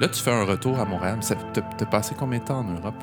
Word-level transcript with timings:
Là, 0.00 0.08
tu 0.08 0.20
fais 0.22 0.30
un 0.30 0.44
retour 0.44 0.78
à 0.78 0.84
Montréal. 0.84 1.22
Ça- 1.22 1.34
T'as 1.52 1.86
passé 1.86 2.14
combien 2.18 2.38
de 2.38 2.44
temps 2.44 2.60
en 2.60 2.64
Europe? 2.72 2.94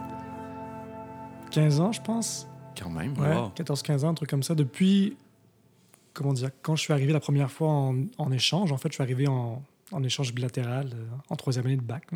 15 1.51 1.79
ans, 1.79 1.91
je 1.91 2.01
pense. 2.01 2.47
Quand 2.77 2.89
même. 2.89 3.17
Ouais, 3.19 3.35
Wow. 3.35 3.51
14-15 3.55 4.03
ans, 4.03 4.09
un 4.09 4.13
truc 4.13 4.29
comme 4.29 4.43
ça. 4.43 4.55
Depuis, 4.55 5.15
comment 6.13 6.33
dire, 6.33 6.49
quand 6.61 6.75
je 6.75 6.81
suis 6.81 6.93
arrivé 6.93 7.13
la 7.13 7.19
première 7.19 7.51
fois 7.51 7.69
en, 7.69 7.95
en 8.17 8.31
échange, 8.31 8.71
en 8.71 8.77
fait, 8.77 8.89
je 8.89 8.93
suis 8.95 9.03
arrivé 9.03 9.27
en, 9.27 9.61
en 9.91 10.03
échange 10.03 10.33
bilatéral 10.33 10.89
euh, 10.93 11.05
en 11.29 11.35
troisième 11.35 11.65
année 11.67 11.77
de 11.77 11.81
bac, 11.81 12.07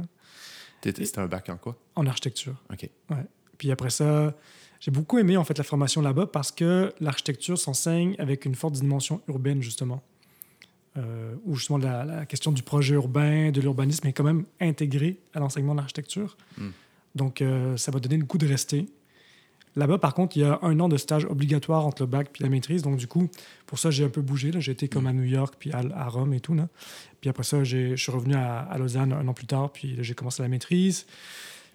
C'était 0.84 1.20
un 1.20 1.28
bac 1.28 1.50
en 1.50 1.58
quoi? 1.58 1.76
en 1.96 2.06
architecture. 2.08 2.56
OK. 2.72 2.90
Ouais. 3.12 3.26
Puis 3.58 3.72
après 3.72 3.92
ça, 3.92 4.34
j'ai 4.80 4.90
beaucoup 4.92 5.20
aimé 5.20 5.38
en 5.38 5.44
fait 5.44 5.58
la 5.58 5.64
formation 5.64 6.02
là-bas 6.02 6.26
parce 6.28 6.52
que 6.52 6.92
l'architecture 7.00 7.58
s'enseigne 7.60 8.16
avec 8.18 8.46
une 8.46 8.56
forte 8.56 8.74
dimension 8.74 9.22
urbaine 9.28 9.62
justement, 9.62 10.02
euh, 10.98 11.36
où 11.46 11.56
justement 11.56 11.78
la, 11.78 12.04
la 12.04 12.26
question 12.26 12.52
du 12.52 12.64
projet 12.64 12.96
urbain, 12.96 13.52
de 13.52 13.62
l'urbanisme 13.62 14.08
est 14.08 14.14
quand 14.14 14.24
même 14.24 14.46
intégrée 14.60 15.20
à 15.34 15.40
l'enseignement 15.40 15.74
de 15.74 15.80
l'architecture. 15.80 16.38
Mm. 16.58 16.68
Donc 17.16 17.42
euh, 17.42 17.78
ça 17.78 17.92
va 17.92 18.00
donner 18.00 18.18
le 18.18 18.26
goût 18.26 18.38
de 18.38 18.48
rester. 18.48 18.88
Là-bas, 19.78 20.00
par 20.00 20.14
contre, 20.14 20.36
il 20.36 20.42
y 20.42 20.44
a 20.44 20.60
un 20.64 20.78
an 20.82 20.90
de 20.90 20.98
stage 20.98 21.24
obligatoire 21.24 21.86
entre 21.86 22.02
le 22.02 22.08
bac 22.08 22.30
puis 22.34 22.44
la 22.44 22.50
maîtrise. 22.50 22.82
Donc, 22.82 22.98
du 22.98 23.08
coup, 23.08 23.30
pour 23.66 23.80
ça, 23.80 23.90
j'ai 23.90 24.04
un 24.04 24.10
peu 24.10 24.22
bougé. 24.22 24.52
J'ai 24.58 24.74
été 24.74 24.90
comme 24.90 25.08
à 25.08 25.14
New 25.14 25.24
York 25.24 25.56
puis 25.58 25.72
à, 25.72 25.82
à 25.96 26.10
Rome 26.10 26.34
et 26.34 26.42
tout. 26.42 26.54
Là. 26.54 26.68
Puis 27.22 27.30
après 27.30 27.44
ça, 27.44 27.64
je 27.64 27.96
suis 27.96 28.12
revenu 28.12 28.36
à, 28.36 28.60
à 28.60 28.78
Lausanne 28.78 29.14
un 29.14 29.26
an 29.30 29.34
plus 29.34 29.48
tard. 29.48 29.72
Puis 29.72 29.96
j'ai 30.02 30.14
commencé 30.14 30.42
la 30.42 30.50
maîtrise. 30.50 31.06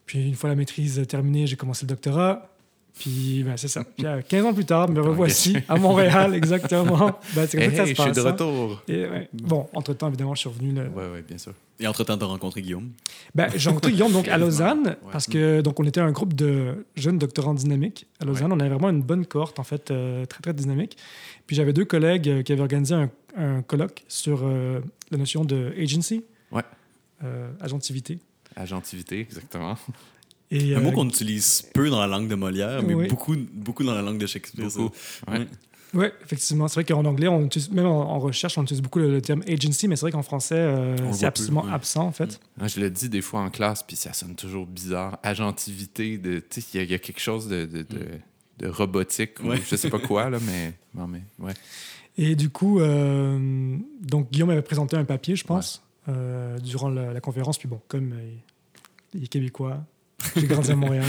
Puis 0.04 0.28
une 0.28 0.34
fois 0.34 0.50
la 0.50 0.56
maîtrise 0.56 1.06
terminée, 1.08 1.46
j'ai 1.46 1.56
commencé 1.56 1.86
le 1.86 1.88
doctorat. 1.88 2.55
Puis 2.98 3.42
ben, 3.44 3.56
c'est 3.58 3.68
ça. 3.68 3.84
Puis 3.84 4.06
euh, 4.06 4.22
15 4.26 4.44
ans 4.46 4.54
plus 4.54 4.64
tard, 4.64 4.88
me 4.88 5.00
revoici 5.02 5.54
à 5.68 5.76
Montréal, 5.76 6.34
exactement. 6.34 7.18
Ben, 7.34 7.46
c'est 7.46 7.58
comme 7.58 7.70
Hey, 7.70 7.76
ça 7.76 7.76
que 7.76 7.76
ça 7.76 7.82
hey, 7.82 7.88
se 7.88 7.88
je 7.88 7.94
suis 7.94 7.94
passe. 7.94 8.16
de 8.16 8.20
hein. 8.22 8.32
retour. 8.32 8.82
Et, 8.88 9.06
ouais. 9.06 9.28
Bon, 9.34 9.68
entre-temps, 9.74 10.08
évidemment, 10.08 10.34
je 10.34 10.40
suis 10.40 10.48
revenu. 10.48 10.72
Ouais, 10.80 10.86
ouais, 11.12 11.22
bien 11.26 11.36
sûr. 11.36 11.52
Et 11.78 11.86
entre-temps, 11.86 12.16
t'as 12.16 12.24
rencontré 12.24 12.62
Guillaume? 12.62 12.88
Ben, 13.34 13.48
j'ai 13.54 13.68
rencontré 13.68 13.92
Guillaume 13.92 14.12
donc, 14.12 14.28
à 14.28 14.38
Lausanne 14.38 14.86
Ouais. 14.86 15.12
parce 15.12 15.26
que 15.26 15.60
donc, 15.60 15.78
on 15.78 15.84
était 15.84 16.00
un 16.00 16.10
groupe 16.10 16.32
de 16.32 16.86
jeunes 16.96 17.18
doctorants 17.18 17.52
dynamiques 17.54 18.06
à 18.18 18.24
Lausanne. 18.24 18.50
On 18.52 18.60
avait 18.60 18.70
vraiment 18.70 18.88
une 18.90 19.02
bonne 19.02 19.26
cohorte, 19.26 19.58
en 19.58 19.64
fait, 19.64 19.90
euh, 19.90 20.24
très, 20.24 20.40
très 20.40 20.54
dynamique. 20.54 20.96
Puis 21.46 21.54
j'avais 21.54 21.74
deux 21.74 21.84
collègues 21.84 22.28
euh, 22.30 22.42
qui 22.42 22.52
avaient 22.52 22.62
organisé 22.62 22.94
un, 22.94 23.10
un 23.36 23.60
colloque 23.60 24.04
sur 24.08 24.40
euh, 24.42 24.80
la 25.10 25.18
notion 25.18 25.44
de 25.44 25.74
agency, 25.78 26.24
Ouais. 26.50 26.62
euh, 27.24 27.50
agentivité. 27.60 28.18
Agentivité, 28.56 29.20
exactement. 29.20 29.76
Et, 30.50 30.74
Un 30.74 30.80
mot 30.80 30.88
euh, 30.90 30.92
qu'on 30.92 31.08
utilise 31.08 31.62
peu 31.74 31.90
dans 31.90 32.00
la 32.00 32.06
langue 32.06 32.28
de 32.28 32.34
Molière, 32.36 32.82
mais 32.82 32.94
Oui. 32.94 33.08
beaucoup, 33.08 33.34
beaucoup 33.52 33.82
dans 33.84 33.94
la 33.94 34.02
langue 34.02 34.18
de 34.18 34.26
Shakespeare. 34.26 34.66
Beaucoup. 34.68 34.94
ça. 34.94 35.32
Ouais. 35.32 35.38
Ouais. 35.40 35.46
Oui, 35.94 36.06
effectivement. 36.24 36.68
C'est 36.68 36.74
vrai 36.74 36.84
qu'en 36.84 37.04
anglais, 37.04 37.28
on 37.28 37.44
utilise, 37.46 37.70
même 37.70 37.86
en, 37.86 38.10
en 38.12 38.18
recherche, 38.18 38.58
on 38.58 38.62
utilise 38.64 38.82
beaucoup 38.82 38.98
le, 38.98 39.10
le 39.10 39.22
terme 39.22 39.42
agency, 39.48 39.88
mais 39.88 39.96
c'est 39.96 40.02
vrai 40.02 40.12
qu'en 40.12 40.22
français, 40.22 40.56
euh, 40.56 40.96
c'est 41.12 41.24
absolument 41.26 41.62
peu, 41.62 41.68
oui. 41.68 41.74
absent, 41.74 42.04
en 42.06 42.12
fait. 42.12 42.40
Moi, 42.58 42.66
je 42.68 42.80
le 42.80 42.90
dis 42.90 43.08
des 43.08 43.22
fois 43.22 43.40
en 43.40 43.50
classe, 43.50 43.82
puis 43.82 43.96
ça 43.96 44.12
sonne 44.12 44.34
toujours 44.34 44.66
bizarre. 44.66 45.18
Agentivité, 45.22 46.14
il 46.22 46.32
y, 46.74 46.78
a- 46.78 46.82
il 46.82 46.90
y 46.90 46.94
a 46.94 46.98
quelque 46.98 47.20
chose 47.20 47.48
de, 47.48 47.64
de, 47.66 47.78
de, 47.82 48.06
de 48.58 48.68
robotique, 48.68 49.40
ou 49.42 49.52
je 49.54 49.76
sais 49.76 49.88
pas 49.88 49.98
quoi, 50.00 50.28
là, 50.28 50.38
mais, 50.44 50.74
non, 50.94 51.06
mais 51.06 51.22
ouais. 51.38 51.54
Et 52.18 52.34
du 52.34 52.50
coup, 52.50 52.80
euh, 52.80 53.76
donc 54.02 54.30
Guillaume 54.32 54.50
avait 54.50 54.62
présenté 54.62 54.96
un 54.96 55.04
papier, 55.04 55.36
je 55.36 55.44
pense, 55.44 55.82
euh, 56.08 56.58
durant 56.58 56.88
la, 56.88 57.12
la 57.12 57.20
conférence. 57.20 57.58
Puis 57.58 57.68
bon, 57.68 57.80
comme 57.88 58.12
euh, 58.12 58.30
il 59.14 59.24
est 59.24 59.28
québécois, 59.28 59.84
j'ai 60.36 60.46
grandi 60.46 60.70
à 60.70 60.76
Montréal. 60.76 61.04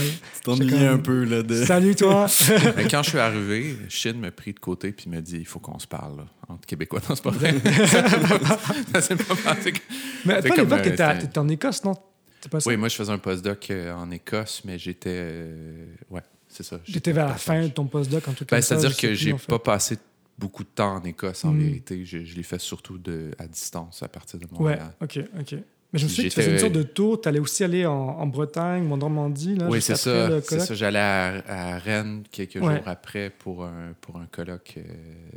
Quand 0.45 0.57
même- 0.57 0.93
un 0.93 0.97
peu 0.97 1.23
là, 1.23 1.43
de. 1.43 1.63
Salut 1.65 1.95
toi! 1.95 2.27
Mais 2.75 2.87
quand 2.87 3.03
je 3.03 3.09
suis 3.09 3.19
arrivé, 3.19 3.77
Chine 3.89 4.19
m'a 4.19 4.31
pris 4.31 4.53
de 4.53 4.59
côté 4.59 4.91
puis 4.91 5.09
m'a 5.09 5.21
dit 5.21 5.37
il 5.37 5.45
faut 5.45 5.59
qu'on 5.59 5.79
se 5.79 5.87
parle 5.87 6.17
là, 6.17 6.25
entre 6.47 6.65
Québécois. 6.65 7.01
Non, 7.09 7.15
c'est 7.15 7.23
pas 7.23 7.31
vrai. 7.31 7.53
ça 8.93 9.01
s'est 9.01 9.15
pas 9.15 9.35
passé. 9.35 9.71
que- 9.73 9.79
Mais 10.25 10.41
C'est 10.41 10.49
toi, 10.49 10.55
à 10.55 10.61
l'époque, 10.63 10.79
euh, 10.79 10.83
t'étais 10.83 11.19
c'est- 11.21 11.37
en 11.37 11.47
Écosse, 11.49 11.83
non? 11.83 11.93
C'est 12.41 12.49
pas? 12.51 12.59
Oui, 12.65 12.77
moi, 12.77 12.87
je 12.89 12.95
faisais 12.95 13.11
un 13.11 13.17
postdoc 13.17 13.71
euh, 13.71 13.93
en 13.93 14.11
Écosse, 14.11 14.61
mais 14.65 14.77
j'étais. 14.77 15.09
euh, 15.13 15.85
ouais, 16.09 16.21
c'est 16.47 16.63
ça. 16.63 16.79
J'étais 16.85 17.11
vers 17.11 17.27
la 17.27 17.35
fin 17.35 17.63
de 17.63 17.67
ton 17.69 17.85
postdoc, 17.85 18.27
en 18.27 18.33
tout 18.33 18.43
Ben, 18.45 18.57
cas. 18.57 18.61
C'est-à-dire 18.61 18.95
que 18.95 19.13
j'ai 19.13 19.33
pas 19.33 19.59
passé 19.59 19.97
beaucoup 20.37 20.63
de 20.63 20.69
temps 20.69 20.95
en 20.97 21.03
Écosse, 21.03 21.45
en 21.45 21.51
Mm. 21.53 21.59
vérité. 21.59 22.05
Je, 22.05 22.23
je 22.25 22.35
l'ai 22.35 22.43
fait 22.43 22.59
surtout 22.61 22.97
de, 22.99 23.31
à 23.39 23.47
distance, 23.47 24.03
à 24.03 24.07
partir 24.07 24.37
de 24.37 24.45
Ouais, 24.45 24.51
Montréal. 24.77 24.93
ok, 25.01 25.19
ok. 25.39 25.55
Mais 25.97 25.99
je 25.99 26.05
me 26.05 26.09
souviens 26.09 26.29
que 26.29 26.33
tu 26.33 26.41
faisais 26.41 26.51
une 26.53 26.59
sorte 26.59 26.73
de 26.73 26.83
tour. 26.83 27.19
Tu 27.21 27.27
allais 27.29 27.39
aussi 27.39 27.63
aller 27.63 27.85
en, 27.85 27.93
en 27.93 28.27
Bretagne 28.27 28.87
ou 28.87 28.93
en 28.93 28.97
Normandie. 28.97 29.55
Là, 29.55 29.67
Oui, 29.69 29.81
c'est 29.81 29.95
ça. 29.97 30.41
C'est 30.41 30.59
ça. 30.59 30.73
J'allais 30.75 30.99
à, 30.99 31.43
à 31.47 31.77
Rennes 31.79 32.23
quelques 32.31 32.55
Ouais. 32.55 32.75
jours 32.77 32.83
après 32.87 33.29
pour 33.29 33.65
un, 33.65 33.93
pour 34.01 34.17
un 34.17 34.25
colloque 34.25 34.75
euh, 34.77 34.81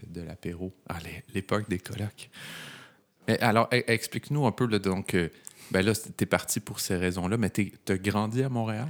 de 0.08 0.20
l'apéro. 0.22 0.72
Ah, 0.88 0.96
l'é- 1.04 1.22
l'époque 1.34 1.68
des 1.68 1.78
colloques. 1.78 2.30
Mais 3.28 3.38
alors, 3.40 3.68
e- 3.72 3.82
explique-nous 3.86 4.46
un 4.46 4.52
peu, 4.52 4.66
là, 4.66 4.78
donc, 4.78 5.14
euh, 5.14 5.28
ben 5.70 5.84
là, 5.84 5.92
t'es 6.16 6.26
parti 6.26 6.60
pour 6.60 6.80
ces 6.80 6.96
raisons-là, 6.96 7.36
mais 7.36 7.50
t'es- 7.50 7.72
t'as 7.84 7.96
grandi 7.96 8.42
à 8.42 8.48
Montréal? 8.48 8.88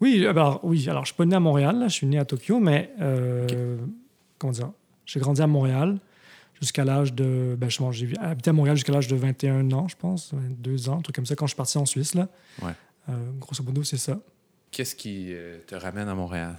Oui, 0.00 0.24
alors, 0.26 0.60
oui, 0.62 0.88
alors 0.88 1.04
je 1.04 1.08
suis 1.12 1.16
pas 1.16 1.26
né 1.26 1.34
à 1.36 1.40
Montréal, 1.40 1.78
là, 1.78 1.88
je 1.88 1.94
suis 1.94 2.06
né 2.06 2.18
à 2.18 2.24
Tokyo, 2.24 2.58
mais 2.60 2.90
euh, 3.00 3.76
comment 4.38 4.52
dire, 4.52 4.70
j'ai 5.06 5.20
grandi 5.20 5.42
à 5.42 5.46
Montréal 5.46 5.98
jusqu'à 6.60 6.84
l'âge 6.84 7.12
de, 7.14 7.56
ben, 7.58 7.70
je- 7.70 7.78
j'ai 7.92 8.12
habité 8.18 8.50
à 8.50 8.52
Montréal 8.52 8.76
jusqu'à 8.76 8.92
l'âge 8.92 9.08
de 9.08 9.16
21 9.16 9.70
ans, 9.72 9.88
je 9.88 9.96
pense, 9.96 10.32
22 10.34 10.88
ans, 10.88 10.98
un 10.98 11.02
truc 11.02 11.16
comme 11.16 11.26
ça, 11.26 11.34
quand 11.34 11.46
je 11.46 11.50
suis 11.52 11.56
parti 11.56 11.78
en 11.78 11.86
Suisse, 11.86 12.14
là. 12.14 12.28
Ouais. 12.62 12.72
Euh, 13.08 13.30
grosso 13.38 13.62
modo, 13.64 13.82
c'est 13.82 13.96
ça. 13.96 14.18
Qu'est-ce 14.70 14.94
qui 14.94 15.28
euh, 15.30 15.58
te 15.66 15.74
ramène 15.74 16.08
à 16.08 16.14
Montréal? 16.14 16.56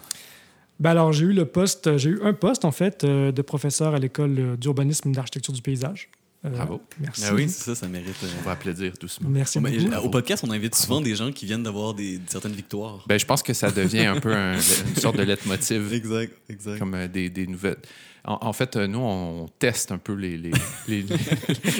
Ben 0.79 0.89
alors, 0.91 1.13
j'ai 1.13 1.25
eu 1.25 1.33
le 1.33 1.45
poste, 1.45 1.97
j'ai 1.97 2.09
eu 2.09 2.21
un 2.23 2.33
poste, 2.33 2.65
en 2.65 2.71
fait, 2.71 3.03
euh, 3.03 3.31
de 3.31 3.41
professeur 3.43 3.93
à 3.93 3.99
l'école 3.99 4.57
d'urbanisme 4.57 5.09
et 5.09 5.11
d'architecture 5.13 5.53
du 5.53 5.61
paysage. 5.61 6.09
Euh, 6.43 6.49
Bravo. 6.49 6.81
Merci. 6.99 7.23
Ah 7.27 7.33
oui, 7.35 7.47
c'est 7.47 7.63
ça, 7.65 7.75
ça 7.75 7.87
mérite. 7.87 8.15
euh, 8.23 8.27
On 8.39 8.41
va 8.45 8.53
applaudir 8.53 8.93
doucement. 8.99 9.29
Merci 9.29 9.59
beaucoup. 9.59 10.05
au 10.05 10.09
podcast, 10.09 10.43
on 10.47 10.49
invite 10.51 10.73
souvent 10.73 10.99
des 10.99 11.15
gens 11.15 11.31
qui 11.31 11.45
viennent 11.45 11.61
d'avoir 11.61 11.93
des, 11.93 12.19
certaines 12.27 12.53
victoires. 12.53 13.03
Ben, 13.07 13.19
je 13.19 13.25
pense 13.27 13.43
que 13.43 13.53
ça 13.53 13.69
devient 13.69 14.05
un 14.07 14.19
peu 14.19 14.33
un- 14.33 14.55
une 14.87 14.95
sorte 14.95 15.17
de 15.17 15.23
leitmotiv, 15.23 15.93
Exact, 15.93 16.33
exact. 16.49 16.79
comme 16.79 16.95
euh, 16.95 17.07
des, 17.07 17.29
des 17.29 17.45
nouvelles. 17.45 17.77
En, 18.25 18.39
en 18.41 18.53
fait, 18.53 18.75
euh, 18.75 18.87
nous, 18.87 18.99
on 18.99 19.47
teste 19.59 19.91
un 19.91 19.99
peu 19.99 20.13
les, 20.13 20.35
les, 20.37 20.51
les, 20.87 21.05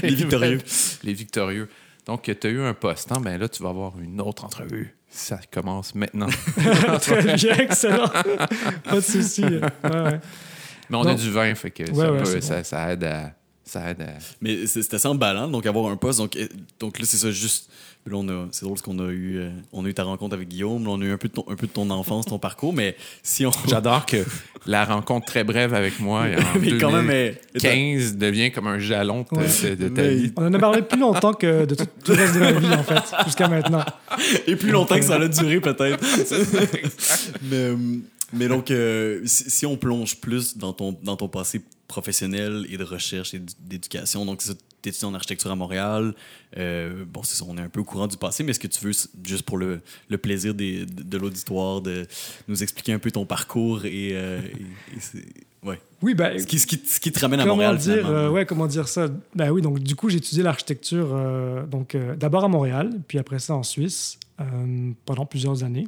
Les 0.03 0.13
victorieux. 0.16 0.59
Les 1.03 1.13
victorieux. 1.13 1.67
Donc, 2.05 2.23
tu 2.23 2.47
as 2.47 2.50
eu 2.51 2.61
un 2.61 2.73
poste, 2.75 3.11
hein? 3.11 3.19
ben 3.21 3.39
là, 3.39 3.50
tu 3.50 3.63
vas 3.63 3.69
avoir 3.69 4.00
une 4.00 4.21
autre 4.21 4.44
entrevue. 4.45 4.95
Ça 5.09 5.39
commence 5.51 5.94
maintenant. 5.95 6.27
Très 7.01 7.35
bien, 7.35 7.57
excellent. 7.57 8.07
pas 8.07 8.95
de 8.95 9.01
souci. 9.01 9.44
Ouais, 9.44 9.59
ouais. 9.83 10.19
Mais 10.89 10.97
on 10.97 11.03
Non. 11.03 11.09
a 11.11 11.16
du 11.16 11.29
vin, 11.31 11.53
fait 11.55 11.71
que 11.71 11.83
Ouais, 11.83 11.95
ça, 11.95 12.11
ouais, 12.11 12.17
peut- 12.19 12.25
c'est 12.25 12.41
ça, 12.41 12.57
bon. 12.57 12.63
ça 12.63 12.91
aide 12.94 13.03
à. 13.05 13.33
Ça 13.71 13.89
aide 13.91 14.01
à... 14.01 14.07
Mais 14.41 14.67
c'est 14.67 14.81
c'est 14.81 14.95
assez 14.95 15.07
emballant, 15.07 15.47
donc 15.47 15.65
avoir 15.65 15.89
un 15.89 15.95
poste. 15.95 16.19
Donc, 16.19 16.37
donc 16.77 16.99
là, 16.99 17.05
c'est 17.07 17.15
ça, 17.15 17.31
juste. 17.31 17.69
Là, 18.05 18.17
on 18.17 18.27
a, 18.27 18.47
c'est 18.51 18.63
drôle 18.63 18.73
parce 18.73 18.81
qu'on 18.81 18.97
a 18.99 19.09
eu, 19.11 19.37
euh, 19.37 19.49
on 19.71 19.85
a 19.85 19.87
eu 19.87 19.93
ta 19.93 20.03
rencontre 20.03 20.33
avec 20.35 20.47
Guillaume, 20.49 20.83
là, 20.83 20.89
on 20.89 20.99
a 21.01 21.05
eu 21.05 21.11
un 21.11 21.17
peu 21.17 21.27
de 21.29 21.33
ton, 21.33 21.45
un 21.47 21.55
peu 21.55 21.67
de 21.67 21.71
ton 21.71 21.89
enfance, 21.91 22.25
ton 22.25 22.39
parcours, 22.39 22.73
mais 22.73 22.97
si 23.23 23.45
on. 23.45 23.51
J'adore 23.69 24.05
que 24.07 24.25
la 24.65 24.83
rencontre 24.83 25.27
très 25.27 25.43
brève 25.45 25.73
avec 25.75 25.99
moi 26.01 26.21
en 26.55 26.59
mais 26.59 26.77
quand 26.79 26.91
même, 26.91 27.33
2015 27.53 28.17
devient 28.17 28.51
comme 28.51 28.67
un 28.67 28.79
jalon 28.79 29.21
de, 29.21 29.25
ta- 29.27 29.35
Ouais. 29.67 29.75
de 29.77 29.88
ta 29.88 30.01
Mais- 30.01 30.15
vie. 30.15 30.33
On 30.35 30.47
en 30.47 30.53
a 30.53 30.59
parlé 30.59 30.81
plus 30.81 30.99
longtemps 30.99 31.33
que 31.33 31.63
de 31.65 31.75
tout, 31.75 31.85
tout 32.03 32.11
le 32.11 32.17
reste 32.17 32.33
de 32.35 32.39
ma 32.39 32.51
vie, 32.53 32.73
en 32.73 32.83
fait, 32.83 33.03
jusqu'à 33.25 33.47
maintenant. 33.47 33.85
Et 34.47 34.55
plus 34.57 34.71
longtemps 34.71 34.97
que 34.97 35.05
ça 35.05 35.15
a 35.15 35.27
duré, 35.27 35.61
peut-être. 35.61 36.03
mais, 37.43 37.55
euh, 37.55 37.75
mais 38.33 38.47
donc, 38.47 38.71
euh, 38.71 39.21
si, 39.25 39.49
si 39.49 39.65
on 39.65 39.77
plonge 39.77 40.15
plus 40.19 40.57
dans 40.57 40.73
ton, 40.73 40.97
dans 41.03 41.15
ton 41.17 41.27
passé 41.27 41.61
professionnel 41.91 42.66
et 42.69 42.78
de 42.78 42.84
recherche 42.84 43.34
et 43.34 43.41
d'éducation, 43.59 44.25
donc 44.25 44.41
tu 44.41 44.52
étudies 44.90 45.06
en 45.06 45.13
architecture 45.13 45.52
à 45.52 45.56
Montréal, 45.56 46.13
euh, 46.57 47.06
bon, 47.06 47.22
c'est 47.24 47.35
ça, 47.35 47.46
on 47.47 47.57
est 47.57 47.62
un 47.62 47.69
peu 47.69 47.81
au 47.81 47.84
courant 47.84 48.07
du 48.07 48.18
passé, 48.18 48.44
mais 48.44 48.51
est-ce 48.51 48.60
que 48.60 48.68
tu 48.68 48.83
veux, 48.83 48.92
juste 49.25 49.44
pour 49.44 49.57
le, 49.57 49.81
le 50.10 50.18
plaisir 50.18 50.54
des- 50.56 50.86
de, 50.86 51.04
de 51.04 51.18
l'auditoire, 51.18 51.81
de 51.81 52.07
nous 52.48 52.63
expliquer 52.63 52.94
un 52.94 53.00
peu 53.00 53.12
ton 53.12 53.25
parcours 53.25 53.86
et. 53.86 54.12
euh, 54.13 54.39
et- 54.94 54.95
et 54.98 55.00
c'est- 55.00 55.25
ouais. 55.63 55.80
Oui, 56.01 56.15
ben, 56.15 56.39
Ce 56.39 56.48
qui, 56.48 56.57
ce, 56.57 56.65
qui, 56.65 56.81
ce 56.83 57.00
qui 57.00 57.12
te 57.12 57.19
ramène 57.19 57.42
à 57.42 57.45
Montréal, 57.45 57.77
dire, 57.77 58.10
euh, 58.10 58.30
ouais, 58.30 58.45
comment 58.48 58.65
dire 58.65 58.88
ça? 58.88 59.07
Ben 59.36 59.51
oui, 59.51 59.62
donc 59.62 59.80
du 59.80 59.95
coup, 59.95 60.10
j'ai 60.10 60.18
étudié 60.18 60.42
l'architecture 60.42 61.10
euh, 61.13 61.65
donc 61.68 61.95
d'abord 62.18 62.44
à 62.44 62.48
Montréal, 62.48 62.89
puis 63.07 63.19
après 63.19 63.38
ça 63.39 63.54
en 63.54 63.63
Suisse 63.63 64.18
pendant 65.06 65.27
plusieurs 65.27 65.63
années. 65.63 65.88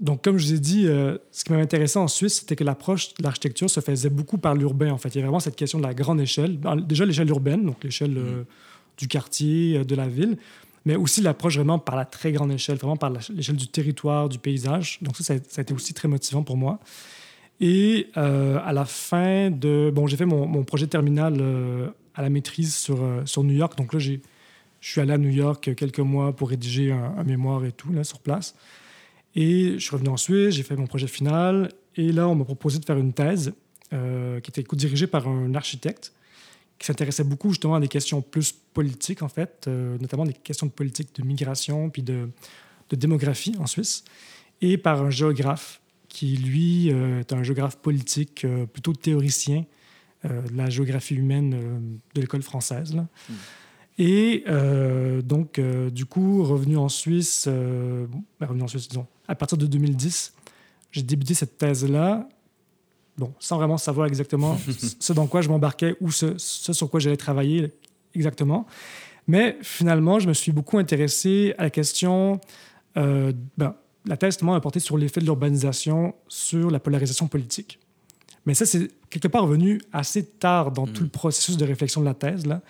Donc, 0.00 0.22
comme 0.22 0.38
je 0.38 0.46
vous 0.46 0.54
ai 0.54 0.58
dit, 0.60 0.86
euh, 0.86 1.18
ce 1.32 1.42
qui 1.42 1.50
m'avait 1.50 1.64
intéressé 1.64 1.98
en 1.98 2.06
Suisse, 2.06 2.38
c'était 2.40 2.54
que 2.54 2.62
l'approche 2.62 3.14
de 3.14 3.22
l'architecture 3.24 3.68
se 3.68 3.80
faisait 3.80 4.10
beaucoup 4.10 4.38
par 4.38 4.54
l'urbain. 4.54 4.92
En 4.92 4.98
fait, 4.98 5.08
il 5.14 5.18
y 5.18 5.20
a 5.20 5.24
vraiment 5.24 5.40
cette 5.40 5.56
question 5.56 5.78
de 5.78 5.82
la 5.84 5.92
grande 5.92 6.20
échelle. 6.20 6.56
Ben, 6.56 6.76
Déjà 6.76 7.04
l'échelle 7.04 7.28
urbaine, 7.30 7.64
donc 7.64 7.82
l'échelle 7.82 8.16
euh, 8.16 8.44
du 8.96 9.08
quartier, 9.08 9.78
euh, 9.78 9.84
de 9.84 9.96
la 9.96 10.06
ville, 10.06 10.38
mais 10.84 10.94
aussi 10.94 11.20
l'approche 11.20 11.56
vraiment 11.56 11.80
par 11.80 11.96
la 11.96 12.04
très 12.04 12.30
grande 12.30 12.52
échelle, 12.52 12.76
vraiment 12.76 12.96
par 12.96 13.10
l'échelle 13.10 13.56
du 13.56 13.66
territoire, 13.66 14.28
du 14.28 14.38
paysage. 14.38 14.98
Donc 15.02 15.16
ça, 15.16 15.24
ça 15.24 15.34
a, 15.34 15.36
ça 15.48 15.60
a 15.60 15.62
été 15.62 15.74
aussi 15.74 15.92
très 15.94 16.06
motivant 16.06 16.44
pour 16.44 16.56
moi. 16.56 16.78
Et 17.60 18.06
à 18.14 18.72
la 18.72 18.84
fin 18.84 19.50
de... 19.50 19.90
Bon, 19.92 20.06
j'ai 20.06 20.16
fait 20.16 20.26
mon, 20.26 20.46
mon 20.46 20.62
projet 20.62 20.86
terminal 20.86 21.42
à 22.14 22.22
la 22.22 22.30
maîtrise 22.30 22.76
sur, 22.76 23.00
sur 23.24 23.42
New 23.42 23.54
York. 23.54 23.76
Donc 23.76 23.92
là, 23.92 23.98
je 23.98 24.14
suis 24.80 25.00
allé 25.00 25.12
à 25.12 25.18
New 25.18 25.28
York 25.28 25.74
quelques 25.74 25.98
mois 25.98 26.36
pour 26.36 26.50
rédiger 26.50 26.92
un, 26.92 27.14
un 27.18 27.24
mémoire 27.24 27.64
et 27.64 27.72
tout, 27.72 27.92
là, 27.92 28.04
sur 28.04 28.20
place. 28.20 28.54
Et 29.34 29.74
je 29.74 29.78
suis 29.78 29.90
revenu 29.90 30.08
en 30.08 30.16
Suisse, 30.16 30.54
j'ai 30.54 30.62
fait 30.62 30.76
mon 30.76 30.86
projet 30.86 31.06
final. 31.06 31.70
Et 31.96 32.12
là, 32.12 32.28
on 32.28 32.34
m'a 32.34 32.44
proposé 32.44 32.78
de 32.78 32.84
faire 32.84 32.96
une 32.96 33.12
thèse 33.12 33.52
euh, 33.92 34.40
qui 34.40 34.50
était 34.50 34.62
co-dirigée 34.64 35.06
par 35.06 35.26
un 35.26 35.54
architecte 35.54 36.12
qui 36.78 36.86
s'intéressait 36.86 37.24
beaucoup 37.24 37.48
justement 37.48 37.74
à 37.74 37.80
des 37.80 37.88
questions 37.88 38.22
plus 38.22 38.52
politiques, 38.52 39.22
en 39.22 39.28
fait, 39.28 39.64
euh, 39.66 39.98
notamment 39.98 40.24
des 40.24 40.32
questions 40.32 40.66
de 40.66 40.70
politique 40.70 41.08
de 41.16 41.24
migration 41.24 41.90
puis 41.90 42.02
de, 42.02 42.28
de 42.90 42.96
démographie 42.96 43.56
en 43.58 43.66
Suisse, 43.66 44.04
et 44.60 44.76
par 44.76 45.02
un 45.02 45.10
géographe 45.10 45.80
qui, 46.08 46.36
lui, 46.36 46.92
euh, 46.92 47.20
est 47.20 47.32
un 47.32 47.42
géographe 47.42 47.78
politique 47.78 48.46
plutôt 48.72 48.92
théoricien 48.92 49.64
de 50.24 50.56
la 50.56 50.68
géographie 50.68 51.14
humaine 51.14 52.00
de 52.14 52.20
l'école 52.20 52.42
française. 52.42 52.94
Là. 52.94 53.06
Mm. 53.28 53.34
Et 54.00 54.44
donc, 55.22 55.60
du 55.60 56.06
coup, 56.06 56.44
revenu 56.44 56.76
en 56.76 56.88
Suisse, 56.88 57.46
revenu 57.46 58.62
en 58.62 58.68
Suisse, 58.68 58.88
disons, 58.88 59.06
à 59.28 59.34
partir 59.34 59.58
de 59.58 59.66
2010, 59.66 60.34
j'ai 60.90 61.02
débuté 61.02 61.34
cette 61.34 61.58
thèse-là 61.58 62.26
bon, 63.18 63.34
sans 63.38 63.56
vraiment 63.56 63.76
savoir 63.76 64.06
exactement 64.06 64.58
ce 65.00 65.12
dans 65.12 65.26
quoi 65.26 65.42
je 65.42 65.48
m'embarquais 65.48 65.96
ou 66.00 66.10
ce, 66.10 66.38
sur 66.38 66.88
quoi 66.88 67.00
j'allais 67.00 67.16
travailler 67.16 67.72
exactement. 68.14 68.66
Mais 69.26 69.58
finalement, 69.60 70.18
je 70.18 70.28
me 70.28 70.32
suis 70.32 70.52
beaucoup 70.52 70.78
intéressé 70.78 71.54
à 71.58 71.64
la 71.64 71.70
question. 71.70 72.40
Euh, 72.96 73.32
ben, 73.58 73.74
la 74.06 74.16
thèse 74.16 74.38
a 74.42 74.60
porté 74.60 74.80
sur 74.80 74.96
l'effet 74.96 75.20
de 75.20 75.26
l'urbanisation 75.26 76.14
sur 76.28 76.70
la 76.70 76.80
polarisation 76.80 77.28
politique. 77.28 77.78
Mais 78.46 78.54
ça, 78.54 78.64
c'est 78.64 78.90
quelque 79.10 79.28
part 79.28 79.46
venu 79.46 79.82
assez 79.92 80.24
tard 80.24 80.72
dans 80.72 80.86
tout 80.86 81.02
le 81.02 81.08
mm. 81.08 81.10
processus 81.10 81.56
de 81.58 81.66
réflexion 81.66 82.00
de 82.00 82.06
la 82.06 82.14
thèse. 82.14 82.46
Là. 82.46 82.62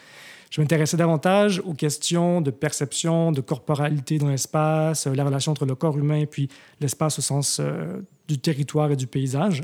Je 0.50 0.60
m'intéressais 0.60 0.96
davantage 0.96 1.60
aux 1.64 1.74
questions 1.74 2.40
de 2.40 2.50
perception, 2.50 3.32
de 3.32 3.40
corporalité 3.40 4.18
dans 4.18 4.28
l'espace, 4.28 5.06
la 5.06 5.24
relation 5.24 5.52
entre 5.52 5.66
le 5.66 5.74
corps 5.74 5.98
humain 5.98 6.18
et 6.18 6.26
puis 6.26 6.48
l'espace 6.80 7.18
au 7.18 7.22
sens 7.22 7.58
euh, 7.60 8.00
du 8.28 8.38
territoire 8.38 8.90
et 8.90 8.96
du 8.96 9.06
paysage. 9.06 9.62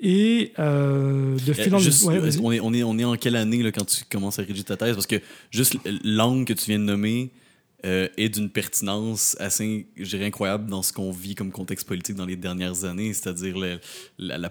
Et 0.00 0.52
euh, 0.58 1.36
de 1.46 1.52
fil 1.52 1.74
en 1.74 1.78
on, 1.78 2.52
est, 2.52 2.60
on, 2.60 2.72
est, 2.72 2.82
on 2.82 2.98
est 2.98 3.04
en 3.04 3.16
quelle 3.16 3.36
année 3.36 3.62
là, 3.62 3.70
quand 3.70 3.84
tu 3.84 4.04
commences 4.10 4.38
à 4.38 4.42
rédiger 4.42 4.64
ta 4.64 4.76
thèse? 4.76 4.94
Parce 4.94 5.06
que 5.06 5.20
juste 5.50 5.76
l'angle 6.04 6.46
que 6.46 6.54
tu 6.54 6.66
viens 6.66 6.78
de 6.78 6.84
nommer 6.84 7.30
euh, 7.84 8.08
est 8.18 8.28
d'une 8.30 8.50
pertinence 8.50 9.36
assez, 9.40 9.86
dirais, 9.96 10.26
incroyable 10.26 10.70
dans 10.70 10.82
ce 10.82 10.92
qu'on 10.92 11.10
vit 11.10 11.34
comme 11.34 11.50
contexte 11.50 11.86
politique 11.86 12.14
dans 12.14 12.26
les 12.26 12.36
dernières 12.36 12.84
années, 12.84 13.12
c'est-à-dire 13.12 13.56
la, 13.56 13.78
la, 14.18 14.50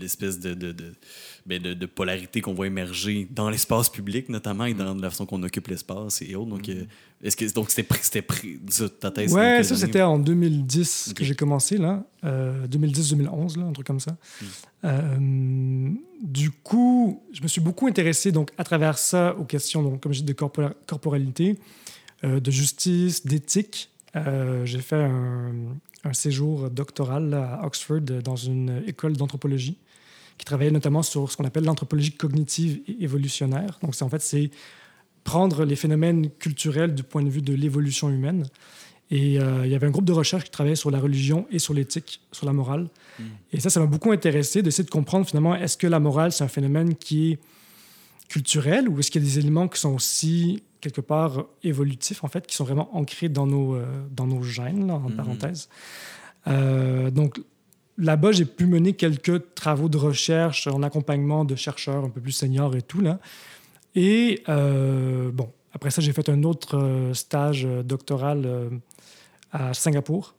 l'espèce 0.00 0.40
de, 0.40 0.54
de, 0.54 0.72
de, 0.72 0.92
ben, 1.44 1.60
de, 1.60 1.74
de 1.74 1.86
polarité 1.86 2.40
qu'on 2.40 2.54
voit 2.54 2.68
émerger 2.68 3.26
dans 3.30 3.50
l'espace 3.50 3.88
public, 3.88 4.28
notamment, 4.28 4.64
et 4.64 4.74
dans 4.74 4.94
la 4.94 5.10
façon 5.10 5.26
qu'on 5.26 5.42
occupe 5.42 5.68
l'espace 5.68 6.22
et 6.22 6.36
autres. 6.36 6.50
Donc, 6.50 6.68
euh, 6.68 6.84
est-ce 7.22 7.36
que 7.36 7.52
donc 7.52 7.70
c'était 7.70 7.86
c'était 8.00 8.26
ta 9.00 9.10
thèse 9.10 9.32
Ouais, 9.32 9.62
ça 9.62 9.76
c'était 9.76 10.02
en 10.02 10.18
2010 10.18 11.14
que 11.16 11.24
j'ai 11.24 11.34
commencé 11.34 11.78
là, 11.78 12.04
2010-2011 12.24 12.24
euh, 12.24 13.60
là, 13.60 13.66
un 13.66 13.72
truc 13.72 13.86
comme 13.86 14.00
ça. 14.00 14.16
Hmm. 14.40 14.46
Euh, 14.84 15.90
du 16.20 16.50
coup, 16.50 17.22
je 17.32 17.42
me 17.42 17.48
suis 17.48 17.60
beaucoup 17.60 17.86
intéressé 17.86 18.32
donc 18.32 18.50
à 18.58 18.64
travers 18.64 18.98
ça 18.98 19.36
aux 19.36 19.44
questions 19.44 19.82
donc 19.82 20.00
comme 20.00 20.12
je 20.12 20.22
dis 20.22 20.26
de 20.26 20.32
corporalité, 20.32 21.58
euh, 22.24 22.40
de 22.40 22.50
justice, 22.50 23.24
d'éthique. 23.24 23.90
j'ai 24.14 24.80
fait 24.80 25.02
un, 25.02 25.52
un, 26.04 26.12
séjour 26.12 26.70
doctoral 26.70 27.34
à 27.34 27.64
Oxford 27.64 28.00
dans 28.00 28.36
une 28.36 28.82
école 28.86 29.16
d'anthropologie 29.16 29.78
qui 30.42 30.44
travaillait 30.44 30.72
notamment 30.72 31.04
sur 31.04 31.30
ce 31.30 31.36
qu'on 31.36 31.44
appelle 31.44 31.62
l'anthropologie 31.62 32.10
cognitive 32.10 32.80
et 32.88 33.04
évolutionnaire. 33.04 33.78
Donc 33.80 33.94
c'est 33.94 34.02
en 34.02 34.08
fait 34.08 34.20
c'est 34.20 34.50
prendre 35.22 35.64
les 35.64 35.76
phénomènes 35.76 36.30
culturels 36.30 36.96
du 36.96 37.04
point 37.04 37.22
de 37.22 37.30
vue 37.30 37.42
de 37.42 37.54
l'évolution 37.54 38.10
humaine. 38.10 38.48
Et 39.12 39.38
euh, 39.38 39.64
il 39.64 39.70
y 39.70 39.76
avait 39.76 39.86
un 39.86 39.92
groupe 39.92 40.04
de 40.04 40.12
recherche 40.12 40.42
qui 40.42 40.50
travaillait 40.50 40.74
sur 40.74 40.90
la 40.90 40.98
religion 40.98 41.46
et 41.52 41.60
sur 41.60 41.74
l'éthique, 41.74 42.22
sur 42.32 42.44
la 42.44 42.52
morale. 42.52 42.88
Mm. 43.20 43.22
Et 43.52 43.60
ça, 43.60 43.70
ça 43.70 43.78
m'a 43.78 43.86
beaucoup 43.86 44.10
intéressé 44.10 44.62
d'essayer 44.62 44.82
de 44.82 44.90
comprendre 44.90 45.28
finalement, 45.28 45.54
est-ce 45.54 45.76
que 45.76 45.86
la 45.86 46.00
morale, 46.00 46.32
c'est 46.32 46.42
un 46.42 46.48
phénomène 46.48 46.96
qui 46.96 47.30
est 47.30 47.38
culturel 48.28 48.88
ou 48.88 48.98
est-ce 48.98 49.12
qu'il 49.12 49.22
y 49.22 49.24
a 49.24 49.28
des 49.28 49.38
éléments 49.38 49.68
qui 49.68 49.78
sont 49.78 49.94
aussi 49.94 50.64
quelque 50.80 51.02
part 51.02 51.44
évolutifs, 51.62 52.24
en 52.24 52.28
fait, 52.28 52.48
qui 52.48 52.56
sont 52.56 52.64
vraiment 52.64 52.96
ancrés 52.96 53.28
dans 53.28 53.46
nos, 53.46 53.76
euh, 53.76 53.84
dans 54.10 54.26
nos 54.26 54.42
gènes, 54.42 54.88
là, 54.88 54.94
en 54.94 55.08
mm-hmm. 55.08 55.14
parenthèse. 55.14 55.68
Euh, 56.48 57.12
donc 57.12 57.38
là-bas, 57.98 58.32
j'ai 58.32 58.44
pu 58.44 58.66
mener 58.66 58.94
quelques 58.94 59.54
travaux 59.54 59.88
de 59.88 59.98
recherche 59.98 60.66
en 60.66 60.82
accompagnement 60.82 61.44
de 61.44 61.54
chercheurs 61.56 62.04
un 62.04 62.10
peu 62.10 62.20
plus 62.20 62.32
seniors 62.32 62.74
et 62.76 62.82
tout, 62.82 63.00
là, 63.00 63.18
et 63.94 64.42
euh, 64.48 65.30
bon, 65.30 65.50
après 65.72 65.90
ça, 65.90 66.00
j'ai 66.00 66.12
fait 66.12 66.28
un 66.28 66.42
autre 66.44 66.78
euh, 66.78 67.14
stage 67.14 67.64
euh, 67.66 67.82
doctoral 67.82 68.70
à 69.52 69.74
Singapour, 69.74 70.34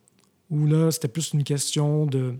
où 0.50 0.66
là, 0.66 0.90
c'était 0.90 1.08
plus 1.08 1.32
une 1.32 1.44
question 1.44 2.06
de, 2.06 2.34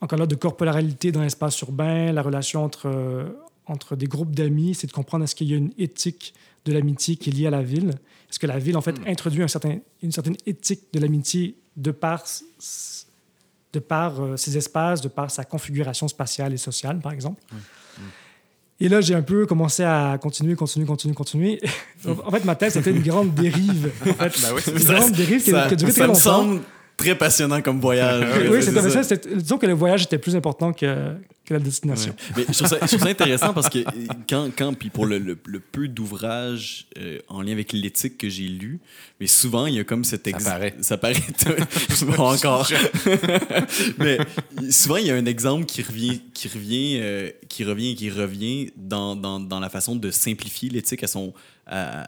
encore 0.00 0.18
là, 0.18 0.26
de 0.26 0.34
corporalité 0.34 1.10
dans 1.10 1.22
l'espace 1.22 1.60
urbain, 1.60 2.12
la 2.12 2.22
relation 2.22 2.62
entre, 2.62 3.36
entre 3.66 3.96
des 3.96 4.06
groupes 4.06 4.34
d'amis, 4.34 4.74
c'est 4.74 4.86
de 4.86 4.92
comprendre 4.92 5.24
est-ce 5.24 5.34
qu'il 5.34 5.48
y 5.48 5.54
a 5.54 5.56
une 5.56 5.72
éthique 5.76 6.34
de 6.64 6.72
l'amitié 6.72 7.16
qui 7.16 7.30
est 7.30 7.32
liée 7.32 7.46
à 7.46 7.50
la 7.50 7.62
ville. 7.62 7.90
Est-ce 8.30 8.38
que 8.38 8.46
la 8.46 8.58
ville, 8.58 8.76
en 8.76 8.80
fait, 8.80 8.98
hmm. 8.98 9.08
introduit 9.08 9.42
un 9.42 9.48
certain, 9.48 9.78
une 10.02 10.12
certaine 10.12 10.36
éthique 10.46 10.82
de 10.92 11.00
l'amitié 11.00 11.56
de 11.76 11.90
par, 11.90 12.24
de 13.76 13.80
par 13.80 14.14
ses 14.36 14.56
espaces, 14.56 15.02
de 15.02 15.08
par 15.08 15.30
sa 15.30 15.44
configuration 15.44 16.08
spatiale 16.08 16.54
et 16.54 16.56
sociale, 16.56 16.98
par 16.98 17.12
exemple. 17.12 17.42
Et 18.80 18.88
là, 18.88 19.00
j'ai 19.00 19.14
un 19.14 19.22
peu 19.22 19.46
commencé 19.46 19.82
à 19.84 20.18
continuer, 20.20 20.54
continuer, 20.54 20.86
continuer, 20.86 21.14
continuer. 21.14 21.60
en 22.06 22.30
fait, 22.30 22.44
ma 22.44 22.54
thèse, 22.56 22.74
c'était 22.74 22.90
une 22.90 23.02
grande 23.02 23.34
dérive. 23.34 23.90
En 24.02 24.12
fait, 24.12 24.42
ben 24.42 24.48
oui, 24.54 24.62
une 24.66 24.84
grande 24.84 25.12
dérive 25.12 25.42
qui, 25.42 25.54
a 25.54 25.74
duré 25.74 25.92
très 25.92 26.06
longtemps 26.06 26.58
très 26.96 27.14
passionnant 27.14 27.60
comme 27.60 27.78
voyage. 27.80 28.24
oui, 28.50 28.62
c'est 28.62 29.02
ça. 29.02 29.16
Disons 29.34 29.58
que 29.58 29.66
le 29.66 29.74
voyage 29.74 30.04
était 30.04 30.18
plus 30.18 30.34
important 30.34 30.72
que, 30.72 31.14
que 31.46 31.54
la 31.54 31.60
destination. 31.60 32.14
Mais 32.36 32.44
je 32.48 32.52
trouve, 32.52 32.66
ça, 32.66 33.08
intéressant 33.08 33.54
parce 33.54 33.68
que 33.68 33.78
quand, 34.28 34.50
quand 34.56 34.74
puis 34.74 34.90
pour 34.90 35.06
le, 35.06 35.18
le, 35.18 35.36
peu 35.60 35.88
d'ouvrages 35.88 36.86
euh, 36.98 37.20
en 37.28 37.42
lien 37.42 37.52
avec 37.52 37.72
l'éthique 37.72 38.18
que 38.18 38.28
j'ai 38.28 38.48
lu, 38.48 38.80
mais 39.20 39.26
souvent 39.26 39.66
il 39.66 39.74
y 39.74 39.78
a 39.78 39.84
comme 39.84 40.04
cet 40.04 40.26
exemple. 40.26 40.72
Ça 40.80 40.98
paraît. 40.98 41.16
Ça 41.22 42.06
paraît. 42.08 42.18
encore. 42.18 42.68
mais 43.98 44.18
souvent 44.70 44.96
il 44.96 45.06
y 45.06 45.10
a 45.10 45.14
un 45.14 45.26
exemple 45.26 45.66
qui 45.66 45.82
revient, 45.82 46.20
qui 46.34 46.48
revient, 46.48 46.98
euh, 47.00 47.30
qui 47.48 47.64
revient, 47.64 47.94
qui 47.94 48.10
revient 48.10 48.72
dans, 48.76 49.14
dans, 49.14 49.38
dans 49.38 49.60
la 49.60 49.68
façon 49.68 49.96
de 49.96 50.10
simplifier 50.10 50.68
l'éthique 50.70 51.04
à 51.04 51.06
son 51.06 51.32
à, 51.66 52.06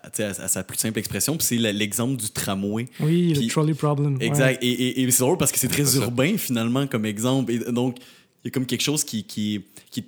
sa 0.49 0.63
plus 0.63 0.79
simple 0.79 0.99
expression. 0.99 1.37
Puis 1.37 1.47
c'est 1.47 1.57
l'exemple 1.57 2.17
du 2.17 2.31
tramway. 2.31 2.87
Oui, 3.01 3.35
le 3.35 3.49
trolley 3.49 3.75
problem. 3.75 4.19
Exact. 4.21 4.63
Et, 4.63 5.03
et, 5.03 5.11
c'est 5.11 5.21
drôle 5.21 5.37
parce 5.37 5.53
que 5.53 5.59
c'est 5.59 5.69
très 5.69 5.97
urbain 5.97 6.37
finalement 6.37 6.87
comme 6.87 7.05
exemple. 7.05 7.53
Et 7.53 7.59
donc, 7.73 7.97
y 8.49 8.51
a 8.51 8.53
comme 8.53 8.67
quelque 8.67 8.83
chose 8.83 9.05
qui, 9.05 9.25
qui, 9.25 9.65
qui, 9.91 10.05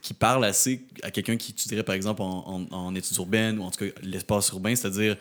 qui, 0.00 0.14
parle 0.14 0.44
assez 0.44 0.82
à 1.02 1.10
quelqu'un 1.10 1.36
qui 1.36 1.50
étudierait 1.50 1.82
par 1.82 1.94
exemple 1.94 2.22
en, 2.22 2.66
en, 2.70 2.94
études 2.94 3.16
urbaines 3.16 3.58
ou 3.58 3.64
en 3.64 3.70
tout 3.70 3.84
cas 3.84 3.90
l'espace 4.02 4.50
urbain, 4.50 4.74
c'est-à-dire 4.76 5.16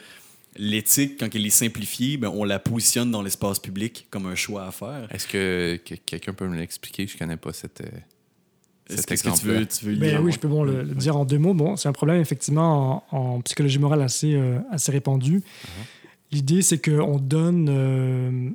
l'éthique, 0.57 1.19
quand 1.19 1.33
elle 1.33 1.45
est 1.45 1.49
simplifiée, 1.49 2.17
ben, 2.17 2.29
on 2.33 2.43
la 2.43 2.59
positionne 2.59 3.11
dans 3.11 3.21
l'espace 3.21 3.59
public 3.59 4.07
comme 4.09 4.25
un 4.25 4.35
choix 4.35 4.65
à 4.65 4.71
faire. 4.71 5.07
Est-ce 5.11 5.27
que, 5.27 5.79
quelqu'un 6.05 6.33
peut 6.33 6.47
me 6.47 6.57
l'expliquer? 6.57 7.07
Je 7.07 7.17
connais 7.17 7.37
pas 7.37 7.53
cette... 7.53 7.81
Euh, 7.81 7.99
est-ce 8.87 9.07
que 9.07 9.39
tu 9.39 9.45
veux, 9.47 9.65
tu 9.65 9.85
veux 9.85 9.95
ben, 9.95 10.21
Oui, 10.21 10.31
je 10.31 10.39
peux 10.39 10.47
bon, 10.47 10.63
le, 10.63 10.83
dire 10.83 11.17
en 11.17 11.25
deux 11.25 11.39
mots. 11.39 11.55
Bon, 11.55 11.75
c'est 11.75 11.89
un 11.89 11.93
problème 11.93 12.21
effectivement 12.21 13.03
en, 13.09 13.41
psychologie 13.41 13.79
morale 13.79 14.03
assez, 14.03 14.35
euh, 14.35 14.59
assez 14.69 14.91
répandu. 14.91 15.39
Uh-huh. 15.39 15.69
L'idée, 16.31 16.61
c'est 16.61 16.77
qu'on 16.77 17.17
donne 17.17 17.67
euh, 17.69 18.49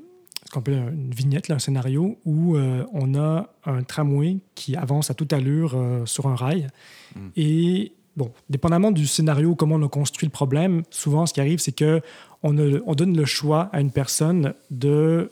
ce 0.50 0.54
qu'on 0.54 0.61
appelle 0.61 0.92
une 0.92 1.14
vignette, 1.14 1.49
là, 1.49 1.54
un 1.54 1.61
scénario, 1.61 2.19
où 2.25 2.57
euh, 2.57 2.85
on 2.92 3.14
a 3.14 3.49
un 3.64 3.83
tramway 3.85 4.38
qui 4.54 4.75
avance 4.75 5.11
à 5.11 5.14
toute 5.14 5.33
allure 5.33 5.78
sur 6.07 6.26
un 6.26 6.35
rail. 6.35 6.66
Hmm. 7.14 7.28
Et, 7.37 7.92
bon, 8.16 8.33
dépendamment 8.49 8.90
du 8.90 9.07
scénario, 9.07 9.54
comment 9.54 9.76
on 9.76 9.87
a 9.87 9.88
construit 9.88 10.26
le 10.26 10.33
problème, 10.33 10.83
souvent, 10.90 11.26
ce 11.26 11.33
qui 11.33 11.40
arrive, 11.40 11.61
c'est 11.61 11.73
que 11.73 12.00
on, 12.42 12.59
on, 12.59 12.95
donne 12.95 13.16
le 13.16 13.25
choix 13.26 13.69
à 13.73 13.80
une 13.80 13.92
personne 13.92 14.54
de 14.71 15.30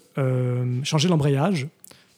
changer 0.84 1.08
l'embrayage 1.08 1.66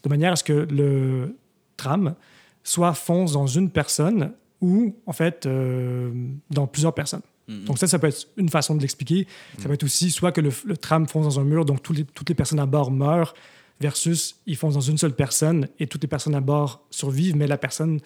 de 0.03 0.09
manière 0.09 0.33
à 0.33 0.37
ce 0.37 0.45
que 0.45 0.67
le 0.71 1.37
tram 1.77 2.15
soit 2.63 2.95
fonce 2.95 3.33
dans 3.33 3.47
une 3.47 3.71
personne 3.71 4.33
ou, 4.61 4.95
en 5.07 5.13
fait, 5.13 5.47
euh, 5.47 6.13
dans 6.51 6.67
plusieurs 6.67 6.95
personnes. 6.95 7.23
Mm-hmm. 7.49 7.65
Donc 7.65 7.79
ça, 7.79 7.87
ça 7.87 7.99
peut 7.99 8.09
être 8.09 8.29
une 8.37 8.49
façon 8.49 8.75
de 8.75 8.81
l'expliquer. 8.81 9.27
Ça 9.59 9.69
peut 9.69 9.75
être 9.75 9.85
aussi 9.85 10.11
soit 10.11 10.33
que 10.33 10.41
le, 10.41 10.77
tram 10.77 11.07
fonce 11.07 11.25
dans 11.25 11.41
un 11.41 11.45
mur, 11.45 11.65
donc 11.65 11.83
toutes 11.83 11.99
les, 11.99 12.05
toutes 12.05 12.29
les 12.29 12.35
personnes 12.35 12.61
à 12.61 12.67
bord 12.67 12.91
meurent, 12.91 13.35
versus 13.81 14.37
il 14.47 14.57
fonce 14.57 14.75
dans 14.75 14.81
une 14.81 14.99
seule 14.99 15.15
personne 15.15 15.69
et 15.79 15.87
toutes 15.87 16.03
les 16.03 16.09
personnes 16.09 16.35
à 16.35 16.41
bord 16.41 16.85
survivent, 16.91 17.37
mais 17.37 17.47
la 17.47 17.59
personne 17.59 18.01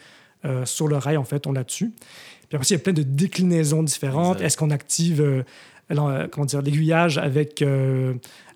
euh, 0.44 0.64
sur 0.64 0.88
le 0.88 0.96
rail, 0.96 1.16
en 1.16 1.24
fait, 1.24 1.46
on 1.46 1.52
la 1.52 1.64
tue. 1.64 1.92
Puis 2.48 2.56
après, 2.56 2.66
il 2.68 2.72
y 2.72 2.76
a 2.76 2.78
plein 2.78 2.92
de 2.92 3.02
déclinaisons 3.02 3.82
différentes. 3.82 4.40
Est-ce 4.40 4.56
qu'on 4.56 4.70
active 4.70 5.20
euh, 5.20 5.42
comment 5.88 6.46
dire, 6.46 6.62
l'aiguillage 6.62 7.18
avec 7.18 7.62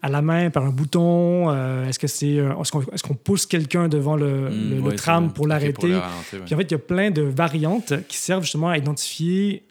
à 0.02 0.08
la 0.08 0.22
main 0.22 0.50
par 0.50 0.64
un 0.64 0.70
bouton? 0.70 1.50
Euh, 1.50 1.86
est-ce 1.86 1.98
que 1.98 2.06
c'est 2.06 2.36
est-ce 2.36 3.02
qu'on 3.02 3.14
pousse 3.14 3.46
quelqu'un 3.46 3.88
devant 3.88 4.16
le, 4.16 4.50
hmm, 4.50 4.94
tram 4.96 5.32
pour 5.32 5.46
l'arrêter? 5.46 5.98
Puis 6.30 6.54
en 6.54 6.58
fait, 6.58 6.64
il 6.64 6.72
y 6.72 6.74
a 6.74 6.78
plein 6.78 7.10
de 7.10 7.22
variantes 7.22 7.94
qui 8.06 8.16
servent 8.16 8.42
justement 8.42 8.68
à 8.68 8.78
identifier 8.78 9.64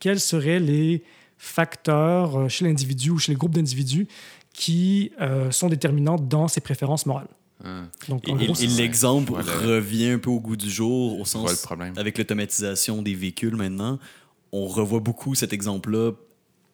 quels 0.00 0.20
seraient 0.20 0.60
les 0.60 1.02
facteurs 1.38 2.36
euh, 2.38 2.48
chez 2.48 2.64
l'individu 2.64 3.10
ou 3.10 3.18
chez 3.18 3.32
les 3.32 3.36
groupes 3.38 3.54
d'individus 3.54 4.06
qui 4.52 5.12
euh, 5.20 5.50
sont 5.50 5.68
déterminants 5.68 6.16
dans 6.16 6.48
ses 6.48 6.60
préférences 6.60 7.04
morales. 7.06 7.28
Hein. 7.64 7.88
Donc, 8.08 8.28
Et, 8.28 8.66
l'exemple 8.66 9.32
revient 9.32 10.10
un 10.10 10.18
peu 10.18 10.30
au 10.30 10.40
goût 10.40 10.56
du 10.56 10.70
jour, 10.70 11.18
au 11.20 11.24
sens 11.24 11.42
quoi 11.42 11.52
le 11.52 11.58
problème? 11.58 11.94
avec 11.96 12.18
l'automatisation 12.18 13.02
des 13.02 13.14
véhicules 13.14 13.56
maintenant, 13.56 13.98
on 14.52 14.66
revoit 14.66 15.00
beaucoup 15.00 15.34
cet 15.34 15.52
exemple-là 15.52 16.12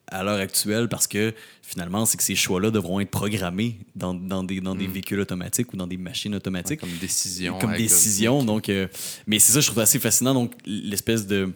à 0.07 0.23
l'heure 0.23 0.39
actuelle 0.39 0.89
parce 0.89 1.07
que 1.07 1.33
finalement, 1.61 2.05
c'est 2.05 2.17
que 2.17 2.23
ces 2.23 2.35
choix-là 2.35 2.71
devront 2.71 2.99
être 2.99 3.09
programmés 3.09 3.79
dans, 3.95 4.13
dans 4.13 4.43
des, 4.43 4.59
dans 4.59 4.75
des 4.75 4.87
Mm. 4.87 4.91
véhicules 4.91 5.19
automatiques 5.21 5.73
ou 5.73 5.77
dans 5.77 5.87
des 5.87 5.97
machines 5.97 6.35
automatiques. 6.35 6.81
Comme 6.81 6.97
décision. 6.99 7.57
comme 7.59 7.75
décision. 7.75 8.43
Donc, 8.43 8.67
euh, 8.69 8.87
mais 9.25 9.39
c'est 9.39 9.53
ça, 9.53 9.61
je 9.61 9.67
trouve 9.67 9.79
assez 9.79 9.99
fascinant. 9.99 10.33
Donc, 10.33 10.53
l'espèce 10.65 11.25
de. 11.25 11.51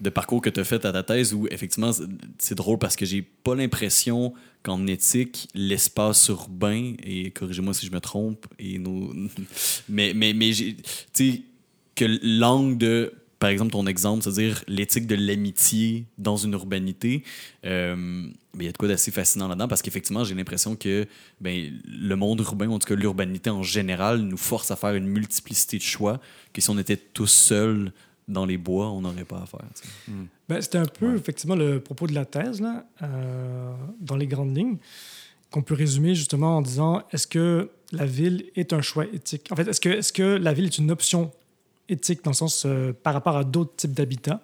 De 0.00 0.10
parcours 0.10 0.40
que 0.40 0.50
tu 0.50 0.60
as 0.60 0.64
fait 0.64 0.84
à 0.84 0.92
ta 0.92 1.02
thèse 1.02 1.34
où, 1.34 1.46
effectivement, 1.50 1.92
c'est- 2.38 2.54
drôle 2.54 2.78
parce 2.78 2.96
que 2.96 3.06
j'ai 3.06 3.22
pas 3.22 3.54
l'impression 3.54 4.34
qu'en 4.62 4.86
éthique, 4.86 5.48
l'espace 5.54 6.28
urbain, 6.28 6.94
et 7.04 7.30
corrigez-moi 7.30 7.74
si 7.74 7.86
je 7.86 7.92
me 7.92 8.00
trompe, 8.00 8.46
et 8.58 8.78
nos... 8.78 9.12
mais, 9.88 10.12
mais, 10.14 10.32
mais 10.34 10.52
tu 10.52 10.74
sais, 11.12 11.42
que 11.94 12.04
l'angle 12.22 12.78
de, 12.78 13.12
par 13.38 13.50
exemple, 13.50 13.72
ton 13.72 13.86
exemple, 13.86 14.22
c'est-à-dire 14.22 14.62
l'éthique 14.68 15.06
de 15.06 15.14
l'amitié 15.14 16.06
dans 16.18 16.36
une 16.36 16.52
urbanité, 16.52 17.24
euh, 17.64 17.96
ben, 18.54 18.60
il 18.60 18.66
y 18.66 18.68
a 18.68 18.72
de 18.72 18.76
quoi 18.76 18.88
d'assez 18.88 19.10
fascinant 19.10 19.48
là-dedans 19.48 19.66
parce 19.66 19.82
qu'effectivement, 19.82 20.24
j'ai 20.24 20.34
l'impression 20.34 20.76
que 20.76 21.06
ben, 21.40 21.72
le 21.86 22.14
monde 22.14 22.40
urbain, 22.40 22.68
en 22.68 22.78
tout 22.78 22.86
cas 22.86 22.94
l'urbanité 22.94 23.50
en 23.50 23.62
général, 23.62 24.18
nous 24.20 24.36
force 24.36 24.70
à 24.70 24.76
faire 24.76 24.94
une 24.94 25.06
multiplicité 25.06 25.78
de 25.78 25.82
choix 25.82 26.20
que 26.52 26.60
si 26.60 26.70
on 26.70 26.78
était 26.78 26.96
tous 26.96 27.26
seuls 27.26 27.92
dans 28.28 28.46
les 28.46 28.56
bois, 28.58 28.90
on 28.90 29.00
n'aurait 29.00 29.24
pas 29.24 29.38
à 29.42 29.46
faire. 29.46 29.60
sais. 29.74 29.88
Ben, 30.48 30.60
C'était 30.60 30.78
un 30.78 30.86
peu 30.86 31.10
Ouais. 31.12 31.16
effectivement 31.18 31.56
le 31.56 31.80
propos 31.80 32.06
de 32.06 32.14
la 32.14 32.24
thèse, 32.24 32.60
là, 32.60 32.84
euh, 33.02 33.72
dans 34.00 34.16
les 34.16 34.26
grandes 34.26 34.56
lignes, 34.56 34.76
qu'on 35.50 35.62
peut 35.62 35.74
résumer 35.74 36.14
justement 36.14 36.56
en 36.58 36.62
disant 36.62 37.02
est-ce 37.12 37.26
que 37.26 37.70
la 37.90 38.06
ville 38.06 38.44
est 38.56 38.72
un 38.72 38.80
choix 38.80 39.04
éthique? 39.06 39.48
En 39.50 39.56
fait, 39.56 39.68
est-ce 39.68 39.80
que, 39.80 39.88
est 39.90 40.12
que 40.12 40.22
la 40.22 40.52
ville 40.52 40.66
est 40.66 40.78
une 40.78 40.90
option 40.90 41.30
éthique 41.88 42.24
dans 42.24 42.30
le 42.30 42.36
sens 42.36 42.64
euh, 42.64 42.92
par 42.92 43.12
rapport 43.12 43.36
à 43.36 43.44
d'autres 43.44 43.76
types 43.76 43.92
d'habitats? 43.92 44.40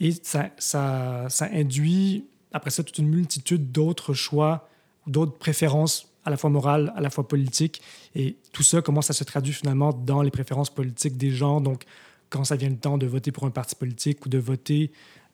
Et 0.00 0.12
ça, 0.22 0.50
ça, 0.58 1.26
ça 1.28 1.48
induit 1.52 2.24
après 2.52 2.70
ça 2.70 2.82
toute 2.82 2.98
une 2.98 3.08
multitude 3.08 3.70
d'autres 3.72 4.12
choix 4.12 4.68
ou 5.06 5.10
d'autres 5.10 5.38
préférences 5.38 6.08
à 6.26 6.30
la 6.30 6.36
fois 6.36 6.50
morales, 6.50 6.92
à 6.96 7.00
la 7.00 7.10
fois 7.10 7.26
politiques. 7.28 7.80
Et 8.14 8.36
tout 8.52 8.62
ça, 8.62 8.82
comment 8.82 9.02
ça 9.02 9.12
se 9.12 9.24
traduit 9.24 9.52
finalement 9.52 9.92
dans 9.92 10.20
les 10.22 10.30
préférences 10.30 10.68
politiques 10.70 11.16
des 11.16 11.30
gens? 11.30 11.60
Donc, 11.60 11.84
quand 12.34 12.44
ça 12.44 12.56
vient 12.56 12.70
le 12.70 12.76
temps 12.76 12.98
de 12.98 13.06
voter 13.06 13.30
pour 13.32 13.44
un 13.44 13.50
parti 13.50 13.74
politique 13.76 14.26
ou 14.26 14.28
de 14.28 14.38
voter, 14.38 14.90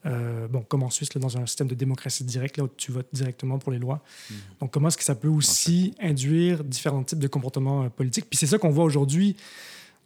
euh, 0.07 0.49
bon, 0.49 0.63
comme 0.63 0.83
en 0.83 0.91
Suisse, 0.91 1.13
là, 1.15 1.21
dans 1.21 1.37
un 1.39 1.47
système 1.47 1.67
de 1.69 1.75
démocratie 1.75 2.25
directe, 2.25 2.57
là 2.59 2.65
où 2.65 2.69
tu 2.77 2.93
votes 2.93 3.09
directement 3.13 3.59
pour 3.59 3.73
les 3.73 3.79
lois. 3.79 4.03
Donc, 4.61 4.71
comment 4.73 4.89
est-ce 4.89 4.97
que 4.99 5.05
ça 5.05 5.15
peut 5.15 5.29
aussi 5.29 5.95
induire 6.01 6.63
différents 6.65 7.03
types 7.05 7.19
de 7.19 7.29
comportements 7.29 7.85
euh, 7.85 7.89
politiques? 7.89 8.27
Puis 8.31 8.39
c'est 8.39 8.47
ça 8.47 8.59
qu'on 8.59 8.71
voit 8.71 8.85
aujourd'hui, 8.85 9.37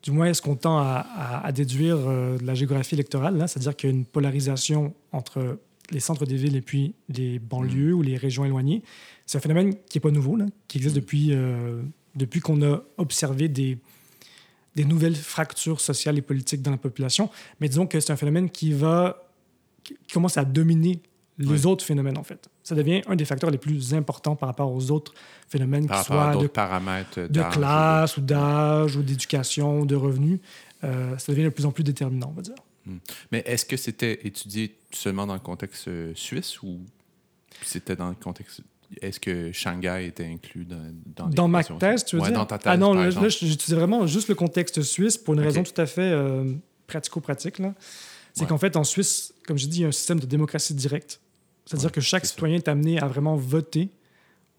du 0.03 0.11
moins, 0.11 0.27
est-ce 0.27 0.43
qu'on 0.43 0.57
tend 0.57 0.79
à, 0.79 1.05
à- 1.17 1.47
à 1.47 1.53
déduire 1.53 1.97
euh, 1.99 2.39
de 2.39 2.45
la 2.47 2.55
géographie 2.55 2.95
électorale, 2.95 3.37
là, 3.39 3.47
c'est-à-dire 3.49 3.75
qu'il 3.77 3.91
y 3.91 3.93
a 3.93 3.97
une 3.97 4.05
polarisation 4.05 4.95
entre 5.13 5.59
les 5.91 6.01
centres 6.01 6.27
des 6.27 6.37
villes 6.37 6.57
et 6.57 6.63
puis 6.63 6.95
les 7.09 7.39
banlieues 7.39 7.93
ou 7.93 8.03
les 8.03 8.17
régions 8.17 8.45
éloignées. 8.45 8.83
C'est 9.27 9.39
un 9.39 9.41
phénomène 9.41 9.75
qui 9.89 9.97
n'est 9.99 10.01
pas 10.01 10.11
nouveau, 10.11 10.37
là, 10.37 10.47
qui 10.69 10.79
existe 10.79 10.97
depuis, 10.97 11.29
euh, 11.33 11.83
depuis 12.15 12.41
qu'on 12.41 12.63
a 12.63 12.83
observé 12.99 13.49
des, 13.49 13.79
des 14.75 14.85
nouvelles 14.85 15.17
fractures 15.17 15.81
sociales 15.81 16.19
et 16.19 16.23
politiques 16.23 16.63
dans 16.63 16.71
la 16.71 16.77
population. 16.77 17.31
Mais 17.61 17.69
disons 17.69 17.87
que 17.87 18.01
c'est 18.01 18.13
un 18.13 18.17
phénomène 18.17 18.51
qui 18.51 18.73
va 18.73 19.21
qui 19.83 19.95
commence 20.13 20.39
à 20.39 20.45
dominer 20.45 21.03
les 21.37 21.67
autres 21.67 21.85
phénomènes, 21.85 22.17
en 22.17 22.23
fait. 22.23 22.49
Ça 22.63 22.75
devient 22.75 23.03
un 23.07 23.17
des 23.17 23.25
facteurs 23.25 23.51
les 23.51 23.59
plus 23.59 23.93
importants 23.93 24.37
par 24.37 24.49
rapport 24.49 24.73
aux 24.73 24.91
autres 24.91 25.13
phénomènes, 25.49 25.87
Par 25.87 26.01
qui 26.01 26.07
soient 26.07 26.37
de, 26.37 26.47
paramètres 26.47 27.21
de 27.29 27.53
classe 27.53 28.17
ou 28.17 28.21
d'âge 28.21 28.97
ou 28.97 29.03
d'éducation 29.03 29.81
ou 29.81 29.87
de 29.87 29.97
revenus. 29.97 30.41
Euh, 30.85 31.19
ça 31.19 31.33
devient 31.33 31.45
de 31.45 31.49
plus 31.51 31.67
en 31.67 31.73
plus 31.73 31.85
déterminant, 31.85 32.29
on 32.31 32.37
va 32.37 32.43
dire. 32.43 32.55
Mais 33.33 33.43
est-ce 33.47 33.65
que 33.65 33.77
c'était 33.77 34.27
étudié 34.27 34.77
seulement 34.93 35.27
dans 35.27 35.35
le 35.35 35.41
contexte 35.41 35.89
euh, 35.89 36.13
suisse 36.15 36.63
ou 36.63 36.81
c'était 37.63 37.97
dans 37.97 38.09
le 38.09 38.15
contexte. 38.15 38.63
Est-ce 39.03 39.21
que 39.21 39.53
Shanghai 39.53 40.07
était 40.07 40.25
inclus 40.27 40.65
dans, 40.65 40.93
dans, 41.17 41.29
Dans 41.29 41.49
ma 41.49 41.63
thèse, 41.65 42.05
tu 42.05 42.17
veux 42.17 42.23
Ouais, 42.23 42.29
dire? 42.29 42.39
dans 42.39 42.47
ta 42.47 42.59
thèse, 42.59 42.73
Ah 42.73 42.77
non, 42.77 42.95
là, 42.95 43.11
là, 43.11 43.29
j'utilisais 43.29 43.75
vraiment 43.77 44.07
juste 44.07 44.29
le 44.29 44.35
contexte 44.35 44.83
suisse 44.83 45.17
pour 45.19 45.35
une 45.35 45.41
raison 45.41 45.63
tout 45.63 45.79
à 45.81 45.87
fait 45.87 46.03
euh, 46.03 46.53
pratico-pratique. 46.87 47.59
là. 47.59 47.75
C'est 48.33 48.43
Ouais. 48.43 48.49
qu'en 48.49 48.59
fait, 48.59 48.77
en 48.77 48.85
Suisse, 48.85 49.33
comme 49.47 49.57
je 49.59 49.67
dis, 49.67 49.79
il 49.79 49.83
y 49.83 49.85
a 49.85 49.89
un 49.89 49.93
système 49.93 50.19
de 50.21 50.27
démocratie 50.27 50.75
directe. 50.75 51.21
C'est-à-dire 51.67 51.87
Ouais, 51.87 51.93
que 51.93 52.01
chaque 52.01 52.27
citoyen 52.27 52.57
est 52.57 52.69
amené 52.69 52.99
à 53.01 53.07
vraiment 53.07 53.37
voter 53.37 53.89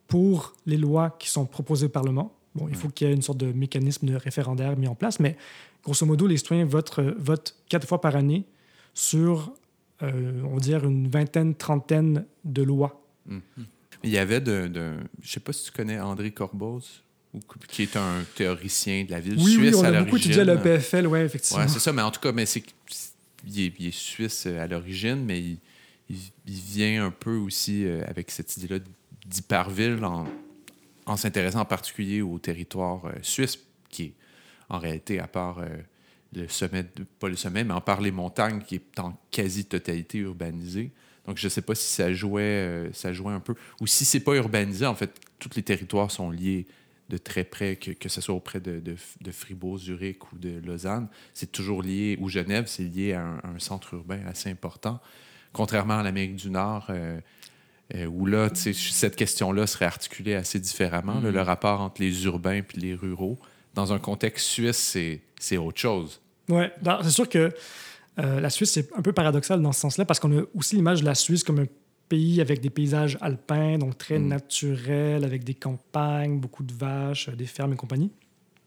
pour 0.08 0.54
les 0.66 0.78
lois 0.78 1.16
qui 1.20 1.30
sont 1.30 1.46
proposées 1.46 1.88
au 1.88 1.90
Parlement. 1.90 2.34
Bon, 2.56 2.68
il 2.70 2.76
faut 2.76 2.88
qu'il 2.90 3.08
y 3.08 3.12
ait 3.12 3.14
une 3.14 3.22
sorte 3.22 3.38
de 3.40 3.52
mécanisme 3.52 4.08
de 4.08 4.16
référendaire 4.16 4.78
mis 4.78 4.88
en 4.88 4.96
place, 4.96 5.20
mais 5.20 5.36
grosso 5.84 6.06
modo, 6.06 6.26
les 6.26 6.38
citoyens 6.38 6.64
votent, 6.66 7.00
euh, 7.00 7.14
votent 7.18 7.56
quatre 7.68 7.86
fois 7.88 8.00
par 8.00 8.16
année 8.16 8.46
sur, 8.94 9.52
euh, 10.04 10.42
on 10.46 10.54
va 10.54 10.60
dire, 10.60 10.86
une 10.86 11.08
vingtaine, 11.10 11.54
trentaine 11.54 12.26
de 12.46 12.64
lois. 12.64 13.02
Il 14.06 14.12
y 14.12 14.18
avait 14.18 14.42
de, 14.42 14.68
de. 14.68 14.94
Je 15.22 15.30
sais 15.30 15.40
pas 15.40 15.52
si 15.54 15.66
tu 15.66 15.72
connais 15.72 16.00
André 16.00 16.32
Corboz, 16.32 17.02
qui 17.68 17.84
est 17.84 17.96
un 17.98 18.24
théoricien 18.36 19.04
de 19.04 19.12
la 19.12 19.20
ville 19.20 19.36
Oui, 19.40 19.54
suisse 19.54 19.74
oui, 19.76 19.80
on 19.82 19.84
à 19.84 19.88
a 19.98 20.04
beaucoup 20.04 20.18
étudié 20.18 20.40
à 20.42 20.44
l'EPFL, 20.46 21.08
oui, 21.08 21.20
effectivement. 21.20 21.64
Ouais, 21.64 21.68
c'est 21.68 21.80
ça, 21.80 21.92
mais 21.92 22.02
en 22.02 22.12
tout 22.12 22.22
cas, 22.22 22.32
mais 22.32 22.46
c'est, 22.46 22.64
il, 23.48 23.60
est, 23.66 23.74
il 23.80 23.88
est 23.88 23.96
suisse 23.96 24.46
euh, 24.48 24.62
à 24.64 24.68
l'origine, 24.68 25.24
mais 25.26 25.40
il, 25.42 25.58
il- 26.10 26.18
il 26.48 26.54
vient 26.60 27.06
un 27.08 27.12
peu 27.12 27.36
aussi 27.36 27.86
euh, 27.86 28.04
avec 28.08 28.32
cette 28.32 28.56
idée-là 28.58 28.80
d'hyperville 29.26 30.04
en, 30.06 30.26
en 31.08 31.18
s'intéressant 31.18 31.60
en 31.62 31.66
particulier 31.66 32.22
au 32.22 32.38
territoire 32.40 33.06
euh, 33.06 33.12
suisse, 33.24 33.60
qui 33.90 34.04
est 34.04 34.14
en 34.70 34.78
réalité, 34.80 35.20
à 35.20 35.28
part 35.28 35.60
euh, 35.60 35.68
le 36.36 36.48
sommet, 36.48 36.86
pas 37.20 37.28
le 37.30 37.36
sommet, 37.36 37.64
mais 37.64 37.74
en 37.74 37.82
part 37.82 38.02
les 38.02 38.12
montagnes, 38.12 38.62
qui 38.62 38.76
est 38.76 39.00
en 39.00 39.18
quasi-totalité 39.32 40.20
urbanisé. 40.20 40.92
Donc, 41.28 41.38
je 41.38 41.46
ne 41.46 41.50
sais 41.50 41.62
pas 41.62 41.76
si 41.76 41.88
ça 41.92 42.14
jouait, 42.14 42.42
euh, 42.44 42.94
ça 42.94 43.14
jouait 43.14 43.34
un 43.34 43.40
peu. 43.40 43.56
Ou 43.82 43.88
si 43.88 44.06
c'est 44.06 44.20
pas 44.20 44.36
urbanisé, 44.36 44.86
en 44.86 44.96
fait, 44.96 45.12
tous 45.40 45.50
les 45.56 45.64
territoires 45.64 46.12
sont 46.12 46.30
liés 46.32 46.66
de 47.10 47.18
très 47.18 47.44
près, 47.44 47.76
que, 47.76 47.92
que 47.92 48.10
ce 48.10 48.20
soit 48.22 48.34
auprès 48.34 48.60
de, 48.60 48.80
de, 48.80 48.96
de 49.22 49.32
Fribourg, 49.32 49.78
Zurich 49.78 50.32
ou 50.34 50.38
de 50.38 50.60
Lausanne. 50.66 51.08
C'est 51.34 51.52
toujours 51.52 51.84
lié, 51.84 52.18
ou 52.20 52.30
Genève, 52.30 52.66
c'est 52.68 52.84
lié 52.84 53.14
à 53.14 53.22
un, 53.22 53.38
un 53.44 53.60
centre 53.60 53.94
urbain 53.94 54.22
assez 54.28 54.50
important. 54.50 55.00
Contrairement 55.54 56.00
à 56.00 56.04
l'Amérique 56.04 56.36
du 56.36 56.50
Nord, 56.50 56.88
euh, 56.90 57.20
euh, 57.94 58.06
où 58.08 58.26
là, 58.26 58.50
cette 58.54 59.16
question-là 59.16 59.68
serait 59.68 59.86
articulée 59.86 60.34
assez 60.34 60.60
différemment, 60.60 61.20
là, 61.22 61.30
Mhm. 61.30 61.36
le 61.36 61.42
rapport 61.42 61.82
entre 61.82 62.02
les 62.02 62.26
urbains 62.26 62.56
et 62.56 62.64
les 62.76 62.96
ruraux. 62.96 63.38
Dans 63.76 63.94
un 63.94 64.00
contexte 64.00 64.48
suisse, 64.48 64.78
c'est, 65.40 65.58
autre 65.58 65.80
chose. 65.80 66.20
Dans- 66.48 67.04
c'est 67.04 67.12
sûr 67.12 67.30
que 67.30 67.52
euh, 68.20 68.40
la 68.40 68.50
Suisse, 68.50 68.72
c'est 68.72 68.90
un 68.98 69.02
peu 69.02 69.12
paradoxal 69.14 69.62
dans 69.62 69.72
ce 69.72 69.80
sens-là, 69.82 70.06
parce 70.06 70.20
qu'on 70.20 70.38
a 70.38 70.44
aussi 70.54 70.76
l'image 70.76 71.02
de 71.02 71.06
la 71.06 71.16
Suisse 71.16 71.44
comme 71.44 71.60
un 71.60 71.68
pays 72.08 72.40
avec 72.40 72.62
des 72.62 72.70
paysages 72.70 73.18
alpins, 73.22 73.78
donc 73.78 73.98
très 73.98 74.20
Mm. 74.20 74.28
naturels, 74.28 75.24
avec 75.24 75.44
des 75.44 75.56
campagnes, 75.56 76.40
beaucoup 76.40 76.64
de 76.64 76.74
vaches, 76.74 77.30
des 77.30 77.46
fermes 77.48 77.74
et 77.74 77.76
compagnie. 77.76 78.12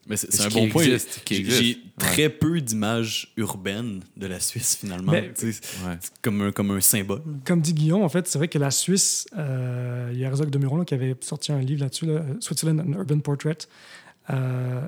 Mais 0.09 0.17
c'est 0.17 0.33
Ce 0.33 0.39
c'est 0.39 0.47
un 0.47 0.49
bon 0.49 0.69
point. 0.71 0.83
existe, 0.85 1.23
J'ai 1.29 1.37
existe. 1.39 1.63
j'ai 1.63 1.69
Ouais. 1.75 1.81
très 1.99 2.29
peu 2.31 2.61
d'images 2.63 3.33
urbaines 3.37 4.01
de 4.17 4.27
la 4.27 4.41
Suisse, 4.41 4.77
finalement. 4.81 5.13
Mais- 5.13 5.31
Ouais. 5.43 5.99
comme 6.23 6.41
un, 6.41 6.51
comme 6.51 6.71
un 6.71 6.81
symbole. 6.81 7.21
Comme 7.45 7.61
dit 7.61 7.75
Guillaume, 7.75 8.03
en 8.03 8.09
fait, 8.09 8.27
c'est 8.27 8.39
vrai 8.39 8.49
que 8.49 8.59
la 8.59 8.71
Suisse, 8.71 9.27
euh, 9.37 10.09
il 10.13 10.19
y 10.19 10.25
a 10.25 10.29
Herzog 10.29 10.49
de 10.49 10.59
Muron 10.59 10.79
là, 10.79 10.85
qui 10.87 10.95
avait 10.95 11.15
sorti 11.21 11.53
un 11.53 11.61
livre 11.61 11.83
là-dessus, 11.83 12.07
là, 12.07 12.13
euh, 12.15 12.35
Switzerland, 12.41 12.81
an 12.81 12.93
Urban 12.99 13.19
Portrait. 13.21 13.59
Euh, 14.31 14.81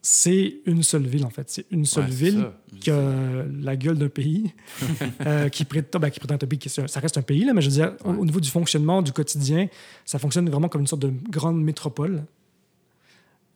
c'est 0.00 0.58
une 0.66 0.82
seule 0.82 1.06
ville, 1.06 1.24
en 1.24 1.30
fait. 1.30 1.50
C'est 1.50 1.66
une 1.70 1.84
seule 1.84 2.04
Ouais, 2.04 2.10
ville 2.10 2.46
qui 2.80 2.90
a 2.90 3.44
la 3.60 3.76
gueule 3.76 3.98
d'un 3.98 4.08
pays, 4.08 4.52
euh, 5.26 5.48
qui 5.48 5.64
prétend, 5.64 5.98
ben, 5.98 6.10
qui 6.10 6.18
prétend 6.20 6.36
être 6.36 6.44
un 6.44 6.46
pays, 6.46 6.58
qui- 6.58 6.68
ça 6.68 7.00
reste 7.00 7.18
un 7.18 7.22
pays, 7.22 7.44
là, 7.44 7.52
mais 7.52 7.60
je 7.62 7.68
veux 7.68 7.74
dire, 7.74 7.94
au, 8.04 8.10
Ouais. 8.10 8.16
au 8.18 8.24
niveau 8.24 8.40
du 8.40 8.48
fonctionnement, 8.48 9.02
du 9.02 9.12
quotidien, 9.12 9.68
ça 10.04 10.18
fonctionne 10.18 10.48
vraiment 10.48 10.68
comme 10.68 10.80
une 10.82 10.86
sorte 10.86 11.02
de 11.02 11.12
grande 11.30 11.62
métropole. 11.62 12.24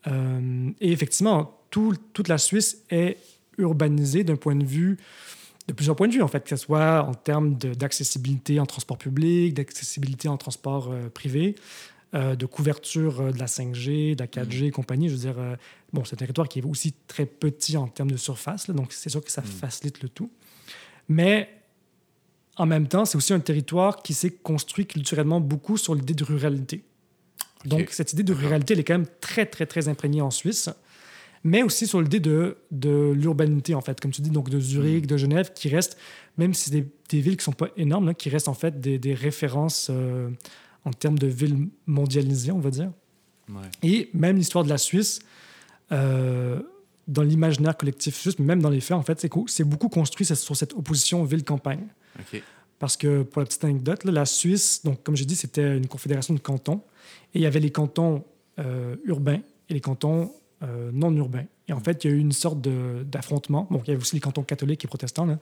Euh, 0.09 0.71
et 0.81 0.93
effectivement, 0.93 1.59
tout- 1.71 1.95
toute 2.13 2.29
la 2.29 2.39
Suisse 2.39 2.83
est 2.91 3.19
urbanisée 3.59 4.25
d'un 4.25 4.37
point 4.37 4.57
de 4.57 4.65
vue, 4.65 4.99
de 5.69 5.73
plusieurs 5.73 5.95
points 5.95 6.09
de 6.09 6.13
vue, 6.15 6.23
en 6.23 6.29
fait, 6.29 6.43
que 6.43 6.51
ce 6.51 6.57
soit 6.57 7.05
en 7.09 7.15
termes 7.15 7.55
d'accessibilité 7.57 8.59
en 8.59 8.67
transport 8.67 8.99
public, 8.99 9.55
d'accessibilité 9.55 10.27
en 10.29 10.37
transport 10.37 10.91
euh, 10.91 11.09
privé, 11.09 11.55
euh, 12.15 12.37
de 12.37 12.45
couverture 12.45 13.23
euh, 13.23 13.33
de 13.33 13.39
la 13.39 13.47
5G, 13.47 14.15
de 14.15 14.23
la 14.23 14.27
4G 14.27 14.67
et 14.67 14.71
compagnie. 14.71 15.09
Je 15.09 15.15
veux 15.15 15.21
dire, 15.21 15.39
euh, 15.39 15.57
bon, 15.95 16.05
c'est 16.05 16.15
un 16.15 16.19
territoire 16.19 16.47
qui 16.47 16.59
est 16.59 16.65
aussi 16.65 16.93
très 17.07 17.25
petit 17.25 17.77
en 17.79 17.89
termes 17.89 18.11
de 18.11 18.19
surface, 18.19 18.69
là, 18.69 18.75
donc 18.75 18.93
c'est 18.93 19.09
sûr 19.09 19.25
que 19.25 19.33
ça 19.33 19.41
facilite 19.41 20.03
le 20.03 20.11
tout. 20.11 20.31
Mais 21.09 21.49
en 22.57 22.67
même 22.67 22.87
temps, 22.87 23.07
c'est 23.07 23.17
aussi 23.17 23.33
un 23.33 23.41
territoire 23.41 24.03
qui 24.03 24.13
s'est 24.13 24.31
construit 24.31 24.87
culturellement 24.87 25.41
beaucoup 25.41 25.79
sur 25.79 25.95
l'idée 25.95 26.13
de 26.13 26.23
ruralité. 26.23 26.85
Donc, 27.65 27.89
cette 27.93 28.13
idée 28.13 28.25
de 28.25 28.35
ruralité, 28.35 28.75
elle 28.75 28.81
est 28.81 28.85
quand 28.85 28.99
même 28.99 29.09
très, 29.21 29.47
très, 29.47 29.65
très 29.65 29.89
imprégnée 29.89 30.21
en 30.21 30.31
Suisse, 30.31 30.69
mais 31.45 31.63
aussi 31.63 31.87
sur 31.87 32.03
l'idée 32.03 32.21
de, 32.21 32.59
de 32.71 33.13
l'urbanité, 33.17 33.75
en 33.75 33.81
fait, 33.81 33.99
comme 34.01 34.11
tu 34.11 34.21
dis, 34.21 34.31
donc 34.31 34.51
de 34.51 34.61
Zurich, 34.61 35.07
de 35.07 35.17
Genève, 35.17 35.53
qui 35.55 35.69
restent, 35.71 35.97
même 36.37 36.53
si 36.53 36.65
c'est 36.65 36.81
des, 36.83 36.89
des 37.09 37.21
villes 37.21 37.39
qui 37.39 37.45
sont 37.45 37.53
pas 37.53 37.69
énormes, 37.77 38.07
là, 38.07 38.15
qui 38.15 38.29
restent 38.29 38.49
en 38.49 38.55
fait 38.55 38.81
des, 38.81 38.99
des 38.99 39.15
références 39.15 39.89
euh, 39.91 40.29
en 40.85 40.91
termes 40.93 41.19
de 41.19 41.27
villes 41.27 41.69
mondialisées, 41.87 42.53
on 42.53 42.59
va 42.59 42.71
dire. 42.71 42.91
Ouais. 43.49 43.69
Et 43.83 44.11
même 44.15 44.37
l'histoire 44.37 44.65
de 44.65 44.69
la 44.69 44.79
Suisse, 44.79 45.21
euh, 45.93 46.61
dans 47.09 47.23
l'imaginaire 47.23 47.77
collectif, 47.77 48.23
juste 48.23 48.39
même 48.39 48.63
dans 48.63 48.71
les 48.71 48.81
faits, 48.81 48.97
en 48.97 49.03
fait, 49.03 49.27
c'est 49.47 49.65
beaucoup 49.65 49.89
construit 49.89 50.27
sur 50.27 50.57
cette 50.57 50.73
opposition 50.73 51.25
ville-campagne. 51.25 51.87
Parce 52.79 52.97
que, 52.97 53.23
pour 53.23 53.41
la 53.41 53.47
petite 53.47 53.65
anecdote, 53.65 54.05
la 54.05 54.27
Suisse, 54.27 54.83
donc, 54.85 55.03
comme 55.03 55.17
j'ai 55.17 55.25
dit, 55.25 55.37
c'était 55.37 55.77
une 55.77 55.87
confédération 55.87 56.35
de 56.35 56.41
cantons. 56.41 56.83
Et 57.35 57.39
il 57.39 57.43
y 57.43 57.47
avait 57.47 57.61
les 57.61 57.71
cantons 57.71 58.25
euh, 58.59 58.97
urbains 59.05 59.41
et 59.69 59.75
les 59.75 59.81
cantons 59.81 60.33
euh, 60.63 60.91
non 60.93 61.15
urbains. 61.17 61.45
Et 61.69 61.73
en 61.73 61.81
fait, 61.81 62.05
il 62.05 62.11
y 62.11 62.13
a 62.13 62.17
eu 62.17 62.19
une 62.19 62.33
sorte 62.33 62.61
d'affrontement. 62.61 63.67
Bon, 63.71 63.81
il 63.85 63.89
y 63.89 63.91
avait 63.93 64.01
aussi 64.01 64.17
les 64.17 64.21
cantons 64.21 64.43
catholiques 64.43 64.85
et 64.85 64.89
protestants, 64.89 65.27
mais 65.27 65.37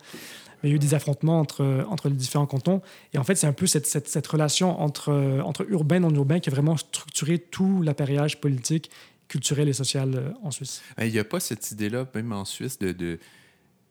il 0.63 0.69
y 0.69 0.73
a 0.73 0.75
eu 0.75 0.79
des 0.79 0.93
affrontements 0.93 1.39
entre, 1.39 1.85
entre 1.89 2.09
les 2.09 2.15
différents 2.15 2.45
cantons. 2.45 2.81
Et 3.13 3.17
en 3.17 3.23
fait, 3.23 3.35
c'est 3.35 3.47
un 3.47 3.53
peu 3.53 3.67
cette, 3.67 3.87
cette, 3.87 4.07
cette, 4.07 4.27
relation 4.27 4.79
entre, 4.79 5.41
entre 5.43 5.65
urbain 5.69 5.97
et 5.97 5.99
non 5.99 6.13
urbain 6.13 6.39
qui 6.39 6.49
a 6.49 6.51
vraiment 6.51 6.77
structuré 6.77 7.39
tout 7.39 7.81
l'appareillage 7.81 8.39
politique, 8.39 8.91
culturel 9.31 9.69
et 9.69 9.73
social 9.73 10.13
euh, 10.13 10.31
en 10.43 10.51
Suisse. 10.51 10.81
Il 10.99 11.11
n'y 11.11 11.19
a 11.19 11.23
pas 11.23 11.39
cette 11.39 11.71
idée-là, 11.71 12.05
même 12.13 12.33
en 12.33 12.43
Suisse, 12.43 12.77
de, 12.77 13.17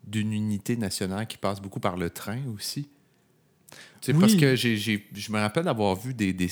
d'une 0.05 0.33
unité 0.35 0.77
nationale 0.77 1.27
qui 1.27 1.39
passe 1.39 1.61
beaucoup 1.63 1.81
par 1.81 1.97
le 1.97 2.11
train 2.11 2.41
aussi? 2.55 2.89
C'est 4.03 4.13
Parce 4.13 4.35
que 4.35 4.57
j'ai, 4.57 4.77
je 4.77 5.33
me 5.33 5.39
rappelle 5.39 5.65
d'avoir 5.65 5.95
vu 5.95 6.13
des, 6.13 6.33
des, 6.33 6.49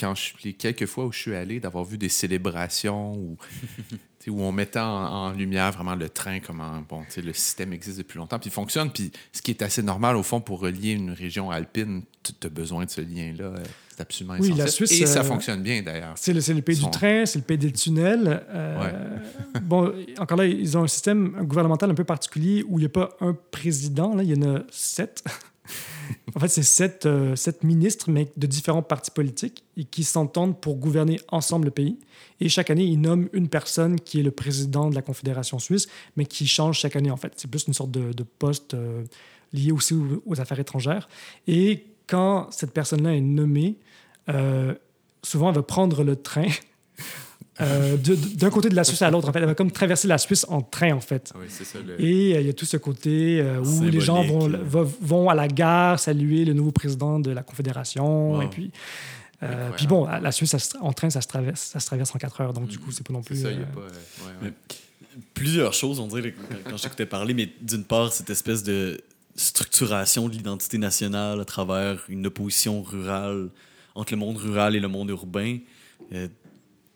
quand 0.00 0.14
je, 0.14 0.32
les 0.44 0.54
quelques 0.54 0.86
fois 0.86 1.04
où 1.04 1.12
je 1.12 1.18
suis 1.18 1.34
allé, 1.34 1.60
d'avoir 1.60 1.84
vu 1.84 1.98
des 1.98 2.08
célébrations 2.08 3.12
où, 3.12 3.36
où 4.28 4.42
on 4.42 4.50
mettait 4.50 4.80
en, 4.80 5.32
lumière 5.32 5.72
vraiment 5.72 5.94
le 5.94 6.08
train, 6.08 6.40
comment 6.40 6.82
bon, 6.88 7.02
le 7.16 7.32
système 7.34 7.72
existe 7.72 7.98
depuis 7.98 8.18
longtemps, 8.18 8.38
puis 8.38 8.48
il 8.48 8.52
fonctionne. 8.52 8.90
Puis 8.90 9.12
ce 9.32 9.42
qui 9.42 9.50
est 9.50 9.62
assez 9.62 9.82
normal, 9.82 10.16
au 10.16 10.22
fond, 10.22 10.40
pour 10.40 10.60
relier 10.60 10.92
une 10.92 11.10
région 11.10 11.50
alpine, 11.50 12.02
tu 12.22 12.32
as 12.46 12.50
besoin 12.50 12.86
de 12.86 12.90
ce 12.90 13.02
lien-là. 13.02 13.54
C'est 13.90 14.00
absolument 14.00 14.36
oui, 14.40 14.54
La 14.56 14.66
Suisse, 14.66 14.92
Et 14.92 15.06
ça 15.06 15.20
euh, 15.20 15.24
fonctionne 15.24 15.62
bien, 15.62 15.82
d'ailleurs. 15.82 16.14
C'est 16.16 16.32
le, 16.32 16.40
le, 16.54 16.62
pays 16.62 16.76
du 16.76 16.90
train, 16.90 17.26
c'est 17.26 17.38
le 17.38 17.44
pays 17.44 17.58
des 17.58 17.72
tunnels. 17.72 18.42
Euh, 18.48 19.18
bon, 19.62 19.92
encore 20.18 20.38
là, 20.38 20.46
ils 20.46 20.78
ont 20.78 20.84
un 20.84 20.88
système 20.88 21.36
gouvernemental 21.42 21.90
un 21.90 21.94
peu 21.94 22.04
particulier 22.04 22.64
où 22.66 22.78
il 22.78 22.82
n'y 22.82 22.86
a 22.86 22.90
pas 22.90 23.10
un 23.20 23.36
président, 23.50 24.14
là, 24.14 24.22
il 24.22 24.30
y 24.30 24.38
en 24.38 24.56
a 24.56 24.60
sept. 24.70 25.22
En 26.34 26.40
fait, 26.40 26.48
c'est 26.48 26.62
sept, 26.62 27.06
euh, 27.06 27.36
sept, 27.36 27.64
ministres, 27.64 28.10
mais 28.10 28.28
de 28.36 28.46
différents 28.46 28.82
partis 28.82 29.10
politiques, 29.10 29.64
et 29.76 29.84
qui 29.84 30.04
s'entendent 30.04 30.60
pour 30.60 30.76
gouverner 30.76 31.20
ensemble 31.28 31.66
le 31.66 31.70
pays. 31.70 31.98
Et 32.40 32.48
chaque 32.48 32.70
année, 32.70 32.84
ils 32.84 33.00
nomment 33.00 33.28
une 33.32 33.48
personne 33.48 34.00
qui 34.00 34.20
est 34.20 34.22
le 34.22 34.30
président 34.30 34.90
de 34.90 34.94
la 34.94 35.02
Confédération 35.02 35.58
suisse, 35.58 35.88
mais 36.16 36.26
qui 36.26 36.46
change 36.46 36.78
chaque 36.78 36.96
année, 36.96 37.10
en 37.10 37.16
fait. 37.16 37.32
C'est 37.36 37.50
plus 37.50 37.66
une 37.66 37.74
sorte 37.74 37.90
de, 37.90 38.22
poste 38.38 38.74
euh, 38.74 39.04
lié 39.52 39.72
aussi 39.72 39.94
aux, 40.26 40.40
affaires 40.40 40.60
étrangères. 40.60 41.08
Et 41.46 41.84
quand 42.06 42.50
cette 42.50 42.72
personne-là 42.72 43.14
est 43.14 43.20
nommée, 43.20 43.76
euh, 44.28 44.74
souvent, 45.22 45.48
elle 45.50 45.56
va 45.56 45.62
prendre 45.62 46.02
le 46.04 46.16
train 46.16 46.46
euh, 47.60 47.96
d'un 47.96 48.50
côté 48.50 48.68
de 48.68 48.74
la 48.74 48.84
Suisse 48.84 49.02
à 49.02 49.10
l'autre. 49.10 49.28
En 49.28 49.32
fait, 49.32 49.38
elle 49.40 49.46
va 49.46 49.54
comme 49.54 49.70
traverser 49.70 50.08
la 50.08 50.18
Suisse 50.18 50.46
en 50.48 50.62
train, 50.62 50.92
en 50.92 51.00
fait. 51.00 51.32
Oui, 51.38 51.46
ça, 51.48 51.78
Et 51.98 52.36
euh, 52.36 52.40
il 52.40 52.46
y 52.46 52.50
a 52.50 52.52
tout 52.52 52.64
ce 52.64 52.76
côté 52.76 53.40
euh, 53.40 53.60
où 53.60 53.82
les 53.84 54.00
gens 54.00 54.22
vont, 54.22 54.50
vont 55.00 55.28
à 55.28 55.34
la 55.34 55.48
gare 55.48 55.98
saluer 55.98 56.44
le 56.44 56.52
nouveau 56.52 56.72
président 56.72 57.20
de 57.20 57.30
la 57.30 57.42
Confédération. 57.42 58.40
Et 58.42 58.48
puis, 58.48 58.70
puis 59.76 59.86
bon, 59.86 60.06
la 60.06 60.32
Suisse, 60.32 60.54
en 60.80 60.92
train, 60.92 61.10
ça 61.10 61.20
se 61.20 61.28
traverse, 61.28 61.60
ça 61.60 61.80
se 61.80 61.86
traverse 61.86 62.14
en 62.14 62.18
quatre 62.18 62.40
heures. 62.40 62.52
Donc, 62.52 62.68
du 62.68 62.78
coup, 62.78 62.92
c'est 62.92 63.06
pas 63.06 63.12
non 63.12 63.22
plus. 63.22 63.42
Ça, 63.42 63.50
y 63.50 63.56
a 63.56 63.66
pas, 63.66 64.48
plusieurs 65.34 65.72
choses, 65.72 66.00
on 66.00 66.06
dirait, 66.06 66.34
quand, 66.68 66.76
je 66.76 66.82
t'écoutais 66.82 67.06
parler, 67.06 67.34
mais 67.34 67.50
d'une 67.60 67.84
part, 67.84 68.12
cette 68.12 68.30
espèce 68.30 68.62
de 68.62 69.00
structuration 69.36 70.28
de 70.28 70.34
l'identité 70.34 70.78
nationale 70.78 71.40
à 71.40 71.44
travers 71.44 72.04
une 72.08 72.26
opposition 72.26 72.82
rurale 72.82 73.48
entre 73.94 74.12
le 74.12 74.18
monde 74.18 74.36
rural 74.36 74.76
et 74.76 74.80
le 74.80 74.88
monde 74.88 75.10
urbain 75.10 75.58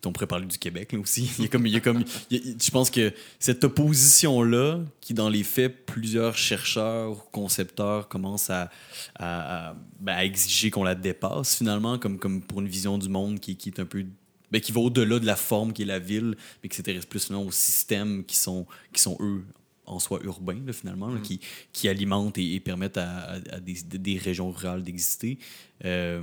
on 0.06 0.12
pourrait 0.12 0.26
parler 0.26 0.46
du 0.46 0.58
Québec 0.58 0.94
aussi. 1.00 1.30
Il 1.38 1.44
y 1.44 1.46
a 1.46 1.48
comme, 1.48 1.66
il 1.66 1.72
y 1.72 1.76
a 1.76 1.80
comme, 1.80 2.04
je 2.30 2.70
pense 2.70 2.90
que 2.90 3.12
cette 3.38 3.64
opposition-là, 3.64 4.80
qui 5.00 5.14
dans 5.14 5.28
les 5.28 5.42
faits, 5.42 5.86
plusieurs 5.86 6.36
chercheurs 6.36 7.12
ou 7.12 7.20
concepteurs 7.32 8.08
commencent 8.08 8.50
à, 8.50 8.70
à, 9.18 9.74
ben, 10.00 10.18
exiger 10.18 10.70
qu'on 10.70 10.84
la 10.84 10.94
dépasse 10.94 11.56
finalement, 11.56 11.98
comme, 11.98 12.18
comme 12.18 12.42
pour 12.42 12.60
une 12.60 12.68
vision 12.68 12.98
du 12.98 13.08
monde 13.08 13.40
qui, 13.40 13.56
qui 13.56 13.70
est 13.70 13.80
un 13.80 13.86
peu 13.86 14.04
ben, 14.50 14.60
qui 14.60 14.70
va 14.70 14.80
au-delà 14.80 15.18
de 15.18 15.26
la 15.26 15.36
forme 15.36 15.72
qui 15.72 15.82
est 15.82 15.86
la 15.86 15.98
ville, 15.98 16.36
mais 16.62 16.68
qui 16.68 16.76
s'intéresse 16.76 17.06
plus 17.06 17.28
aux 17.32 17.50
systèmes 17.50 18.24
qui 18.24 18.36
sont, 18.36 18.66
qui 18.92 19.00
sont 19.00 19.16
eux 19.20 19.42
en 19.86 19.98
soi 19.98 20.20
urbains, 20.22 20.60
finalement, 20.72 21.08
mm. 21.08 21.22
qui, 21.22 21.40
qui 21.72 21.88
alimentent 21.88 22.38
et, 22.38 22.60
permettent 22.60 22.98
à, 22.98 23.40
des, 23.60 23.82
des, 23.82 24.18
régions 24.18 24.50
rurales 24.50 24.82
d'exister. 24.82 25.38
Euh, 25.84 26.22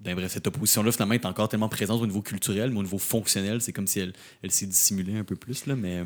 ben 0.00 0.14
bref, 0.14 0.32
cette 0.32 0.46
opposition-là, 0.46 0.92
finalement, 0.92 1.14
est 1.14 1.26
encore 1.26 1.48
tellement 1.48 1.68
présente 1.68 2.00
au 2.00 2.06
niveau 2.06 2.22
culturel, 2.22 2.70
mais 2.70 2.78
au 2.78 2.82
niveau 2.82 2.98
fonctionnel, 2.98 3.60
c'est 3.60 3.72
comme 3.72 3.86
si 3.86 4.00
elle, 4.00 4.14
elle 4.42 4.50
s'est 4.50 4.66
dissimulée 4.66 5.16
un 5.16 5.24
peu 5.24 5.36
plus. 5.36 5.66
Là, 5.66 5.76
mais... 5.76 5.98
Euh, 5.98 6.04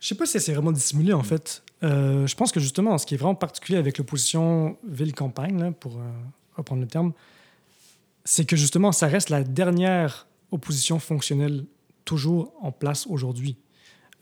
je 0.00 0.08
sais 0.08 0.16
pas 0.16 0.26
si 0.26 0.36
elle 0.36 0.42
s'est 0.42 0.52
vraiment 0.52 0.72
dissimulée, 0.72 1.12
en 1.12 1.22
fait. 1.22 1.62
Euh, 1.84 2.26
je 2.26 2.34
pense 2.34 2.50
que 2.50 2.58
justement, 2.58 2.98
ce 2.98 3.06
qui 3.06 3.14
est 3.14 3.16
vraiment 3.16 3.36
particulier 3.36 3.78
avec 3.78 3.98
l'opposition 3.98 4.76
ville-campagne, 4.88 5.72
pour 5.72 5.98
euh, 5.98 6.10
reprendre 6.56 6.80
le 6.80 6.88
terme, 6.88 7.12
c'est 8.24 8.44
que 8.44 8.56
justement, 8.56 8.90
ça 8.90 9.06
reste 9.06 9.30
la 9.30 9.44
dernière 9.44 10.26
opposition 10.50 10.98
fonctionnelle 10.98 11.64
toujours 12.04 12.54
en 12.60 12.72
place 12.72 13.06
aujourd'hui. 13.06 13.56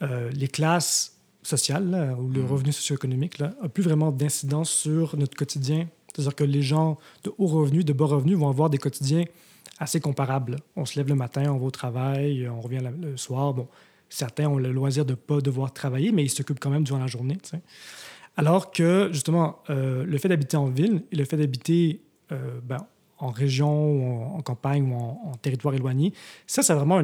les 0.01 0.49
classes 0.49 1.19
sociales 1.43 2.15
ou 2.19 2.29
le 2.29 2.43
mm. 2.43 2.47
revenu 2.47 2.73
socio-économique 2.73 3.39
n'a 3.41 3.49
plus 3.73 3.83
vraiment 3.83 4.11
d'incidence 4.11 4.71
sur 4.71 5.17
notre 5.17 5.37
quotidien 5.37 5.89
c'est-à-dire 6.15 6.35
que 6.35 6.45
les 6.45 6.63
gens 6.63 6.97
de 7.25 7.33
haut 7.39 7.47
revenu, 7.47 7.85
de 7.85 7.93
bas 7.93 8.07
revenu 8.07 8.35
vont 8.35 8.49
avoir 8.49 8.71
des 8.71 8.79
quotidiens 8.79 9.25
assez 9.79 10.01
comparables. 10.01 10.57
On 10.77 10.85
se 10.85 10.99
lève 10.99 11.09
le 11.09 11.15
matin, 11.15 11.51
on 11.53 11.59
va 11.59 11.67
au 11.67 11.71
travail, 11.71 12.49
on 12.49 12.61
revient 12.61 12.81
le 13.01 13.17
soir. 13.17 13.55
Bon, 13.55 13.69
certains 14.09 14.49
ont 14.49 14.59
le 14.59 14.73
loisir 14.73 15.05
de 15.05 15.13
ne 15.13 15.17
pas 15.17 15.41
devoir 15.41 15.73
travailler, 15.73 16.13
mais 16.13 16.23
ils 16.23 16.31
s'occupent 16.31 16.61
quand 16.61 16.71
même 16.71 16.85
durant 16.85 17.01
la 17.01 17.07
journée. 17.07 17.39
Alors 18.37 18.71
que, 18.71 19.09
justement, 19.13 19.59
euh, 19.71 20.05
le 20.05 20.19
fait 20.19 20.29
d'habiter 20.29 20.57
en 20.57 20.67
ville 20.67 21.05
et 21.13 21.17
le 21.17 21.25
fait 21.25 21.37
d'habiter 21.37 22.01
euh, 22.33 22.61
ben, 22.63 22.87
en 23.19 23.29
région, 23.29 23.93
ou 23.93 24.37
en, 24.37 24.43
campagne 24.43 24.91
ou 24.91 24.97
en, 24.97 25.33
territoire 25.41 25.75
éloigné, 25.75 26.13
ça, 26.47 26.63
c'est 26.63 26.75
vraiment 26.75 27.03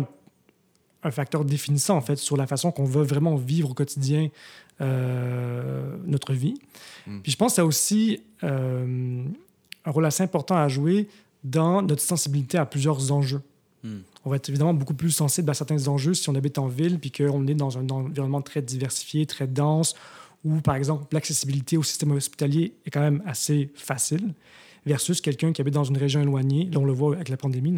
un 1.03 1.11
facteur 1.11 1.45
définissant, 1.45 1.97
en 1.97 2.01
fait, 2.01 2.17
sur 2.17 2.37
la 2.37 2.47
façon 2.47 2.73
qu'on 2.73 2.85
veut 2.85 3.05
vraiment 3.05 3.37
vivre 3.37 3.71
au 3.71 3.75
quotidien 3.75 4.29
euh, 4.81 5.97
notre 6.07 6.33
vie. 6.33 6.55
Hmm. 7.07 7.21
Puis 7.21 7.33
je 7.33 7.37
pense 7.37 7.53
que 7.53 7.57
ça 7.57 7.63
a 7.63 7.65
aussi 7.65 8.23
euh, 8.45 9.25
un 9.85 9.91
rôle 9.91 10.07
assez 10.07 10.23
important 10.23 10.57
à 10.57 10.69
jouer 10.69 11.09
dans 11.45 11.83
notre 11.83 12.03
sensibilité 12.03 12.59
à 12.59 12.67
plusieurs 12.67 13.13
enjeux. 13.13 13.43
Hmm. 13.83 13.99
On 14.25 14.31
va 14.31 14.37
être 14.37 14.49
évidemment 14.49 14.75
beaucoup 14.75 14.95
plus 14.95 15.11
sensible 15.11 15.51
à 15.51 15.55
certains 15.55 15.89
enjeux 15.89 16.15
si 16.15 16.29
on 16.29 16.35
habite 16.35 16.59
en 16.59 16.67
ville 16.67 16.99
puis 16.99 17.11
qu'on 17.11 17.47
est 17.47 17.55
dans 17.55 17.79
un 17.79 17.89
environnement 17.89 18.43
très 18.43 18.61
diversifié, 18.61 19.25
très 19.27 19.47
dense, 19.47 19.95
où, 20.45 20.61
par 20.61 20.75
exemple, 20.75 21.05
l'accessibilité 21.13 21.77
au 21.77 21.83
système 21.83 22.13
hospitalier 22.13 22.75
est 22.87 22.91
quand 22.91 23.01
même 23.01 23.23
assez 23.27 23.71
facile, 23.75 24.35
versus 24.87 25.21
quelqu'un 25.21 25.53
qui 25.53 25.61
habite 25.61 25.75
dans 25.75 25.85
une 25.85 25.99
région 25.99 26.23
éloignée. 26.23 26.69
Là, 26.73 26.81
on 26.81 26.85
le 26.85 26.93
voit 26.93 27.15
avec 27.15 27.29
la 27.29 27.37
pandémie. 27.37 27.75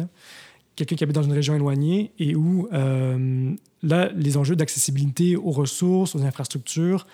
Quelqu'un 0.75 0.95
qui 0.95 1.03
habite 1.03 1.15
dans 1.15 1.23
une 1.23 1.33
région 1.33 1.55
éloignée 1.55 2.11
et 2.19 2.35
où 2.35 2.67
euh, 2.71 3.53
là, 3.83 4.09
les 4.15 4.37
enjeux 4.37 4.55
d'accessibilité 4.55 5.35
aux 5.35 5.51
ressources, 5.51 6.15
aux 6.15 6.23
infrastructures, 6.23 7.05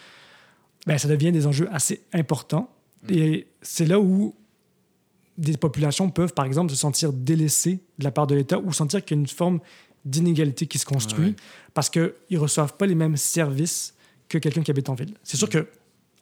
ben, 0.86 0.98
ça 0.98 1.08
devient 1.08 1.32
des 1.32 1.48
enjeux 1.48 1.68
assez 1.72 2.04
importants. 2.14 2.70
Mm. 3.04 3.14
Et 3.14 3.48
c'est 3.62 3.86
là 3.86 4.00
où 4.00 4.36
des 5.38 5.58
populations 5.58 6.10
peuvent, 6.10 6.34
par 6.34 6.46
exemple, 6.46 6.72
se 6.72 6.78
sentir 6.78 7.12
délaissées 7.12 7.80
de 7.98 8.04
la 8.04 8.12
part 8.12 8.28
de 8.28 8.36
l'État 8.36 8.60
ou 8.60 8.72
sentir 8.72 9.04
qu'il 9.04 9.18
y 9.18 9.20
a 9.20 9.22
une 9.22 9.28
forme 9.28 9.60
d'inégalité 10.06 10.68
qui 10.68 10.78
se 10.78 10.86
construit 10.86 11.36
parce 11.74 11.90
qu'ils 11.90 12.14
ne 12.32 12.38
reçoivent 12.38 12.76
pas 12.78 12.86
les 12.86 12.96
mêmes 12.96 13.18
services 13.18 13.96
que 14.30 14.38
quelqu'un 14.38 14.62
qui 14.62 14.72
habite 14.72 14.90
en 14.90 14.96
ville. 14.96 15.14
C'est 15.24 15.38
sûr 15.38 15.48
mm. 15.48 15.52
que, 15.52 15.68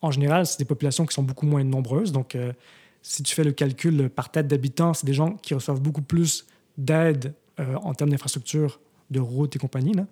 en 0.02 0.12
général, 0.12 0.46
c'est 0.46 0.60
des 0.60 0.66
populations 0.66 1.06
qui 1.06 1.14
sont 1.14 1.24
beaucoup 1.24 1.46
moins 1.46 1.64
nombreuses. 1.64 2.12
Donc, 2.12 2.36
euh, 2.36 2.54
si 3.02 3.22
tu 3.24 3.36
fais 3.36 3.44
le 3.44 3.52
calcul 3.52 4.10
par 4.10 4.32
tête 4.32 4.48
d'habitants, 4.48 4.94
c'est 4.94 5.06
des 5.06 5.14
gens 5.14 5.36
qui 5.36 5.54
reçoivent 5.54 5.82
beaucoup 5.82 6.02
plus 6.02 6.46
d'aide 6.78 7.34
euh, 7.60 7.76
en 7.76 7.94
termes 7.94 8.12
d'infrastructure 8.12 8.80
de 9.10 9.20
routes 9.20 9.56
et 9.56 9.60
compagnie. 9.60 9.94
Là. 9.94 10.06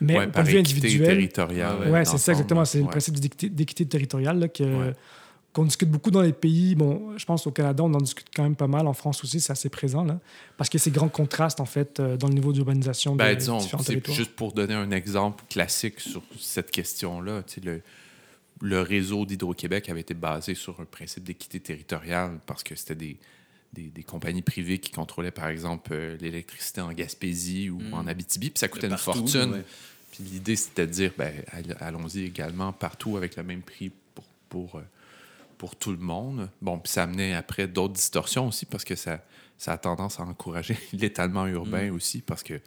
Mais 0.00 0.18
ouais, 0.18 0.26
point 0.26 0.42
de 0.42 0.48
vue 0.48 0.58
individuel. 0.58 1.08
territoriale. 1.08 1.90
Ouais, 1.90 2.04
c'est 2.04 2.18
ça 2.18 2.32
exactement. 2.32 2.64
C'est 2.64 2.80
le 2.80 2.86
principe 2.86 3.18
d'équité 3.18 3.86
territoriale 3.86 4.50
que, 4.52 4.92
qu'on 5.52 5.64
discute 5.64 5.90
beaucoup 5.90 6.10
dans 6.10 6.22
les 6.22 6.32
pays. 6.32 6.74
Bon, 6.74 7.16
je 7.16 7.24
pense 7.24 7.46
au 7.46 7.50
Canada, 7.50 7.84
on 7.84 7.92
en 7.92 8.00
discute 8.00 8.26
quand 8.34 8.42
même 8.42 8.56
pas 8.56 8.66
mal. 8.66 8.86
En 8.86 8.94
France 8.94 9.22
aussi, 9.22 9.40
c'est 9.40 9.52
assez 9.52 9.68
présent. 9.68 10.04
Là, 10.04 10.18
parce 10.56 10.70
qu'il 10.70 10.80
y 10.80 10.82
a 10.82 10.84
ces 10.84 10.90
grands 10.90 11.08
contrastes, 11.08 11.60
en 11.60 11.66
fait, 11.66 12.00
euh, 12.00 12.16
dans 12.16 12.28
le 12.28 12.34
niveau 12.34 12.52
d'urbanisation 12.52 13.14
ben, 13.16 13.36
disons, 13.36 13.58
Juste 14.08 14.34
pour 14.34 14.52
donner 14.52 14.74
un 14.74 14.90
exemple 14.90 15.44
classique 15.48 16.00
sur 16.00 16.22
cette 16.40 16.70
question-là, 16.70 17.42
le, 17.62 17.82
le 18.60 18.80
réseau 18.80 19.26
d'Hydro-Québec 19.26 19.88
avait 19.90 20.00
été 20.00 20.14
basé 20.14 20.54
sur 20.54 20.80
un 20.80 20.84
principe 20.84 21.24
d'équité 21.24 21.60
territoriale 21.60 22.38
parce 22.46 22.62
que 22.62 22.74
c'était 22.74 22.94
des 22.94 23.18
des, 23.72 24.02
compagnies 24.02 24.42
privées 24.42 24.78
qui 24.78 24.90
contrôlaient, 24.90 25.30
par 25.30 25.48
exemple, 25.48 25.90
euh, 25.92 26.16
l'électricité 26.20 26.80
en 26.80 26.92
Gaspésie 26.92 27.70
ou 27.70 27.80
en 27.92 28.04
hmm. 28.04 28.08
Abitibi, 28.08 28.50
puis 28.50 28.58
ça 28.58 28.68
coûtait 28.68 28.88
une 28.88 28.98
fortune. 28.98 29.62
Puis 30.10 30.24
l'idée, 30.24 30.56
c'était 30.56 30.86
de 30.86 30.92
dire, 30.92 31.12
ben, 31.16 31.32
allons-y 31.80 32.24
également 32.24 32.72
partout 32.72 33.16
avec 33.16 33.36
le 33.36 33.42
même 33.42 33.62
prix 33.62 33.90
pour, 34.14 34.24
pour, 34.50 34.76
euh, 34.76 34.82
pour 35.56 35.74
tout 35.74 35.90
le 35.90 35.98
monde. 35.98 36.50
Bon, 36.60 36.78
puis 36.78 36.92
ça 36.92 37.04
amenait 37.04 37.34
après 37.34 37.66
d'autres 37.66 37.94
distorsions 37.94 38.48
aussi, 38.48 38.66
parce 38.66 38.84
que 38.84 38.94
ça, 38.94 39.24
ça 39.56 39.72
a 39.72 39.78
tendance 39.78 40.20
à 40.20 40.24
encourager 40.24 40.76
l'étalement 40.92 41.46
urbain 41.46 41.90
hmm. 41.90 41.94
aussi, 41.94 42.20
parce 42.20 42.42
que 42.42 42.60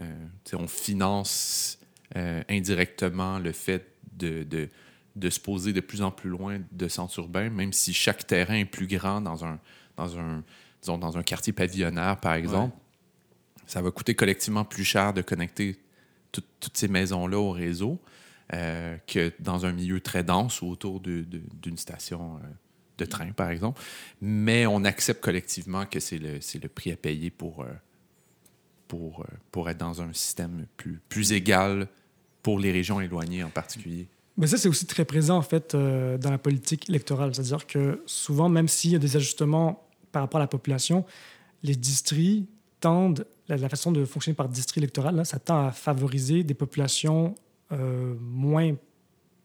euh, 0.00 0.26
on 0.54 0.66
finance 0.66 1.78
euh, 2.16 2.42
indirectement 2.48 3.38
le 3.38 3.52
fait 3.52 3.86
de, 4.12 4.42
de, 4.42 4.68
de, 5.14 5.30
se 5.30 5.38
poser 5.38 5.72
de 5.72 5.80
plus 5.80 6.02
en 6.02 6.10
plus 6.10 6.30
loin 6.30 6.60
de 6.72 6.88
centres 6.88 7.18
urbains, 7.20 7.50
même 7.50 7.72
si 7.72 7.94
chaque 7.94 8.26
terrain 8.26 8.56
est 8.56 8.64
plus 8.64 8.88
grand 8.88 9.20
dans 9.20 9.44
un, 9.44 9.60
dans 9.96 10.18
un, 10.18 10.42
disons, 10.80 10.98
dans 10.98 11.16
un 11.16 11.22
quartier 11.22 11.52
pavillonnaire, 11.52 12.18
par 12.20 12.34
exemple. 12.34 12.76
Ça 13.66 13.80
va 13.80 13.90
coûter 13.90 14.14
collectivement 14.14 14.64
plus 14.64 14.84
cher 14.84 15.12
de 15.12 15.22
connecter 15.22 15.78
toutes 16.32 16.76
ces 16.76 16.88
maisons-là 16.88 17.38
au 17.38 17.50
réseau 17.52 18.00
euh, 18.52 18.96
que 19.06 19.32
dans 19.38 19.64
un 19.64 19.72
milieu 19.72 20.00
très 20.00 20.22
dense 20.22 20.60
ou 20.60 20.68
autour 20.68 21.00
d'une 21.00 21.78
station 21.78 22.36
euh, 22.36 22.46
de 22.98 23.04
train, 23.06 23.32
par 23.32 23.50
exemple. 23.50 23.80
Mais 24.20 24.66
on 24.66 24.84
accepte 24.84 25.22
collectivement 25.22 25.86
que 25.86 26.00
c'est 26.00 26.18
le, 26.18 26.40
le 26.62 26.68
prix 26.68 26.92
à 26.92 26.96
payer 26.96 27.30
pour, 27.30 27.62
euh, 27.62 27.72
pour, 28.86 29.24
pour 29.50 29.70
être 29.70 29.78
dans 29.78 30.02
un 30.02 30.12
système 30.12 30.66
plus, 30.76 31.00
plus 31.08 31.32
égal 31.32 31.88
pour 32.42 32.58
les 32.58 32.70
régions 32.70 33.00
éloignées 33.00 33.42
en 33.42 33.50
particulier. 33.50 34.08
Mais 34.36 34.46
ça, 34.48 34.56
c'est 34.56 34.68
aussi 34.68 34.86
très 34.86 35.04
présent, 35.04 35.36
en 35.36 35.42
fait, 35.42 35.76
dans 35.76 36.30
la 36.30 36.38
politique 36.38 36.88
électorale. 36.88 37.34
C'est-à-dire 37.34 37.66
que 37.66 38.02
souvent, 38.06 38.48
même 38.48 38.66
s'il 38.66 38.90
y 38.90 38.96
a 38.96 38.98
des 38.98 39.16
ajustements 39.16 39.86
par 40.10 40.22
rapport 40.22 40.40
à 40.40 40.44
la 40.44 40.48
population, 40.48 41.04
les 41.62 41.76
districts 41.76 42.48
tendent, 42.80 43.26
la, 43.48 43.68
façon 43.68 43.92
de 43.92 44.04
fonctionner 44.04 44.34
par 44.34 44.48
district 44.48 44.78
électoral, 44.78 45.24
ça 45.24 45.38
tend 45.38 45.66
à 45.66 45.72
favoriser 45.72 46.44
des 46.44 46.54
populations 46.54 47.34
euh, 47.72 48.14
moins 48.20 48.74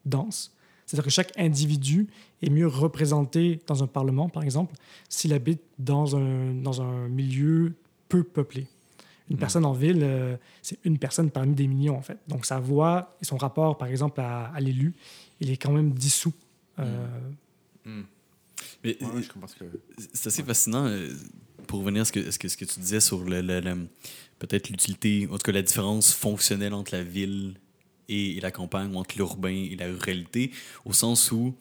dense. 0.06 0.54
C'est-à-dire 0.86 1.06
que 1.06 1.12
chaque 1.12 1.38
individu 1.38 2.08
est 2.41 2.49
mieux 2.49 2.67
représenté 2.67 3.62
dans 3.67 3.84
un 3.84 3.88
parlement, 3.88 4.28
par 4.28 4.43
exemple, 4.43 4.75
s'il 5.08 5.34
habite 5.34 5.62
dans 5.78 6.15
un, 6.17 6.54
dans 6.54 6.82
un 6.82 7.08
milieu 7.08 7.75
peu 8.10 8.23
peuplé. 8.23 8.67
Une 9.30 9.36
hmm. 9.36 9.39
personne 9.39 9.65
en 9.65 9.74
ville, 9.74 10.02
euh, 10.02 10.38
c'est 10.62 10.80
une 10.84 10.98
personne 10.98 11.30
parmi 11.30 11.54
des 11.54 11.68
millions, 11.68 11.98
en 11.98 12.02
fait. 12.02 12.18
Donc, 12.28 12.46
sa 12.46 12.60
voix 12.60 13.15
et 13.22 13.26
son 13.26 13.38
rapport, 13.38 13.78
par 13.78 13.88
exemple, 13.88 14.20
à, 14.22 14.60
l'élu, 14.60 14.96
il 15.39 15.52
est 15.52 15.58
quand 15.58 15.72
même 15.72 15.92
dissous. 15.92 16.34
Euh... 16.80 17.08
Hmm. 17.86 18.04
Mais 18.84 18.98
c'est 20.13 20.28
assez 20.28 20.44
fascinant 20.44 20.86
euh, 20.86 21.13
pour 21.68 21.80
revenir 21.80 22.02
à 22.02 22.06
ce 22.06 22.12
que, 22.12 22.32
ce 22.32 22.39
que, 22.39 22.48
ce 22.48 22.58
que 22.58 22.65
tu 22.65 22.80
disais 22.80 23.00
sur 23.00 23.24
le, 23.24 23.88
peut-être 24.39 24.70
l'utilité, 24.70 25.28
en 25.30 25.38
tout 25.38 25.44
cas 25.44 25.52
la 25.52 25.62
différence 25.62 26.13
fonctionnelle 26.13 26.74
entre 26.74 26.96
la 26.96 27.04
ville 27.04 27.56
et, 28.08 28.39
la 28.42 28.52
campagne, 28.52 28.96
entre 28.96 29.15
l'urbain 29.18 29.50
et 29.50 29.76
la 29.76 29.88
ruralité, 29.88 30.52
au 30.86 30.94
sens 30.94 31.32
où 31.32 31.54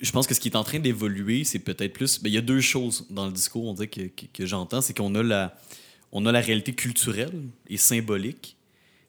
je 0.00 0.12
pense 0.12 0.26
que 0.26 0.34
ce 0.34 0.40
qui 0.40 0.48
est 0.48 0.56
en 0.56 0.64
train 0.64 0.80
d'évoluer, 0.80 1.44
c'est 1.44 1.58
peut-être 1.58 1.92
plus. 1.92 2.20
Ben, 2.22 2.28
il 2.28 2.34
y 2.34 2.38
a 2.38 2.42
deux 2.42 2.60
choses 2.60 3.06
dans 3.10 3.26
le 3.26 3.32
discours, 3.32 3.64
on 3.64 3.74
dit 3.74 3.88
que, 3.88 4.02
que, 4.08 4.46
j'entends, 4.46 4.80
c'est 4.82 4.96
qu'on 4.96 5.14
a 5.14 5.22
la, 5.22 5.56
on 6.14 6.24
a 6.26 6.32
la 6.32 6.40
réalité 6.40 6.72
culturelle 6.72 7.42
et 7.68 7.76
symbolique, 7.76 8.56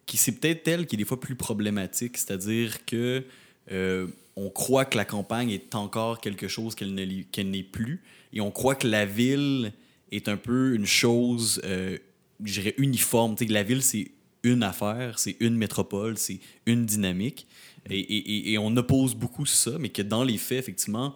qui 0.06 0.18
c'est 0.18 0.34
peut-être 0.34 0.68
elle 0.68 0.88
qui 0.88 0.96
est 0.96 0.98
des 0.98 1.06
fois 1.06 1.20
plus 1.20 1.36
problématique, 1.36 2.18
c'est-à-dire 2.18 2.86
que 2.86 3.24
euh, 3.72 4.08
on 4.36 4.50
croit 4.50 4.86
que 4.86 4.98
la 4.98 5.06
campagne 5.06 5.52
est 5.52 5.76
encore 5.76 6.20
quelque 6.20 6.48
chose 6.48 6.76
qu'elle 6.76 6.94
n'est 6.94 7.64
plus, 7.64 8.04
et 8.34 8.42
on 8.42 8.52
croit 8.52 8.76
que 8.76 8.88
la 8.88 9.06
ville 9.06 9.72
est 10.12 10.28
un 10.28 10.38
peu 10.38 10.76
une 10.76 10.86
chose, 10.86 11.62
euh, 11.64 11.98
je 12.44 12.54
dirais, 12.60 12.76
uniforme. 12.78 13.36
Tu 13.36 13.48
sais, 13.48 13.54
la 13.54 13.64
ville, 13.64 13.82
c'est 13.82 14.12
une 14.44 14.64
affaire, 14.64 15.20
c'est 15.20 15.38
une 15.40 15.56
métropole, 15.56 16.18
c'est 16.18 16.40
une 16.66 16.86
dynamique. 16.86 17.48
Et, 17.90 18.58
on 18.60 18.76
oppose 18.78 19.14
beaucoup 19.14 19.46
ça, 19.46 19.72
mais 19.80 19.90
que 19.90 20.02
dans 20.02 20.24
les 20.24 20.38
faits, 20.38 20.58
effectivement, 20.58 21.16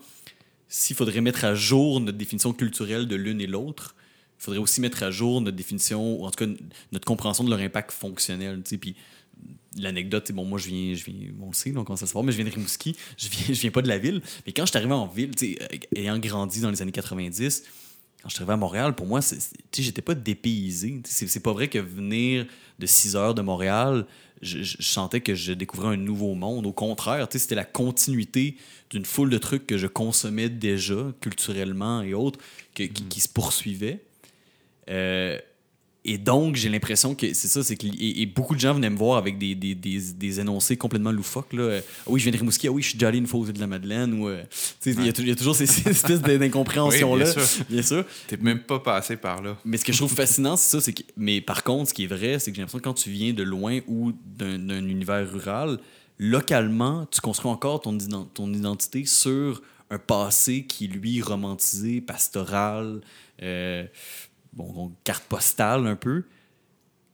s'il 0.68 0.96
faudrait 0.96 1.22
mettre 1.22 1.46
à 1.46 1.56
jour 1.56 2.00
notre 2.00 2.18
définition 2.18 2.54
culturelle 2.54 3.08
de 3.08 3.16
l'une 3.16 3.42
et 3.42 3.48
l'autre, 3.48 3.96
il 4.40 4.44
faudrait 4.44 4.60
aussi 4.60 4.80
mettre 4.80 5.04
à 5.04 5.12
jour 5.12 5.42
notre 5.42 5.58
définition, 5.58 6.22
ou 6.22 6.26
en 6.26 6.32
tout 6.32 6.46
cas 6.46 6.52
notre 6.94 7.06
compréhension 7.06 7.44
de 7.44 7.50
leur 7.50 7.60
impact 7.60 7.92
fonctionnel. 7.92 8.62
Puis 8.80 8.96
l'anecdote, 9.78 10.32
bon, 10.32 10.46
moi 10.46 10.58
je 10.58 10.70
viens, 10.70 10.94
je 10.94 11.04
viens, 11.04 11.30
on 11.42 11.48
le 11.48 11.54
sait, 11.54 11.72
donc 11.72 11.90
on 11.90 11.96
ça 11.98 12.08
se 12.08 12.14
voit, 12.14 12.24
mais 12.24 12.32
je 12.32 12.38
viens 12.38 12.46
de 12.46 12.52
Rimouski, 12.52 12.96
je 13.18 13.28
viens, 13.30 13.54
je 13.54 13.60
viens 13.60 13.72
pas 13.72 13.82
de 13.82 13.90
la 13.90 13.98
ville. 13.98 14.22
Mais 14.46 14.54
quand 14.54 14.66
je 14.66 14.70
suis 14.70 14.78
arrivé 14.78 14.94
en 14.94 15.08
ville, 15.08 15.32
ayant 15.96 16.18
grandi 16.20 16.62
dans 16.62 16.72
les 16.72 16.82
années 16.82 16.94
90, 16.94 17.64
quand 18.22 18.30
je 18.30 18.34
suis 18.34 18.42
arrivé 18.42 18.54
à 18.54 18.58
Montréal, 18.58 18.96
pour 18.96 19.08
moi, 19.08 19.20
j'étais 19.74 20.02
pas 20.02 20.16
dépaysé. 20.16 21.02
C'est 21.06 21.40
pas 21.40 21.54
vrai 21.54 21.68
que 21.68 21.80
venir 21.80 22.48
de 22.78 22.86
6 22.86 23.16
heures 23.16 23.36
de 23.36 23.42
Montréal, 23.42 24.06
je, 24.42 24.82
sentais 24.82 25.22
que 25.22 25.36
je 25.36 25.54
découvrais 25.54 25.90
un 25.94 25.98
nouveau 25.98 26.34
monde. 26.34 26.66
Au 26.66 26.74
contraire, 26.74 27.28
c'était 27.30 27.56
la 27.56 27.66
continuité 27.66 28.58
d'une 28.90 29.06
foule 29.06 29.30
de 29.30 29.38
trucs 29.38 29.68
que 29.68 29.78
je 29.78 29.88
consommais 29.88 30.50
déjà, 30.50 31.14
culturellement 31.22 32.02
et 32.02 32.14
autres, 32.14 32.40
qui, 32.74 32.86
mm. 32.86 33.08
qui, 33.10 33.22
se 33.22 33.30
poursuivaient. 33.30 34.02
Euh, 34.90 35.38
et 36.06 36.18
donc, 36.18 36.56
j'ai 36.56 36.70
l'impression 36.70 37.14
que 37.14 37.34
c'est 37.34 37.50
ça, 37.50 37.62
c'est 37.62 37.76
que 37.76 37.86
et, 37.86 38.26
beaucoup 38.26 38.56
de 38.56 38.60
gens 38.60 38.74
venaient 38.74 38.90
me 38.90 38.98
voir 38.98 39.18
avec 39.18 39.38
des, 39.38 39.54
des, 39.54 39.76
des, 39.76 40.00
des 40.14 40.40
énoncés 40.40 40.78
complètement 40.78 41.12
loufoques. 41.12 41.52
Là. 41.52 41.82
Ah 41.82 42.04
oui, 42.08 42.22
je 42.22 42.24
viens 42.24 42.32
de 42.32 42.38
Rimouski, 42.38 42.68
ah 42.68 42.72
oui, 42.72 42.82
je 42.82 42.90
suis 42.90 42.98
déjà 42.98 43.10
allé 43.10 43.18
une 43.18 43.28
fois 43.28 43.42
aux 43.42 43.46
de 43.46 43.60
la 43.60 43.68
Madeleine. 43.68 44.14
Ou, 44.14 44.30
euh, 44.30 44.42
il 44.86 45.02
y, 45.02 45.28
y, 45.28 45.32
a 45.32 45.36
toujours 45.36 45.56
ces, 45.56 45.66
espèces 45.88 46.22
d'incompréhension-là. 46.22 47.26
Oui, 47.36 47.44
bien 47.70 47.82
sûr. 47.82 48.06
T'es 48.28 48.38
même 48.38 48.62
pas 48.62 48.80
passé 48.80 49.18
par 49.18 49.42
là. 49.42 49.58
Mais 49.66 49.76
ce 49.76 49.84
que 49.84 49.92
je 49.92 49.98
trouve 49.98 50.14
fascinant, 50.14 50.56
c'est 50.56 50.78
ça. 50.78 50.82
c'est 50.82 50.94
que 50.94 51.04
Mais 51.18 51.42
par 51.42 51.64
contre, 51.64 51.90
ce 51.90 51.94
qui 51.94 52.06
est 52.06 52.08
vrai, 52.08 52.40
c'est 52.40 52.52
que 52.52 52.56
j'ai 52.56 52.62
l'impression 52.62 52.80
que 52.80 52.84
quand 52.86 52.94
tu 52.94 53.12
viens 53.12 53.34
de 53.34 53.44
loin 53.44 53.80
ou 53.88 54.14
d'un 54.14 54.70
univers 54.70 55.30
rural, 55.30 55.80
localement, 56.18 57.08
tu 57.12 57.20
construis 57.20 57.52
encore 57.52 57.82
ton, 57.82 57.98
ton 58.34 58.54
identité 58.54 59.06
sur 59.06 59.62
un 59.90 59.98
passé 59.98 60.64
qui, 60.64 60.88
lui, 60.88 61.22
romantisé, 61.22 62.00
pastoral. 62.00 63.02
Euh, 63.42 63.86
bon, 64.54 64.92
carte 65.04 65.24
postale 65.26 65.88
un 65.88 65.96
peu. 65.96 66.24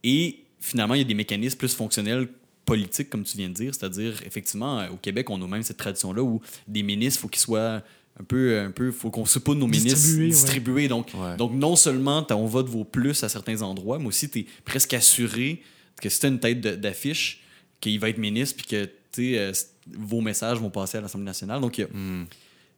Et 0.04 0.44
finalement, 0.60 0.94
il 0.94 1.00
y 1.00 1.02
a 1.02 1.08
des 1.08 1.14
mécanismes 1.14 1.58
plus 1.58 1.74
fonctionnels 1.74 2.28
politiques, 2.66 3.10
comme 3.10 3.24
tu 3.24 3.38
viens 3.38 3.50
de 3.50 3.54
dire. 3.54 3.74
C'est-à-dire, 3.74 4.22
effectivement, 4.26 4.80
euh, 4.80 4.90
au 4.90 4.98
Québec, 4.98 5.30
on 5.30 5.42
a 5.42 5.48
même 5.48 5.64
cette 5.64 5.78
tradition-là 5.78 6.24
où 6.24 6.42
des 6.68 6.84
ministres, 6.84 7.20
il 7.20 7.22
faut 7.22 7.28
qu'ils 7.28 7.42
soient 7.42 7.84
un 8.20 8.24
peu, 8.24 8.60
un 8.60 8.72
peu, 8.72 8.92
faut 8.92 9.12
qu'on 9.12 9.24
pas 9.24 9.54
nos 9.54 9.68
ministres 9.68 10.18
distribués. 10.18 10.88
Donc, 10.88 11.12
donc, 11.38 11.54
non 11.54 11.76
seulement 11.76 12.24
ton 12.24 12.46
vote 12.46 12.68
vaut 12.68 12.86
plus 12.86 13.24
à 13.24 13.30
certains 13.30 13.62
endroits, 13.62 14.00
mais 14.00 14.08
aussi 14.08 14.30
tu 14.30 14.40
es 14.40 14.46
presque 14.64 14.94
assuré 14.94 15.62
que 16.02 16.10
si 16.10 16.20
tu 16.20 16.28
une 16.28 16.40
tête 16.40 16.62
d'affiche, 16.62 17.44
qu'il 17.82 18.00
va 18.00 18.10
être 18.10 18.18
ministre, 18.18 18.58
puis 18.58 18.66
que 18.66 18.90
euh, 19.20 19.54
vos 19.88 20.22
messages 20.22 20.60
vont 20.60 20.70
passer 20.70 20.98
à 20.98 21.02
l'Assemblée 21.02 21.26
nationale. 21.26 21.62
Donc, 21.62 21.78
il 21.78 21.82
y 21.82 21.84
a, 21.84 21.88
hmm. 21.88 22.26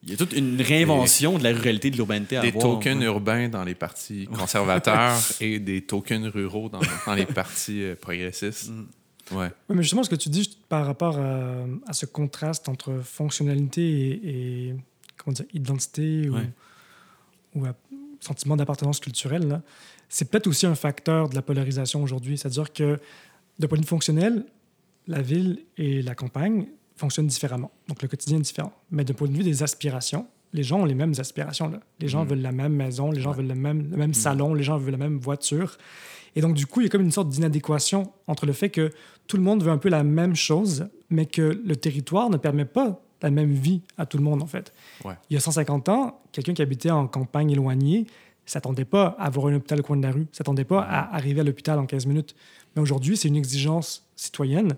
Il 0.08 0.12
y 0.12 0.14
a 0.14 0.18
toute 0.18 0.32
une 0.32 0.62
réinvention 0.62 1.38
de 1.38 1.44
la 1.44 1.52
ruralité 1.52 1.92
de 1.92 1.98
l'urbanité 1.98 2.38
à 2.38 2.42
Des 2.42 2.54
tokens 2.54 3.04
urbains 3.04 3.50
dans 3.50 3.66
les 3.66 3.76
partis 3.76 4.26
conservateurs 4.34 5.18
et 5.42 5.60
des 5.60 5.82
tokens 5.82 6.28
ruraux 6.28 6.70
dans, 6.70 6.80
dans 7.06 7.14
les 7.14 7.26
partis 7.26 7.84
euh, 7.84 7.96
progressistes. 7.96 8.70
Mm. 8.70 8.86
Ouais. 9.36 9.52
Oui, 9.68 9.76
mais 9.76 9.84
justement, 9.84 10.04
ce 10.04 10.10
que 10.10 10.16
tu 10.16 10.30
dis 10.30 10.58
par 10.70 10.86
rapport 10.86 11.20
à, 11.20 11.92
ce 11.92 12.06
contraste 12.06 12.70
entre 12.70 13.02
fonctionnalité 13.04 13.82
et, 14.24 14.76
comment 15.18 15.34
dire, 15.34 15.46
identité 15.54 16.30
ou, 16.30 17.66
sentiment 18.22 18.56
d'appartenance 18.56 19.02
culturelle, 19.02 19.62
c'est 20.08 20.32
peut-être 20.32 20.48
aussi 20.48 20.66
un 20.66 20.76
facteur 20.76 21.28
de 21.28 21.36
la 21.36 21.42
polarisation 21.42 22.02
aujourd'hui. 22.02 22.38
C'est-à-dire 22.38 22.72
que, 22.72 23.00
de 23.60 23.68
point 23.68 23.78
de 23.78 23.84
vue 23.84 23.90
fonctionnel, 23.90 24.46
la 25.08 25.22
ville 25.22 25.60
et 25.78 26.02
la 26.02 26.16
campagne 26.16 26.68
fonctionnent 26.98 27.28
différemment. 27.28 27.72
Donc, 27.88 28.02
le 28.02 28.08
quotidien 28.08 28.38
est 28.38 28.42
différent. 28.42 28.74
Mais 28.92 29.04
d'un 29.04 29.14
point 29.14 29.28
de 29.28 29.34
vue 29.34 29.44
des 29.44 29.64
aspirations, 29.64 30.28
les 30.54 30.64
gens 30.64 30.80
ont 30.80 30.86
les 30.86 30.96
mêmes 30.96 31.14
aspirations. 31.18 31.70
Là. 31.70 31.80
Les 32.00 32.08
gens 32.08 32.26
mm. 32.26 32.28
veulent 32.28 32.42
la 32.42 32.52
même 32.52 32.74
maison, 32.74 33.12
les 33.12 33.22
gens 33.22 33.32
veulent 33.32 33.48
le 33.48 33.56
même, 33.56 33.90
le 33.92 33.98
même 33.98 34.12
mm. 34.12 34.16
salon, 34.16 34.54
les 34.54 34.64
gens 34.64 34.78
veulent 34.78 34.92
la 34.92 34.98
même 34.98 35.18
voiture. 35.18 35.78
Et 36.36 36.42
donc, 36.42 36.54
du 36.54 36.66
coup, 36.66 36.82
il 36.82 36.84
y 36.84 36.88
a 36.88 36.90
comme 36.90 37.02
une 37.02 37.12
sorte 37.12 37.30
d'inadéquation 37.30 38.12
entre 38.28 38.46
le 38.46 38.54
fait 38.54 38.70
que 38.70 38.92
tout 39.28 39.38
le 39.38 39.44
monde 39.44 39.64
veut 39.64 39.72
un 39.72 39.78
peu 39.78 39.90
la 39.90 40.04
même 40.04 40.36
chose, 40.36 40.88
mais 41.10 41.26
que 41.26 41.62
le 41.66 41.76
territoire 41.76 42.30
ne 42.30 42.38
permet 42.38 42.66
pas 42.66 43.02
la 43.22 43.32
même 43.32 43.52
vie 43.52 43.82
à 43.98 44.06
tout 44.06 44.18
le 44.18 44.24
monde, 44.24 44.44
en 44.44 44.48
fait. 44.48 44.74
Il 45.04 45.34
y 45.34 45.38
a 45.38 45.40
150 45.40 45.90
ans, 45.90 46.22
quelqu'un 46.32 46.54
qui 46.54 46.62
habitait 46.62 46.92
en 46.92 47.08
campagne 47.08 47.52
éloignée 47.52 48.06
s'attendait 48.46 48.86
pas 48.86 49.16
à 49.20 49.26
avoir 49.26 49.48
un 49.48 49.56
hôpital 49.56 49.80
au 49.80 49.84
coin 49.84 49.98
de 49.98 50.04
la 50.04 50.12
rue, 50.12 50.28
s'attendait 50.32 50.64
pas 50.64 50.82
à 50.82 51.14
arriver 51.16 51.42
à 51.42 51.44
l'hôpital 51.44 51.80
en 51.80 51.86
15 51.86 52.06
minutes. 52.06 52.36
Mais 52.76 52.82
aujourd'hui, 52.82 53.18
c'est 53.18 53.28
une 53.28 53.36
exigence 53.36 54.08
citoyenne 54.16 54.78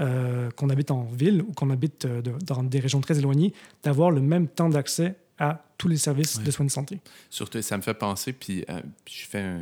euh, 0.00 0.50
qu'on 0.52 0.70
habite 0.70 0.90
en 0.90 1.02
ville 1.04 1.42
ou 1.42 1.52
qu'on 1.52 1.68
habite 1.68 2.06
euh, 2.06 2.22
dans 2.22 2.62
des 2.62 2.80
régions 2.80 3.02
très 3.02 3.18
éloignées, 3.18 3.52
d'avoir 3.82 4.10
le 4.10 4.22
même 4.22 4.48
temps 4.48 4.70
d'accès 4.70 5.16
à 5.38 5.62
tous 5.76 5.86
les 5.86 5.98
services 5.98 6.40
de 6.40 6.50
soins 6.50 6.64
de 6.64 6.70
santé. 6.70 6.98
Surtout, 7.28 7.60
ça 7.60 7.76
me 7.76 7.82
fait 7.82 7.92
penser, 7.92 8.32
puis 8.32 8.64
euh, 8.70 8.80
je 9.06 9.26
fais 9.26 9.58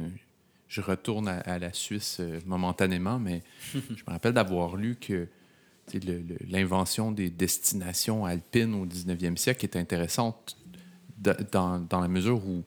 je 0.68 0.80
retourne 0.82 1.26
à, 1.26 1.58
la 1.58 1.72
Suisse 1.72 2.22
momentanément, 2.46 3.18
mais 3.18 3.42
je 3.74 3.78
me 3.80 4.12
rappelle 4.12 4.32
d'avoir 4.32 4.76
lu 4.76 4.94
que 5.00 5.26
l'invention 6.48 7.10
des 7.10 7.28
destinations 7.28 8.24
alpines 8.24 8.74
au 8.74 8.86
19e 8.86 9.36
siècle 9.36 9.64
est 9.64 9.74
intéressante 9.74 10.56
dans, 11.18 11.80
dans 11.80 12.00
la 12.00 12.06
mesure 12.06 12.40
où 12.46 12.62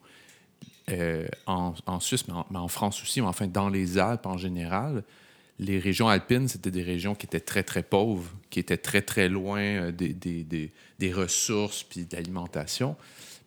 en, 1.46 1.72
en, 1.86 2.00
Suisse, 2.00 2.28
mais 2.28 2.34
en, 2.34 2.46
mais 2.50 2.58
en, 2.58 2.68
France 2.68 3.00
aussi, 3.02 3.22
mais 3.22 3.26
enfin 3.26 3.46
dans 3.46 3.70
les 3.70 3.96
Alpes 3.96 4.26
en 4.26 4.36
général, 4.36 5.02
les 5.58 5.78
régions 5.78 6.08
alpines, 6.08 6.48
c'était 6.48 6.70
des 6.70 6.82
régions 6.82 7.14
qui 7.14 7.26
étaient 7.26 7.40
très, 7.40 7.62
très 7.62 7.82
pauvres, 7.82 8.30
qui 8.50 8.58
étaient 8.58 8.76
très, 8.76 9.02
très 9.02 9.28
loin 9.28 9.60
euh, 9.60 9.92
des, 9.92 10.12
des, 10.12 10.72
des, 10.98 11.12
ressources 11.12 11.82
puis 11.82 12.04
de 12.04 12.16
l'alimentation. 12.16 12.96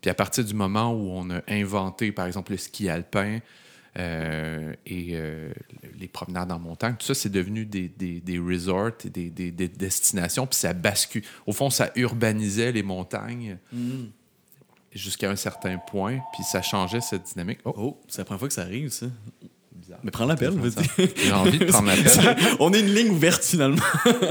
Puis 0.02 0.10
à 0.10 0.14
partir 0.14 0.46
du 0.46 0.54
moment 0.54 0.94
où 0.94 1.10
on 1.12 1.30
a 1.32 1.42
inventé, 1.48 2.12
par 2.12 2.26
exemple, 2.28 2.52
le 2.52 2.58
ski 2.58 2.90
alpin, 2.90 3.40
euh, 3.98 4.74
et 4.86 5.12
euh, 5.14 5.52
les 6.00 6.08
promenades 6.08 6.52
en 6.52 6.60
montagne. 6.60 6.96
Tout 7.00 7.08
ça, 7.08 7.16
c'est 7.16 7.32
devenu 7.32 7.66
des, 7.66 7.88
des, 7.88 8.20
des 8.20 8.38
resorts 8.38 8.92
et 9.04 9.10
des, 9.10 9.32
des, 9.32 9.50
des 9.50 9.68
destinations. 9.68 10.46
Puis 10.46 10.60
ça 10.60 10.74
bascule. 10.74 11.24
Au 11.48 11.52
fond, 11.52 11.72
ça 11.72 11.92
urbanisait 11.96 12.72
les 12.72 12.84
montagnes 12.84 13.58
jusqu'à 14.92 15.32
un 15.32 15.36
certain 15.36 15.80
point. 15.80 16.20
Puis 16.34 16.44
ça 16.44 16.62
changeait 16.62 17.02
cette 17.02 17.24
dynamique. 17.24 17.60
Oh, 17.66 17.74
Oh, 17.76 18.02
c'est 18.08 18.20
la 18.20 18.26
première 18.26 18.40
fois 18.40 18.48
que 18.50 18.54
ça 18.54 18.62
arrive, 18.62 18.90
ça. 18.90 19.08
Bizarre. 19.88 20.00
Mais 20.04 20.12
prends 20.12 20.26
l'appel, 20.26 20.52
vas-y. 20.52 21.10
J'ai 21.18 21.32
envie 21.32 21.58
de 21.60 21.66
prendre 21.66 21.88
l'appel. 21.96 22.38
On 22.60 22.72
est 22.74 22.80
une 22.82 22.94
ligne 22.94 23.10
ouverte, 23.10 23.44
finalement. 23.44 23.82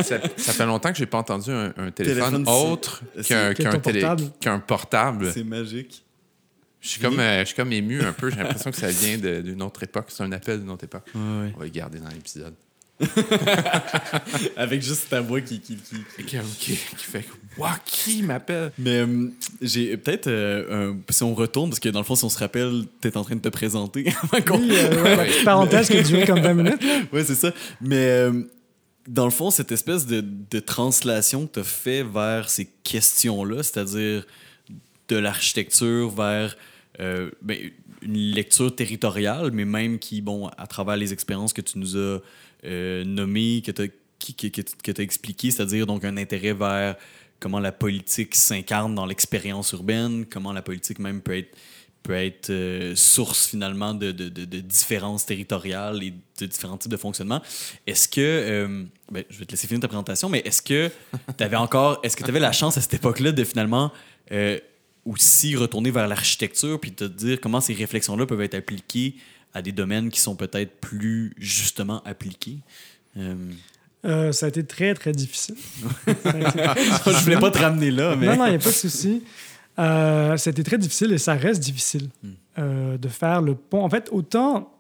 ça, 0.03 0.19
ça 0.37 0.53
fait 0.53 0.67
longtemps 0.67 0.93
que 0.93 0.99
j'ai 0.99 1.07
pas 1.07 1.19
entendu 1.19 1.51
un, 1.51 1.73
un 1.77 1.91
téléphone, 1.91 2.45
Téléphone, 2.45 2.49
autre 2.49 3.03
qu'un 3.27 3.55
télé- 3.55 4.01
portable. 4.01 4.31
qu'un 4.41 4.59
portable. 4.61 5.31
C'est 5.33 5.45
magique. 5.45 6.03
Je 6.81 6.89
suis 6.91 7.01
comme, 7.01 7.19
euh, 7.19 7.41
je 7.41 7.47
suis 7.47 7.57
comme 7.57 7.73
ému 7.73 8.01
un 8.03 8.13
peu. 8.13 8.31
J'ai 8.31 8.37
l'impression 8.37 8.71
que 8.71 8.77
ça 8.77 8.89
vient 8.89 9.19
d'une 9.19 9.61
autre 9.63 9.83
époque. 9.83 10.07
C'est 10.09 10.23
un 10.23 10.31
appel 10.31 10.61
d'une 10.61 10.71
autre 10.71 10.85
époque. 10.85 11.07
Ouais, 11.15 11.53
On 11.57 11.59
va 11.59 11.65
le 11.65 11.71
garder 11.71 11.99
dans 11.99 12.09
l'épisode. 12.11 12.55
Avec 14.57 14.83
juste 14.83 15.09
ta 15.11 15.21
voix 15.21 15.41
qui. 15.41 15.61
qui, 15.61 15.77
qui- 15.77 16.25
Qui, 16.25 16.25
qui- 16.59 16.77
qui 16.97 17.05
fait 17.05 17.23
que, 17.23 17.33
Ouah, 17.61 17.77
qui 17.85 18.23
m'appelle? 18.23 18.73
Mais 18.79 19.01
euh, 19.01 19.29
j'ai 19.63 19.97
peut-être. 19.97 20.27
euh, 20.29 20.95
si 21.11 21.23
on 21.23 21.35
retourne, 21.35 21.71
parce 21.71 21.81
que 21.81 21.89
dans 21.89 22.01
le 22.01 22.05
fond, 22.05 22.15
si 22.17 22.25
on 22.25 22.29
se 22.29 22.39
rappelle, 22.39 22.85
t'es 23.01 23.17
en 23.17 23.25
train 23.25 23.37
de 23.37 23.41
te 23.41 23.49
présenter. 23.49 24.07
avant 24.23 24.43
qu'on- 24.43 24.59
Oui, 24.59 24.71
euh, 24.73 25.03
ouais, 25.03 25.17
la 25.17 25.25
petite 25.25 25.45
parenthèse 25.45 25.89
qui 25.89 25.97
a 25.99 26.03
duré 26.03 26.25
comme 26.27 26.41
20 26.41 26.55
minutes. 26.55 26.83
ouais, 27.13 27.25
c'est 27.25 27.35
ça. 27.35 27.53
Mais 27.81 27.97
euh, 28.07 28.43
dans 29.09 29.25
le 29.25 29.31
fond, 29.31 29.51
cette 29.51 29.73
espèce 29.73 30.07
de, 30.07 30.25
de 30.51 30.59
translation 30.61 31.47
que 31.47 31.55
tu 31.55 31.61
as 31.61 31.65
fait 31.65 32.03
vers 32.03 32.49
ces 32.51 32.67
questions-là, 32.85 33.63
c'est-à-dire 33.63 34.27
de 35.09 35.17
l'architecture 35.17 36.11
vers 36.11 36.57
euh, 37.01 37.31
ben, 37.43 37.57
une 38.03 38.17
lecture 38.17 38.75
territoriale, 38.75 39.51
mais 39.53 39.65
même 39.65 39.99
qui, 39.99 40.21
bon, 40.21 40.49
à 40.59 40.67
travers 40.67 40.97
les 40.97 41.13
expériences 41.13 41.53
que 41.53 41.61
tu 41.61 41.79
nous 41.79 41.97
as 41.97 42.19
euh, 42.67 43.05
nommées, 43.05 43.63
que 43.65 43.71
tu 43.71 43.83
as, 43.83 45.03
expliquées, 45.03 45.51
c'est-à-dire 45.51 45.87
donc 45.87 46.05
un 46.05 46.17
intérêt 46.17 46.53
vers 46.53 46.97
comment 47.39 47.61
la 47.61 47.73
politique 47.73 48.35
s'incarne 48.35 48.95
dans 48.95 49.07
l'expérience 49.07 49.73
urbaine, 49.73 50.27
comment 50.27 50.53
la 50.53 50.63
politique 50.63 50.99
même 50.99 51.21
peut 51.21 51.45
être 52.09 52.51
euh, 52.51 52.95
source 52.97 53.49
finalement 53.49 53.95
de, 53.95 54.11
différences 54.11 55.27
territoriales 55.27 56.03
et 56.03 56.15
de 56.41 56.47
différents 56.47 56.79
types 56.79 56.91
de 56.91 56.97
fonctionnement. 56.97 57.43
Est-ce 57.87 58.09
que, 58.09 58.21
euh, 58.21 58.85
ben, 59.13 59.25
je 59.29 59.39
vais 59.39 59.45
te 59.45 59.53
laisser 59.53 59.67
finir 59.67 59.81
ta 59.81 59.89
présentation, 59.89 60.29
mais 60.29 60.43
est-ce 60.45 60.63
que 60.63 60.91
tu 61.37 61.45
avais 61.45 61.57
encore, 61.57 62.01
est-ce 62.03 62.17
que 62.17 62.25
tu 62.25 62.31
avais 62.31 62.41
la 62.41 62.53
chance 62.53 62.79
à 62.79 62.81
cette 62.81 62.95
époque-là 62.95 63.33
de 63.33 63.45
finalement 63.45 63.93
aussi 65.05 65.55
retourner 65.55 65.93
vers 65.93 66.09
l'architecture 66.09 66.81
puis 66.81 66.93
te 66.93 67.05
dire 67.05 67.41
comment 67.41 67.61
ces 67.61 67.75
réflexions-là 67.75 68.27
peuvent 68.27 68.41
être 68.43 68.57
appliquées 68.57 69.15
à 69.57 69.63
des 69.63 69.73
domaines 69.73 70.11
qui 70.11 70.21
sont 70.21 70.37
peut-être 70.37 70.81
plus 70.81 71.33
justement 71.39 72.03
appliqués? 72.05 72.59
Euh, 73.17 73.35
Euh, 74.05 74.31
ça 74.31 74.47
a 74.47 74.49
été 74.51 74.65
très, 74.65 74.95
très 74.95 75.11
difficile. 75.13 75.57
Très 76.05 76.15
difficile. 76.39 77.13
je 77.19 77.25
voulais 77.25 77.41
pas 77.41 77.51
te 77.51 77.59
ramener 77.59 77.91
là, 77.91 78.15
mais. 78.15 78.27
Non, 78.27 78.37
non, 78.37 78.47
il 78.47 78.51
n'y 78.51 78.57
a 78.57 78.59
pas 78.59 78.71
de 78.71 78.75
souci. 78.75 79.23
Euh, 79.79 80.37
ça 80.37 80.51
a 80.51 80.53
été 80.53 80.63
très 80.63 80.79
difficile 80.79 81.13
et 81.13 81.19
ça 81.19 81.35
reste 81.35 81.61
difficile 81.63 82.09
Hmm. 82.23 82.31
euh, 82.59 82.99
de 82.99 83.09
faire 83.09 83.41
le 83.43 83.55
pont. 83.55 83.83
En 83.83 83.91
fait, 83.91 84.09
autant 84.13 84.71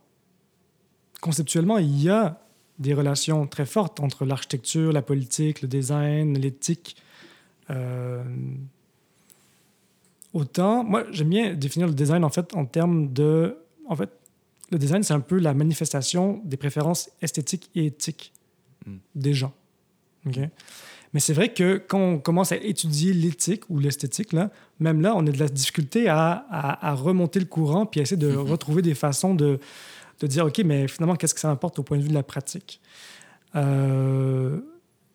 conceptuellement, 1.20 1.78
il 1.78 2.00
y 2.02 2.08
a 2.10 2.38
des 2.78 2.94
relations 2.94 3.46
très 3.46 3.66
fortes 3.66 3.98
entre 4.00 4.24
l'architecture, 4.26 4.92
la 4.92 5.02
politique, 5.02 5.62
le 5.62 5.68
design, 5.68 6.38
l'éthique. 6.38 6.96
Autant, 10.32 10.84
moi, 10.84 11.04
j'aime 11.12 11.30
bien 11.30 11.54
définir 11.54 11.88
le 11.88 11.94
design 11.94 12.22
en 12.22 12.30
fait 12.30 12.54
en 12.54 12.64
termes 12.66 13.12
de. 13.12 13.56
En 13.88 13.96
fait, 13.96 14.10
le 14.70 14.78
design, 14.78 15.02
c'est 15.02 15.14
un 15.14 15.20
peu 15.20 15.38
la 15.38 15.54
manifestation 15.54 16.40
des 16.44 16.56
préférences 16.56 17.10
esthétiques 17.22 17.70
et 17.74 17.86
éthiques 17.86 18.32
Mm. 18.86 18.96
des 19.16 19.34
gens. 19.34 19.52
Mais 21.12 21.20
c'est 21.20 21.32
vrai 21.32 21.52
que 21.52 21.78
quand 21.88 21.98
on 22.00 22.18
commence 22.18 22.52
à 22.52 22.56
étudier 22.56 23.12
l'éthique 23.12 23.68
ou 23.70 23.78
l'esthétique, 23.78 24.32
là, 24.32 24.50
même 24.80 25.00
là, 25.00 25.14
on 25.16 25.26
a 25.26 25.30
de 25.30 25.38
la 25.38 25.48
difficulté 25.48 26.08
à, 26.08 26.46
à- 26.50 26.88
à 26.90 26.94
remonter 26.94 27.38
le 27.40 27.46
courant 27.46 27.86
puis 27.86 28.00
à 28.00 28.02
essayer 28.02 28.16
de 28.16 28.34
retrouver 28.34 28.82
des 28.82 28.94
façons 28.94 29.34
de, 29.34 29.58
de 30.20 30.26
dire, 30.26 30.46
OK, 30.46 30.58
mais 30.64 30.88
finalement, 30.88 31.16
qu'est-ce 31.16 31.34
que 31.34 31.40
ça 31.40 31.50
importe 31.50 31.78
au 31.78 31.82
point 31.84 31.96
de 31.96 32.02
vue 32.02 32.08
de 32.08 32.14
la 32.14 32.22
pratique? 32.24 32.80
Euh, 33.54 34.58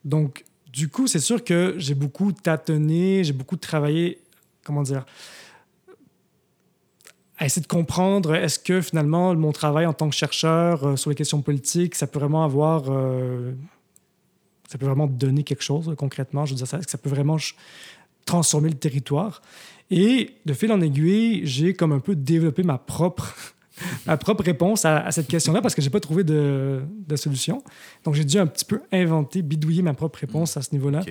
donc, 0.06 0.44
du 0.72 0.88
coup, 0.90 1.08
c'est 1.08 1.20
sûr 1.20 1.44
que 1.44 1.76
j'ai 1.78 1.94
beaucoup 1.96 2.32
tâtonné, 2.32 3.24
j'ai 3.24 3.34
beaucoup 3.34 3.58
travaillé, 3.58 4.22
comment 4.64 4.84
dire, 4.84 5.06
à 7.42 7.46
essayer 7.46 7.64
de 7.64 7.68
comprendre 7.68 8.36
est-ce 8.36 8.60
que 8.60 8.82
finalement 8.82 9.34
mon 9.34 9.52
travail 9.52 9.88
en 9.88 9.94
tant 9.94 10.08
que 10.08 10.16
chercheur 10.16 10.86
euh, 10.86 10.96
sur 10.96 11.10
les 11.10 11.16
questions 11.16 11.42
politiques, 11.42 11.96
ça 11.96 12.06
peut 12.06 12.20
vraiment 12.20 12.44
avoir. 12.44 12.84
euh, 12.90 13.54
ça 14.70 14.78
peut 14.78 14.86
vraiment 14.86 15.08
donner 15.08 15.44
quelque 15.44 15.64
chose 15.64 15.90
euh, 15.90 15.96
concrètement? 15.96 16.46
Je 16.46 16.52
veux 16.52 16.58
dire, 16.58 16.68
ça, 16.68 16.80
ça 16.88 17.00
peut 17.00 17.10
vraiment 17.10 17.38
transformer 18.26 18.70
le 18.70 18.76
territoire? 18.76 19.42
Et 19.90 20.36
de 20.46 20.54
fil 20.54 20.72
en 20.72 20.82
aiguille, 20.82 21.42
j'ai 21.44 21.74
comme 21.74 21.94
un 21.94 22.00
peu 22.00 22.16
développé 22.16 22.62
ma 22.62 22.78
propre, 22.78 23.36
ma 24.06 24.18
propre 24.18 24.44
réponse 24.44 24.86
à, 24.86 25.10
cette 25.10 25.28
question-là 25.28 25.64
parce 25.64 25.74
que 25.74 25.82
j'ai 25.82 25.90
pas 25.90 26.00
trouvé 26.00 26.24
de, 26.24 26.84
solution. 27.16 27.64
Donc 28.04 28.14
j'ai 28.14 28.24
dû 28.24 28.38
un 28.38 28.46
petit 28.46 28.66
peu 28.66 28.82
inventer, 28.92 29.42
bidouiller 29.42 29.82
ma 29.82 29.96
propre 29.96 30.20
réponse 30.20 30.58
à 30.58 30.62
ce 30.62 30.74
niveau-là. 30.74 31.02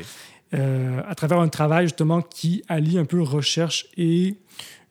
Euh, 0.55 1.01
à 1.07 1.15
travers 1.15 1.39
un 1.39 1.49
travail 1.49 1.87
justement 1.87 2.23
qui 2.23 2.63
allie 2.69 2.99
un 2.99 3.05
peu 3.05 3.23
recherche 3.23 3.87
et 3.97 4.37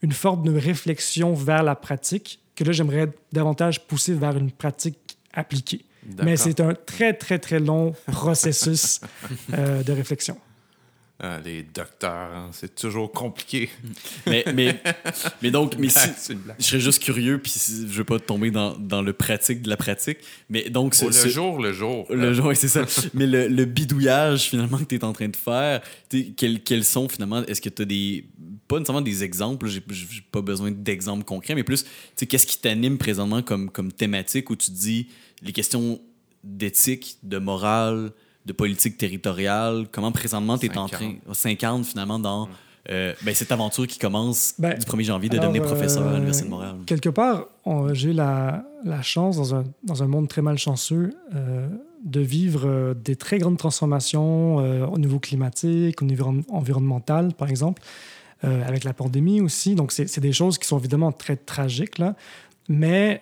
une 0.01 0.13
forme 0.13 0.43
de 0.43 0.57
réflexion 0.57 1.33
vers 1.33 1.63
la 1.63 1.75
pratique 1.75 2.39
que 2.55 2.63
là 2.63 2.71
j'aimerais 2.71 3.09
davantage 3.33 3.85
pousser 3.85 4.13
vers 4.13 4.37
une 4.37 4.51
pratique 4.51 5.17
appliquée. 5.33 5.85
Mais 6.23 6.37
c'est 6.37 6.59
un 6.59 6.73
très 6.73 7.13
très 7.13 7.39
très 7.39 7.59
long 7.59 7.93
processus 8.07 9.01
euh, 9.53 9.83
de 9.83 9.91
réflexion. 9.91 10.37
Ah, 11.21 11.39
les 11.43 11.63
docteurs, 11.63 12.12
hein, 12.34 12.49
c'est 12.53 12.73
toujours 12.75 13.12
compliqué. 13.12 13.69
mais, 14.25 14.45
mais, 14.55 14.82
mais 15.41 15.51
donc, 15.51 15.75
mais 15.77 15.89
si, 15.89 16.10
je 16.58 16.63
serais 16.63 16.79
juste 16.79 17.03
curieux, 17.03 17.39
puis 17.39 17.51
je 17.62 17.86
veux 17.97 18.05
pas 18.05 18.19
tomber 18.19 18.51
dans, 18.51 18.77
dans 18.77 19.01
le 19.01 19.12
pratique 19.12 19.62
de 19.62 19.69
la 19.69 19.75
pratique, 19.75 20.19
mais 20.49 20.69
donc 20.69 20.95
Au 21.01 21.08
le 21.08 21.12
ce- 21.12 21.27
jour, 21.27 21.60
le 21.62 21.73
jour. 21.73 22.05
Le 22.10 22.34
jour, 22.34 22.45
oui, 22.45 22.55
c'est 22.55 22.69
ça. 22.69 22.86
Mais 23.13 23.27
le, 23.27 23.49
le 23.49 23.65
bidouillage, 23.65 24.43
finalement, 24.43 24.77
que 24.77 24.86
tu 24.86 24.95
es 24.95 25.03
en 25.03 25.12
train 25.12 25.27
de 25.27 25.36
faire, 25.36 25.82
quels, 26.38 26.63
quels 26.63 26.86
sont, 26.86 27.10
finalement, 27.10 27.43
est-ce 27.47 27.60
que 27.62 27.69
tu 27.69 27.82
as 27.82 27.86
des. 27.86 28.23
Pas 28.69 28.77
nécessairement 28.77 29.01
des 29.01 29.23
exemples, 29.25 29.67
j'ai 29.67 29.82
pas 30.32 30.41
besoin 30.41 30.71
d'exemples 30.71 31.25
concrets, 31.25 31.53
mais 31.55 31.63
plus, 31.63 31.84
qu'est-ce 32.15 32.47
qui 32.47 32.60
t'anime 32.60 32.97
présentement 32.97 33.41
comme, 33.41 33.69
comme 33.69 33.91
thématique 33.91 34.49
où 34.51 34.55
tu 34.55 34.71
dis 34.71 35.08
les 35.41 35.51
questions 35.51 35.99
d'éthique, 36.45 37.17
de 37.23 37.39
morale, 37.39 38.12
de 38.49 38.53
politique 38.53 38.97
territoriale, 38.97 39.85
comment 39.91 40.12
présentement 40.12 40.57
tu 40.57 40.65
es 40.65 40.77
en 40.77 40.88
train. 40.88 41.13
s'incarne 41.33 41.83
finalement 41.83 42.17
dans. 42.19 42.49
euh, 42.89 43.13
ben, 43.21 43.35
cette 43.35 43.51
aventure 43.51 43.85
qui 43.85 43.99
commence 43.99 44.55
Ben, 44.57 44.77
du 44.77 44.85
1er 44.85 45.03
janvier 45.03 45.29
de 45.29 45.38
alors, 45.38 45.51
devenir 45.51 45.67
professeur 45.67 46.03
à 46.03 46.09
euh, 46.09 46.13
l'Université 46.15 46.45
de 46.47 46.49
Montréal. 46.51 46.75
Quelque 46.88 47.09
part, 47.09 47.45
on- 47.63 47.93
j'ai 47.93 48.12
la, 48.13 48.63
la 48.83 49.01
chance, 49.03 49.38
dans 49.38 49.53
un, 49.53 49.63
dans 49.83 50.01
un 50.01 50.07
monde 50.07 50.27
très 50.27 50.41
malchanceux, 50.41 51.12
euh, 51.35 51.67
de 52.03 52.21
vivre 52.21 52.95
des 52.95 53.15
très 53.15 53.38
grandes 53.38 53.57
transformations 53.57 54.59
euh, 54.62 54.85
au 54.88 54.97
niveau 54.97 55.19
climatique, 55.19 56.01
au 56.01 56.05
niveau 56.05 56.25
env- 56.25 56.43
environnemental, 56.49 57.33
par 57.35 57.49
exemple, 57.49 57.81
euh, 58.45 58.65
avec 58.67 58.83
la 58.85 58.93
pandémie 58.93 59.41
aussi. 59.41 59.75
Donc, 59.75 59.91
c'est 59.91 60.07
c'est 60.07 60.21
des 60.21 60.31
choses 60.33 60.57
qui 60.57 60.67
sont 60.67 60.79
évidemment 60.79 61.12
très 61.12 61.35
tragiques, 61.35 61.97
là, 61.99 62.15
mais 62.69 63.21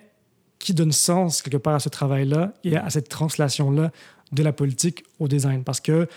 qui 0.60 0.74
donnent 0.74 0.92
sens, 0.92 1.42
quelque 1.42 1.58
part, 1.58 1.76
à 1.76 1.80
ce 1.80 1.90
travail-là 1.90 2.54
et 2.64 2.78
à 2.78 2.90
cette 2.90 3.10
translation-là 3.10 3.92
de 4.32 4.44
la 4.44 4.54
politique 4.54 5.04
au 5.20 5.28
design. 5.28 5.64
Parce 5.64 5.80
que 5.80 6.08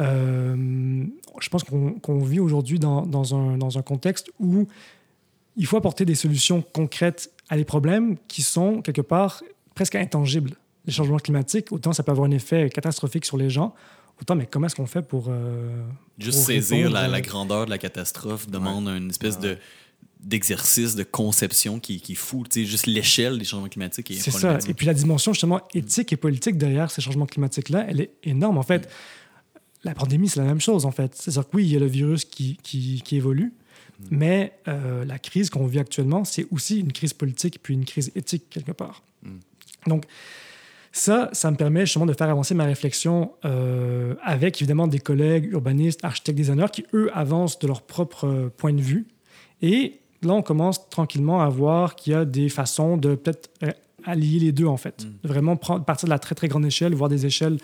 euh, 0.00 1.04
je 1.40 1.48
pense 1.48 1.64
qu'on 1.64 2.18
vit 2.20 2.40
aujourd'hui 2.40 2.78
dans, 2.78 3.04
dans, 3.04 3.34
un, 3.34 3.56
dans 3.58 3.78
un 3.78 3.82
contexte 3.82 4.30
où 4.38 4.68
il 5.56 5.66
faut 5.66 5.76
apporter 5.76 6.04
des 6.04 6.14
solutions 6.14 6.62
concrètes 6.72 7.32
à 7.48 7.56
des 7.56 7.64
problèmes 7.64 8.16
qui 8.28 8.42
sont 8.42 8.80
quelque 8.82 9.00
part 9.00 9.42
presque 9.74 9.96
intangibles. 9.96 10.52
Les 10.86 10.92
changements 10.92 11.18
climatiques, 11.18 11.72
autant 11.72 11.92
ça 11.92 12.02
peut 12.02 12.12
avoir 12.12 12.28
un 12.28 12.30
effet 12.30 12.70
catastrophique 12.70 13.24
sur 13.24 13.36
les 13.36 13.50
gens, 13.50 13.74
autant 14.20 14.36
mais 14.36 14.46
comment 14.46 14.66
est-ce 14.66 14.76
qu'on 14.76 14.86
fait 14.86 15.02
pour... 15.02 15.26
euh, 15.28 15.82
Juste 16.18 16.38
pour 16.38 16.46
saisir 16.46 16.90
la 16.90 17.20
grandeur 17.20 17.64
de 17.66 17.70
la 17.70 17.78
catastrophe 17.78 18.48
demande 18.48 18.88
une 18.88 19.10
espèce 19.10 19.38
de 19.38 19.58
d'exercice, 20.20 20.94
de 20.94 21.04
conception 21.04 21.78
qui, 21.78 22.00
qui 22.00 22.12
est 22.12 22.16
fou. 22.16 22.44
Tu 22.48 22.60
sais, 22.60 22.66
juste 22.66 22.86
l'échelle 22.86 23.38
des 23.38 23.44
changements 23.44 23.68
climatiques 23.68 24.10
est 24.10 24.14
C'est 24.14 24.30
ça. 24.30 24.58
Et 24.68 24.74
puis 24.74 24.86
la 24.86 24.94
dimension 24.94 25.32
justement 25.32 25.60
éthique 25.74 26.12
et 26.12 26.16
politique 26.16 26.58
derrière 26.58 26.90
ces 26.90 27.00
changements 27.00 27.26
climatiques-là, 27.26 27.86
elle 27.88 28.00
est 28.00 28.10
énorme. 28.24 28.58
En 28.58 28.62
fait, 28.62 28.88
la 29.84 29.94
pandémie, 29.94 30.28
c'est 30.28 30.40
la 30.40 30.46
même 30.46 30.60
chose, 30.60 30.84
en 30.84 30.90
fait. 30.90 31.14
C'est-à-dire 31.14 31.48
que 31.48 31.56
oui, 31.56 31.66
il 31.66 31.72
y 31.72 31.76
a 31.76 31.80
le 31.80 31.86
virus 31.86 32.24
qui, 32.24 32.58
qui, 32.62 33.00
qui 33.04 33.16
évolue, 33.16 33.52
mais 34.10 34.52
euh, 34.66 35.04
la 35.04 35.18
crise 35.18 35.50
qu'on 35.50 35.66
vit 35.66 35.78
actuellement, 35.78 36.24
c'est 36.24 36.46
aussi 36.50 36.80
une 36.80 36.92
crise 36.92 37.12
politique 37.12 37.60
puis 37.62 37.74
une 37.74 37.84
crise 37.84 38.10
éthique, 38.14 38.44
quelque 38.50 38.72
part. 38.72 39.02
Donc, 39.86 40.04
ça, 40.92 41.30
ça 41.32 41.50
me 41.50 41.56
permet 41.56 41.86
justement 41.86 42.06
de 42.06 42.12
faire 42.12 42.28
avancer 42.28 42.54
ma 42.54 42.64
réflexion 42.64 43.32
euh, 43.44 44.14
avec 44.22 44.60
évidemment 44.60 44.88
des 44.88 44.98
collègues 44.98 45.46
urbanistes, 45.52 46.04
architectes, 46.04 46.36
designers 46.36 46.70
qui, 46.72 46.84
eux, 46.94 47.10
avancent 47.12 47.58
de 47.58 47.66
leur 47.66 47.82
propre 47.82 48.50
point 48.56 48.72
de 48.72 48.80
vue. 48.80 49.06
Et 49.62 50.00
là, 50.22 50.34
on 50.34 50.42
commence 50.42 50.88
tranquillement 50.88 51.40
à 51.40 51.48
voir 51.48 51.94
qu'il 51.96 52.12
y 52.12 52.16
a 52.16 52.24
des 52.24 52.48
façons 52.48 52.96
de 52.96 53.14
peut-être 53.14 53.50
euh, 53.62 53.72
allier 54.04 54.40
les 54.40 54.52
deux, 54.52 54.66
en 54.66 54.76
fait. 54.76 55.04
Mm. 55.04 55.28
Vraiment 55.28 55.56
prendre, 55.56 55.84
partir 55.84 56.06
de 56.06 56.10
la 56.10 56.18
très, 56.18 56.34
très 56.34 56.48
grande 56.48 56.66
échelle, 56.66 56.94
voir 56.94 57.08
des 57.08 57.26
échelles 57.26 57.58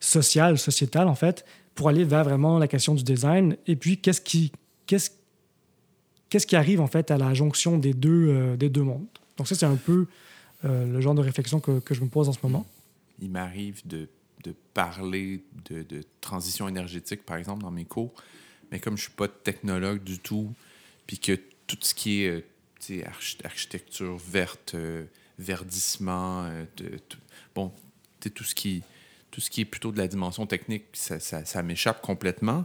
sociales, 0.00 0.58
sociétales, 0.58 1.08
en 1.08 1.14
fait, 1.14 1.44
pour 1.74 1.88
aller 1.88 2.04
vers 2.04 2.24
vraiment 2.24 2.58
la 2.58 2.68
question 2.68 2.94
du 2.94 3.02
design. 3.02 3.56
Et 3.66 3.76
puis, 3.76 3.98
qu'est-ce 3.98 4.20
qui, 4.20 4.52
qu'est-ce, 4.86 5.10
qu'est-ce 6.28 6.46
qui 6.46 6.56
arrive, 6.56 6.80
en 6.80 6.86
fait, 6.86 7.10
à 7.10 7.18
la 7.18 7.34
jonction 7.34 7.78
des 7.78 7.94
deux, 7.94 8.28
euh, 8.28 8.56
des 8.56 8.68
deux 8.68 8.82
mondes? 8.82 9.06
Donc, 9.36 9.48
ça, 9.48 9.54
c'est 9.54 9.66
un 9.66 9.76
peu 9.76 10.06
euh, 10.64 10.86
le 10.86 11.00
genre 11.00 11.14
de 11.14 11.22
réflexion 11.22 11.60
que, 11.60 11.78
que 11.80 11.94
je 11.94 12.00
me 12.00 12.08
pose 12.08 12.28
en 12.28 12.32
ce 12.32 12.38
moment. 12.42 12.66
Il 13.20 13.30
m'arrive 13.30 13.86
de, 13.86 14.08
de 14.44 14.54
parler 14.74 15.44
de, 15.70 15.82
de 15.82 16.02
transition 16.20 16.68
énergétique, 16.68 17.24
par 17.24 17.36
exemple, 17.36 17.62
dans 17.62 17.70
mes 17.70 17.84
cours, 17.84 18.12
mais 18.70 18.80
comme 18.80 18.96
je 18.96 19.02
suis 19.02 19.12
pas 19.12 19.28
technologue 19.28 20.02
du 20.02 20.18
tout, 20.18 20.52
puis 21.06 21.18
que 21.18 21.38
tout 21.66 21.76
ce 21.80 21.94
qui 21.94 22.22
est 22.22 22.28
euh, 22.90 23.02
archi- 23.06 23.38
architecture 23.44 24.16
verte, 24.16 24.72
euh, 24.74 25.04
verdissement, 25.38 26.44
euh, 26.44 26.64
de- 26.76 26.98
tout- 27.08 27.18
bon, 27.54 27.72
tout 28.34 28.44
ce 28.44 28.54
qui 28.54 28.82
tout 29.30 29.40
ce 29.42 29.50
qui 29.50 29.60
est 29.60 29.64
plutôt 29.66 29.92
de 29.92 29.98
la 29.98 30.08
dimension 30.08 30.46
technique, 30.46 30.84
ça, 30.94 31.20
ça, 31.20 31.44
ça 31.44 31.62
m'échappe 31.62 32.00
complètement. 32.00 32.64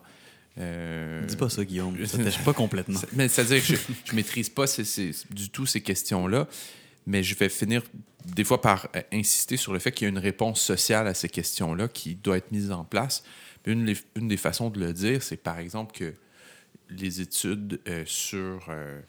Euh, 0.57 1.25
Dis 1.25 1.35
pas 1.35 1.49
ça, 1.49 1.65
Guillaume. 1.65 1.97
Ça 2.05 2.17
t'échappe 2.23 2.45
pas 2.45 2.53
complètement. 2.53 2.99
Mais 3.13 3.27
c'est-à-dire 3.27 3.59
que 3.65 3.75
je, 3.75 3.77
je 4.05 4.15
maîtrise 4.15 4.47
pas 4.49 4.67
ces- 4.67 4.85
ces- 4.85 5.11
du 5.31 5.49
tout 5.49 5.65
ces 5.65 5.81
questions-là, 5.81 6.47
mais 7.07 7.23
je 7.23 7.35
vais 7.35 7.49
finir 7.49 7.83
des 8.25 8.43
fois 8.45 8.61
par 8.61 8.87
insister 9.11 9.57
sur 9.57 9.73
le 9.73 9.79
fait 9.79 9.91
qu'il 9.91 10.05
y 10.05 10.07
a 10.07 10.09
une 10.09 10.17
réponse 10.19 10.61
sociale 10.61 11.07
à 11.07 11.13
ces 11.13 11.27
questions-là 11.27 11.87
qui 11.89 12.15
doit 12.15 12.37
être 12.37 12.51
mise 12.51 12.71
en 12.71 12.85
place. 12.85 13.23
Une 13.65 13.93
des 14.15 14.37
façons 14.37 14.69
de 14.69 14.79
le 14.79 14.93
dire, 14.93 15.21
c'est 15.23 15.37
par 15.37 15.59
exemple 15.59 15.93
que 15.93 16.13
les 16.91 17.21
études 17.21 17.79
euh, 17.87 18.03
sur, 18.05 18.65
euh, 18.69 19.01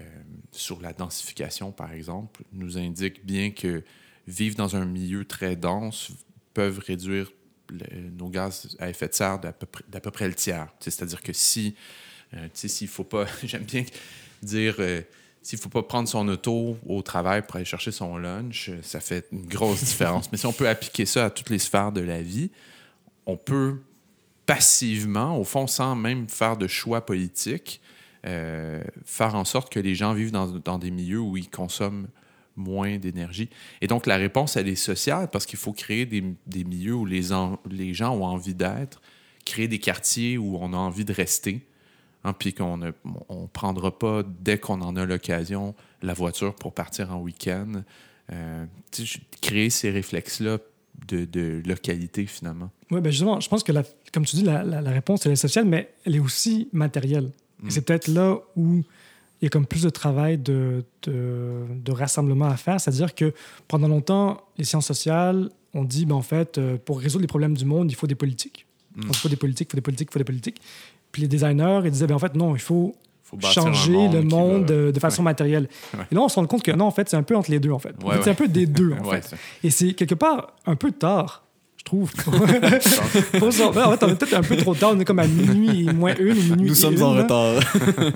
euh, 0.00 0.04
sur 0.52 0.80
la 0.80 0.92
densification, 0.92 1.72
par 1.72 1.92
exemple, 1.92 2.42
nous 2.52 2.78
indiquent 2.78 3.24
bien 3.24 3.50
que 3.50 3.82
vivre 4.26 4.56
dans 4.56 4.76
un 4.76 4.84
milieu 4.84 5.24
très 5.24 5.56
dense 5.56 6.12
peuvent 6.54 6.78
réduire 6.78 7.32
nos 8.18 8.28
gaz 8.28 8.76
à 8.80 8.90
effet 8.90 9.08
de 9.08 9.14
serre 9.14 9.38
d'à 9.38 9.52
peu 9.52 10.10
près, 10.10 10.26
le 10.26 10.34
tiers. 10.34 10.68
C'est-à-dire 10.80 11.22
que 11.22 11.32
si, 11.32 11.76
s'il 12.52 12.88
faut 12.88 13.04
pas, 13.04 13.26
j'aime 13.44 13.62
bien 13.62 13.84
dire, 14.42 14.76
s'il 15.40 15.58
faut 15.58 15.68
pas 15.68 15.84
prendre 15.84 16.08
son 16.08 16.26
auto 16.26 16.76
au 16.84 17.02
travail 17.02 17.42
pour 17.42 17.56
aller 17.56 17.64
chercher 17.64 17.92
son 17.92 18.16
lunch, 18.18 18.70
ça 18.82 18.98
fait 18.98 19.26
une 19.30 19.46
grosse 19.46 19.84
différence. 19.84 20.30
Mais 20.32 20.38
si 20.38 20.46
on 20.46 20.52
peut 20.52 20.68
appliquer 20.68 21.06
ça 21.06 21.26
à 21.26 21.30
toutes 21.30 21.50
les 21.50 21.60
sphères 21.60 21.92
de 21.92 22.00
la 22.00 22.22
vie, 22.22 22.50
on 23.26 23.36
peut 23.36 23.78
passivement, 24.54 25.38
au 25.38 25.44
fond, 25.44 25.68
sans 25.68 25.94
même 25.94 26.28
faire 26.28 26.56
de 26.56 26.66
choix 26.66 27.06
politiques, 27.06 27.80
euh, 28.26 28.82
faire 29.04 29.36
en 29.36 29.44
sorte 29.44 29.72
que 29.72 29.78
les 29.78 29.94
gens 29.94 30.12
vivent 30.12 30.32
dans, 30.32 30.78
des 30.78 30.90
milieux 30.90 31.20
où 31.20 31.36
ils 31.36 31.48
consomment 31.48 32.08
moins 32.56 32.98
d'énergie. 32.98 33.48
Et 33.80 33.86
donc, 33.86 34.06
la 34.06 34.16
réponse, 34.16 34.56
elle 34.56 34.68
est 34.68 34.74
sociale 34.74 35.28
parce 35.30 35.46
qu'il 35.46 35.58
faut 35.58 35.72
créer 35.72 36.04
des, 36.04 36.64
milieux 36.64 36.94
où 36.94 37.06
les, 37.06 37.32
en- 37.32 37.60
les 37.70 37.94
gens 37.94 38.12
ont 38.16 38.24
envie 38.24 38.54
d'être, 38.54 39.00
créer 39.44 39.68
des 39.68 39.78
quartiers 39.78 40.36
où 40.36 40.58
on 40.60 40.72
a 40.72 40.76
envie 40.76 41.04
de 41.04 41.12
rester, 41.12 41.64
hein, 42.24 42.32
puis 42.32 42.52
qu'on 42.52 42.76
ne 42.76 42.90
prendra 43.52 43.96
pas, 43.96 44.24
dès 44.40 44.58
qu'on 44.58 44.80
en 44.80 44.96
a 44.96 45.06
l'occasion, 45.06 45.76
la 46.02 46.12
voiture 46.12 46.56
pour 46.56 46.74
partir 46.74 47.12
en 47.14 47.20
week-end. 47.20 47.84
Euh, 48.32 48.66
créer 49.40 49.70
ces 49.70 49.90
réflexes-là 49.90 50.58
de, 51.08 51.24
de 51.24 51.62
localité, 51.66 52.26
finalement. 52.26 52.70
Oui, 52.90 53.00
ben 53.00 53.10
justement, 53.10 53.40
je 53.40 53.48
pense 53.48 53.62
que, 53.62 53.72
la- 53.72 53.84
comme 54.12 54.24
tu 54.24 54.36
dis, 54.36 54.42
la, 54.42 54.62
la- 54.62 54.80
la 54.80 54.90
réponse, 54.90 55.24
elle 55.26 55.32
est 55.32 55.36
sociale, 55.36 55.64
mais 55.64 55.90
elle 56.04 56.16
est 56.16 56.20
aussi 56.20 56.68
matérielle. 56.72 57.30
Et 57.62 57.66
Mm. 57.66 57.70
c'est 57.70 57.80
peut-être 57.82 58.08
là 58.08 58.38
où 58.56 58.82
il 59.40 59.44
y 59.44 59.46
a 59.46 59.50
comme 59.50 59.66
plus 59.66 59.82
de 59.82 59.90
travail 59.90 60.38
de, 60.38 60.84
de, 61.02 61.64
de 61.74 61.92
rassemblement 61.92 62.46
à 62.46 62.56
faire. 62.56 62.80
C'est-à-dire 62.80 63.14
que 63.14 63.32
pendant 63.68 63.88
longtemps, 63.88 64.40
les 64.58 64.64
sciences 64.64 64.86
sociales 64.86 65.50
ont 65.74 65.84
dit, 65.84 66.04
ben, 66.06 66.14
en 66.14 66.22
fait, 66.22 66.58
euh, 66.58 66.76
pour 66.76 67.00
résoudre 67.00 67.22
les 67.22 67.26
problèmes 67.28 67.56
du 67.56 67.64
monde, 67.64 67.90
il 67.90 67.94
faut 67.94 68.06
des 68.06 68.14
politiques. 68.14 68.66
Mm. 68.96 69.02
Il 69.08 69.16
faut 69.16 69.28
des 69.28 69.36
politiques, 69.36 69.68
il 69.68 69.72
faut 69.72 69.76
des 69.76 69.82
politiques, 69.82 70.08
il 70.10 70.12
faut 70.12 70.18
des 70.18 70.24
politiques. 70.24 70.60
Puis 71.12 71.22
les 71.22 71.28
designers, 71.28 71.80
ils 71.84 71.90
disaient, 71.90 72.06
ben, 72.06 72.14
en 72.16 72.18
fait, 72.18 72.34
non, 72.34 72.54
il 72.54 72.60
faut 72.60 72.94
faut 73.30 73.38
changer 73.40 73.92
monde 73.92 74.12
le 74.14 74.22
monde 74.22 74.60
va- 74.70 74.74
de, 74.76 74.90
de 74.90 75.00
façon 75.00 75.22
matérielle. 75.22 75.68
Ouais. 75.96 76.04
Et 76.10 76.14
là, 76.14 76.20
on 76.22 76.28
se 76.28 76.36
rend 76.36 76.46
compte 76.46 76.62
que 76.62 76.70
non, 76.72 76.86
en 76.86 76.90
fait, 76.90 77.08
c'est 77.08 77.16
un 77.16 77.22
peu 77.22 77.36
entre 77.36 77.50
les 77.50 77.60
deux, 77.60 77.70
en 77.70 77.78
fait. 77.78 77.94
En 78.02 78.08
Ouais, 78.08 78.16
fait, 78.16 78.22
C'est 78.24 78.30
un 78.30 78.34
peu 78.34 78.48
des 78.48 78.66
deux, 78.66 78.92
en 79.00 79.04
fait. 79.10 79.34
Et 79.64 79.70
c'est 79.70 79.92
quelque 79.92 80.14
part 80.14 80.54
un 80.66 80.76
peu 80.76 80.90
tard, 80.92 81.44
je 81.76 81.84
trouve. 81.84 82.10
Pour 83.38 83.52
ça, 83.52 83.70
ben, 83.74 83.84
en 83.86 83.92
fait, 83.92 84.04
on 84.04 84.08
est 84.08 84.14
peut-être 84.16 84.34
un 84.34 84.42
peu 84.42 84.56
trop 84.56 84.74
tard. 84.74 84.92
On 84.94 85.00
est 85.00 85.04
comme 85.04 85.18
à 85.18 85.26
minuit 85.26 85.88
et 85.88 85.92
moins 85.92 86.14
une 86.18 86.32
ou 86.38 86.42
minuit 86.42 86.66
Nous 86.68 86.72
et 86.72 86.74
sommes 86.74 86.94
une, 86.94 87.02
en 87.02 87.14
là. 87.14 87.22
retard. 87.22 87.54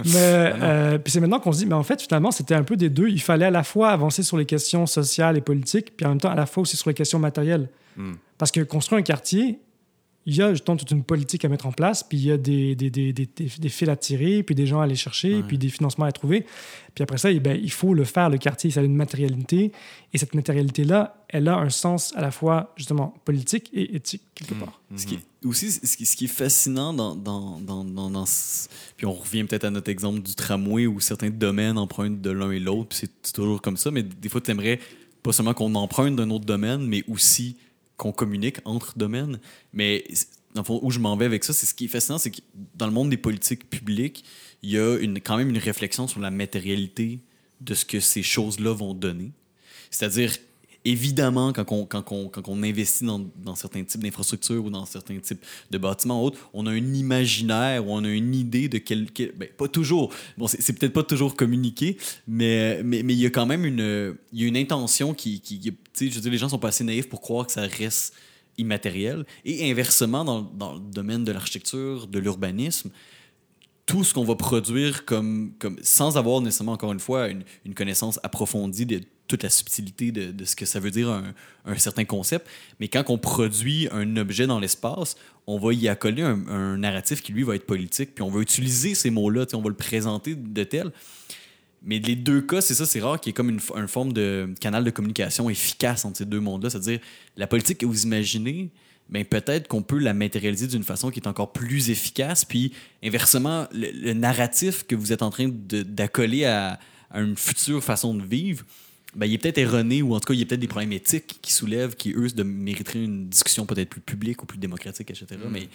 Mais 0.04 0.52
euh, 0.62 0.98
puis 0.98 1.12
c'est 1.12 1.20
maintenant 1.20 1.40
qu'on 1.40 1.52
se 1.52 1.58
dit, 1.58 1.66
mais 1.66 1.74
en 1.74 1.82
fait, 1.82 2.00
finalement, 2.02 2.30
c'était 2.30 2.54
un 2.54 2.62
peu 2.64 2.76
des 2.76 2.90
deux. 2.90 3.08
Il 3.08 3.20
fallait 3.20 3.46
à 3.46 3.50
la 3.50 3.62
fois 3.62 3.90
avancer 3.90 4.22
sur 4.22 4.36
les 4.36 4.44
questions 4.46 4.86
sociales 4.86 5.36
et 5.36 5.40
politiques, 5.40 5.96
puis 5.96 6.06
en 6.06 6.10
même 6.10 6.20
temps, 6.20 6.30
à 6.30 6.34
la 6.34 6.46
fois 6.46 6.62
aussi 6.62 6.76
sur 6.76 6.90
les 6.90 6.94
questions 6.94 7.18
matérielles. 7.18 7.68
Hmm. 7.96 8.12
Parce 8.38 8.50
que 8.50 8.60
construire 8.60 8.98
un 8.98 9.02
quartier, 9.02 9.58
il 10.26 10.36
y 10.36 10.42
a 10.42 10.52
justement 10.54 10.76
toute 10.78 10.90
une 10.90 11.04
politique 11.04 11.44
à 11.44 11.48
mettre 11.48 11.66
en 11.66 11.72
place, 11.72 12.02
puis 12.02 12.16
il 12.16 12.24
y 12.24 12.30
a 12.32 12.38
des, 12.38 12.74
des, 12.74 12.88
des, 12.90 13.12
des, 13.12 13.68
fils 13.68 13.88
à 13.88 13.96
tirer, 13.96 14.42
puis 14.42 14.54
des 14.54 14.66
gens 14.66 14.80
à 14.80 14.84
aller 14.84 14.94
chercher, 14.94 15.36
Ouais. 15.36 15.42
puis 15.46 15.58
des 15.58 15.68
financements 15.68 16.06
à 16.06 16.12
trouver. 16.12 16.46
Puis 16.94 17.02
après 17.02 17.18
ça, 17.18 17.30
eh 17.30 17.40
ben, 17.40 17.60
il 17.62 17.70
faut 17.70 17.92
le 17.92 18.04
faire, 18.04 18.30
le 18.30 18.38
quartier, 18.38 18.70
ça 18.70 18.80
a 18.80 18.84
une 18.84 18.94
matérialité. 18.96 19.72
Et 20.12 20.18
cette 20.18 20.34
matérialité-là, 20.34 21.24
elle 21.28 21.48
a 21.48 21.56
un 21.58 21.68
sens 21.68 22.14
à 22.16 22.20
la 22.22 22.30
fois, 22.30 22.72
justement, 22.76 23.14
politique 23.24 23.68
et 23.74 23.96
éthique, 23.96 24.22
quelque 24.34 24.54
Hmm. 24.54 24.60
part. 24.60 24.80
Ce 24.96 25.04
qui 25.06 25.14
est, 25.16 25.46
aussi, 25.46 25.70
ce 25.72 25.96
qui, 25.96 26.06
ce 26.06 26.16
qui 26.16 26.24
est 26.24 26.28
fascinant 26.28 26.94
dans, 26.94 27.14
dans, 27.16 27.60
dans, 27.60 27.84
dans, 27.84 28.08
dans 28.10 28.24
ce- 28.26 28.68
Puis 28.96 29.04
on 29.06 29.12
revient 29.12 29.44
peut-être 29.44 29.64
à 29.64 29.70
notre 29.70 29.90
exemple 29.90 30.20
du 30.20 30.34
tramway 30.34 30.86
où 30.86 31.00
certains 31.00 31.30
domaines 31.30 31.76
empruntent 31.76 32.22
de 32.22 32.30
l'un 32.30 32.50
et 32.50 32.60
l'autre, 32.60 32.88
puis 32.90 32.98
c'est 33.02 33.32
toujours 33.32 33.60
comme 33.60 33.76
ça, 33.76 33.90
mais 33.90 34.02
des 34.02 34.28
fois, 34.28 34.40
tu 34.40 34.50
aimerais 34.52 34.78
pas 35.22 35.32
seulement 35.32 35.52
qu'on 35.54 35.74
emprunte 35.74 36.16
d'un 36.16 36.30
autre 36.30 36.44
domaine, 36.46 36.86
mais 36.86 37.02
aussi 37.08 37.56
qu'on 37.96 38.12
communique 38.12 38.58
entre 38.64 38.98
domaines. 38.98 39.40
Mais 39.72 40.04
dans 40.54 40.62
le 40.62 40.66
fond, 40.66 40.80
où 40.82 40.90
je 40.90 40.98
m'en 40.98 41.16
vais 41.16 41.24
avec 41.24 41.44
ça, 41.44 41.52
c'est 41.52 41.66
ce 41.66 41.74
qui 41.74 41.86
est 41.86 41.88
fascinant, 41.88 42.18
c'est 42.18 42.30
que 42.30 42.40
dans 42.74 42.86
le 42.86 42.92
monde 42.92 43.10
des 43.10 43.16
politiques 43.16 43.68
publiques, 43.68 44.24
il 44.62 44.70
y 44.70 44.78
a 44.78 44.98
une, 44.98 45.20
quand 45.20 45.36
même 45.36 45.50
une 45.50 45.58
réflexion 45.58 46.06
sur 46.06 46.20
la 46.20 46.30
matérialité 46.30 47.20
de 47.60 47.74
ce 47.74 47.84
que 47.84 48.00
ces 48.00 48.22
choses-là 48.22 48.72
vont 48.72 48.94
donner. 48.94 49.32
C'est-à-dire, 49.90 50.32
évidemment, 50.84 51.52
quand 51.52 51.70
on, 51.72 51.86
quand 51.86 52.12
on, 52.12 52.28
quand 52.28 52.48
on 52.48 52.62
investit 52.62 53.04
dans, 53.04 53.20
dans 53.42 53.54
certains 53.54 53.82
types 53.84 54.02
d'infrastructures 54.02 54.64
ou 54.64 54.70
dans 54.70 54.84
certains 54.84 55.18
types 55.18 55.42
de 55.70 55.78
bâtiments 55.78 56.22
autres, 56.22 56.38
on 56.52 56.66
a 56.66 56.70
un 56.70 56.94
imaginaire 56.94 57.86
ou 57.86 57.92
on 57.92 58.04
a 58.04 58.08
une 58.10 58.34
idée 58.34 58.68
de 58.68 58.78
quel. 58.78 59.10
quel- 59.10 59.32
ben, 59.32 59.48
pas 59.56 59.68
toujours. 59.68 60.12
Bon, 60.36 60.46
c'est 60.46 60.72
peut-être 60.78 60.92
pas 60.92 61.02
toujours 61.02 61.36
communiqué, 61.36 61.96
mais 62.28 62.82
mais 62.82 63.02
mais 63.02 63.14
il 63.14 63.20
y 63.20 63.26
a 63.26 63.30
quand 63.30 63.46
même 63.46 63.64
une, 63.64 64.16
il 64.32 64.40
y 64.40 64.44
a 64.44 64.48
une 64.48 64.56
intention 64.56 65.14
qui. 65.14 65.40
qui 65.40 65.60
je 65.62 66.06
veux 66.10 66.20
dire, 66.20 66.32
les 66.32 66.38
gens 66.38 66.48
sont 66.48 66.58
pas 66.58 66.68
assez 66.68 66.84
naïfs 66.84 67.08
pour 67.08 67.20
croire 67.20 67.46
que 67.46 67.52
ça 67.52 67.62
reste 67.62 68.14
immatériel. 68.58 69.24
Et 69.44 69.70
inversement, 69.70 70.24
dans, 70.24 70.42
dans 70.42 70.74
le 70.74 70.80
domaine 70.80 71.24
de 71.24 71.32
l'architecture, 71.32 72.06
de 72.06 72.18
l'urbanisme, 72.18 72.90
tout 73.86 74.04
ce 74.04 74.14
qu'on 74.14 74.24
va 74.24 74.34
produire 74.34 75.04
comme, 75.04 75.52
comme 75.58 75.76
sans 75.82 76.16
avoir 76.16 76.40
nécessairement, 76.40 76.72
encore 76.72 76.92
une 76.92 77.00
fois, 77.00 77.28
une, 77.28 77.42
une 77.64 77.74
connaissance 77.74 78.18
approfondie 78.22 78.86
de 78.86 79.00
toute 79.26 79.42
la 79.42 79.50
subtilité 79.50 80.12
de, 80.12 80.32
de 80.32 80.44
ce 80.44 80.54
que 80.54 80.66
ça 80.66 80.80
veut 80.80 80.90
dire 80.90 81.08
un, 81.08 81.34
un 81.64 81.76
certain 81.78 82.04
concept. 82.04 82.46
Mais 82.80 82.88
quand 82.88 83.04
on 83.08 83.18
produit 83.18 83.88
un 83.90 84.16
objet 84.16 84.46
dans 84.46 84.60
l'espace, 84.60 85.16
on 85.46 85.58
va 85.58 85.72
y 85.72 85.88
accoler 85.88 86.22
un, 86.22 86.46
un 86.48 86.76
narratif 86.78 87.22
qui, 87.22 87.32
lui, 87.32 87.42
va 87.42 87.56
être 87.56 87.66
politique, 87.66 88.14
puis 88.14 88.22
on 88.22 88.30
va 88.30 88.40
utiliser 88.40 88.94
ces 88.94 89.10
mots-là, 89.10 89.46
on 89.54 89.60
va 89.60 89.68
le 89.68 89.74
présenter 89.74 90.34
de 90.34 90.64
tel. 90.64 90.92
Mais 91.82 91.98
les 91.98 92.16
deux 92.16 92.40
cas, 92.40 92.62
c'est 92.62 92.74
ça, 92.74 92.86
c'est 92.86 93.00
rare 93.00 93.20
qu'il 93.20 93.30
y 93.30 93.32
ait 93.32 93.34
comme 93.34 93.50
une, 93.50 93.60
une 93.76 93.88
forme 93.88 94.12
de 94.14 94.54
canal 94.60 94.84
de 94.84 94.90
communication 94.90 95.50
efficace 95.50 96.04
entre 96.04 96.18
ces 96.18 96.24
deux 96.24 96.40
mondes-là. 96.40 96.70
C'est-à-dire, 96.70 97.00
la 97.36 97.46
politique 97.46 97.78
que 97.78 97.86
vous 97.86 98.04
imaginez, 98.04 98.70
ben 99.10 99.22
peut-être 99.22 99.68
qu'on 99.68 99.82
peut 99.82 99.98
la 99.98 100.14
matérialiser 100.14 100.66
d'une 100.66 100.82
façon 100.82 101.10
qui 101.10 101.20
est 101.20 101.28
encore 101.28 101.52
plus 101.52 101.90
efficace. 101.90 102.46
Puis, 102.46 102.72
inversement, 103.02 103.66
le, 103.70 103.90
le 103.90 104.14
narratif 104.14 104.86
que 104.86 104.94
vous 104.94 105.12
êtes 105.12 105.22
en 105.22 105.28
train 105.28 105.50
d'accoler 105.50 106.46
à, 106.46 106.80
à 107.10 107.20
une 107.20 107.36
future 107.36 107.84
façon 107.84 108.14
de 108.14 108.24
vivre, 108.24 108.64
ben, 109.16 109.26
il 109.26 109.34
est 109.34 109.38
peut-être 109.38 109.58
erroné 109.58 110.02
ou 110.02 110.14
en 110.14 110.20
tout 110.20 110.26
cas, 110.28 110.34
il 110.34 110.40
y 110.40 110.42
a 110.42 110.46
peut-être 110.46 110.60
des 110.60 110.68
problèmes 110.68 110.92
éthiques 110.92 111.38
qui 111.40 111.52
soulèvent, 111.52 111.94
qui, 111.96 112.12
eux, 112.12 112.28
de 112.28 112.42
mériteraient 112.42 113.04
une 113.04 113.28
discussion 113.28 113.66
peut-être 113.66 113.88
plus 113.90 114.00
publique 114.00 114.42
ou 114.42 114.46
plus 114.46 114.58
démocratique, 114.58 115.10
etc. 115.10 115.26
Mais 115.50 115.68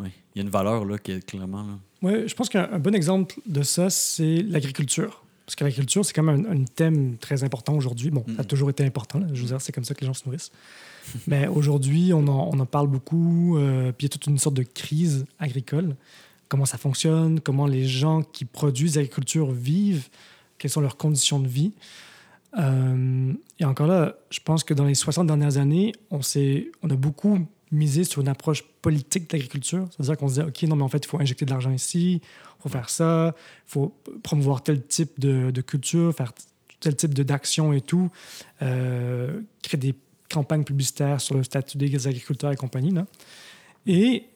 ouais, 0.00 0.12
il 0.34 0.38
y 0.38 0.40
a 0.40 0.42
une 0.42 0.50
valeur 0.50 0.84
là, 0.84 0.98
qui 0.98 1.12
est 1.12 1.24
clairement. 1.24 1.62
là. 1.62 1.78
Ouais, 2.02 2.28
je 2.28 2.34
pense 2.34 2.48
qu'un 2.48 2.68
un 2.72 2.78
bon 2.78 2.94
exemple 2.94 3.36
de 3.46 3.62
ça, 3.62 3.88
c'est 3.90 4.42
l'agriculture. 4.42 5.22
Parce 5.46 5.56
que 5.56 5.64
l'agriculture, 5.64 6.04
c'est 6.04 6.12
quand 6.12 6.22
même 6.22 6.46
un, 6.48 6.60
un 6.60 6.64
thème 6.64 7.16
très 7.18 7.42
important 7.44 7.74
aujourd'hui. 7.74 8.10
Bon, 8.10 8.24
ça 8.28 8.32
a 8.38 8.42
Mhm. 8.42 8.46
toujours 8.46 8.70
été 8.70 8.84
important. 8.84 9.18
là. 9.18 9.26
Je 9.32 9.40
veux 9.40 9.48
dire, 9.48 9.60
c'est 9.60 9.72
comme 9.72 9.84
ça 9.84 9.92
que 9.94 10.00
les 10.00 10.06
gens 10.06 10.14
se 10.14 10.24
nourrissent. 10.24 10.52
Mais 11.26 11.48
aujourd'hui, 11.48 12.12
on 12.14 12.26
en, 12.28 12.50
on 12.54 12.60
en 12.60 12.66
parle 12.66 12.86
beaucoup. 12.86 13.58
euh, 13.58 13.90
puis 13.92 14.04
il 14.04 14.04
y 14.04 14.06
a 14.06 14.08
toute 14.10 14.26
une 14.28 14.38
sorte 14.38 14.54
de 14.56 14.62
crise 14.62 15.24
agricole. 15.40 15.96
Comment 16.48 16.64
ça 16.66 16.78
fonctionne, 16.78 17.40
comment 17.40 17.66
les 17.66 17.86
gens 17.88 18.22
qui 18.22 18.44
produisent 18.44 18.96
l'agriculture 18.96 19.50
vivent, 19.50 20.08
quelles 20.58 20.70
sont 20.70 20.80
leurs 20.82 20.96
conditions 20.96 21.40
de 21.40 21.48
vie? 21.48 21.72
Euh, 22.58 23.32
et 23.58 23.64
encore 23.64 23.86
là, 23.86 24.16
je 24.30 24.40
pense 24.40 24.64
que 24.64 24.74
dans 24.74 24.84
les 24.84 24.94
60 24.94 25.26
dernières 25.26 25.56
années, 25.56 25.92
on, 26.10 26.20
on 26.82 26.90
a 26.90 26.96
beaucoup 26.96 27.46
miser 27.70 28.04
sur 28.04 28.20
une 28.20 28.28
approche 28.28 28.62
politique 28.82 29.30
de 29.30 29.36
l'agriculture. 29.36 29.88
C'est-à-dire 29.90 30.16
qu'on 30.18 30.28
se 30.28 30.34
dit, 30.34 30.46
OK, 30.46 30.62
non, 30.64 30.76
mais 30.76 30.82
en 30.82 30.88
fait, 30.88 30.98
il 30.98 31.08
faut 31.08 31.18
injecter 31.18 31.46
de 31.46 31.50
l'argent 31.50 31.72
ici, 31.72 32.20
il 32.22 32.62
faut 32.62 32.68
faire 32.68 32.90
ça, 32.90 33.34
il 33.66 33.70
faut 33.70 33.96
promouvoir 34.22 34.62
tel 34.62 34.86
type 34.86 35.18
de, 35.18 35.50
de 35.50 35.60
culture, 35.62 36.14
faire 36.14 36.32
tel 36.80 36.94
type 36.94 37.14
d'action 37.14 37.72
et 37.72 37.80
tout, 37.80 38.10
euh, 38.60 39.40
créer 39.62 39.80
des 39.80 39.94
campagnes 40.28 40.64
publicitaires 40.64 41.20
sur 41.20 41.34
le 41.34 41.42
statut 41.42 41.78
des 41.78 42.06
agriculteurs 42.06 42.52
et 42.52 42.56
compagnie. 42.56 42.90
Là. 42.90 43.06
Et 43.86 44.26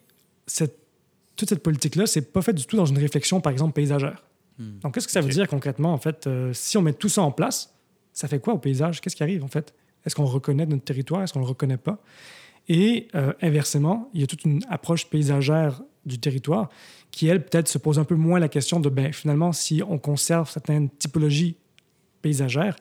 cette, 0.47 0.79
toute 1.37 1.51
cette 1.51 1.63
politique-là, 1.63 2.07
c'est 2.07 2.33
pas 2.33 2.41
fait 2.41 2.55
du 2.55 2.65
tout 2.65 2.77
dans 2.77 2.87
une 2.87 2.99
réflexion, 2.99 3.41
par 3.41 3.53
exemple, 3.53 3.75
paysagère. 3.75 4.25
Hmm. 4.59 4.79
Donc, 4.79 4.95
qu'est-ce 4.95 5.07
que 5.07 5.13
ça 5.13 5.21
veut 5.21 5.29
dire 5.29 5.47
concrètement, 5.49 5.93
en 5.93 5.99
fait? 5.99 6.27
Euh, 6.27 6.53
si 6.55 6.79
on 6.79 6.83
met 6.83 6.95
tout 6.95 7.11
ça 7.11 7.23
en 7.23 7.31
place, 7.31 7.76
ça 8.17 8.29
fait 8.29 8.41
quoi 8.41 8.55
au 8.55 8.59
paysage? 8.59 9.01
Qu'est-ce 9.01 9.15
qui 9.15 9.23
arrive, 9.23 9.45
en 9.45 9.49
fait? 9.49 9.75
Est-ce 10.05 10.17
qu'on 10.17 10.25
reconnaît 10.25 10.65
notre 10.65 10.85
territoire? 10.85 11.23
Est-ce 11.23 11.35
qu'on 11.35 11.41
le 11.41 11.47
reconnaît 11.47 11.77
pas? 11.77 12.03
Et 12.67 13.09
euh, 13.15 13.35
inversement, 13.43 14.09
il 14.15 14.23
y 14.23 14.25
a 14.25 14.27
toute 14.27 14.45
une 14.45 14.63
approche 14.71 15.07
paysagère 15.07 15.83
du 16.07 16.19
territoire 16.19 16.71
qui, 17.11 17.29
elle, 17.29 17.45
peut-être 17.45 17.69
se 17.69 17.77
pose 17.77 17.99
un 17.99 18.05
peu 18.05 18.15
moins 18.15 18.41
la 18.41 18.49
question 18.49 18.81
de, 18.81 18.89
ben, 18.89 19.13
finalement, 19.13 19.53
si 19.53 19.83
on 19.87 19.99
conserve 19.99 20.51
certaines 20.51 20.89
typologies 20.89 21.57
paysagères, 22.23 22.77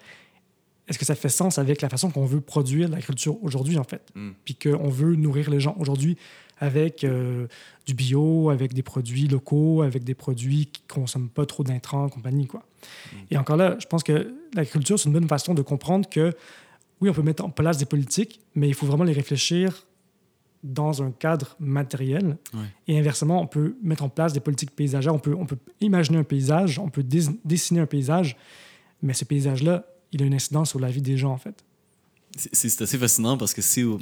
est-ce 0.87 0.97
que 0.97 1.05
ça 1.05 1.15
fait 1.15 1.29
sens 1.29 1.57
avec 1.57 1.81
la 1.81 1.89
façon 1.89 2.11
qu'on 2.11 2.25
veut 2.25 2.41
produire 2.41 2.87
l'agriculture 2.87 3.37
aujourd'hui, 3.43 3.77
en 3.77 3.83
fait? 3.83 4.07
Mm. 4.15 4.31
Puis 4.45 4.55
qu'on 4.55 4.89
veut 4.89 5.15
nourrir 5.15 5.49
les 5.49 5.59
gens 5.59 5.75
aujourd'hui 5.79 6.17
avec 6.57 7.03
euh, 7.03 7.47
du 7.85 7.93
bio, 7.93 8.49
avec 8.49 8.73
des 8.73 8.83
produits 8.83 9.27
locaux, 9.27 9.81
avec 9.81 10.03
des 10.03 10.13
produits 10.13 10.67
qui 10.67 10.81
ne 10.89 10.93
consomment 11.01 11.29
pas 11.29 11.45
trop 11.45 11.63
d'intrants, 11.63 12.09
compagnie, 12.09 12.47
quoi. 12.47 12.61
Mm. 12.61 13.17
Et 13.31 13.37
encore 13.37 13.57
là, 13.57 13.75
je 13.79 13.85
pense 13.87 14.03
que 14.03 14.33
l'agriculture, 14.53 14.97
c'est 14.97 15.07
une 15.07 15.13
bonne 15.13 15.27
façon 15.27 15.53
de 15.53 15.61
comprendre 15.61 16.07
que, 16.09 16.33
oui, 17.01 17.09
on 17.09 17.13
peut 17.13 17.21
mettre 17.21 17.43
en 17.43 17.49
place 17.49 17.77
des 17.77 17.85
politiques, 17.85 18.39
mais 18.55 18.67
il 18.67 18.73
faut 18.73 18.85
vraiment 18.85 19.03
les 19.03 19.13
réfléchir 19.13 19.85
dans 20.65 21.03
un 21.03 21.11
cadre 21.11 21.55
matériel. 21.59 22.37
Et 22.87 22.97
inversement, 22.97 23.39
on 23.39 23.45
peut 23.45 23.75
mettre 23.83 24.03
en 24.03 24.09
place 24.09 24.33
des 24.33 24.39
politiques 24.39 24.75
paysagères. 24.75 25.13
On 25.13 25.19
peut, 25.19 25.35
on 25.37 25.45
peut 25.45 25.59
imaginer 25.79 26.17
un 26.17 26.23
paysage, 26.23 26.79
on 26.79 26.89
peut 26.89 27.03
dessiner 27.03 27.79
un 27.81 27.85
paysage, 27.85 28.35
mais 29.03 29.13
ce 29.13 29.25
paysage-là, 29.25 29.85
il 30.11 30.23
a 30.23 30.25
une 30.25 30.33
incidence 30.33 30.69
sur 30.69 30.79
la 30.79 30.89
vie 30.89 31.01
des 31.01 31.17
gens, 31.17 31.31
en 31.31 31.37
fait. 31.37 31.63
C'est 32.35 32.81
assez 32.81 32.97
fascinant 32.97 33.37
parce 33.37 33.53
que 33.53 33.61
si, 33.61 33.83
dans 33.83 33.99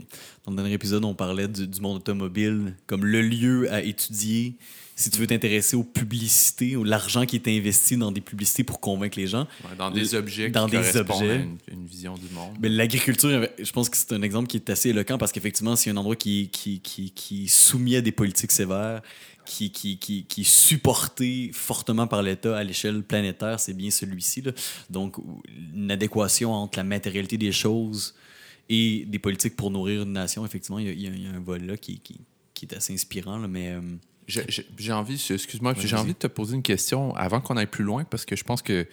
le 0.47 0.55
dernier 0.55 0.73
épisode, 0.73 1.05
on 1.05 1.13
parlait 1.13 1.47
du, 1.47 1.81
monde 1.81 1.97
automobile 1.97 2.75
comme 2.87 3.05
le 3.05 3.21
lieu 3.21 3.71
à 3.71 3.81
étudier 3.81 4.55
si 4.95 5.09
tu 5.09 5.19
veux 5.19 5.27
t'intéresser 5.27 5.75
aux 5.75 5.83
publicités, 5.83 6.75
ou 6.75 6.83
l'argent 6.83 7.25
qui 7.25 7.35
est 7.35 7.47
investi 7.47 7.97
dans 7.97 8.11
des 8.11 8.21
publicités 8.21 8.63
pour 8.63 8.79
convaincre 8.79 9.17
les 9.17 9.27
gens. 9.27 9.47
dans 9.77 9.89
des 9.89 10.13
objets 10.13 10.49
dans 10.49 10.67
qui 10.67 10.77
des 10.77 10.97
objets. 10.97 11.47
une, 11.67 11.85
vision 11.85 12.13
du 12.15 12.29
monde. 12.33 12.55
Mais 12.61 12.69
l'agriculture, 12.69 13.47
je 13.57 13.71
pense 13.71 13.89
que 13.89 13.97
c'est 13.97 14.13
un 14.13 14.21
exemple 14.21 14.47
qui 14.47 14.57
est 14.57 14.69
assez 14.69 14.89
éloquent 14.89 15.17
parce 15.17 15.31
qu'effectivement, 15.31 15.75
c'est 15.75 15.89
un 15.89 15.97
endroit 15.97 16.15
qui, 16.15 16.49
qui, 16.51 16.79
qui, 16.79 17.11
qui, 17.11 17.47
soumis 17.47 17.95
à 17.95 18.01
des 18.01 18.11
politiques 18.11 18.51
sévères, 18.51 19.01
qui, 19.45 19.71
qui, 19.71 19.97
qui, 19.97 20.25
qui 20.25 20.41
est 20.41 20.49
supporté 20.49 21.51
fortement 21.53 22.07
par 22.07 22.21
l'État 22.23 22.57
à 22.57 22.63
l'échelle 22.63 23.03
planétaire, 23.03 23.59
c'est 23.59 23.73
bien 23.73 23.91
celui-ci. 23.91 24.43
Donc, 24.89 25.15
une 25.75 25.91
adéquation 25.91 26.53
entre 26.53 26.79
la 26.79 26.83
matérialité 26.83 27.37
des 27.37 27.51
choses 27.51 28.15
et 28.69 29.05
des 29.07 29.19
politiques 29.19 29.55
pour 29.55 29.71
nourrir 29.71 30.03
une 30.03 30.13
nation, 30.13 30.45
effectivement, 30.45 30.79
il 30.79 30.99
y, 30.99 31.07
a, 31.07 31.31
un 31.31 31.39
vol 31.39 31.63
là 31.63 31.77
qui, 31.77 31.99
qui, 31.99 32.19
qui 32.53 32.65
est 32.65 32.75
assez 32.75 32.93
inspirant. 32.93 33.37
Là, 33.37 33.47
mais. 33.47 33.71
Euh, 33.71 33.81
j'ai 34.27 34.93
envie, 34.93 35.21
excuse-moi, 35.29 35.73
j'ai 35.77 35.95
envie 35.97 36.13
de 36.13 36.17
te 36.17 36.27
poser 36.27 36.55
une 36.55 36.63
question 36.63 37.13
avant 37.15 37.41
qu'on 37.41 37.57
aille 37.57 37.67
plus 37.67 37.83
loin 37.83 38.05
parce 38.05 38.23
que 38.23 38.37
je 38.37 38.43
pense 38.45 38.61
que 38.61 38.87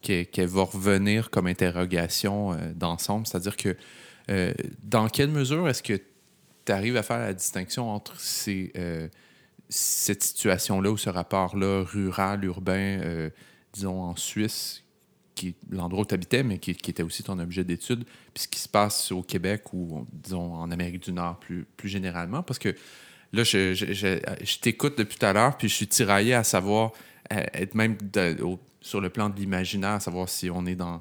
qu'elle 0.00 0.46
va 0.46 0.62
revenir 0.62 1.28
comme 1.28 1.46
interrogation 1.46 2.54
euh, 2.54 2.72
d'ensemble. 2.72 3.26
C'est-à-dire 3.26 3.58
que 3.58 3.76
euh, 4.30 4.54
dans 4.82 5.08
quelle 5.08 5.28
mesure 5.28 5.68
est-ce 5.68 5.82
que 5.82 6.00
tu 6.64 6.72
arrives 6.72 6.96
à 6.96 7.02
faire 7.02 7.18
la 7.18 7.34
distinction 7.34 7.90
entre 7.90 8.18
ces, 8.18 8.72
cette 9.70 10.22
situation-là 10.22 10.90
ou 10.90 10.96
ce 10.96 11.08
rapport-là 11.08 11.84
rural-urbain, 11.84 13.00
euh, 13.02 13.30
disons 13.72 14.02
en 14.02 14.16
Suisse, 14.16 14.82
qui 15.36 15.54
l'endroit 15.70 16.02
où 16.02 16.06
tu 16.06 16.14
habitais, 16.14 16.42
mais 16.42 16.58
qui, 16.58 16.72
était 16.72 17.02
aussi 17.02 17.22
ton 17.22 17.38
objet 17.38 17.64
d'étude, 17.64 18.04
puis 18.34 18.42
ce 18.42 18.48
qui 18.48 18.58
se 18.58 18.68
passe 18.68 19.12
au 19.12 19.22
Québec 19.22 19.72
ou, 19.72 20.06
disons, 20.12 20.54
en 20.54 20.70
Amérique 20.70 21.02
du 21.02 21.12
Nord 21.12 21.38
plus, 21.38 21.66
plus 21.76 21.88
généralement? 21.88 22.42
Parce 22.42 22.58
que 22.58 22.74
là, 23.32 23.44
je, 23.44 23.72
je, 23.72 24.58
t'écoute 24.58 24.98
depuis 24.98 25.16
tout 25.16 25.26
à 25.26 25.32
l'heure, 25.32 25.56
puis 25.56 25.68
je 25.68 25.74
suis 25.74 25.86
tiraillé 25.86 26.34
à 26.34 26.44
savoir, 26.44 26.92
être 27.30 27.74
même 27.74 27.96
sur 28.80 29.00
le 29.00 29.08
plan 29.08 29.30
de 29.30 29.36
l'imaginaire, 29.36 29.92
à 29.92 30.00
savoir 30.00 30.28
si 30.28 30.50
on 30.50 30.66
est 30.66 30.74
dans 30.74 31.00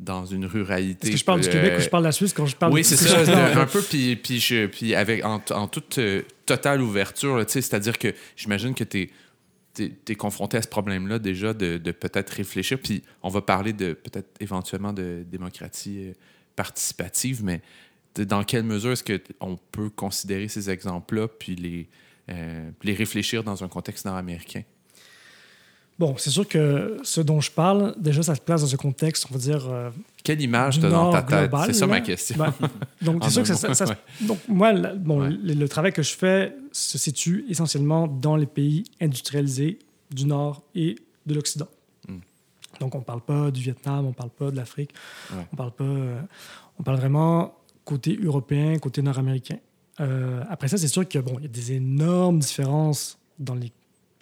dans 0.00 0.24
une 0.24 0.46
ruralité. 0.46 1.08
Est-ce 1.08 1.12
que 1.12 1.18
je 1.18 1.24
parle 1.24 1.40
du 1.42 1.48
Québec 1.48 1.74
ou 1.78 1.80
je 1.82 1.88
parle 1.88 2.02
de 2.02 2.08
la 2.08 2.12
Suisse 2.12 2.32
quand 2.32 2.46
je 2.46 2.56
parle 2.56 2.72
Oui, 2.72 2.82
c'est 2.82 2.96
ça, 2.96 3.20
un 3.60 3.66
peu, 3.66 3.82
puis, 3.82 4.16
puis, 4.16 4.40
je, 4.40 4.66
puis 4.66 4.94
avec, 4.94 5.24
en, 5.24 5.68
toute 5.68 5.98
euh, 5.98 6.22
totale 6.46 6.80
ouverture, 6.80 7.44
c'est-à-dire 7.46 7.98
que 7.98 8.14
j'imagine 8.34 8.74
que 8.74 8.84
tu 8.84 9.10
es, 9.78 9.92
es, 10.08 10.14
confronté 10.14 10.56
à 10.56 10.62
ce 10.62 10.68
problème-là 10.68 11.18
déjà 11.18 11.52
de, 11.52 11.76
de 11.76 11.92
peut-être 11.92 12.30
réfléchir, 12.30 12.78
puis 12.82 13.02
on 13.22 13.28
va 13.28 13.42
parler 13.42 13.74
de 13.74 13.92
peut-être 13.92 14.30
éventuellement 14.40 14.94
de 14.94 15.24
démocratie 15.30 16.08
euh, 16.08 16.12
participative, 16.56 17.44
mais 17.44 17.60
dans 18.16 18.42
quelle 18.42 18.64
mesure 18.64 18.92
est-ce 18.92 19.04
qu'on 19.04 19.58
peut 19.70 19.90
considérer 19.90 20.48
ces 20.48 20.70
exemples-là, 20.70 21.28
puis 21.28 21.56
les, 21.56 21.88
euh, 22.30 22.70
les 22.82 22.94
réfléchir 22.94 23.44
dans 23.44 23.62
un 23.62 23.68
contexte 23.68 24.06
nord-américain? 24.06 24.62
Bon, 26.00 26.14
c'est 26.16 26.30
sûr 26.30 26.48
que 26.48 26.96
ce 27.02 27.20
dont 27.20 27.42
je 27.42 27.50
parle, 27.50 27.94
déjà, 27.98 28.22
ça 28.22 28.34
se 28.34 28.40
place 28.40 28.62
dans 28.62 28.66
ce 28.66 28.76
contexte, 28.76 29.26
on 29.30 29.34
va 29.34 29.38
dire. 29.38 29.68
Euh, 29.68 29.90
Quelle 30.24 30.40
image 30.40 30.80
tu 30.80 30.86
as 30.86 30.88
dans 30.88 31.12
ta 31.12 31.20
tête? 31.20 31.50
C'est 31.66 31.74
ça 31.74 31.86
ma 31.86 32.00
question. 32.00 32.36
Ben, 32.38 32.54
donc, 33.02 33.22
c'est 33.24 33.28
sûr 33.28 33.42
que 33.42 33.74
ça, 33.74 33.84
Donc, 34.22 34.38
moi, 34.48 34.72
bon, 34.72 35.28
le, 35.28 35.68
travail 35.68 35.92
que 35.92 36.02
je 36.02 36.14
fais 36.14 36.56
se 36.72 36.96
situe 36.96 37.44
essentiellement 37.50 38.06
dans 38.06 38.36
les 38.36 38.46
pays 38.46 38.84
industrialisés 38.98 39.78
du 40.10 40.24
Nord 40.24 40.62
et 40.74 40.96
de 41.26 41.34
l'Occident. 41.34 41.68
Hmm. 42.08 42.20
Donc, 42.80 42.94
on 42.94 43.00
ne 43.00 43.04
parle 43.04 43.20
pas 43.20 43.50
du 43.50 43.60
Vietnam, 43.60 44.06
on 44.06 44.08
ne 44.08 44.14
parle 44.14 44.30
pas 44.30 44.50
de 44.50 44.56
l'Afrique, 44.56 44.94
on 45.52 45.54
parle 45.54 45.72
pas. 45.72 45.84
Euh, 45.84 46.18
on 46.78 46.82
parle 46.82 46.96
vraiment 46.96 47.54
côté 47.84 48.18
européen, 48.22 48.78
côté 48.78 49.02
nord-américain. 49.02 49.58
Euh, 50.00 50.42
après 50.48 50.68
ça, 50.68 50.78
c'est 50.78 50.88
sûr 50.88 51.06
qu'il 51.06 51.20
bon, 51.20 51.38
y 51.40 51.44
a 51.44 51.48
des 51.48 51.72
énormes 51.72 52.38
différences 52.38 53.18
dans 53.38 53.54
les, 53.54 53.70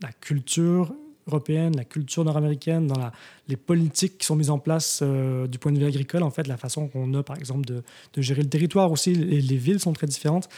la 0.03 0.11
culture 0.11 0.93
européenne, 1.29 1.77
la 1.77 1.85
culture 1.85 2.25
nord-américaine, 2.25 2.87
dans 2.87 2.99
la, 2.99 3.13
les 3.47 3.57
politiques 3.57 4.19
qui 4.19 4.27
sont 4.27 4.37
mises 4.37 4.51
en 4.51 4.59
place 4.59 5.01
euh, 5.03 5.47
du 5.47 5.59
point 5.59 5.73
de 5.73 5.79
vue 5.79 5.87
agricole, 5.87 6.23
en 6.23 6.31
fait, 6.31 6.47
la 6.47 6.57
façon 6.57 6.89
qu'on 6.89 7.13
a, 7.15 7.23
par 7.23 7.37
exemple, 7.37 7.65
de, 7.65 7.83
de, 8.15 8.23
gérer 8.23 8.43
le 8.43 8.49
territoire 8.49 8.91
aussi. 8.91 9.15
Les, 9.15 9.41
les 9.41 9.57
villes 9.57 9.81
sont 9.81 9.93
très 9.93 10.07
différentes. 10.07 10.49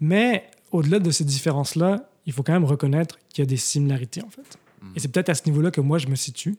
Mais 0.00 0.44
au-delà 0.70 0.98
de 0.98 1.10
ces 1.10 1.24
différences-là, 1.24 2.08
il 2.26 2.32
faut 2.32 2.42
quand 2.42 2.52
même 2.52 2.64
reconnaître 2.64 3.18
qu'il 3.28 3.42
y 3.42 3.46
a 3.46 3.46
des 3.46 3.56
similarités, 3.56 4.22
en 4.22 4.30
fait. 4.30 4.58
Mmh. 4.80 4.86
Et 4.96 5.00
c'est 5.00 5.08
peut-être 5.08 5.28
à 5.28 5.34
ce 5.34 5.42
niveau-là 5.46 5.70
que 5.70 5.80
moi, 5.80 5.98
je 5.98 6.06
me 6.06 6.14
situe. 6.14 6.56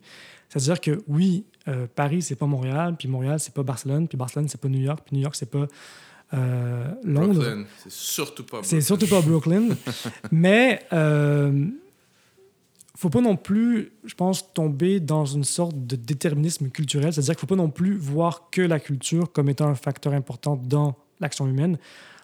C'est-à-dire 0.49 0.81
que 0.81 1.01
oui, 1.07 1.45
euh, 1.67 1.87
Paris, 1.93 2.21
c'est 2.21 2.35
pas 2.35 2.45
Montréal, 2.45 2.95
puis 2.97 3.07
Montréal, 3.07 3.39
c'est 3.39 3.53
pas 3.53 3.63
Barcelone, 3.63 4.07
puis 4.07 4.17
Barcelone, 4.17 4.47
c'est 4.49 4.61
pas 4.61 4.67
New 4.67 4.81
York, 4.81 4.99
puis 5.05 5.15
New 5.15 5.23
York, 5.23 5.35
c'est 5.35 5.49
pas 5.49 5.67
euh, 6.33 6.87
Londres. 7.03 7.65
c'est 7.79 7.91
surtout 7.91 8.43
pas 8.43 8.57
Brooklyn. 8.57 8.69
C'est 8.69 8.81
surtout 8.81 9.07
pas 9.07 9.21
Brooklyn. 9.21 9.69
mais 10.31 10.83
euh, 10.93 11.67
faut 12.95 13.09
pas 13.09 13.21
non 13.21 13.35
plus, 13.35 13.91
je 14.03 14.13
pense, 14.13 14.53
tomber 14.53 14.99
dans 14.99 15.25
une 15.25 15.43
sorte 15.43 15.87
de 15.87 15.95
déterminisme 15.95 16.69
culturel. 16.69 17.11
C'est-à-dire 17.11 17.35
qu'il 17.35 17.41
faut 17.41 17.47
pas 17.47 17.55
non 17.55 17.69
plus 17.69 17.95
voir 17.95 18.49
que 18.51 18.61
la 18.61 18.79
culture 18.79 19.31
comme 19.31 19.49
étant 19.49 19.67
un 19.67 19.75
facteur 19.75 20.13
important 20.13 20.55
dans 20.55 20.95
l'action 21.19 21.47
humaine. 21.47 21.79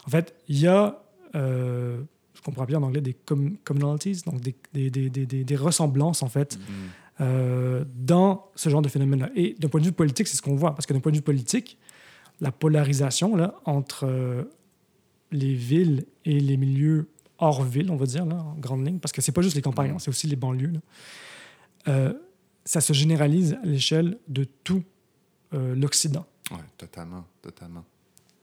En 0.05 0.09
fait, 0.09 0.35
il 0.47 0.59
y 0.59 0.67
a, 0.67 1.01
euh, 1.35 2.01
qu'on 2.43 2.51
pourrait 2.51 2.63
appeler 2.65 2.77
en 2.77 2.83
anglais 2.83 3.01
des 3.01 3.15
commonalities, 3.63 4.21
donc 4.25 4.41
des, 4.41 4.55
des, 4.73 5.09
des, 5.09 5.25
des, 5.25 5.55
ressemblances, 5.55 6.21
en 6.21 6.29
fait, 6.29 6.55
mm-hmm. 6.55 7.21
euh, 7.21 7.83
dans 7.95 8.49
ce 8.55 8.69
genre 8.69 8.83
de 8.83 8.89
phénomène-là. 8.89 9.31
Et 9.35 9.55
d'un 9.57 9.69
point 9.69 9.81
de 9.81 9.85
vue 9.85 9.91
politique, 9.91 10.27
c'est 10.27 10.37
ce 10.37 10.41
qu'on 10.41 10.55
voit. 10.55 10.75
Parce 10.75 10.85
que 10.85 10.93
d'un 10.93 10.99
point 10.99 11.11
de 11.11 11.17
vue 11.17 11.23
politique, 11.23 11.79
la 12.41 12.51
polarisation 12.51 13.35
là, 13.35 13.55
entre 13.65 14.05
euh, 14.05 14.43
les 15.31 15.53
villes 15.53 16.05
et 16.25 16.39
les 16.39 16.57
milieux 16.57 17.09
hors 17.39 17.63
ville, 17.63 17.89
on 17.91 17.95
va 17.95 18.05
dire, 18.05 18.25
là, 18.25 18.35
en 18.35 18.55
grande 18.55 18.85
ligne, 18.85 18.99
parce 18.99 19.11
que 19.11 19.21
c'est 19.21 19.31
pas 19.31 19.41
juste 19.41 19.55
les 19.55 19.61
campagnes, 19.61 19.93
mm. 19.93 19.99
c'est 19.99 20.09
aussi 20.09 20.27
les 20.27 20.35
banlieues. 20.35 20.73
Euh, 21.87 22.13
ça 22.65 22.81
se 22.81 22.93
généralise 22.93 23.57
à 23.63 23.65
l'échelle 23.65 24.17
de 24.27 24.45
tout 24.63 24.83
euh, 25.53 25.75
l'Occident. 25.75 26.25
Oui, 26.51 26.59
totalement, 26.77 27.25
totalement. 27.41 27.83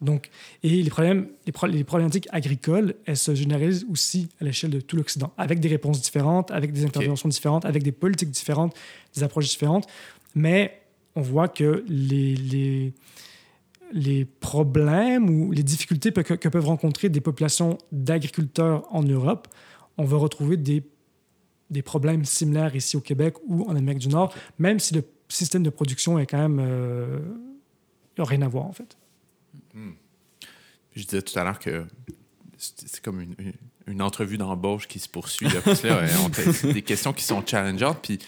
Donc, 0.01 0.31
et 0.63 0.83
les, 0.83 0.91
problèmes, 0.91 1.29
les, 1.47 1.85
problématiques 1.85 2.29
agricoles, 2.31 2.97
elles 3.07 3.17
se 3.17 3.35
généralisent 3.35 3.87
aussi 3.91 4.29
à 4.41 4.45
l'échelle 4.45 4.71
de 4.71 4.81
tout 4.81 4.97
l'Occident, 4.97 5.33
avec 5.39 5.61
des 5.61 5.69
réponses 5.69 6.03
différentes, 6.03 6.51
avec 6.51 6.73
des 6.73 6.85
interventions 6.85 7.29
différentes, 7.29 7.65
avec 7.65 7.83
des 7.83 7.93
politiques 7.93 8.31
différentes, 8.31 8.77
des 9.15 9.23
approches 9.23 9.49
différentes. 9.49 9.87
Mais 10.35 10.83
on 11.15 11.23
voit 11.23 11.49
que 11.49 11.83
les, 11.89 12.37
les, 12.37 12.93
les 13.93 14.25
problèmes 14.25 15.31
ou 15.31 15.53
les 15.53 15.63
difficultés 15.63 16.13
que, 16.13 16.49
peuvent 16.49 16.67
rencontrer 16.67 17.09
des 17.09 17.21
populations 17.21 17.79
d'agriculteurs 17.93 18.87
en 18.95 19.03
Europe, 19.03 19.49
on 19.99 20.05
va 20.05 20.17
retrouver 20.17 20.57
des, 20.57 20.85
des, 21.71 21.83
problèmes 21.83 22.25
similaires 22.25 22.75
ici 22.75 22.97
au 22.97 23.01
Québec 23.01 23.35
ou 23.47 23.65
en 23.69 23.77
Amérique 23.77 24.01
du 24.01 24.09
Nord, 24.09 24.35
même 24.59 24.79
si 24.79 24.95
le 24.95 25.03
système 25.29 25.63
de 25.63 25.71
production 25.71 26.19
est 26.19 26.27
quand 26.27 26.39
même... 26.39 26.59
Euh, 26.61 27.21
rien 28.19 28.43
à 28.43 28.49
voir, 28.49 28.65
en 28.65 28.73
fait. 28.73 28.97
Hmm. 29.75 29.93
Je 30.95 31.05
disais 31.05 31.23
tout 31.23 31.39
à 31.39 31.45
l'heure 31.45 31.59
que 31.59 31.85
c'est 32.57 33.03
comme 33.03 33.21
une, 33.21 33.35
une, 33.87 34.01
entrevue 34.01 34.39
d'embauche 34.39 34.89
qui 34.89 34.99
se 34.99 35.09
poursuit. 35.09 35.47
Là, 35.47 35.61
là, 35.85 36.09
on 36.25 36.69
des 36.73 36.83
questions 36.83 37.13
qui 37.13 37.25
sont 37.25 37.45
challengeantes. 37.47 38.01
Puis 38.03 38.19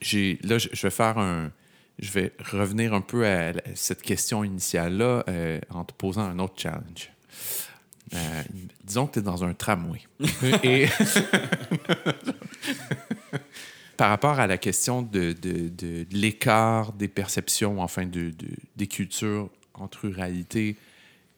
j'ai, 0.00 0.38
là, 0.42 0.58
je 0.58 0.68
vais 0.82 0.90
faire 0.90 1.18
un. 1.18 1.52
Je 2.00 2.10
vais 2.12 2.32
revenir 2.50 2.94
un 2.94 3.02
peu 3.02 3.26
à 3.26 3.52
cette 3.74 4.00
question 4.00 4.42
initiale-là 4.42 5.24
euh, 5.28 5.60
en 5.68 5.84
te 5.84 5.92
posant 5.92 6.22
un 6.22 6.38
autre 6.38 6.54
challenge. 6.56 7.10
Euh, 8.14 8.42
disons 8.82 9.06
que 9.06 9.14
tu 9.14 9.18
es 9.18 9.22
dans 9.22 9.44
un 9.44 9.52
tramway. 9.52 10.00
Et 10.62 10.86
par 13.98 14.08
rapport 14.08 14.40
à 14.40 14.46
la 14.46 14.56
question 14.56 15.02
de, 15.02 15.32
de, 15.32 15.68
de 15.68 16.06
l'écart 16.10 16.94
des 16.94 17.06
perceptions, 17.06 17.82
enfin, 17.82 18.06
de, 18.06 18.32
des 18.76 18.86
cultures 18.86 19.50
entre 19.74 20.08
ruralité 20.08 20.76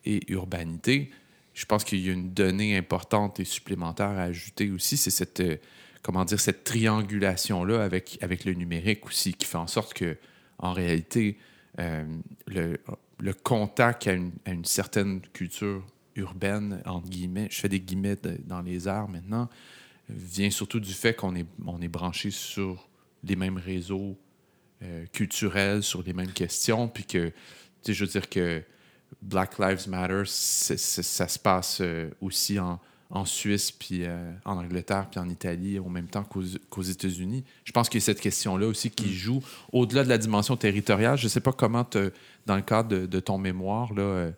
et 0.04 0.20
urbanité, 0.32 1.10
je 1.54 1.64
pense 1.66 1.82
qu'il 1.82 2.06
y 2.06 2.08
a 2.08 2.12
une 2.12 2.32
donnée 2.32 2.76
importante 2.76 3.40
et 3.40 3.44
supplémentaire 3.44 4.10
à 4.10 4.22
ajouter 4.22 4.70
aussi, 4.70 4.96
c'est 4.96 5.10
cette, 5.10 5.40
euh, 5.40 5.56
comment 6.02 6.24
dire, 6.24 6.38
cette 6.38 6.62
triangulation-là 6.62 7.82
avec, 7.82 8.18
avec 8.22 8.44
le 8.44 8.54
numérique 8.54 9.06
aussi, 9.06 9.34
qui 9.34 9.44
fait 9.46 9.58
en 9.58 9.66
sorte 9.66 9.92
que, 9.92 10.16
en 10.62 10.72
réalité, 10.72 11.36
euh, 11.78 12.04
le, 12.46 13.32
contact 13.42 14.06
à 14.06 14.12
une, 14.12 14.32
à 14.46 14.52
une, 14.52 14.64
certaine 14.64 15.20
culture 15.32 15.84
urbaine, 16.16 16.82
entre 16.86 17.08
guillemets, 17.08 17.48
je 17.50 17.60
fais 17.60 17.68
des 17.68 17.80
guillemets 17.80 18.16
dans 18.46 18.62
les 18.62 18.88
arts 18.88 19.08
maintenant, 19.08 19.48
vient 20.08 20.50
surtout 20.50 20.80
du 20.80 20.92
fait 20.92 21.14
qu'on 21.14 21.34
est, 21.34 21.46
on 21.66 21.80
est 21.80 21.88
branché 21.88 22.30
sur 22.30 22.88
les 23.24 23.36
mêmes 23.36 23.58
réseaux 23.58 24.16
euh, 24.82 25.06
culturels, 25.12 25.82
sur 25.82 26.02
les 26.02 26.12
mêmes 26.12 26.32
questions, 26.32 26.88
puis 26.88 27.04
que, 27.04 27.32
je 27.86 28.04
veux 28.04 28.10
dire 28.10 28.28
que 28.28 28.62
Black 29.20 29.58
Lives 29.58 29.88
Matter, 29.88 30.22
ça 30.26 31.28
se 31.28 31.38
passe 31.38 31.80
euh, 31.80 32.10
aussi 32.20 32.58
en, 32.58 32.80
en 33.12 33.26
Suisse, 33.26 33.70
puis 33.70 34.04
euh, 34.04 34.32
en 34.46 34.56
Angleterre, 34.56 35.06
puis 35.10 35.20
en 35.20 35.28
Italie, 35.28 35.78
au 35.78 35.90
même 35.90 36.08
temps 36.08 36.24
qu'aux 36.24 36.82
États-Unis. 36.82 37.44
Je 37.64 37.72
pense 37.72 37.90
qu'il 37.90 38.00
y 38.00 38.02
a 38.02 38.06
cette 38.06 38.20
question-là 38.20 38.66
aussi 38.66 38.90
qui 38.90 39.10
mm. 39.10 39.12
joue 39.12 39.42
au-delà 39.70 40.02
de 40.02 40.08
la 40.08 40.16
dimension 40.16 40.56
territoriale. 40.56 41.18
Je 41.18 41.24
ne 41.24 41.28
sais 41.28 41.42
pas 41.42 41.52
comment, 41.52 41.86
dans 42.46 42.56
le 42.56 42.62
cadre 42.62 43.06
de, 43.06 43.20
ton 43.20 43.36
mémoire, 43.36 43.92
là, 43.92 44.02
euh, 44.02 44.32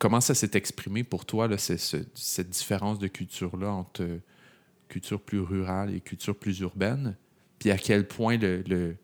comment 0.00 0.20
ça 0.20 0.34
s'est 0.34 0.50
exprimé 0.54 1.04
pour 1.04 1.24
toi, 1.24 1.46
là, 1.46 1.56
cette 1.58 2.50
différence 2.50 2.98
de 2.98 3.06
culture-là 3.06 3.70
entre 3.70 4.04
culture 4.88 5.20
plus 5.20 5.40
rurale 5.40 5.94
et 5.94 6.00
culture 6.00 6.34
plus 6.34 6.58
urbaine, 6.60 7.16
puis 7.60 7.70
à 7.70 7.78
quel 7.78 8.06
point 8.06 8.36
le, 8.36 8.62
le, 8.66 8.96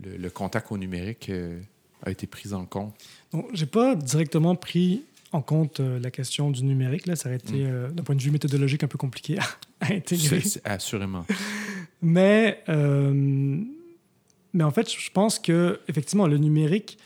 le 0.00 0.30
contact 0.30 0.72
au 0.72 0.78
numérique 0.78 1.30
a 2.04 2.10
été 2.10 2.26
prise 2.26 2.52
en 2.52 2.66
compte? 2.66 2.94
Je 3.52 3.60
n'ai 3.60 3.70
pas 3.70 3.94
directement 3.94 4.56
pris 4.56 5.04
en 5.32 5.40
compte 5.40 5.80
euh, 5.80 5.98
la 5.98 6.10
question 6.10 6.50
du 6.50 6.62
numérique. 6.62 7.06
Là. 7.06 7.16
Ça 7.16 7.28
aurait 7.28 7.36
été, 7.36 7.64
mm. 7.64 7.66
euh, 7.66 7.90
d'un 7.90 8.02
point 8.02 8.14
de 8.14 8.22
vue 8.22 8.30
méthodologique, 8.30 8.84
un 8.84 8.88
peu 8.88 8.98
compliqué 8.98 9.38
à, 9.38 9.92
intégrer. 9.92 10.42
assurément. 10.64 11.24
mais, 12.02 12.62
euh, 12.68 13.60
mais 14.52 14.64
en 14.64 14.70
fait, 14.70 14.90
je 14.90 15.10
pense 15.10 15.38
que 15.38 15.80
effectivement, 15.88 16.26
le 16.26 16.38
numérique... 16.38 16.98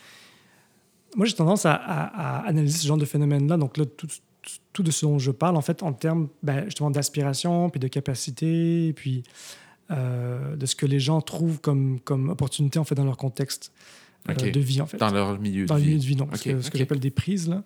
Moi, 1.15 1.25
j'ai 1.25 1.33
tendance 1.33 1.65
à, 1.65 1.73
analyser 2.45 2.77
ce 2.79 2.85
genre 2.85 2.97
de 2.97 3.05
phénomène-là. 3.05 3.57
Donc 3.57 3.77
là, 3.77 3.85
tout, 3.85 4.07
tout, 4.71 4.83
de 4.83 4.91
ce 4.91 5.05
dont 5.05 5.17
je 5.17 5.31
parle, 5.31 5.55
en 5.55 5.61
fait, 5.61 5.81
en 5.81 5.93
termes 5.93 6.27
ben, 6.43 6.65
justement 6.65 6.91
d'aspiration, 6.91 7.71
puis 7.71 7.79
de 7.79 7.87
capacité, 7.87 8.93
puis 8.93 9.23
de 9.89 10.65
ce 10.65 10.75
que 10.75 10.85
les 10.85 10.99
gens 10.99 11.21
trouvent 11.21 11.59
comme, 11.59 12.01
comme 12.01 12.29
opportunité, 12.29 12.77
en 12.77 12.83
fait, 12.83 12.93
dans 12.93 13.05
leur 13.05 13.17
contexte. 13.17 13.71
De 14.27 14.59
vie, 14.59 14.81
en 14.81 14.85
fait. 14.85 14.97
Dans 14.97 15.09
leur 15.09 15.39
milieu 15.39 15.65
de 15.65 15.73
vie. 15.73 15.79
Dans 15.79 15.79
milieu 15.79 15.97
de 15.97 16.03
vie, 16.03 16.15
donc, 16.15 16.35
ce 16.35 16.69
que, 16.69 16.77
j'appelle 16.77 16.99
des 16.99 17.09
prises, 17.09 17.47
là. 17.47 17.63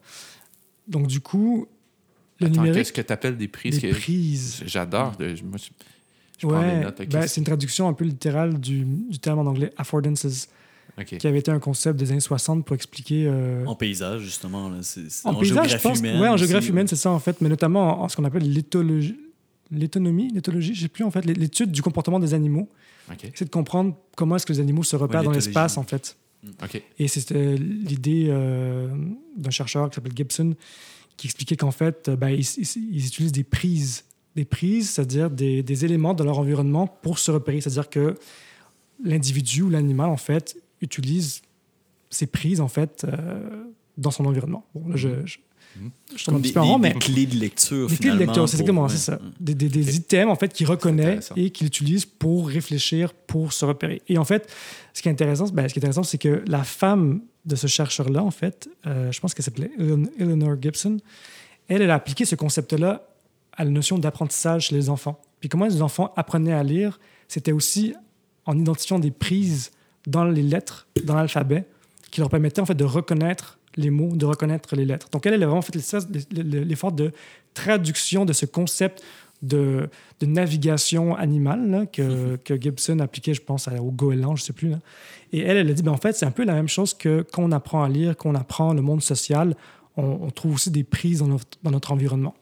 Donc, 0.91 1.07
du 1.07 1.21
coup, 1.21 1.67
le 2.39 2.49
numérique... 2.49 2.73
Qu'est-ce 2.75 2.93
que 2.93 3.01
tu 3.01 3.13
appelles 3.13 3.37
des 3.37 3.47
prises? 3.47 3.79
Des 3.79 3.89
prises. 3.89 4.63
J'adore. 4.65 5.13
Moi, 5.19 5.57
je, 5.57 6.47
ouais, 6.47 6.85
ben, 7.07 7.27
c'est 7.27 7.39
une 7.39 7.45
traduction 7.45 7.87
un 7.87 7.93
peu 7.93 8.05
littérale 8.05 8.59
du, 8.59 8.83
du 8.83 9.19
terme 9.19 9.39
en 9.39 9.49
anglais 9.49 9.71
affordances. 9.77 10.47
qui 11.05 11.27
avait 11.27 11.39
été 11.39 11.51
un 11.51 11.59
concept 11.59 11.99
des 11.99 12.11
années 12.11 12.19
60 12.19 12.65
pour 12.65 12.75
expliquer. 12.75 13.25
Euh, 13.27 13.65
en 13.65 13.75
paysage, 13.75 14.21
justement. 14.21 14.69
Là. 14.69 14.79
en, 15.25 15.35
paysage, 15.35 15.71
je 15.71 15.77
pense. 15.77 15.99
Oui, 16.01 16.27
en 16.27 16.37
géographie 16.37 16.69
humaine, 16.69 16.87
c'est 16.87 16.95
ça, 16.95 17.11
en 17.11 17.19
fait, 17.19 17.41
mais 17.41 17.49
notamment 17.49 18.03
en, 18.03 18.09
ce 18.09 18.15
qu'on 18.15 18.25
appelle 18.25 18.51
l'éthologie. 18.51 19.17
L'éthonomie, 19.73 20.29
l'éthologie, 20.33 20.75
je 20.75 20.81
sais 20.81 20.89
plus, 20.89 21.05
en 21.05 21.11
fait, 21.11 21.23
l'étude 21.23 21.71
du 21.71 21.81
comportement 21.81 22.19
des 22.19 22.33
animaux. 22.33 22.69
C'est 23.33 23.45
de 23.45 23.49
comprendre 23.49 23.95
comment 24.15 24.35
est-ce 24.35 24.45
que 24.45 24.53
les 24.53 24.59
animaux 24.59 24.83
se 24.83 24.95
repèrent 24.95 25.23
dans 25.23 25.31
l'espace, 25.31 25.77
en 25.77 25.83
fait. 25.83 26.17
Et 26.97 27.07
c'était 27.07 27.55
l'idée 27.55 28.27
euh, 28.29 28.89
d'un 29.37 29.49
chercheur 29.49 29.89
qui 29.89 29.95
s'appelle 29.95 30.15
Gibson 30.15 30.55
qui 31.17 31.27
expliquait 31.27 31.55
qu'en 31.55 31.71
fait, 31.71 32.09
euh, 32.09 32.15
ben, 32.15 32.29
ils, 32.29 33.05
utilisent 33.05 33.31
des 33.31 33.43
prises. 33.43 34.05
Des 34.35 34.45
prises, 34.45 34.91
c'est-à-dire 34.91 35.29
des, 35.29 35.61
des, 35.61 35.85
éléments 35.85 36.13
de 36.13 36.23
leur 36.23 36.39
environnement 36.39 36.87
pour 36.87 37.19
se 37.19 37.31
repérer. 37.31 37.61
C'est-à-dire 37.61 37.89
que 37.89 38.15
l'individu 39.03 39.61
ou 39.63 39.69
l'animal, 39.69 40.09
en 40.09 40.17
fait, 40.17 40.57
utilise 40.81 41.41
ces 42.09 42.27
prises, 42.27 42.61
en 42.61 42.69
fait, 42.69 43.03
euh, 43.03 43.65
dans 43.97 44.11
son 44.11 44.25
environnement. 44.25 44.65
Bon, 44.73 44.87
là, 44.87 44.95
je, 44.95 45.25
je 45.25 45.37
je 46.15 46.32
un 46.32 46.39
petit 46.39 46.53
peu 46.53 46.59
en 46.59 46.80
mais. 46.80 46.93
Des 46.93 46.99
clés 46.99 47.26
de 47.26 47.36
lecture, 47.36 47.88
Des 47.88 47.97
clés 47.97 48.11
de 48.11 48.17
lecture, 48.17 48.47
c'est 48.47 48.57
exactement 48.57 48.88
c'est 48.88 48.97
ça. 48.97 49.19
Des, 49.39 49.55
des, 49.55 49.95
items, 49.95 50.32
en 50.32 50.36
fait, 50.36 50.53
qu'il 50.53 50.67
reconnaît 50.67 51.19
et 51.36 51.49
qu'il 51.49 51.67
utilise 51.67 52.05
pour 52.05 52.47
réfléchir, 52.47 53.13
pour 53.13 53.53
se 53.53 53.65
repérer. 53.65 54.01
Et 54.07 54.17
en 54.17 54.26
fait, 54.26 54.51
ce 54.93 55.01
qui 55.01 55.07
est 55.07 55.11
intéressant, 55.11 55.45
ben, 55.49 55.67
ce 55.67 55.74
qui 55.74 55.80
est 55.80 55.84
intéressant, 55.84 56.03
c'est 56.03 56.17
que 56.17 56.43
la 56.47 56.63
femme 56.63 57.22
de 57.45 57.55
ce 57.55 57.67
chercheur-là, 57.67 58.24
en 58.24 58.32
fait, 58.32 58.69
euh, 58.86 59.11
je 59.11 59.19
pense 59.19 59.34
qu'elle 59.34 59.45
s'appelait 59.45 59.72
Eleanor 60.19 60.61
Gibson, 60.61 60.97
elle, 61.67 61.82
elle 61.82 61.91
a 61.91 61.95
appliqué 61.95 62.26
ce 62.26 62.36
concept-là 62.36 63.07
à 63.53 63.63
la 63.63 63.69
notion 63.69 63.97
d'apprentissage 63.97 64.67
chez 64.67 64.76
les 64.76 64.89
enfants. 64.89 65.22
Puis 65.39 65.49
comment 65.49 65.65
les 65.65 65.82
enfants 65.82 66.13
apprenaient 66.15 66.53
à 66.53 66.63
lire, 66.63 66.99
c'était 67.28 67.51
aussi 67.51 67.93
en 68.45 68.57
identifiant 68.57 68.99
des 68.99 69.11
prises 69.11 69.72
dans 70.07 70.26
les 70.26 70.43
lettres, 70.43 70.88
dans 71.03 71.15
l'alphabet, 71.15 71.65
qui 72.11 72.19
leur 72.19 72.30
permettaient 72.30 72.61
en 72.61 72.65
fait 72.65 72.76
de 72.76 72.84
reconnaître 72.84 73.59
les 73.76 73.89
mots, 73.89 74.15
de 74.15 74.26
reconnaître 74.26 74.76
les 74.76 74.86
lettres. 74.86 75.09
Donc, 75.11 75.26
elle, 75.26 75.34
elle 75.34 75.43
a 75.43 75.47
vraiment 75.47 75.61
fait 75.61 75.76
l'effort 76.32 76.91
de 76.91 77.11
traduction 77.53 78.26
de 78.26 78.34
ce 78.34 78.45
concept 78.45 79.03
de, 79.41 79.89
de 80.19 80.26
navigation 80.26 81.15
animale 81.15 81.88
que, 81.91 82.01
mm-hmm. 82.01 82.38
que, 82.43 82.61
Gibson 82.61 82.99
appliquait, 82.99 83.34
je 83.34 83.41
pense, 83.41 83.67
au 83.67 83.91
goéland, 83.91 84.36
je 84.36 84.43
ne 84.43 84.45
sais 84.45 84.53
plus. 84.53 84.69
Là. 84.69 84.80
Et 85.34 85.39
elle, 85.39 85.57
elle 85.57 85.69
a 85.69 85.74
dit, 85.74 85.84
ben, 85.84 85.91
en 85.91 85.97
fait, 85.97 86.13
c'est 86.13 86.26
un 86.26 86.32
peu 86.32 86.43
la 86.43 86.53
même 86.53 86.67
chose 86.67 86.93
que 86.93 87.26
quand 87.32 87.43
on 87.43 87.51
apprend 87.51 87.84
à 87.84 87.89
lire, 87.89 88.15
qu'on 88.15 88.36
apprend 88.36 88.74
le 88.74 88.82
monde 88.82 89.01
social, 89.01 89.55
on, 89.97 90.30
trouve 90.32 90.55
aussi 90.55 90.72
des 90.72 90.84
prises 90.84 91.19
dans 91.19 91.28
notre, 91.28 91.45
dans 91.63 91.72
notre 91.72 91.91
environnement. 91.91 92.36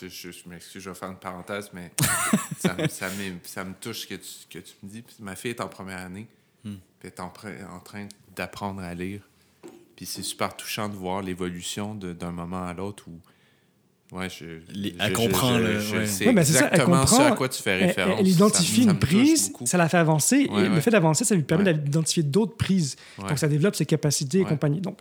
Je, 0.00 0.08
je, 0.08 0.48
m'excuse, 0.48 0.82
je 0.82 0.90
vais 0.90 0.96
faire 0.96 1.10
une 1.10 1.16
parenthèse, 1.16 1.70
mais 1.72 1.92
ça, 2.58 2.76
ça, 2.88 3.08
ça, 3.44 3.64
me 3.64 3.74
touche 3.74 4.00
ce 4.00 4.06
que 4.08 4.14
tu, 4.14 4.30
que 4.50 4.58
tu 4.58 4.74
me 4.82 4.88
dis. 4.88 5.04
ma 5.20 5.36
fille 5.36 5.52
est 5.52 5.60
en 5.60 5.68
première 5.68 6.00
année, 6.00 6.26
mm. 6.64 6.74
puis 6.98 7.04
elle 7.04 7.08
est 7.10 7.20
en, 7.20 7.32
en 7.76 7.80
train 7.80 8.08
d'apprendre 8.34 8.80
à 8.80 8.94
lire. 8.94 9.20
Puis 9.96 10.06
c'est 10.06 10.22
super 10.22 10.56
touchant 10.56 10.88
de 10.88 10.94
voir 10.94 11.22
l'évolution 11.22 11.94
d'un 11.94 12.32
moment 12.32 12.64
à 12.64 12.74
l'autre 12.74 13.04
où. 13.08 13.20
Ouais, 14.14 14.28
je, 14.28 14.60
elle 15.00 15.12
comprend 15.14 15.56
le. 15.56 15.80
Je, 15.80 16.28
exactement 16.28 17.06
ce 17.06 17.22
à 17.22 17.32
quoi 17.32 17.48
tu 17.48 17.62
fais 17.62 17.76
référence. 17.76 18.20
Elle, 18.20 18.28
identifie 18.28 18.82
une 18.82 18.98
prise, 18.98 19.54
ça 19.64 19.78
la 19.78 19.88
fait 19.88 19.96
avancer, 19.96 20.50
et 20.54 20.68
le 20.68 20.80
fait 20.82 20.90
d'avancer, 20.90 21.24
ça 21.24 21.34
lui 21.34 21.44
permet 21.44 21.72
d'identifier 21.72 22.22
d'autres 22.22 22.56
prises. 22.56 22.96
Donc 23.18 23.38
ça 23.38 23.48
développe 23.48 23.74
ses 23.74 23.86
capacités 23.86 24.40
et 24.40 24.44
compagnie. 24.44 24.80
Donc, 24.80 24.98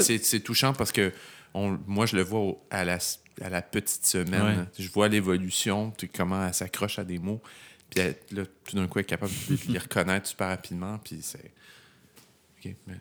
c'est 0.00 0.40
touchant 0.40 0.72
parce 0.74 0.92
que 0.92 1.12
on, 1.54 1.78
moi, 1.86 2.06
je 2.06 2.16
le 2.16 2.22
vois 2.22 2.54
à 2.70 2.84
la, 2.84 2.98
à 3.40 3.48
la 3.48 3.62
petite 3.62 4.06
semaine. 4.06 4.66
Je 4.78 4.88
vois 4.88 5.08
l'évolution, 5.08 5.92
comment 6.14 6.46
elle 6.46 6.54
s'accroche 6.54 6.98
à 6.98 7.04
des 7.04 7.18
mots. 7.18 7.40
Puis 7.88 8.04
là, 8.30 8.44
tout 8.64 8.76
d'un 8.76 8.86
coup, 8.86 8.98
elle 8.98 9.04
est 9.04 9.08
capable 9.08 9.32
de 9.48 9.72
les 9.72 9.78
reconnaître 9.78 10.28
super 10.28 10.48
rapidement. 10.48 10.98
Puis 11.02 11.18
c'est. 11.22 11.50
OK. 12.58 12.72
Mais 12.86 12.94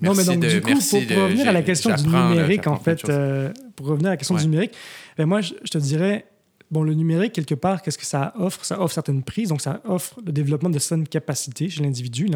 non, 0.00 0.14
mais 0.14 0.24
donc, 0.24 0.40
du 0.40 0.60
coup, 0.60 0.70
pour, 0.70 1.22
revenir 1.22 1.48
à 1.48 1.52
la 1.52 1.62
question 1.62 1.94
du 1.94 2.06
numérique, 2.06 2.66
en 2.66 2.78
fait, 2.78 3.08
euh, 3.08 3.52
pour 3.76 3.86
revenir 3.86 4.08
à 4.08 4.10
la 4.12 4.16
question 4.16 4.36
du 4.36 4.44
numérique, 4.44 4.72
ben 5.16 5.26
moi, 5.26 5.40
je, 5.40 5.52
te 5.52 5.78
dirais, 5.78 6.26
bon, 6.70 6.82
le 6.82 6.94
numérique, 6.94 7.32
quelque 7.32 7.54
part, 7.54 7.82
qu'est-ce 7.82 7.98
que 7.98 8.06
ça 8.06 8.32
offre? 8.38 8.64
Ça 8.64 8.80
offre 8.80 8.94
certaines 8.94 9.22
prises, 9.22 9.48
donc 9.48 9.60
ça 9.60 9.80
offre 9.84 10.20
le 10.24 10.32
développement 10.32 10.70
de 10.70 10.78
certaines 10.78 11.06
capacités 11.06 11.68
chez 11.68 11.82
l'individu. 11.82 12.28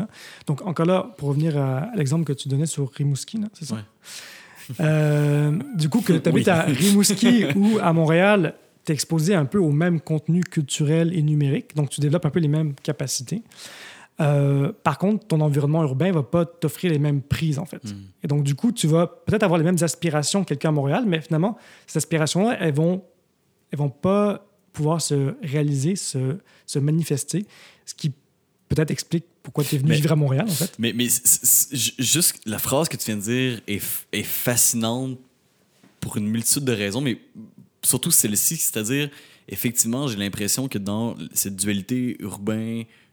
Donc, 0.46 0.62
encore 0.62 0.86
là, 0.86 1.14
pour 1.18 1.28
revenir 1.28 1.58
à, 1.58 1.88
l'exemple 1.94 2.24
que 2.24 2.32
tu 2.32 2.48
donnais 2.48 2.66
sur 2.66 2.90
Rimouski, 2.90 3.40
c'est 3.54 3.66
ça? 3.66 3.76
Euh, 4.80 5.56
du 5.74 5.88
coup, 5.88 6.00
que 6.00 6.12
tu 6.12 6.28
habites 6.28 6.48
à 6.48 6.62
Rimouski 6.62 7.44
ou 7.56 7.78
à 7.80 7.92
Montréal, 7.92 8.54
tu 8.84 8.92
es 8.92 8.94
exposé 8.94 9.34
un 9.34 9.44
peu 9.44 9.58
au 9.58 9.70
même 9.70 10.00
contenu 10.00 10.42
culturel 10.42 11.16
et 11.16 11.22
numérique, 11.22 11.74
donc 11.74 11.90
tu 11.90 12.00
développes 12.00 12.26
un 12.26 12.30
peu 12.30 12.40
les 12.40 12.48
mêmes 12.48 12.74
capacités. 12.82 13.42
Euh, 14.20 14.72
par 14.82 14.98
contre, 14.98 15.26
ton 15.26 15.40
environnement 15.40 15.82
urbain 15.82 16.08
ne 16.08 16.14
va 16.14 16.22
pas 16.22 16.46
t'offrir 16.46 16.90
les 16.90 16.98
mêmes 16.98 17.20
prises, 17.20 17.58
en 17.58 17.66
fait. 17.66 17.84
Hmm. 17.84 18.04
Et 18.22 18.26
donc, 18.26 18.44
du 18.44 18.54
coup, 18.54 18.72
tu 18.72 18.86
vas 18.86 19.06
peut-être 19.06 19.42
avoir 19.42 19.58
les 19.58 19.64
mêmes 19.64 19.76
aspirations 19.82 20.42
que 20.42 20.48
quelqu'un 20.48 20.70
à 20.70 20.72
Montréal, 20.72 21.04
mais 21.06 21.20
finalement, 21.20 21.58
ces 21.86 21.98
aspirations-là, 21.98 22.56
elles 22.60 22.74
vont, 22.74 23.04
elles 23.70 23.78
vont 23.78 23.90
pas 23.90 24.46
pouvoir 24.72 25.00
se 25.00 25.34
réaliser, 25.42 25.96
se, 25.96 26.38
se 26.66 26.78
manifester, 26.78 27.46
ce 27.84 27.94
qui 27.94 28.12
peut-être 28.68 28.90
explique 28.90 29.24
pourquoi 29.42 29.64
tu 29.64 29.76
es 29.76 29.78
venu 29.78 29.92
vivre 29.92 30.12
à 30.12 30.16
Montréal, 30.16 30.46
en 30.48 30.52
fait. 30.52 30.74
Mais, 30.78 30.92
mais 30.92 31.06
juste 31.98 32.40
la 32.46 32.58
phrase 32.58 32.88
que 32.88 32.96
tu 32.96 33.06
viens 33.06 33.16
de 33.16 33.22
dire 33.22 33.60
est, 33.68 33.82
est 34.12 34.22
fascinante 34.22 35.18
pour 36.00 36.16
une 36.16 36.26
multitude 36.26 36.64
de 36.64 36.72
raisons, 36.72 37.00
mais 37.00 37.18
surtout 37.82 38.10
celle-ci, 38.10 38.56
c'est-à-dire, 38.56 39.10
effectivement, 39.48 40.08
j'ai 40.08 40.16
l'impression 40.16 40.68
que 40.68 40.78
dans 40.78 41.16
cette 41.32 41.56
dualité 41.56 42.16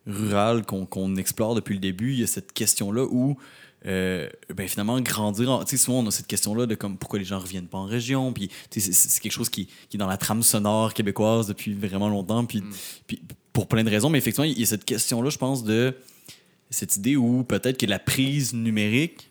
urbain-rural 0.08 0.66
qu'on 0.66 1.16
explore 1.16 1.56
depuis 1.56 1.74
le 1.74 1.80
début, 1.80 2.14
il 2.14 2.20
y 2.20 2.24
a 2.24 2.28
cette 2.28 2.54
question-là 2.54 3.06
où 3.06 3.38
euh, 3.86 4.30
ben 4.56 4.66
finalement 4.66 5.02
grandir 5.02 5.60
tu 5.68 5.76
sais 5.76 5.84
souvent 5.84 6.00
on 6.00 6.08
a 6.08 6.12
cette 6.12 6.28
question 6.28 6.56
là 6.56 6.66
de 6.66 6.74
comme 6.74 6.98
pourquoi 6.98 7.20
les 7.20 7.26
gens 7.26 7.38
reviennent 7.38 7.68
pas 7.68 7.80
en 7.80 7.86
région 7.86 8.32
puis 8.32 8.50
c'est 8.72 9.22
quelque 9.22 9.34
chose 9.34 9.50
qui, 9.50 9.66
qui, 9.90 9.98
est 9.98 10.00
dans 10.00 10.08
la 10.08 10.16
trame 10.16 10.42
sonore 10.42 10.94
québécoise 10.94 11.48
depuis 11.48 11.74
vraiment 11.74 12.08
longtemps 12.08 12.46
puis, 12.46 12.62
mm. 12.62 12.72
puis 13.08 13.22
pour 13.52 13.68
plein 13.68 13.84
de 13.84 13.90
raisons 13.90 14.10
mais 14.10 14.20
effectivement 14.20 14.50
il 14.50 14.58
y 14.58 14.64
a 14.64 14.68
cette 14.68 14.86
question 14.86 15.22
là 15.22 15.30
je 15.30 15.38
pense 15.38 15.66
de 15.66 15.98
cette 16.70 16.96
idée 16.96 17.18
où 17.18 17.44
peut-être 17.44 17.78
que 17.78 17.86
la 17.86 18.00
prise 18.00 18.54
numérique 18.54 19.30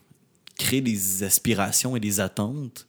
crée 0.59 0.83
des 0.83 1.23
aspirations 1.23 1.97
et 1.97 2.01
des 2.01 2.21
attentes 2.21 2.87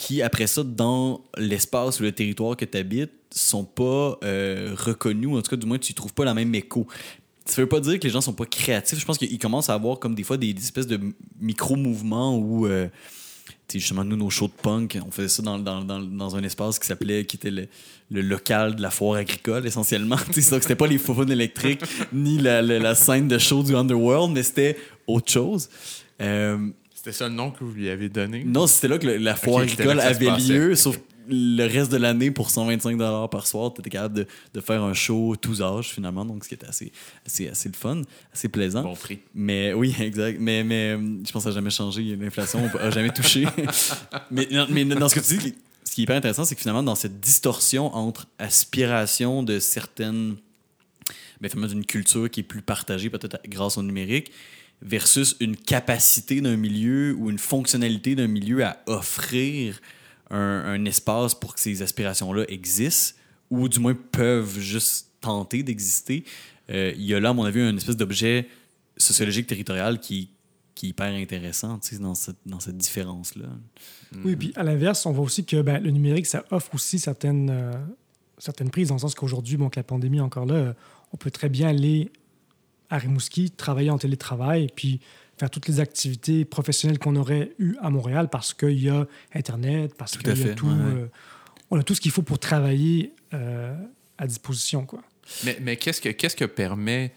qui 0.00 0.22
après 0.22 0.46
ça 0.46 0.62
dans 0.62 1.22
l'espace 1.36 2.00
ou 2.00 2.04
le 2.04 2.12
territoire 2.12 2.56
que 2.56 2.64
tu 2.64 2.78
habites 2.78 3.12
sont 3.30 3.64
pas 3.64 4.18
euh, 4.24 4.74
reconnus 4.76 5.30
en 5.36 5.42
tout 5.42 5.50
cas 5.50 5.56
du 5.56 5.66
moins 5.66 5.78
tu 5.78 5.94
trouves 5.94 6.14
pas 6.14 6.24
la 6.24 6.34
même 6.34 6.54
écho 6.54 6.86
ça 7.48 7.62
veut 7.62 7.68
pas 7.68 7.80
dire 7.80 7.98
que 7.98 8.04
les 8.04 8.10
gens 8.10 8.20
sont 8.20 8.34
pas 8.34 8.46
créatifs. 8.46 8.98
Je 8.98 9.04
pense 9.04 9.18
qu'ils 9.18 9.38
commencent 9.38 9.70
à 9.70 9.74
avoir 9.74 9.98
comme 9.98 10.14
des 10.14 10.22
fois 10.22 10.36
des, 10.36 10.50
espèces 10.50 10.86
de 10.86 11.00
micro-mouvements 11.40 12.36
où, 12.36 12.66
euh, 12.66 12.88
justement, 13.72 14.04
nous, 14.04 14.16
nos 14.16 14.30
shows 14.30 14.48
de 14.48 14.62
punk, 14.62 14.98
on 15.06 15.10
faisait 15.10 15.28
ça 15.28 15.42
dans, 15.42 15.58
dans, 15.58 15.82
dans, 15.82 16.36
un 16.36 16.42
espace 16.42 16.78
qui 16.78 16.86
s'appelait, 16.86 17.24
qui 17.24 17.36
était 17.36 17.50
le, 17.50 17.66
le, 18.10 18.20
local 18.20 18.76
de 18.76 18.82
la 18.82 18.90
foire 18.90 19.18
agricole, 19.18 19.66
essentiellement. 19.66 20.18
c'était 20.32 20.76
pas 20.76 20.86
les 20.86 20.98
faux 20.98 21.24
électriques 21.24 21.80
ni 22.12 22.38
la, 22.38 22.60
la, 22.60 22.94
scène 22.94 23.28
de 23.28 23.38
show 23.38 23.62
du 23.62 23.74
Underworld, 23.74 24.32
mais 24.32 24.42
c'était 24.42 24.76
autre 25.06 25.32
chose. 25.32 25.70
Euh, 26.20 26.58
c'était 27.08 27.24
ça 27.24 27.28
le 27.28 27.34
nom 27.34 27.50
que 27.50 27.64
vous 27.64 27.72
lui 27.72 27.88
avez 27.88 28.08
donné? 28.08 28.44
Non, 28.44 28.66
c'était 28.66 28.88
là 28.88 28.98
que 28.98 29.06
la 29.06 29.34
foire 29.34 29.62
agricole 29.62 30.00
avait 30.00 30.36
lieu, 30.38 30.74
sauf 30.74 30.98
le 31.30 31.66
reste 31.66 31.92
de 31.92 31.98
l'année 31.98 32.30
pour 32.30 32.50
125 32.50 32.98
par 33.30 33.46
soir, 33.46 33.72
tu 33.74 33.80
étais 33.80 33.90
capable 33.90 34.14
de, 34.14 34.26
de, 34.54 34.60
faire 34.60 34.82
un 34.82 34.94
show 34.94 35.36
tous 35.36 35.60
âges 35.60 35.90
finalement, 35.90 36.24
donc 36.24 36.44
ce 36.44 36.48
qui 36.48 36.54
était 36.54 36.66
assez, 36.66 36.90
assez, 37.26 37.48
assez 37.48 37.68
le 37.68 37.74
fun, 37.74 38.02
assez 38.32 38.48
plaisant. 38.48 38.82
Bon 38.82 38.94
prix. 38.94 39.20
Mais 39.34 39.74
oui, 39.74 39.94
exact. 40.00 40.38
Mais, 40.40 40.64
mais 40.64 40.92
je 40.92 41.30
pense 41.32 41.32
que 41.32 41.40
ça 41.40 41.48
n'a 41.50 41.54
jamais 41.56 41.70
changé. 41.70 42.16
L'inflation 42.16 42.60
n'a 42.74 42.90
jamais 42.90 43.10
touché. 43.10 43.46
mais, 44.30 44.48
mais 44.70 44.84
dans 44.86 45.08
ce 45.08 45.16
que 45.16 45.20
tu 45.20 45.36
dis, 45.36 45.54
ce 45.84 45.92
qui 45.92 46.00
est 46.00 46.04
hyper 46.04 46.16
intéressant, 46.16 46.44
c'est 46.44 46.54
que 46.54 46.60
finalement, 46.60 46.82
dans 46.82 46.94
cette 46.94 47.20
distorsion 47.20 47.94
entre 47.94 48.26
aspiration 48.38 49.42
de 49.42 49.58
certaines. 49.58 50.36
Ben, 51.40 51.50
d'une 51.66 51.84
culture 51.84 52.28
qui 52.30 52.40
est 52.40 52.44
plus 52.44 52.62
partagée 52.62 53.10
peut-être 53.10 53.38
grâce 53.48 53.78
au 53.78 53.82
numérique 53.82 54.32
versus 54.82 55.36
une 55.40 55.56
capacité 55.56 56.40
d'un 56.40 56.56
milieu 56.56 57.14
ou 57.14 57.30
une 57.30 57.38
fonctionnalité 57.38 58.14
d'un 58.14 58.28
milieu 58.28 58.64
à 58.64 58.78
offrir 58.86 59.80
un, 60.30 60.84
espace 60.84 61.34
pour 61.34 61.54
que 61.54 61.60
ces 61.60 61.82
aspirations-là 61.82 62.44
existent, 62.48 63.18
ou 63.50 63.68
du 63.68 63.80
moins 63.80 63.94
peuvent 63.94 64.58
juste 64.58 65.08
tenter 65.20 65.62
d'exister, 65.62 66.24
euh, 66.70 66.92
il 66.96 67.04
y 67.04 67.14
a 67.14 67.20
là, 67.20 67.30
à 67.30 67.32
mon 67.32 67.44
avis, 67.44 67.60
une 67.60 67.78
espèce 67.78 67.96
d'objet 67.96 68.46
sociologique 68.96 69.46
territorial 69.46 69.98
qui, 70.00 70.30
qui 70.74 70.86
est 70.86 70.88
hyper 70.90 71.14
intéressant 71.14 71.80
dans 71.98 72.14
cette, 72.14 72.36
dans 72.44 72.60
cette 72.60 72.76
différence-là. 72.76 73.46
Oui, 74.24 74.36
puis 74.36 74.52
à 74.54 74.62
l'inverse, 74.62 75.06
on 75.06 75.12
voit 75.12 75.24
aussi 75.24 75.44
que 75.44 75.62
ben, 75.62 75.82
le 75.82 75.90
numérique, 75.90 76.26
ça 76.26 76.44
offre 76.50 76.74
aussi 76.74 76.98
certaines, 76.98 77.48
euh, 77.50 77.72
certaines 78.36 78.70
prises, 78.70 78.88
dans 78.88 78.96
le 78.96 79.00
sens 79.00 79.14
qu'aujourd'hui, 79.14 79.56
bon, 79.56 79.70
que 79.70 79.80
la 79.80 79.84
pandémie 79.84 80.18
est 80.18 80.22
encore 80.22 80.46
là, 80.46 80.74
on 81.12 81.16
peut 81.16 81.30
très 81.30 81.48
bien 81.48 81.68
aller 81.68 82.10
à 82.90 82.98
Rimouski, 82.98 83.50
travailler 83.50 83.90
en 83.90 83.98
télétravail, 83.98 84.68
puis 84.74 85.00
faire 85.38 85.50
toutes 85.50 85.68
les 85.68 85.80
activités 85.80 86.44
professionnelles 86.44 86.98
qu'on 86.98 87.16
aurait 87.16 87.52
eues 87.58 87.76
à 87.80 87.90
Montréal 87.90 88.28
parce 88.30 88.54
qu'il 88.54 88.80
y 88.80 88.88
a 88.88 89.06
Internet, 89.34 89.94
parce 89.96 90.16
qu'il 90.16 90.36
y 90.36 90.50
a 90.50 90.54
tout. 90.54 90.68
Euh, 90.68 91.06
on 91.70 91.78
a 91.78 91.82
tout 91.82 91.94
ce 91.94 92.00
qu'il 92.00 92.10
faut 92.10 92.22
pour 92.22 92.38
travailler 92.38 93.12
euh, 93.34 93.76
à 94.16 94.26
disposition. 94.26 94.86
Quoi. 94.86 95.02
Mais, 95.44 95.58
mais 95.60 95.76
qu'est-ce, 95.76 96.00
que, 96.00 96.08
qu'est-ce, 96.08 96.36
que 96.36 96.46
permet, 96.46 97.12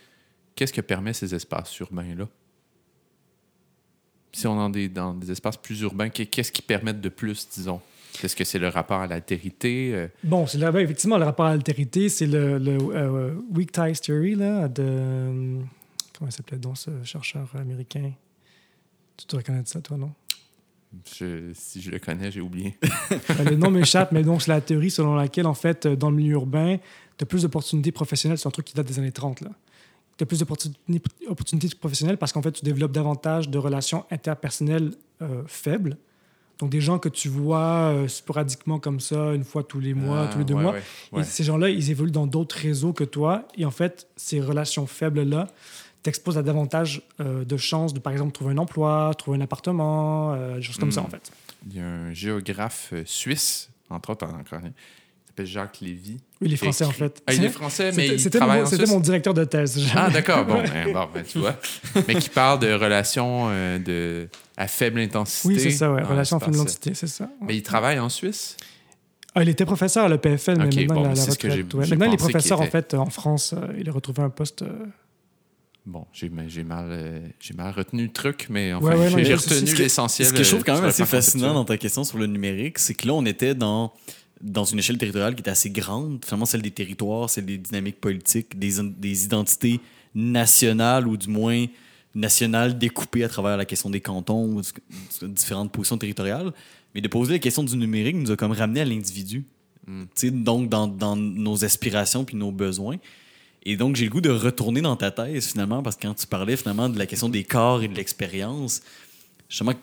qu'est-ce 0.56 0.74
que 0.74 0.82
permet 0.82 1.14
ces 1.14 1.34
espaces 1.34 1.78
urbains-là? 1.80 2.28
Si 4.34 4.48
on 4.48 4.74
est 4.74 4.90
dans 4.90 5.14
des 5.14 5.32
espaces 5.32 5.58
plus 5.58 5.82
urbains, 5.82 6.10
qu'est-ce 6.10 6.52
qui 6.52 6.62
permet 6.62 6.94
de 6.94 7.10
plus, 7.10 7.48
disons? 7.50 7.82
Est-ce 8.24 8.36
que 8.36 8.44
c'est 8.44 8.60
le 8.60 8.68
rapport 8.68 9.00
à 9.00 9.08
l'altérité? 9.08 9.92
Euh? 9.94 10.08
Bon, 10.24 10.46
c'est 10.46 10.58
ben, 10.58 10.76
effectivement 10.78 11.18
le 11.18 11.26
rapport 11.26 11.46
à 11.46 11.52
l'altérité, 11.52 12.10
c'est 12.10 12.28
le, 12.28 12.58
le 12.58 12.78
Weak 13.54 13.72
Ties 13.72 14.00
Theory 14.02 14.36
là, 14.36 14.68
de 14.68 15.60
Comment 16.22 16.30
il 16.30 16.34
s'appelait 16.34 16.60
donc 16.60 16.78
ce 16.78 16.92
chercheur 17.04 17.50
américain? 17.56 18.12
Tu 19.18 19.26
te 19.26 19.36
reconnais 19.36 19.64
de 19.64 19.68
ça, 19.68 19.82
toi, 19.82 19.98
non? 19.98 20.12
si 21.04 21.82
je 21.82 21.90
le 21.90 21.98
connais, 21.98 22.30
j'ai 22.30 22.42
oublié. 22.42 22.78
Ben, 23.28 23.44
le 23.50 23.56
nom 23.56 23.72
m'échappe, 23.72 24.12
mais 24.12 24.22
donc 24.22 24.44
c'est 24.44 24.52
la 24.52 24.62
théorie 24.62 24.92
selon 24.92 25.16
laquelle, 25.16 25.48
en 25.48 25.56
fait, 25.56 25.88
dans 25.88 26.12
le 26.12 26.18
milieu 26.18 26.34
urbain, 26.34 26.78
tu 27.18 27.24
as 27.24 27.26
plus 27.26 27.42
d'opportunités 27.42 27.92
professionnelles. 27.92 28.38
C'est 28.38 28.48
un 28.48 28.52
truc 28.52 28.68
qui 28.68 28.76
date 28.76 28.86
des 28.86 29.00
années 29.00 29.12
30. 29.12 29.40
Tu 29.40 30.24
as 30.24 30.26
plus 30.28 30.38
d'opportunités 30.38 31.76
professionnelles 31.80 32.18
parce 32.18 32.34
qu'en 32.34 32.44
fait, 32.44 32.52
tu 32.52 32.64
développes 32.64 32.92
davantage 32.92 33.50
de 33.50 33.58
relations 33.58 34.06
interpersonnelles 34.12 34.92
euh, 35.24 35.42
faibles. 35.48 35.98
Donc, 36.62 36.70
des 36.70 36.80
gens 36.80 37.00
que 37.00 37.10
tu 37.10 37.28
vois 37.28 37.92
euh, 37.92 38.08
sporadiquement 38.08 38.78
comme 38.78 39.00
ça, 39.00 39.34
une 39.34 39.44
fois 39.44 39.64
tous 39.64 39.80
les 39.80 39.96
mois, 39.96 40.28
tous 40.28 40.38
les 40.38 40.46
deux 40.46 40.56
ah, 40.60 40.62
mois. 40.62 40.76
Et 41.18 41.24
ces 41.24 41.44
gens-là, 41.44 41.70
ils 41.70 41.90
évoluent 41.90 42.12
dans 42.12 42.28
d'autres 42.28 42.56
réseaux 42.56 42.94
que 42.94 43.04
toi. 43.04 43.48
Et 43.58 43.66
en 43.66 43.72
fait, 43.72 44.08
ces 44.16 44.40
relations 44.40 44.86
faibles-là, 44.86 45.48
t'exposes 46.04 46.38
à 46.38 46.44
davantage 46.44 47.02
euh, 47.20 47.44
de 47.44 47.58
chances 47.58 47.96
de, 47.96 48.00
par 48.00 48.14
exemple, 48.14 48.32
trouver 48.34 48.54
un 48.54 48.60
emploi, 48.60 49.12
trouver 49.18 49.40
un 49.40 49.42
appartement, 49.42 50.34
euh, 50.34 50.58
des 50.58 50.62
choses 50.62 50.78
comme 50.78 50.92
ça, 50.92 51.02
en 51.02 51.08
hmm. 51.08 51.12
fait. 51.12 51.32
Il 51.68 51.78
y 51.78 51.80
a 51.80 51.88
un 51.88 52.14
géographe 52.14 52.94
suisse, 53.06 53.72
entre 53.90 54.12
autres, 54.12 54.28
il 54.52 54.72
s'appelle 55.32 55.46
Jacques 55.46 55.80
Lévy. 55.82 56.18
Oui, 56.42 56.48
il 56.48 56.54
est 56.54 56.58
français, 56.58 56.86
en 56.86 56.92
fait. 56.92 57.22
Ah, 57.28 57.34
il 57.34 57.44
est 57.44 57.50
français, 57.50 57.92
mais 57.96 58.08
il 58.08 58.30
travaille 58.30 58.68
C'était 58.68 58.86
mon 58.86 59.00
directeur 59.00 59.34
de 59.34 59.44
thèse. 59.44 59.80
Ah, 59.96 60.10
d'accord. 60.10 60.46
Bon, 60.46 60.62
ben, 60.62 60.94
bon 60.94 61.08
ben, 61.14 61.24
tu 61.24 61.40
vois. 61.40 61.56
mais 62.08 62.16
qui 62.16 62.30
parle 62.30 62.60
de 62.60 62.74
relations 62.74 63.50
de, 63.50 64.28
à 64.58 64.68
faible 64.68 65.00
intensité. 65.00 65.48
Oui, 65.48 65.60
c'est 65.60 65.72
ça, 65.72 65.92
ouais. 65.92 66.04
Relations 66.04 66.38
à 66.38 66.40
faible 66.40 66.58
intensité, 66.58 66.94
c'est 66.94 67.08
ça. 67.08 67.30
Mais 67.42 67.56
il 67.56 67.64
travaille 67.64 68.00
en 68.00 68.10
Suisse? 68.10 68.58
Ah, 69.34 69.44
il 69.44 69.50
était 69.50 69.66
professeur 69.66 70.06
à 70.06 70.10
l'EPFL, 70.10 70.58
mais 70.58 70.66
maintenant, 70.66 70.76
il 70.76 70.92
a 70.92 71.14
la 71.14 71.24
retraite. 71.24 71.74
Maintenant, 71.74 72.06
il 72.06 72.14
est 72.14 72.18
professeur, 72.18 72.60
en 72.62 72.66
fait, 72.66 72.94
en 72.94 73.10
France. 73.10 73.56
il 73.78 73.88
a 73.88 73.92
retrouvé 73.92 74.24
un 74.24 74.30
poste 74.30 74.64
Bon, 75.88 76.06
j'ai 76.14 76.30
mal, 76.30 76.86
euh, 76.92 77.20
j'ai 77.40 77.56
mal 77.56 77.74
retenu 77.74 78.04
le 78.04 78.12
truc, 78.12 78.48
mais 78.52 78.72
enfin, 78.72 78.94
j'ai 79.18 79.34
retenu 79.34 79.74
l'essentiel. 79.74 80.28
Ce 80.28 80.34
que 80.34 80.44
je 80.44 80.50
trouve 80.50 80.64
quand 80.64 80.76
même 80.76 80.86
assez 80.86 81.06
fascinant 81.06 81.56
dans 81.56 81.66
ta 81.66 81.78
question 81.78 82.04
sur 82.04 82.20
le 82.20 82.28
numérique, 82.28 82.78
c'est 82.78 82.94
que 82.94 83.08
là, 83.08 83.14
on 83.14 83.26
était 83.26 83.56
dans, 83.56 83.92
dans 84.44 84.64
une 84.64 84.80
échelle 84.80 84.98
territoriale 84.98 85.36
qui 85.36 85.42
était 85.42 85.52
assez 85.52 85.70
grande, 85.70 86.24
finalement 86.26 86.46
celle 86.46 86.62
des 86.62 86.72
territoires, 86.72 87.30
celle 87.30 87.46
des 87.46 87.58
dynamiques 87.58 88.00
politiques, 88.00 88.58
des, 88.58 88.82
des 88.82 89.26
identités 89.26 89.80
nationales 90.16 91.08
ou 91.08 91.18
du 91.18 91.30
moins 91.30 91.66
nationales 92.14 92.78
découpées 92.78 93.24
à 93.24 93.30
travers 93.30 93.58
la 93.58 93.66
question 93.66 93.90
des 93.90 94.02
cantons 94.02 94.46
ou 94.46 94.62
différentes 95.28 95.72
positions 95.72 95.98
territoriales. 95.98 96.52
Mais 96.94 97.02
de 97.02 97.08
poser 97.08 97.34
la 97.34 97.40
question 97.40 97.64
du 97.64 97.78
numérique 97.78 98.16
nous 98.16 98.32
a 98.32 98.36
comme 98.36 98.52
ramené 98.52 98.82
à 98.82 98.86
l'individu. 98.86 99.46
Mm. 99.88 100.04
Donc, 100.44 100.70
dans, 100.70 100.88
dans 100.88 101.16
nos 101.16 101.64
aspirations 101.64 102.26
puis 102.26 102.36
nos 102.36 102.52
besoins. 102.52 102.98
Et 103.64 103.78
donc, 103.78 103.96
j'ai 103.96 104.06
le 104.06 104.12
goût 104.12 104.22
de 104.22 104.30
retourner 104.30 104.82
dans 104.82 104.96
ta 104.96 105.12
thèse, 105.12 105.48
finalement, 105.48 105.84
parce 105.84 105.96
que 105.96 106.08
quand 106.08 106.16
tu 106.16 106.28
parlais, 106.28 106.58
finalement, 106.58 106.90
de 106.90 106.98
la 106.98 107.06
question 107.06 107.30
des 107.30 107.44
corps 107.44 107.84
et 107.84 107.88
de 107.88 107.96
l'expérience, 107.96 108.82
justement, 109.48 109.74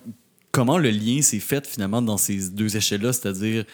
comment 0.51 0.79
le 0.79 0.91
lien 0.91 1.23
s'est 1.23 1.39
fait, 1.39 1.67
finalement, 1.67 2.03
dans 2.03 2.17
ces 2.17 2.51
deux 2.51 2.77
échelles-là, 2.77 3.13
c'est-à-dire 3.13 3.65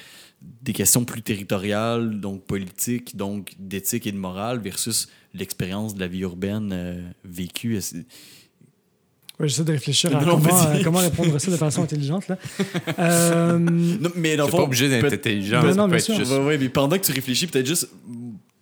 des 0.63 0.73
questions 0.73 1.05
plus 1.05 1.23
territoriales, 1.23 2.21
donc 2.21 2.45
politiques, 2.45 3.17
donc 3.17 3.55
d'éthique 3.59 4.07
et 4.07 4.13
de 4.13 4.17
morale, 4.17 4.61
versus 4.61 5.09
l'expérience 5.35 5.95
de 5.95 6.01
la 6.01 6.07
vie 6.07 6.21
urbaine 6.21 6.71
euh, 6.73 7.03
vécue. 7.25 7.79
Oui, 9.41 9.49
j'essaie 9.49 9.65
de 9.65 9.73
réfléchir 9.73 10.17
à 10.17 10.25
comment, 10.25 10.67
euh, 10.67 10.81
comment, 10.85 11.01
répondre 11.01 11.35
à 11.35 11.39
ça 11.39 11.51
de 11.51 11.57
façon 11.57 11.83
intelligente. 11.83 12.29
Là. 12.29 12.39
Euh... 12.99 13.59
Non, 13.59 14.11
mais 14.15 14.37
dans 14.37 14.49
pas 14.49 14.63
obligé 14.63 14.89
d'être 14.89 15.13
intelligent. 15.13 15.63
non, 15.75 15.89
mais 15.89 16.69
pendant 16.69 16.97
que 16.97 17.05
tu 17.05 17.13
réfléchis, 17.13 17.47
peut-être 17.47 17.67
juste 17.67 17.89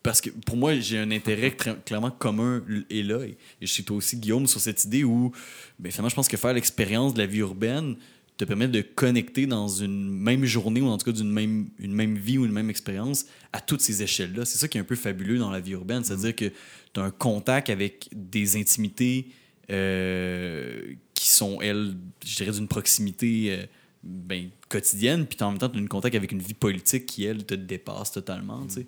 parce 0.03 0.21
que 0.21 0.31
pour 0.31 0.57
moi, 0.57 0.75
j'ai 0.81 0.99
un 0.99 1.11
intérêt 1.11 1.55
clairement 1.85 2.11
commun 2.11 2.63
et 2.91 3.03
là, 3.03 3.21
et, 3.25 3.37
je 3.61 3.67
suis 3.67 3.85
toi 3.85 3.97
aussi, 3.97 4.17
Guillaume, 4.17 4.47
sur 4.47 4.61
cette 4.61 4.85
idée 4.85 5.05
où, 5.05 5.31
ben, 5.79 5.93
finalement, 5.93 6.09
je 6.09 6.15
pense 6.17 6.29
que 6.29 6.37
faire 6.37 6.53
l'expérience 6.53 7.15
de 7.15 7.19
la 7.19 7.27
vie 7.27 7.39
urbaine 7.39 7.97
te 8.37 8.45
permet 8.45 8.69
de 8.69 8.81
connecter 8.81 9.47
dans 9.47 9.69
une 9.69 10.11
même 10.11 10.45
journée 10.45 10.81
ou 10.81 10.87
en 10.87 10.99
tout 10.99 11.05
cas 11.05 11.17
d'une 11.17 11.31
même, 11.31 11.69
une 11.79 11.93
même 11.93 12.17
vie 12.17 12.39
ou 12.39 12.45
une 12.45 12.53
même 12.53 12.71
expérience 12.71 13.27
à 13.53 13.61
toutes 13.61 13.81
ces 13.81 14.03
échelles-là. 14.03 14.45
C'est 14.45 14.59
ça 14.59 14.69
qui 14.69 14.79
est 14.79 14.81
un 14.81 14.85
peu 14.85 14.97
fabuleux 14.97 15.39
dans 15.39 15.51
la 15.51 15.61
vie 15.61 15.73
urbaine, 15.73 16.03
c'est-à-dire 16.03 16.35
que 16.35 16.47
tu 16.93 17.01
as 17.01 17.03
un 17.03 17.11
contact 17.11 17.71
avec 17.71 18.09
des 18.13 18.57
intimités 18.57 19.29
euh, 19.71 20.95
qui 21.15 21.29
sont, 21.29 21.61
elles, 21.61 21.95
je 22.25 22.37
dirais, 22.37 22.53
d'une 22.53 22.69
proximité. 22.69 23.57
Euh, 23.59 23.67
ben, 24.05 24.51
quotidienne, 24.69 25.27
puis 25.27 25.39
en 25.43 25.51
même 25.51 25.59
temps, 25.59 25.69
tu 25.69 25.79
as 25.79 25.81
un 25.81 25.87
contact 25.87 26.17
avec 26.17 26.33
une 26.33 26.41
vie 26.41 26.55
politique 26.55 27.07
qui, 27.07 27.25
elle, 27.25 27.45
te 27.45 27.55
dépasse 27.55 28.11
totalement. 28.11 28.69
sais. 28.69 28.85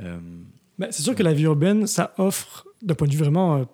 Euh, 0.00 0.18
ben, 0.78 0.88
c'est 0.90 1.02
sûr 1.02 1.14
que 1.14 1.22
la 1.22 1.32
vie 1.32 1.44
urbaine, 1.44 1.86
ça 1.86 2.12
offre, 2.18 2.66
d'un 2.82 2.94
point 2.94 3.08
de 3.08 3.12
vue 3.12 3.18
vraiment 3.18 3.56
euh, 3.56 3.64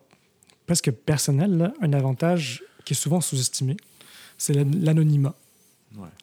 presque 0.66 0.91
personnel, 0.91 1.72
un 1.81 1.93
avantage 1.93 2.62
qui 2.85 2.93
est 2.93 2.97
souvent 2.97 3.20
sous-estimé. 3.20 3.77
C'est 4.39 4.53
l'anonymat. 4.55 5.35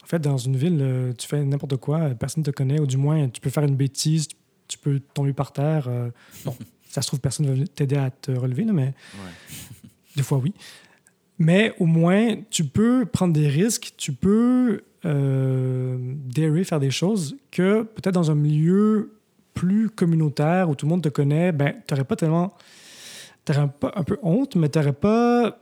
En 0.04 0.06
fait, 0.06 0.20
dans 0.20 0.38
une 0.38 0.58
ville, 0.58 0.80
euh, 0.82 1.14
tu 1.14 1.28
fais 1.28 1.44
n'importe 1.46 1.78
quoi, 1.78 2.10
personne 2.10 2.42
ne 2.42 2.46
te 2.46 2.52
connaît, 2.52 2.80
ou 2.80 2.86
du 2.86 2.98
moins, 2.98 3.30
tu 3.30 3.40
peux 3.40 3.50
faire 3.50 3.64
une 3.64 3.78
bêtise, 3.78 4.28
tu 4.68 4.78
peux 4.78 5.00
tomber 5.00 5.32
par 5.32 5.54
terre. 5.54 5.88
euh, 5.88 6.10
bon, 6.46 6.56
ça 6.90 7.02
se 7.02 7.08
trouve, 7.08 7.22
personne 7.22 7.46
ne 7.46 7.56
va 7.56 7.68
t'aider 7.68 7.96
à 7.96 8.10
te 8.12 8.32
relever, 8.32 8.66
là, 8.66 8.74
mais 8.74 8.94
Ouais. 9.14 9.60
des 10.18 10.24
fois, 10.24 10.40
oui. 10.40 10.54
Mais 11.40 11.74
au 11.80 11.86
moins, 11.86 12.36
tu 12.50 12.66
peux 12.66 13.06
prendre 13.06 13.34
des 13.34 13.48
risques, 13.48 13.94
tu 13.98 14.12
peux 14.12 14.84
euh, 15.06 15.98
darer, 16.36 16.64
faire 16.64 16.80
des 16.80 16.92
choses 16.92 17.38
que 17.50 17.84
peut-être 17.84 18.14
dans 18.14 18.30
un 18.30 18.36
milieu 18.36 19.14
plus 19.54 19.90
communautaire 19.90 20.70
où 20.70 20.76
tout 20.76 20.86
le 20.86 20.92
monde 20.92 21.02
te 21.02 21.10
connaît, 21.10 21.52
ben, 21.52 21.74
tu 21.88 21.94
n'aurais 21.94 22.04
pas 22.04 22.16
tellement. 22.16 22.54
Tu 23.46 23.54
pas 23.80 23.92
un 23.96 24.04
peu 24.04 24.20
honte, 24.22 24.56
mais 24.56 24.70
tu 24.70 24.78
n'aurais 24.78 24.94
pas. 24.94 25.58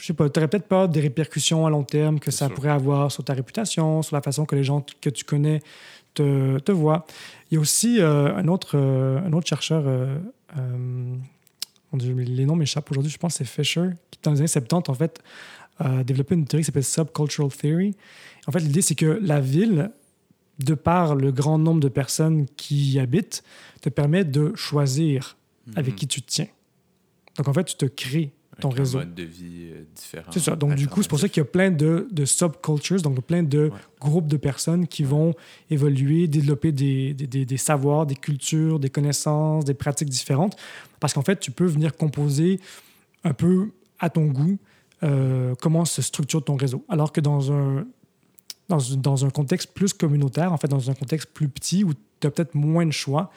Je 0.00 0.06
sais 0.06 0.12
pas, 0.14 0.28
tu 0.30 0.38
aurais 0.40 0.48
peut-être 0.48 0.66
peur 0.68 0.88
des 0.88 1.00
répercussions 1.00 1.66
à 1.66 1.70
long 1.70 1.84
terme 1.84 2.18
que 2.20 2.30
ça 2.30 2.46
sûr. 2.46 2.54
pourrait 2.54 2.70
avoir 2.70 3.12
sur 3.12 3.22
ta 3.24 3.34
réputation, 3.34 4.02
sur 4.02 4.16
la 4.16 4.22
façon 4.22 4.44
que 4.46 4.56
les 4.56 4.64
gens 4.64 4.84
que 5.00 5.10
tu 5.10 5.24
connais 5.24 5.60
te, 6.14 6.58
te 6.60 6.72
voient. 6.72 7.04
Il 7.50 7.54
y 7.54 7.58
a 7.58 7.60
aussi 7.60 8.00
euh, 8.00 8.34
un, 8.34 8.48
autre, 8.48 8.72
euh, 8.78 9.18
un 9.20 9.32
autre 9.32 9.46
chercheur, 9.46 9.82
euh, 9.86 10.18
euh, 10.58 11.14
les 11.92 12.44
noms 12.46 12.56
m'échappent 12.56 12.90
aujourd'hui, 12.90 13.10
je 13.12 13.18
pense 13.18 13.38
que 13.38 13.44
c'est 13.44 13.62
Fisher, 13.62 13.90
qui 14.10 14.18
dans 14.22 14.32
les 14.32 14.38
années 14.40 14.48
70, 14.48 14.90
en 14.90 14.94
fait, 14.94 15.22
a 15.78 16.02
développé 16.02 16.34
une 16.34 16.44
théorie 16.46 16.62
qui 16.62 16.66
s'appelle 16.66 16.84
Subcultural 16.84 17.50
Theory. 17.52 17.94
En 18.46 18.52
fait, 18.52 18.60
l'idée, 18.60 18.82
c'est 18.82 18.94
que 18.94 19.18
la 19.22 19.40
ville, 19.40 19.90
de 20.60 20.74
par 20.74 21.14
le 21.16 21.30
grand 21.32 21.58
nombre 21.58 21.80
de 21.80 21.88
personnes 21.88 22.46
qui 22.56 22.92
y 22.92 22.98
habitent, 23.00 23.42
te 23.80 23.88
permet 23.88 24.24
de 24.24 24.52
choisir 24.54 25.36
avec 25.76 25.94
Mhm. 25.94 25.98
qui 25.98 26.06
tu 26.08 26.22
te 26.22 26.30
tiens. 26.30 26.46
Donc, 27.36 27.48
en 27.48 27.52
fait, 27.52 27.64
tu 27.64 27.74
te 27.76 27.86
crées 27.86 28.32
ton 28.60 28.68
Avec 28.68 28.78
réseau. 28.80 28.98
Un 28.98 29.04
mode 29.04 29.14
de 29.14 29.22
vie 29.22 29.68
euh, 29.72 29.84
différent. 29.94 30.30
C'est 30.32 30.40
ça. 30.40 30.56
Donc, 30.56 30.74
du 30.74 30.86
coup, 30.88 31.02
c'est 31.02 31.08
pour 31.08 31.18
ça 31.18 31.28
qu'il 31.28 31.40
y 31.40 31.46
a 31.46 31.48
plein 31.50 31.70
de, 31.70 32.06
de 32.10 32.24
subcultures, 32.24 33.02
donc 33.02 33.20
plein 33.22 33.42
de 33.42 33.64
Ouais. 33.64 33.70
groupes 34.00 34.26
de 34.28 34.36
personnes 34.36 34.86
qui 34.86 35.02
vont 35.02 35.34
évoluer, 35.70 36.26
développer 36.28 36.72
des, 36.72 37.14
des, 37.14 37.26
des- 37.26 37.44
des 37.46 37.56
savoirs, 37.56 38.06
des 38.06 38.14
cultures, 38.16 38.78
des 38.78 38.90
connaissances, 38.90 39.64
des 39.64 39.74
pratiques 39.74 40.08
différentes. 40.10 40.56
Parce 41.00 41.12
qu'en 41.14 41.22
fait, 41.22 41.40
tu 41.40 41.50
peux 41.50 41.66
venir 41.66 41.96
composer 41.96 42.60
un 43.24 43.32
peu 43.32 43.70
à 43.98 44.10
ton 44.10 44.26
goût 44.26 44.58
euh, 45.02 45.54
comment 45.60 45.84
se 45.84 46.00
structure 46.02 46.42
ton 46.44 46.56
réseau. 46.56 46.84
Alors 46.88 47.12
que 47.12 47.20
dans 47.20 47.52
un, 47.52 47.86
dans, 48.68 48.78
dans 48.96 49.24
un 49.26 49.30
contexte 49.30 49.72
plus 49.74 49.92
communautaire, 49.92 50.52
en 50.52 50.56
fait, 50.56 50.68
dans 50.68 50.90
un 50.90 50.94
contexte 50.94 51.28
plus 51.34 51.48
petit 51.48 51.84
où 51.84 51.92
tu 52.20 52.26
as 52.26 52.30
peut-être 52.30 52.54
moins 52.54 52.86
de 52.86 52.92
choix, 52.92 53.30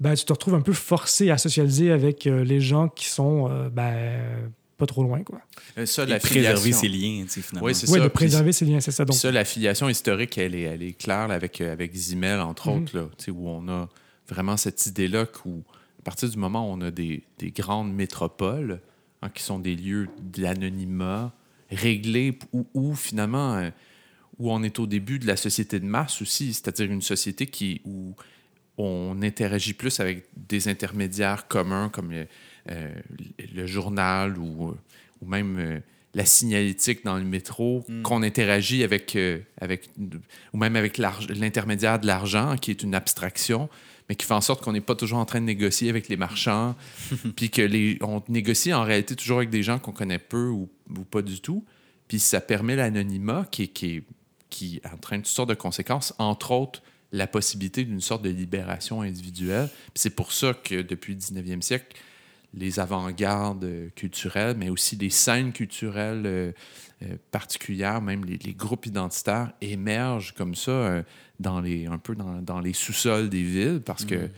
ben, 0.00 0.14
tu 0.14 0.24
te 0.24 0.32
retrouves 0.32 0.54
un 0.54 0.60
peu 0.60 0.72
forcé 0.72 1.30
à 1.30 1.38
socialiser 1.38 1.90
avec 1.92 2.26
euh, 2.26 2.44
les 2.44 2.60
gens 2.60 2.88
qui 2.88 3.06
sont 3.08 3.48
euh, 3.50 3.68
ben, 3.68 4.50
pas 4.76 4.86
trop 4.86 5.02
loin. 5.02 5.22
Quoi. 5.22 5.40
Euh, 5.78 5.86
Ça, 5.86 6.02
Et 6.02 6.06
la 6.06 6.18
préserver 6.18 6.72
ses 6.72 6.88
liens, 6.88 7.24
finalement. 7.28 7.66
Oui, 7.66 7.74
c'est 7.74 7.88
Oui, 7.90 7.98
ça. 7.98 8.04
de 8.04 8.08
préserver 8.08 8.52
ces 8.52 8.64
liens, 8.64 8.80
c'est 8.80 8.90
ça. 8.90 9.04
Donc, 9.04 9.14
ça, 9.16 9.30
la 9.30 9.44
filiation 9.44 9.88
historique, 9.88 10.36
elle 10.38 10.54
est, 10.54 10.62
elle 10.62 10.82
est 10.82 10.92
claire 10.92 11.28
là, 11.28 11.34
avec, 11.34 11.60
avec 11.60 11.94
Zimmel, 11.94 12.40
entre 12.40 12.70
Mhm. 12.70 12.82
autres, 12.82 12.96
là, 12.98 13.06
où 13.32 13.48
on 13.48 13.68
a 13.68 13.88
vraiment 14.28 14.56
cette 14.56 14.84
idée-là 14.86 15.26
qu'à 15.26 15.50
partir 16.02 16.28
du 16.28 16.36
moment 16.38 16.68
où 16.68 16.72
on 16.76 16.80
a 16.80 16.90
des, 16.90 17.22
des 17.38 17.50
grandes 17.50 17.92
métropoles, 17.94 18.80
hein, 19.22 19.30
qui 19.32 19.42
sont 19.42 19.58
des 19.58 19.76
lieux 19.76 20.08
de 20.22 20.42
l'anonymat, 20.42 21.32
réglés, 21.70 22.38
où, 22.52 22.66
où, 22.74 22.94
finalement, 22.94 23.70
où 24.38 24.50
on 24.52 24.62
est 24.64 24.78
au 24.80 24.86
début 24.86 25.18
de 25.20 25.26
la 25.26 25.36
société 25.36 25.78
de 25.78 25.86
masse 25.86 26.20
aussi, 26.20 26.52
c'est-à-dire 26.52 26.90
une 26.90 27.00
société 27.02 27.46
qui, 27.46 27.80
où 27.84 28.14
on 28.78 29.22
interagit 29.22 29.74
plus 29.74 30.00
avec 30.00 30.24
des 30.36 30.68
intermédiaires 30.68 31.46
communs 31.46 31.88
comme 31.88 32.10
le, 32.10 32.26
euh, 32.70 32.92
le 33.54 33.66
journal 33.66 34.38
ou, 34.38 34.74
ou 35.20 35.26
même 35.26 35.58
euh, 35.58 35.80
la 36.14 36.24
signalétique 36.24 37.04
dans 37.04 37.16
le 37.16 37.24
métro, 37.24 37.84
qu'on 38.04 38.22
interagit 38.22 38.84
avec, 38.84 39.16
euh, 39.16 39.40
avec, 39.60 39.90
ou 40.52 40.56
même 40.56 40.76
avec 40.76 40.96
l'intermédiaire 40.96 41.98
de 41.98 42.06
l'argent, 42.06 42.56
qui 42.56 42.70
est 42.70 42.82
une 42.82 42.94
abstraction, 42.94 43.68
mais 44.08 44.14
qui 44.14 44.24
fait 44.24 44.34
en 44.34 44.40
sorte 44.40 44.62
qu'on 44.62 44.72
n'est 44.72 44.80
pas 44.80 44.94
toujours 44.94 45.18
en 45.18 45.24
train 45.24 45.40
de 45.40 45.46
négocier 45.46 45.90
avec 45.90 46.08
les 46.08 46.16
marchands, 46.16 46.76
puis 47.36 47.50
que 47.50 47.62
les, 47.62 47.98
on 48.00 48.22
négocie 48.28 48.72
en 48.72 48.84
réalité 48.84 49.16
toujours 49.16 49.38
avec 49.38 49.50
des 49.50 49.64
gens 49.64 49.78
qu'on 49.78 49.92
connaît 49.92 50.20
peu 50.20 50.48
ou, 50.48 50.68
ou 50.96 51.04
pas 51.04 51.22
du 51.22 51.40
tout. 51.40 51.64
Puis 52.06 52.20
ça 52.20 52.40
permet 52.40 52.76
l'anonymat 52.76 53.46
qui, 53.50 53.68
qui, 53.68 54.04
qui 54.50 54.80
entraîne 54.92 55.22
toutes 55.22 55.32
sortes 55.32 55.48
de 55.48 55.54
conséquences, 55.54 56.14
entre 56.18 56.52
autres 56.52 56.82
la 57.14 57.28
possibilité 57.28 57.84
d'une 57.84 58.00
sorte 58.00 58.22
de 58.22 58.28
libération 58.28 59.02
individuelle. 59.02 59.68
C'est 59.94 60.10
pour 60.10 60.32
ça 60.32 60.52
que 60.52 60.82
depuis 60.82 61.14
le 61.14 61.20
19e 61.20 61.62
siècle, 61.62 61.96
les 62.52 62.80
avant-gardes 62.80 63.68
culturelles, 63.94 64.56
mais 64.56 64.68
aussi 64.68 64.96
les 64.96 65.10
scènes 65.10 65.52
culturelles 65.52 66.22
euh, 66.26 66.52
euh, 67.02 67.16
particulières, 67.30 68.00
même 68.02 68.24
les, 68.24 68.36
les 68.38 68.52
groupes 68.52 68.86
identitaires 68.86 69.52
émergent 69.60 70.32
comme 70.34 70.56
ça 70.56 70.70
euh, 70.70 71.02
dans 71.38 71.60
les, 71.60 71.86
un 71.86 71.98
peu 71.98 72.16
dans, 72.16 72.42
dans 72.42 72.60
les 72.60 72.72
sous-sols 72.72 73.28
des 73.28 73.42
villes 73.42 73.80
parce 73.84 74.04
que 74.04 74.28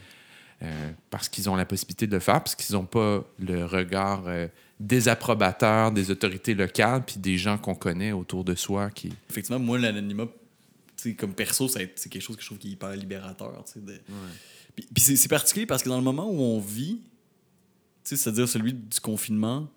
euh, 0.63 0.91
parce 1.11 1.29
qu'ils 1.29 1.51
ont 1.51 1.57
la 1.57 1.67
possibilité 1.67 2.07
de 2.07 2.13
le 2.13 2.21
faire, 2.21 2.43
parce 2.43 2.55
qu'ils 2.55 2.75
n'ont 2.77 2.87
pas 2.87 3.23
le 3.39 3.67
regard 3.67 4.25
désapprobateur 4.81 5.93
des 5.93 6.11
autorités 6.11 6.55
locales 6.55 7.05
puis 7.05 7.17
des 7.19 7.37
gens 7.37 7.59
qu'on 7.59 7.75
connaît 7.75 8.13
autour 8.13 8.43
de 8.43 8.55
soi 8.55 8.89
qui 8.91 9.13
Effectivement, 9.29 9.59
moi, 9.59 9.79
l'anonymat, 9.79 10.29
comme 11.15 11.35
perso, 11.35 11.69
c'est 11.69 11.93
quelque 12.09 12.21
chose 12.23 12.37
que 12.37 12.43
je 12.43 12.47
trouve 12.47 12.59
qui 12.59 12.69
est 12.69 12.73
hyper 12.73 12.91
libérateur. 12.97 13.65
de- 13.77 14.01
Puis, 14.75 14.87
puis 14.93 15.03
c'est 15.17 15.29
particulier 15.29 15.67
parce 15.67 15.83
que 15.83 15.89
dans 15.89 15.97
le 15.99 16.03
moment 16.05 16.29
où 16.31 16.41
on 16.41 16.59
vit, 16.61 17.01
c'est-à-dire 18.05 18.49
celui 18.49 18.73
du 18.73 19.01
confinement, 19.01 19.69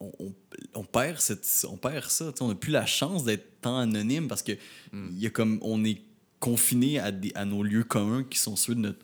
on, 0.00 0.12
on- 0.20 0.34
on 0.74 0.84
perd, 0.84 1.18
cette, 1.20 1.46
on 1.70 1.76
perd 1.76 2.10
ça. 2.10 2.32
On 2.40 2.48
n'a 2.48 2.54
plus 2.54 2.72
la 2.72 2.86
chance 2.86 3.24
d'être 3.24 3.60
tant 3.60 3.78
anonyme 3.78 4.28
parce 4.28 4.42
que 4.42 4.52
il 4.92 5.18
y 5.18 5.26
a 5.26 5.30
comme, 5.30 5.58
on 5.62 5.84
est 5.84 6.00
confiné 6.40 6.98
à, 6.98 7.10
des, 7.12 7.32
à 7.34 7.44
nos 7.44 7.62
lieux 7.62 7.84
communs 7.84 8.22
qui 8.24 8.38
sont 8.38 8.56
ceux 8.56 8.74
de 8.74 8.80
notre, 8.80 8.98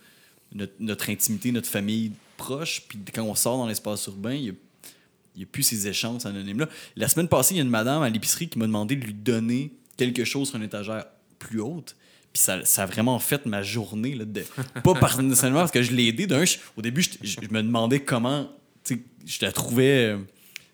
notre, 0.54 0.72
notre 0.80 1.10
intimité, 1.10 1.50
notre 1.52 1.68
famille 1.68 2.12
proche. 2.36 2.82
Puis 2.88 2.98
quand 3.14 3.22
on 3.22 3.34
sort 3.34 3.56
dans 3.58 3.66
l'espace 3.66 4.06
urbain, 4.06 4.34
il 4.34 4.44
y 4.44 4.50
a 4.50 4.52
n'y 5.34 5.44
a 5.44 5.46
plus 5.46 5.62
ces 5.62 5.88
échanges 5.88 6.26
anonymes-là. 6.26 6.68
La 6.94 7.08
semaine 7.08 7.26
passée, 7.28 7.54
il 7.54 7.56
y 7.56 7.60
a 7.60 7.62
une 7.62 7.70
madame 7.70 8.02
à 8.02 8.10
l'épicerie 8.10 8.50
qui 8.50 8.58
m'a 8.58 8.66
demandé 8.66 8.96
de 8.96 9.04
lui 9.06 9.14
donner 9.14 9.72
quelque 9.96 10.24
chose 10.24 10.48
sur 10.48 10.58
une 10.58 10.64
étagère 10.64 11.06
plus 11.46 11.60
haute. 11.60 11.96
Puis 12.32 12.42
ça, 12.42 12.64
ça 12.64 12.84
a 12.84 12.86
vraiment 12.86 13.18
fait 13.18 13.44
ma 13.46 13.62
journée. 13.62 14.14
Là, 14.14 14.24
de, 14.24 14.42
pas 14.82 14.94
personnellement 14.94 15.60
parce 15.60 15.70
que 15.70 15.82
je 15.82 15.92
l'ai 15.92 16.06
aidé. 16.06 16.26
D'un, 16.26 16.44
je- 16.44 16.56
au 16.76 16.82
début, 16.82 17.02
je, 17.02 17.40
me 17.50 17.62
demandais 17.62 18.00
comment. 18.00 18.48
Je 18.88 19.38
la 19.42 19.52
trouvais. 19.52 20.12
euh, 20.14 20.18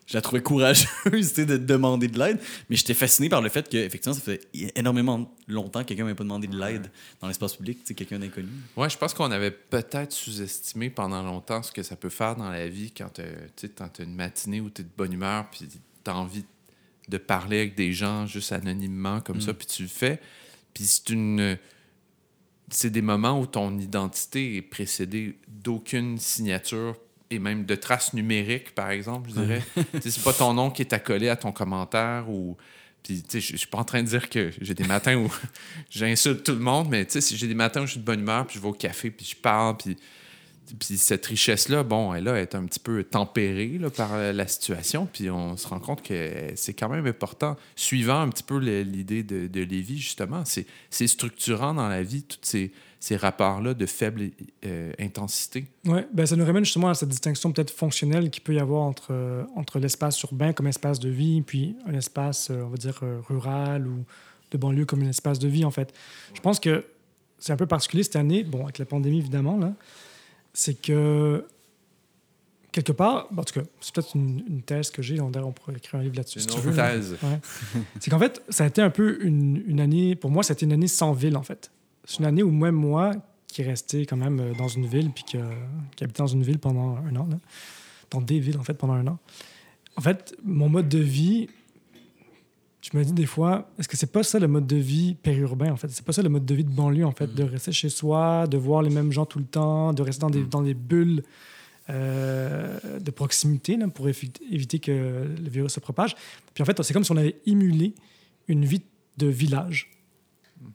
Je 0.07 0.15
la 0.17 0.23
trouvais 0.23 0.41
courageuse 0.43 1.35
de 1.37 1.57
demander 1.59 2.09
de 2.09 2.19
l'aide, 2.19 2.39
mais 2.71 2.77
j'étais 2.77 2.95
fasciné 2.95 3.29
par 3.29 3.43
le 3.43 3.51
fait 3.51 3.69
que 3.69 3.77
effectivement 3.77 4.15
ça 4.15 4.23
fait 4.23 4.49
énormément 4.75 5.31
longtemps 5.49 5.83
que 5.83 5.89
quelqu'un 5.89 6.05
m'avait 6.05 6.15
pas 6.15 6.25
demandé 6.25 6.47
de 6.47 6.59
l'aide 6.59 6.91
dans 7.21 7.29
l'espace 7.29 7.57
public, 7.57 7.81
quelqu'un 7.95 8.19
d'inconnu. 8.19 8.49
Ouais, 8.77 8.89
je 8.89 8.97
pense 8.97 9.13
qu'on 9.13 9.31
avait 9.31 9.51
peut-être 9.51 10.13
sous-estimé 10.13 10.89
pendant 10.89 11.23
longtemps 11.23 11.63
ce 11.63 11.73
que 11.73 11.83
ça 11.83 11.95
peut 11.97 12.09
faire 12.09 12.37
dans 12.37 12.49
la 12.49 12.69
vie 12.69 12.91
quand 12.91 13.11
tu 13.15 13.21
as 13.23 14.03
une 14.03 14.15
matinée 14.15 14.63
où 14.63 14.71
tu 14.71 14.81
es 14.81 14.85
de 14.85 14.91
bonne 14.97 15.13
humeur 15.13 15.51
puis 15.51 15.67
tu 15.69 16.11
as 16.11 16.17
envie 16.17 16.45
de 17.09 17.19
parler 17.19 17.59
avec 17.59 17.75
des 17.75 17.93
gens 17.93 18.27
juste 18.27 18.53
anonymement 18.53 19.21
comme 19.21 19.41
ça, 19.43 19.53
puis 19.53 19.67
tu 19.67 19.83
le 19.83 19.89
fais. 19.89 20.21
Puis 20.79 20.87
c'est 20.87 21.11
une. 21.11 21.59
C'est 22.71 22.91
des 22.91 23.03
moments 23.03 23.41
où 23.41 23.47
ton 23.47 23.77
identité 23.81 24.57
est 24.57 24.63
précédée 24.63 25.37
d'aucune 25.49 26.19
signature 26.19 26.95
et 27.31 27.41
même 27.41 27.65
de 27.65 27.75
traces 27.75 28.13
numériques, 28.15 28.77
par 28.77 28.91
exemple, 28.91 29.31
je 29.31 29.41
dirais. 29.41 29.63
C'est 30.01 30.23
pas 30.23 30.33
ton 30.33 30.55
nom 30.55 30.71
qui 30.71 30.83
est 30.83 30.93
accolé 30.93 31.29
à 31.29 31.35
ton 31.35 31.51
commentaire 31.51 32.31
ou. 32.31 32.57
Puis, 33.03 33.23
tu 33.23 33.29
sais, 33.29 33.41
je 33.41 33.53
je 33.53 33.57
suis 33.57 33.67
pas 33.67 33.79
en 33.79 33.85
train 33.85 34.03
de 34.05 34.09
dire 34.09 34.31
que 34.31 34.53
j'ai 34.61 34.75
des 34.75 34.85
matins 34.85 35.17
où 35.17 35.33
j'insulte 35.91 36.45
tout 36.45 36.53
le 36.53 36.61
monde, 36.61 36.89
mais 36.89 37.05
tu 37.07 37.13
sais, 37.13 37.21
si 37.21 37.37
j'ai 37.37 37.49
des 37.49 37.55
matins 37.55 37.83
où 37.83 37.87
je 37.87 37.93
suis 37.93 38.01
de 38.01 38.05
bonne 38.05 38.21
humeur, 38.21 38.47
puis 38.47 38.57
je 38.57 38.63
vais 38.63 38.69
au 38.69 38.73
café, 38.73 39.11
puis 39.11 39.27
je 39.27 39.37
parle, 39.37 39.77
puis, 39.79 39.97
puis 40.79 40.97
cette 40.97 41.27
richesse-là, 41.27 41.83
bon, 41.83 42.15
elle, 42.15 42.29
est 42.29 42.55
un 42.55 42.65
petit 42.65 42.81
peu 42.81 43.05
tempérée 43.05 43.79
par 43.97 44.15
euh, 44.15 44.33
la 44.33 44.47
situation, 44.47 45.09
puis 45.11 45.31
on 45.31 45.57
se 45.57 45.67
rend 45.69 45.79
compte 45.79 46.03
que 46.03 46.53
c'est 46.57 46.75
quand 46.75 46.89
même 46.89 47.07
important. 47.07 47.57
Suivant 47.77 48.21
un 48.21 48.29
petit 48.29 48.43
peu 48.43 48.59
l'idée 48.59 49.23
de, 49.23 49.47
de 49.47 49.61
Lévi, 49.61 49.99
justement, 49.99 50.45
c'est 50.45 51.07
structurant 51.07 51.75
dans 51.75 51.89
la 51.89 52.03
vie, 52.03 52.23
tous 52.23 52.39
ces, 53.01 53.17
rapports-là 53.17 53.75
de 53.75 53.87
faible 53.87 54.31
euh, 54.67 54.93
intensité. 54.99 55.67
Ouais, 55.87 56.07
ben 56.13 56.27
ça 56.27 56.35
nous 56.37 56.45
ramène 56.45 56.65
justement 56.65 56.89
à 56.89 56.95
cette 56.95 57.09
distinction 57.09 57.53
peut-être 57.53 57.71
fonctionnelle 57.71 58.29
qu'il 58.29 58.43
peut 58.43 58.55
y 58.55 58.59
avoir 58.59 58.83
entre, 58.83 59.09
euh, 59.13 59.45
entre 59.55 59.79
l'espace 59.79 60.21
urbain 60.23 60.53
comme 60.53 60.67
espace 60.67 60.99
de 60.99 61.09
vie, 61.09 61.43
puis 61.43 61.77
un 61.87 61.95
espace, 61.95 62.51
on 62.51 62.69
va 62.69 62.77
dire, 62.77 63.01
rural 63.29 63.87
ou 63.87 64.05
de 64.51 64.59
banlieue 64.59 64.85
comme 64.85 65.03
un 65.03 65.09
espace 65.09 65.39
de 65.39 65.49
vie, 65.49 65.65
en 65.65 65.71
fait. 65.71 65.95
Je 66.35 66.41
pense 66.41 66.59
que 66.59 66.85
c'est 67.39 67.53
un 67.53 67.57
peu 67.57 67.67
particulier 67.67 68.03
cette 68.03 68.17
année, 68.17 68.43
bon, 68.43 68.65
avec 68.65 68.79
la 68.79 68.85
pandémie, 68.85 69.19
évidemment, 69.19 69.57
là, 69.57 69.73
c'est 70.53 70.81
que, 70.81 71.45
quelque 72.73 72.93
part, 72.93 73.29
bon, 73.31 73.43
en 73.43 73.45
tout 73.45 73.61
cas, 73.61 73.67
c'est 73.81 73.95
peut-être 73.95 74.15
une, 74.15 74.45
une 74.49 74.63
thèse 74.63 74.91
que 74.91 75.03
j'ai, 75.03 75.21
on, 75.21 75.31
on 75.35 75.53
pourrait 75.53 75.75
écrire 75.77 76.01
un 76.01 76.03
livre 76.03 76.17
là-dessus, 76.17 76.41
C'est 76.41 76.51
si 76.51 76.59
une 76.67 76.75
thèse. 76.75 77.17
Ouais. 77.23 77.41
c'est 78.01 78.11
qu'en 78.11 78.19
fait, 78.19 78.43
ça 78.49 78.65
a 78.65 78.67
été 78.67 78.83
un 78.83 78.91
peu 78.91 79.25
une, 79.25 79.63
une 79.67 79.81
année, 79.81 80.15
pour 80.17 80.31
moi, 80.31 80.43
c'était 80.43 80.67
une 80.67 80.73
année 80.73 80.89
sans 80.89 81.13
ville, 81.13 81.37
en 81.37 81.43
fait. 81.43 81.71
C'est 82.05 82.19
une 82.21 82.25
année 82.27 82.43
où 82.43 82.51
même 82.51 82.75
moi, 82.75 83.13
qui 83.47 83.63
est 83.63 83.67
resté 83.67 84.05
quand 84.07 84.17
même 84.17 84.41
euh, 84.41 84.53
dans 84.59 84.69
une 84.69 84.87
ville, 84.87 85.11
puis 85.11 85.25
que- 85.25 85.39
qui 85.97 86.05
habitait 86.05 86.23
dans 86.23 86.27
une 86.27 86.43
ville 86.43 86.59
pendant 86.59 86.97
un 86.97 87.17
an, 87.17 87.27
là, 87.31 87.37
dans 88.11 88.21
des 88.21 88.41
villes, 88.41 88.59
en 88.59 88.63
fait, 88.63 88.75
pendant 88.75 88.95
un 88.95 89.07
an, 89.07 89.19
en 89.97 90.01
fait, 90.01 90.35
mon 90.45 90.69
mode 90.69 90.89
de 90.89 90.99
vie, 90.99 91.49
je 92.91 92.97
me 92.97 93.05
dis 93.05 93.13
des 93.13 93.27
fois, 93.27 93.71
est-ce 93.79 93.89
que 93.89 93.97
c'est 93.97 94.11
pas 94.11 94.23
ça 94.23 94.39
le 94.39 94.49
mode 94.49 94.67
de 94.67 94.77
vie 94.77 95.15
périurbain, 95.15 95.71
en 95.71 95.77
fait? 95.77 95.89
C'est 95.91 96.05
pas 96.05 96.13
ça 96.13 96.23
le 96.23 96.29
mode 96.29 96.47
de 96.47 96.55
vie 96.55 96.65
de 96.65 96.71
banlieue, 96.71 97.05
en 97.05 97.13
fait, 97.13 97.35
de 97.35 97.43
rester 97.43 97.73
chez 97.73 97.91
soi, 97.91 98.47
de 98.47 98.57
voir 98.57 98.83
les 98.83 98.91
mêmes 98.91 99.13
gens 99.13 99.27
tout 99.27 99.39
le 99.39 99.45
temps, 99.45 99.93
de 99.93 100.03
rester 100.03 100.21
dans 100.23 100.31
des, 100.31 100.45
dans 100.45 100.63
des 100.63 100.75
bulles 100.75 101.23
euh, 101.91 102.99
de 102.99 103.11
proximité 103.11 103.77
là, 103.77 103.89
pour 103.89 104.09
éviter 104.09 104.79
que 104.79 104.91
le 104.91 105.51
virus 105.51 105.73
se 105.73 105.81
propage. 105.81 106.15
Puis 106.55 106.63
en 106.63 106.65
fait, 106.65 106.83
c'est 106.83 106.95
comme 106.95 107.05
si 107.05 107.13
on 107.13 107.17
avait 107.17 107.37
émulé 107.47 107.95
une 108.47 108.65
vie 108.65 108.83
de 109.19 109.27
village 109.27 109.91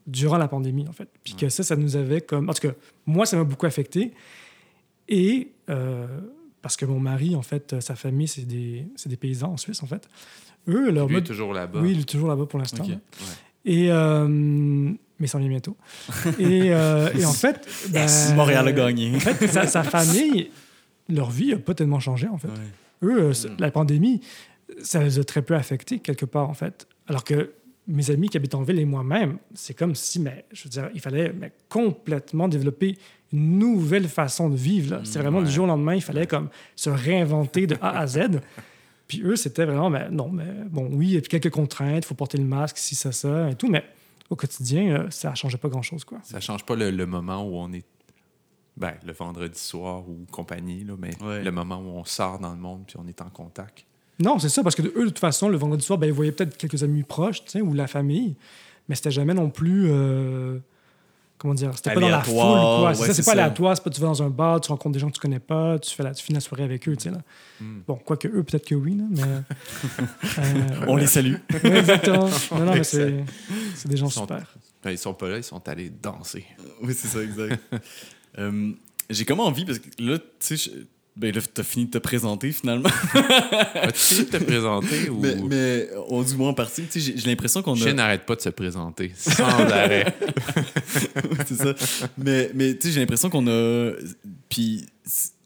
durant 0.06 0.38
la 0.38 0.48
pandémie, 0.48 0.86
en 0.86 0.92
fait. 0.92 1.08
Puis 1.24 1.34
que 1.34 1.48
ça, 1.48 1.62
ça 1.62 1.76
nous 1.76 1.96
avait 1.96 2.20
comme... 2.20 2.48
En 2.48 2.52
tout 2.52 2.68
cas, 2.68 2.74
moi, 3.06 3.26
ça 3.26 3.36
m'a 3.36 3.44
beaucoup 3.44 3.66
affecté. 3.66 4.12
Et 5.08 5.50
euh, 5.68 6.06
parce 6.62 6.76
que 6.76 6.86
mon 6.86 7.00
mari, 7.00 7.34
en 7.34 7.42
fait, 7.42 7.80
sa 7.80 7.96
famille, 7.96 8.28
c'est 8.28 8.46
des, 8.46 8.86
des 9.04 9.16
paysans 9.16 9.52
en 9.52 9.56
Suisse, 9.56 9.82
en 9.82 9.86
fait. 9.86 10.08
Eux, 10.68 10.90
leur 10.90 11.08
Lui 11.08 11.18
est 11.18 11.22
toujours 11.22 11.52
là-bas. 11.52 11.80
Oui, 11.80 11.92
il 11.92 12.00
est 12.00 12.08
toujours 12.08 12.28
là-bas 12.28 12.46
pour 12.46 12.58
l'instant. 12.58 12.84
Et... 13.64 13.90
Euh, 13.90 14.92
mais 15.20 15.28
ça 15.28 15.38
vient 15.38 15.48
bientôt. 15.48 15.76
et, 16.40 16.66
et, 16.66 17.24
en 17.24 17.32
fait... 17.32 17.68
Ben, 17.90 18.08
Montréal 18.34 18.66
a 18.66 18.72
gagné. 18.72 19.14
En 19.14 19.20
fait, 19.20 19.46
sa, 19.46 19.66
sa 19.66 19.84
famille, 19.84 20.50
leur 21.08 21.30
vie 21.30 21.50
n'a 21.50 21.58
pas 21.58 21.74
tellement 21.74 22.00
changé, 22.00 22.26
en 22.28 22.38
fait. 22.38 22.48
Eux, 23.02 23.22
euh, 23.22 23.30
mm. 23.30 23.56
la 23.58 23.70
pandémie, 23.70 24.20
ça 24.82 25.02
les 25.02 25.18
a 25.18 25.24
très 25.24 25.42
peu 25.42 25.54
affectés, 25.54 25.98
quelque 25.98 26.24
part, 26.24 26.48
en 26.48 26.54
fait. 26.54 26.86
Alors 27.06 27.24
que 27.24 27.52
mes 27.86 28.10
amis 28.10 28.28
qui 28.28 28.36
habitent 28.36 28.54
en 28.54 28.62
ville 28.62 28.78
et 28.78 28.84
moi-même, 28.84 29.38
c'est 29.54 29.74
comme 29.74 29.94
si, 29.94 30.20
mais, 30.20 30.44
je 30.52 30.64
veux 30.64 30.70
dire, 30.70 30.88
il 30.94 31.00
fallait 31.00 31.32
mais, 31.38 31.52
complètement 31.68 32.48
développer 32.48 32.96
une 33.32 33.58
nouvelle 33.58 34.08
façon 34.08 34.48
de 34.48 34.56
vivre. 34.56 35.00
C'est 35.04 35.18
vraiment 35.18 35.42
du 35.42 35.50
jour 35.50 35.64
au 35.64 35.68
lendemain, 35.68 35.94
il 35.94 36.02
fallait 36.02 36.26
comme 36.26 36.48
se 36.76 36.88
réinventer 36.88 37.66
de 37.66 37.76
A 37.80 37.98
à 37.98 38.06
Z. 38.06 38.40
Puis 39.06 39.22
eux, 39.22 39.36
c'était 39.36 39.64
vraiment, 39.64 39.90
mais 39.90 40.08
non, 40.10 40.30
mais 40.30 40.64
bon, 40.70 40.88
oui, 40.92 41.08
il 41.08 41.12
y 41.12 41.16
a 41.16 41.20
quelques 41.20 41.50
contraintes, 41.50 42.04
il 42.04 42.06
faut 42.06 42.14
porter 42.14 42.38
le 42.38 42.44
masque, 42.44 42.78
si 42.78 42.94
ça, 42.94 43.12
ça, 43.12 43.50
et 43.50 43.54
tout, 43.54 43.68
mais 43.68 43.84
au 44.30 44.36
quotidien, 44.36 44.96
euh, 44.96 45.10
ça 45.10 45.30
ne 45.30 45.34
changeait 45.34 45.58
pas 45.58 45.68
grand-chose, 45.68 46.04
quoi. 46.04 46.18
Ça 46.22 46.40
change 46.40 46.64
pas 46.64 46.74
le 46.74 47.06
moment 47.06 47.46
où 47.46 47.56
on 47.56 47.72
est 47.72 47.84
ben, 48.76 48.94
le 49.06 49.12
vendredi 49.12 49.58
soir 49.58 50.08
ou 50.08 50.26
compagnie, 50.30 50.84
là, 50.84 50.94
mais 50.98 51.12
le 51.42 51.50
moment 51.50 51.78
où 51.78 51.98
on 51.98 52.04
sort 52.04 52.38
dans 52.40 52.52
le 52.52 52.58
monde 52.58 52.82
puis 52.86 52.96
on 52.98 53.06
est 53.06 53.20
en 53.20 53.30
contact. 53.30 53.84
Non, 54.18 54.38
c'est 54.38 54.48
ça, 54.48 54.62
parce 54.62 54.74
que 54.74 54.82
eux, 54.82 55.04
de 55.04 55.08
toute 55.08 55.18
façon, 55.18 55.48
le 55.48 55.56
vendredi 55.56 55.84
soir, 55.84 55.98
ben, 55.98 56.06
ils 56.06 56.12
voyaient 56.12 56.32
peut-être 56.32 56.56
quelques 56.56 56.82
amis 56.82 57.02
proches 57.02 57.42
ou 57.56 57.74
la 57.74 57.86
famille, 57.86 58.36
mais 58.88 58.94
c'était 58.94 59.10
jamais 59.10 59.34
non 59.34 59.50
plus. 59.50 59.90
Euh, 59.90 60.58
comment 61.38 61.54
dire 61.54 61.72
C'était 61.74 61.94
pas 61.94 62.00
dans 62.00 62.08
la 62.08 62.22
foule. 62.22 62.34
Quoi. 62.34 62.94
c'est, 62.94 63.14
c'est 63.14 63.24
pas 63.24 63.32
aléatoire, 63.32 63.76
c'est 63.76 63.82
pas 63.82 63.90
tu 63.90 64.00
vas 64.00 64.08
dans 64.08 64.22
un 64.22 64.30
bar, 64.30 64.60
tu 64.60 64.70
rencontres 64.70 64.92
des 64.94 64.98
gens 64.98 65.08
que 65.08 65.14
tu 65.14 65.20
connais 65.20 65.40
pas, 65.40 65.78
tu, 65.78 65.94
fais 65.94 66.02
la, 66.02 66.14
tu 66.14 66.24
finis 66.24 66.34
la 66.34 66.40
soirée 66.40 66.64
avec 66.64 66.88
eux. 66.88 66.96
Là. 67.04 67.18
Hmm. 67.60 67.80
Bon, 67.86 67.96
quoique 67.96 68.28
eux, 68.28 68.42
peut-être 68.42 68.66
que 68.66 68.74
oui, 68.74 68.94
mais. 69.10 69.22
Euh, 70.38 70.86
on 70.88 70.96
les 70.96 71.06
salue. 71.06 71.36
exactement. 71.64 72.28
Non, 72.52 72.64
non, 72.64 72.74
mais 72.74 72.84
c'est, 72.84 73.24
c'est 73.74 73.88
des 73.88 73.96
gens 73.96 74.08
super. 74.08 74.42
Ben, 74.82 74.90
ils 74.90 74.98
sont 74.98 75.14
pas 75.14 75.28
là, 75.28 75.36
ils 75.38 75.44
sont 75.44 75.66
allés 75.68 75.90
danser. 75.90 76.44
Oui, 76.82 76.94
c'est 76.94 77.08
ça, 77.08 77.22
exact. 77.22 77.60
Euh, 78.36 78.72
j'ai 79.08 79.24
comme 79.24 79.38
envie, 79.38 79.64
parce 79.64 79.78
que 79.78 79.88
là, 80.00 80.18
tu 80.18 80.58
sais, 80.58 80.72
ben 81.16 81.32
là, 81.32 81.40
t'as 81.52 81.62
fini 81.62 81.86
de 81.86 81.90
te 81.92 81.98
présenter 81.98 82.50
finalement. 82.50 82.88
As-tu 83.74 83.98
fini 83.98 84.24
de 84.26 84.38
te 84.38 84.44
présenter 84.44 85.08
ou... 85.10 85.20
Mais, 85.20 85.36
mais 85.48 85.88
on 86.08 86.22
du 86.22 86.34
moins 86.34 86.48
en 86.48 86.54
partie, 86.54 86.82
tu 86.86 87.00
sais, 87.00 87.14
j'ai 87.16 87.28
l'impression 87.28 87.62
qu'on 87.62 87.74
a. 87.74 87.76
Je 87.76 87.88
n'arrête 87.90 88.26
pas 88.26 88.34
de 88.34 88.40
se 88.40 88.48
présenter, 88.48 89.12
sans 89.16 89.44
arrêt. 89.44 90.12
c'est 91.46 91.54
ça. 91.54 91.74
Mais, 92.18 92.50
mais 92.54 92.76
tu 92.76 92.88
sais, 92.88 92.94
j'ai 92.94 93.00
l'impression 93.00 93.30
qu'on 93.30 93.46
a. 93.46 93.92
Puis 94.48 94.86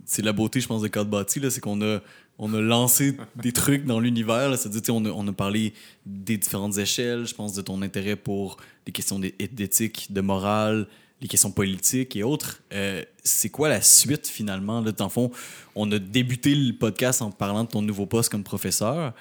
c'est 0.07 0.23
la 0.23 0.33
beauté, 0.33 0.61
je 0.61 0.67
pense, 0.67 0.81
de 0.81 0.89
Code 0.89 1.11
Bâti, 1.11 1.41
c'est 1.51 1.61
qu'on 1.61 1.83
a 1.83 2.01
on 2.39 2.55
a 2.55 2.61
lancé 2.61 3.17
des 3.37 3.53
trucs 3.53 3.85
dans 3.85 4.01
l'univers. 4.01 4.57
C'est-à-dire, 4.57 4.95
on 4.95 5.05
a, 5.05 5.11
on 5.11 5.27
a 5.27 5.33
parlé 5.33 5.75
des 6.07 6.37
différentes 6.37 6.79
échelles, 6.79 7.27
je 7.27 7.35
pense, 7.35 7.53
de 7.53 7.63
ton 7.63 7.83
intérêt 7.83 8.17
pour 8.17 8.59
les 8.87 8.93
questions 8.93 9.19
d'éthique, 9.19 10.07
de 10.11 10.21
morale, 10.21 10.87
les 11.21 11.29
questions 11.29 11.51
politiques 11.51 12.17
et 12.17 12.23
autres. 12.23 12.63
Euh, 12.73 13.05
c'est 13.25 13.51
quoi 13.51 13.69
la 13.69 13.83
suite 13.83 14.27
finalement? 14.27 14.81
Là, 14.81 14.93
dans 14.93 15.07
le 15.07 15.11
fond, 15.11 15.31
on 15.75 15.91
a 15.93 15.99
débuté 15.99 16.55
le 16.55 16.73
podcast 16.73 17.23
en 17.23 17.31
parlant 17.31 17.65
de 17.65 17.69
ton 17.69 17.83
nouveau 17.83 18.07
poste 18.07 18.31
comme 18.31 18.45
professeur. 18.45 19.13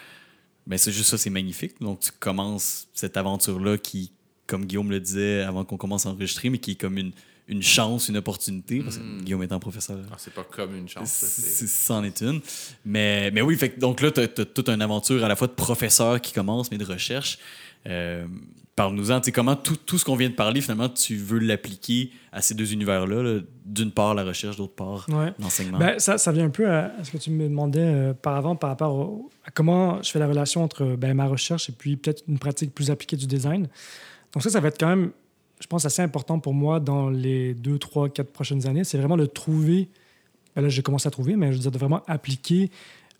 Mais 0.67 0.77
c'est 0.77 0.91
juste 0.91 1.09
ça, 1.09 1.17
c'est 1.17 1.29
magnifique. 1.29 1.79
Donc, 1.79 2.01
tu 2.01 2.11
commences 2.19 2.87
cette 2.93 3.17
aventure-là 3.17 3.77
qui, 3.77 4.11
comme 4.45 4.65
Guillaume 4.65 4.91
le 4.91 4.99
disait 4.99 5.41
avant 5.41 5.63
qu'on 5.63 5.77
commence 5.77 6.05
à 6.05 6.09
enregistrer, 6.09 6.49
mais 6.49 6.57
qui 6.57 6.71
est 6.71 6.75
comme 6.75 6.97
une, 6.97 7.13
une 7.47 7.63
chance, 7.63 8.09
une 8.09 8.17
opportunité, 8.17 8.81
parce 8.81 8.97
que 8.97 9.03
hmm. 9.03 9.21
Guillaume 9.23 9.43
étant 9.43 9.59
professeur. 9.59 9.99
Ah, 10.11 10.15
c'est 10.17 10.33
pas 10.33 10.43
comme 10.43 10.75
une 10.75 10.89
chance. 10.89 11.09
C'en 11.09 12.03
est... 12.03 12.21
une. 12.21 12.41
Mais, 12.83 13.31
mais 13.31 13.41
oui, 13.41 13.55
fait, 13.55 13.79
donc 13.79 14.01
là, 14.01 14.11
tu 14.11 14.19
as, 14.19 14.27
toute 14.27 14.67
une 14.67 14.81
aventure 14.81 15.23
à 15.23 15.29
la 15.29 15.37
fois 15.37 15.47
de 15.47 15.53
professeur 15.53 16.19
qui 16.19 16.33
commence, 16.33 16.69
mais 16.69 16.77
de 16.77 16.85
recherche. 16.85 17.39
Euh, 17.87 18.27
Parle-nous-en, 18.77 19.21
comment 19.33 19.55
tout, 19.55 19.75
tout 19.75 19.97
ce 19.97 20.05
qu'on 20.05 20.15
vient 20.15 20.29
de 20.29 20.35
parler, 20.35 20.61
finalement, 20.61 20.87
tu 20.87 21.15
veux 21.15 21.39
l'appliquer 21.39 22.11
à 22.31 22.43
ces 22.43 22.53
deux 22.53 22.73
univers-là, 22.73 23.39
d'une 23.65 23.91
part 23.91 24.13
la 24.13 24.23
recherche, 24.23 24.55
d'autre 24.55 24.75
part 24.75 25.07
l'enseignement? 25.39 25.79
Ben, 25.79 25.97
ça, 25.97 26.19
ça 26.19 26.31
vient 26.31 26.45
un 26.45 26.51
peu 26.51 26.69
à, 26.69 26.91
ce 27.03 27.09
que 27.09 27.17
tu 27.17 27.31
me 27.31 27.45
demandais 27.45 27.79
euh, 27.81 28.13
par 28.13 28.35
avant 28.35 28.55
par 28.55 28.69
rapport 28.69 29.17
à 29.43 29.49
comment 29.49 29.99
je 30.03 30.11
fais 30.11 30.19
la 30.19 30.27
relation 30.27 30.63
entre 30.63 30.95
ben, 30.95 31.15
ma 31.15 31.25
recherche 31.25 31.71
et 31.71 31.73
puis 31.73 31.97
peut-être 31.97 32.21
une 32.27 32.37
pratique 32.37 32.71
plus 32.71 32.91
appliquée 32.91 33.17
du 33.17 33.25
design. 33.25 33.67
Donc 34.33 34.43
ça, 34.43 34.51
ça 34.51 34.59
va 34.59 34.67
être 34.67 34.79
quand 34.79 34.89
même, 34.89 35.09
je 35.59 35.65
pense, 35.65 35.83
assez 35.85 36.03
important 36.03 36.37
pour 36.37 36.53
moi 36.53 36.79
dans 36.79 37.09
les 37.09 37.55
deux, 37.55 37.79
trois, 37.79 38.09
quatre 38.09 38.31
prochaines 38.31 38.67
années. 38.67 38.83
C'est 38.83 38.99
vraiment 38.99 39.17
de 39.17 39.25
trouver, 39.25 39.89
ben 40.55 40.61
là 40.61 40.69
j'ai 40.69 40.83
commencé 40.83 41.07
à 41.07 41.11
trouver, 41.11 41.35
mais 41.35 41.47
je 41.47 41.53
veux 41.53 41.63
dire 41.63 41.71
de 41.71 41.79
vraiment 41.79 42.03
appliquer 42.05 42.69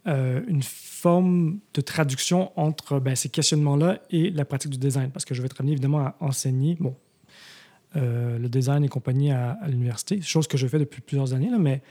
euh, 0.05 0.39
une 0.47 0.61
forme 0.97 1.59
de 1.73 1.81
traduction 1.81 2.51
entre 2.59 2.99
ben, 2.99 3.15
ces 3.15 3.29
questionnements-là 3.29 3.99
et 4.09 4.29
la 4.31 4.45
pratique 4.45 4.71
du 4.71 4.77
design, 4.77 5.11
parce 5.11 5.25
que 5.25 5.33
je 5.33 5.41
vais 5.41 5.45
être 5.45 5.59
amené 5.59 5.73
évidemment 5.73 5.99
à 5.99 6.15
enseigner 6.19 6.75
bon, 6.79 6.95
euh, 7.95 8.37
le 8.39 8.49
design 8.49 8.83
et 8.83 8.89
compagnie 8.89 9.31
à, 9.31 9.57
l'université, 9.67 10.21
chose 10.21 10.47
que 10.47 10.57
je 10.57 10.67
fais 10.67 10.79
depuis 10.79 11.01
plusieurs 11.01 11.33
années, 11.33 11.49
là, 11.49 11.59
mais 11.59 11.81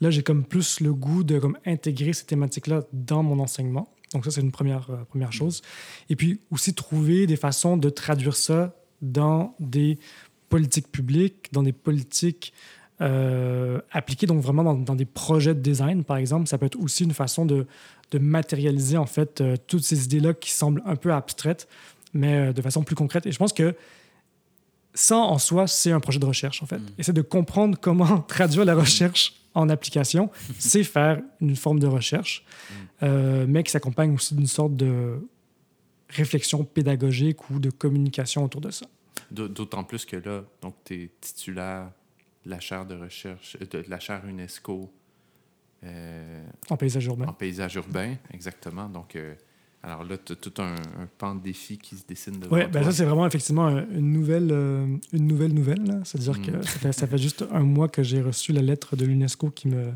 là, 0.00 0.10
j'ai 0.10 0.22
comme 0.22 0.44
plus 0.44 0.80
le 0.80 0.94
goût 0.94 1.24
de 1.24 1.38
comme, 1.38 1.58
intégrer 1.66 2.12
ces 2.12 2.24
thématiques-là 2.24 2.82
dans 2.92 3.22
mon 3.22 3.38
enseignement. 3.38 3.92
Donc 4.12 4.24
ça, 4.24 4.30
c'est 4.30 4.40
une 4.40 4.52
première, 4.52 4.88
euh, 4.90 5.04
première 5.04 5.32
chose. 5.32 5.62
Et 6.08 6.16
puis 6.16 6.40
aussi 6.50 6.74
trouver 6.74 7.26
des 7.26 7.36
façons 7.36 7.76
de 7.76 7.90
traduire 7.90 8.36
ça 8.36 8.74
dans 9.02 9.54
des 9.60 9.98
politiques 10.48 10.90
publiques, 10.90 11.48
dans 11.52 11.62
des 11.62 11.72
politiques 11.72 12.54
euh, 13.00 13.80
appliquer 13.90 14.26
donc 14.26 14.40
vraiment 14.40 14.72
dans, 14.72 14.94
des 14.94 15.04
projets 15.04 15.52
de 15.52 15.60
design, 15.60 16.04
par 16.04 16.16
exemple. 16.16 16.46
Ça 16.46 16.58
peut 16.58 16.66
être 16.66 16.78
aussi 16.78 17.02
une 17.02 17.12
façon 17.12 17.44
de, 17.44 17.66
de 18.14 18.18
matérialiser 18.20 18.96
en 18.96 19.06
fait 19.06 19.40
euh, 19.40 19.56
toutes 19.66 19.82
ces 19.82 20.04
idées-là 20.04 20.34
qui 20.34 20.50
semblent 20.50 20.82
un 20.86 20.94
peu 20.94 21.12
abstraites, 21.12 21.68
mais 22.12 22.36
euh, 22.36 22.52
de 22.52 22.62
façon 22.62 22.84
plus 22.84 22.94
concrète. 22.94 23.26
Et 23.26 23.32
je 23.32 23.38
pense 23.38 23.52
que 23.52 23.74
ça, 24.94 25.16
en 25.16 25.38
soi, 25.38 25.66
c'est 25.66 25.90
un 25.90 25.98
projet 25.98 26.20
de 26.20 26.24
recherche, 26.24 26.62
en 26.62 26.66
fait. 26.66 26.78
Mm. 26.78 26.86
Et 26.98 27.02
c'est 27.02 27.12
de 27.12 27.22
comprendre 27.22 27.76
comment 27.80 28.20
traduire 28.28 28.64
la 28.64 28.76
recherche 28.76 29.34
en 29.54 29.68
application, 29.68 30.30
c'est 30.58 30.84
faire 30.84 31.20
une 31.40 31.56
forme 31.56 31.80
de 31.80 31.88
recherche, 31.88 32.44
mm. 33.02 33.44
mais 33.48 33.64
qui 33.64 33.72
s'accompagne 33.72 34.14
aussi 34.14 34.34
d'une 34.34 34.46
sorte 34.46 34.76
de 34.76 35.18
réflexion 36.08 36.64
pédagogique 36.64 37.50
ou 37.50 37.58
de 37.58 37.70
communication 37.70 38.44
autour 38.44 38.60
de 38.60 38.70
ça. 38.70 38.86
D'autant 39.30 39.82
plus 39.82 40.04
que 40.04 40.16
là, 40.16 40.44
donc, 40.62 40.76
tu 40.84 40.94
es 40.94 41.10
titulaire 41.20 41.90
la 42.46 42.60
chaire 42.60 42.86
de 42.86 42.94
recherche, 42.94 43.56
euh, 43.60 43.66
de, 43.66 43.84
la 43.88 43.98
chaire 43.98 44.22
UNESCO. 44.26 44.90
Euh, 45.84 46.44
en 46.70 46.76
paysage 46.76 47.06
urbain. 47.06 47.26
En 47.26 47.32
paysage 47.32 47.74
urbain, 47.76 48.14
exactement. 48.32 48.88
Donc, 48.88 49.16
euh, 49.16 49.34
alors 49.82 50.04
là, 50.04 50.16
tu 50.16 50.32
as 50.32 50.36
tout 50.36 50.54
un, 50.62 50.74
pan 51.18 51.34
de 51.34 51.42
défi 51.42 51.78
qui 51.78 51.96
se 51.96 52.06
dessine 52.06 52.38
devant 52.38 52.56
Oui, 52.56 52.62
ben 52.72 52.82
ça, 52.84 52.92
c'est 52.92 53.04
vraiment 53.04 53.26
effectivement 53.26 53.68
une 53.68 54.12
nouvelle, 54.12 54.50
une 55.12 55.26
nouvelle 55.26 55.52
nouvelle. 55.52 56.00
C'est-à-dire 56.04 56.40
que 56.40 56.52
mm. 56.52 56.92
ça 56.92 57.06
fait, 57.06 57.18
juste 57.18 57.44
un 57.52 57.64
mois 57.64 57.88
que 57.88 58.02
j'ai 58.02 58.22
reçu 58.22 58.52
la 58.52 58.62
lettre 58.62 58.96
de 58.96 59.04
l'UNESCO 59.04 59.50
qui 59.50 59.68
me, 59.68 59.92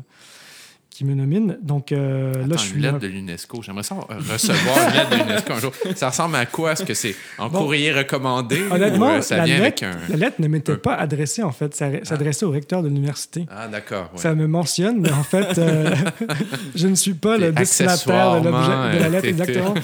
qui 0.99 1.05
me 1.05 1.15
nomine. 1.15 1.57
Donc 1.61 1.93
euh, 1.93 2.45
là, 2.45 2.57
je 2.57 2.57
suis. 2.57 2.75
Une 2.75 2.81
lettre 2.81 2.99
de 2.99 3.07
l'UNESCO. 3.07 3.61
J'aimerais 3.61 3.83
ça 3.83 3.95
recevoir 3.95 4.89
une 4.89 4.93
lettre 4.93 5.09
de 5.11 5.15
l'UNESCO 5.15 5.53
un 5.53 5.59
jour. 5.59 5.71
Ça 5.95 6.09
ressemble 6.09 6.35
à 6.35 6.45
quoi? 6.45 6.73
Est-ce 6.73 6.83
que 6.83 6.93
c'est 6.93 7.15
en 7.37 7.49
courrier 7.49 7.93
recommandé 7.93 8.59
Honnêtement, 8.69 9.13
ou, 9.13 9.19
euh, 9.19 9.21
ça 9.21 9.37
la, 9.37 9.45
vient 9.45 9.59
lettre, 9.59 9.85
avec 9.85 9.95
un... 9.95 10.09
la 10.09 10.17
lettre 10.17 10.41
ne 10.41 10.49
m'était 10.49 10.75
pas 10.75 10.95
adressée, 10.95 11.41
en 11.41 11.53
fait. 11.53 11.73
Ça 11.73 11.85
ah. 11.85 12.03
s'adressait 12.03 12.45
au 12.45 12.51
recteur 12.51 12.83
de 12.83 12.89
l'université. 12.89 13.45
Ah, 13.49 13.69
d'accord. 13.69 14.11
Ça 14.15 14.35
me 14.35 14.45
mentionne, 14.45 14.99
mais 14.99 15.11
en 15.13 15.23
fait, 15.23 15.57
euh, 15.57 15.95
je 16.75 16.87
ne 16.89 16.95
suis 16.95 17.13
pas 17.13 17.37
le 17.37 17.53
destinataire 17.53 18.41
de, 18.41 18.47
de, 18.47 18.99
la 18.99 19.07
lettre, 19.07 19.25
exactement. 19.25 19.75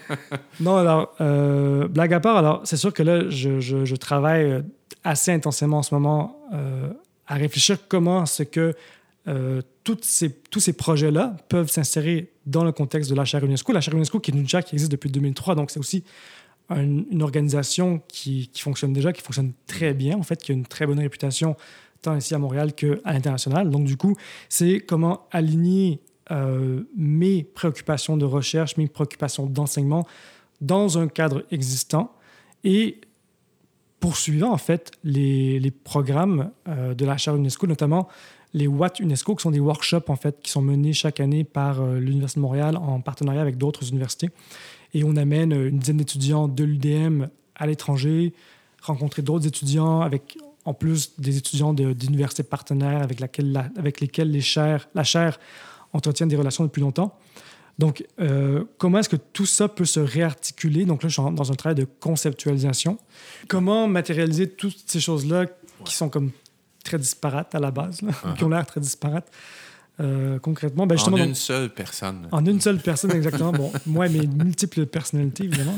non, 0.60 0.76
alors, 0.76 1.16
blague 1.88 2.14
à 2.14 2.20
part, 2.20 2.36
alors, 2.36 2.60
c'est 2.62 2.76
sûr 2.76 2.92
que 2.92 3.02
là, 3.02 3.28
je, 3.28 3.58
je, 3.58 3.84
je, 3.84 3.96
travaille 3.96 4.62
assez 5.02 5.32
intensément 5.32 5.78
en 5.78 5.82
ce 5.82 5.96
moment 5.96 6.36
à 7.26 7.34
réfléchir 7.34 7.76
comment 7.88 8.24
ce 8.24 8.44
que 8.44 8.76
euh, 9.28 9.60
tous 9.94 10.60
ces 10.60 10.72
projets-là 10.72 11.36
peuvent 11.48 11.70
s'insérer 11.70 12.32
dans 12.46 12.64
le 12.64 12.72
contexte 12.72 13.10
de 13.10 13.14
la 13.14 13.24
chaire 13.24 13.44
UNESCO. 13.44 13.72
La 13.72 13.80
chaire 13.80 13.94
UNESCO, 13.94 14.20
qui 14.20 14.30
est 14.30 14.34
une 14.34 14.48
chaire 14.48 14.64
qui 14.64 14.74
existe 14.74 14.90
depuis 14.90 15.10
2003, 15.10 15.54
donc 15.54 15.70
c'est 15.70 15.80
aussi 15.80 16.04
une 16.70 17.22
organisation 17.22 18.00
qui, 18.08 18.50
fonctionne 18.56 18.92
déjà, 18.92 19.12
qui 19.12 19.22
fonctionne 19.22 19.52
très 19.66 19.92
bien, 19.92 20.16
en 20.16 20.22
fait, 20.22 20.40
qui 20.40 20.52
a 20.52 20.54
une 20.54 20.66
très 20.66 20.86
bonne 20.86 21.00
réputation 21.00 21.56
tant 22.02 22.16
ici 22.16 22.34
à 22.34 22.38
Montréal 22.38 22.72
qu'à 22.74 22.96
l'international. 23.06 23.70
Donc, 23.70 23.84
du 23.84 23.96
coup, 23.96 24.14
c'est 24.48 24.80
comment 24.80 25.26
aligner 25.32 26.00
euh, 26.30 26.82
mes 26.96 27.42
préoccupations 27.42 28.16
de 28.16 28.24
recherche, 28.24 28.76
mes 28.76 28.86
préoccupations 28.86 29.46
d'enseignement 29.46 30.06
dans 30.60 30.98
un 30.98 31.08
cadre 31.08 31.44
existant 31.50 32.12
et 32.62 33.00
poursuivant 33.98 34.52
en 34.52 34.56
fait 34.56 34.92
les, 35.02 35.72
programmes 35.84 36.52
euh, 36.68 36.94
de 36.94 37.04
la 37.04 37.16
charte 37.16 37.36
UNESCO, 37.36 37.66
notamment 37.66 38.08
les 38.52 38.66
Watt 38.66 39.00
UNESCO, 39.00 39.36
qui 39.36 39.42
sont 39.42 39.50
des 39.50 39.60
workshops 39.60 40.08
en 40.08 40.16
fait 40.16 40.40
qui 40.42 40.50
sont 40.50 40.62
menés 40.62 40.92
chaque 40.92 41.20
année 41.20 41.44
par 41.44 41.80
euh, 41.80 41.98
l'Université 41.98 42.40
de 42.40 42.42
Montréal 42.42 42.76
en 42.76 43.00
partenariat 43.00 43.40
avec 43.40 43.56
d'autres 43.58 43.88
universités. 43.88 44.30
Et 44.94 45.04
on 45.04 45.16
amène 45.16 45.52
une 45.52 45.78
dizaine 45.78 45.98
d'étudiants 45.98 46.48
de 46.48 46.64
l'UDM 46.64 47.26
à 47.54 47.66
l'étranger, 47.66 48.34
rencontrer 48.82 49.22
d'autres 49.22 49.46
étudiants 49.46 50.00
avec 50.00 50.36
en 50.64 50.74
plus 50.74 51.18
des 51.18 51.36
étudiants 51.36 51.72
d'universités 51.72 52.42
partenaires 52.42 53.02
avec, 53.02 53.20
laquelle, 53.20 53.70
avec 53.76 54.00
lesquels 54.00 54.30
les 54.30 54.40
chaires, 54.40 54.88
la 54.94 55.04
chaire 55.04 55.38
entretient 55.92 56.26
des 56.26 56.36
relations 56.36 56.64
depuis 56.64 56.80
longtemps. 56.80 57.16
Donc, 57.78 58.04
euh, 58.20 58.64
comment 58.76 58.98
est-ce 58.98 59.08
que 59.08 59.16
tout 59.16 59.46
ça 59.46 59.68
peut 59.68 59.86
se 59.86 60.00
réarticuler? 60.00 60.84
Donc 60.84 61.02
là, 61.02 61.08
je 61.08 61.20
suis 61.20 61.34
dans 61.34 61.50
un 61.50 61.54
travail 61.54 61.76
de 61.76 61.86
conceptualisation. 61.98 62.98
Comment 63.48 63.88
matérialiser 63.88 64.50
toutes 64.50 64.76
ces 64.86 65.00
choses-là 65.00 65.46
qui 65.84 65.94
sont 65.94 66.10
comme 66.10 66.30
très 66.84 66.98
disparates 66.98 67.54
à 67.54 67.60
la 67.60 67.70
base, 67.70 68.02
uh-huh. 68.02 68.34
qui 68.36 68.44
ont 68.44 68.48
l'air 68.48 68.66
très 68.66 68.80
disparates? 68.80 69.30
Euh, 70.00 70.38
concrètement, 70.38 70.86
ben 70.86 70.96
justement, 70.96 71.18
en 71.18 71.24
une 71.24 71.34
seule 71.34 71.68
personne. 71.68 72.26
En 72.32 72.44
une 72.44 72.60
seule 72.60 72.78
personne, 72.78 73.12
exactement. 73.12 73.52
bon, 73.52 73.70
moi, 73.86 74.08
mes 74.08 74.26
multiples 74.26 74.86
personnalités, 74.86 75.44
évidemment. 75.44 75.76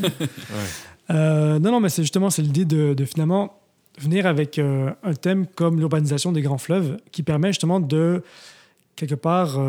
Euh, 1.09 1.59
non, 1.59 1.71
non, 1.71 1.79
mais 1.81 1.89
c'est 1.89 2.03
justement 2.03 2.29
c'est 2.29 2.41
l'idée 2.41 2.63
de, 2.63 2.93
de, 2.93 3.03
finalement 3.03 3.59
venir 3.99 4.25
avec 4.25 4.57
un 4.57 5.13
thème 5.21 5.45
comme 5.45 5.77
l'urbanisation 5.77 6.31
des 6.31 6.41
grands 6.41 6.57
fleuves 6.57 6.97
qui 7.11 7.23
permet 7.23 7.49
justement 7.49 7.81
de, 7.81 8.23
quelque 8.95 9.15
part, 9.15 9.59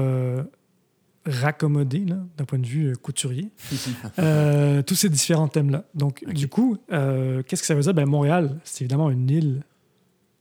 raccommoder, 1.27 2.05
d'un 2.37 2.45
point 2.45 2.59
de 2.59 2.67
vue 2.67 2.91
euh, 2.91 2.95
couturier, 2.95 3.51
euh, 4.19 4.83
tous 4.83 4.95
ces 4.95 5.09
différents 5.09 5.49
thèmes-là. 5.49 5.85
Donc, 5.95 6.25
du 6.27 6.49
coup, 6.49 6.77
euh, 6.93 7.43
qu'est-ce 7.43 7.63
que 7.63 7.67
ça 7.67 7.75
veut 7.75 7.83
dire? 7.83 7.95
Ben, 7.95 8.07
Montréal, 8.07 8.59
c'est 8.65 8.85
évidemment 8.85 9.11
une 9.11 9.31
île, 9.31 9.63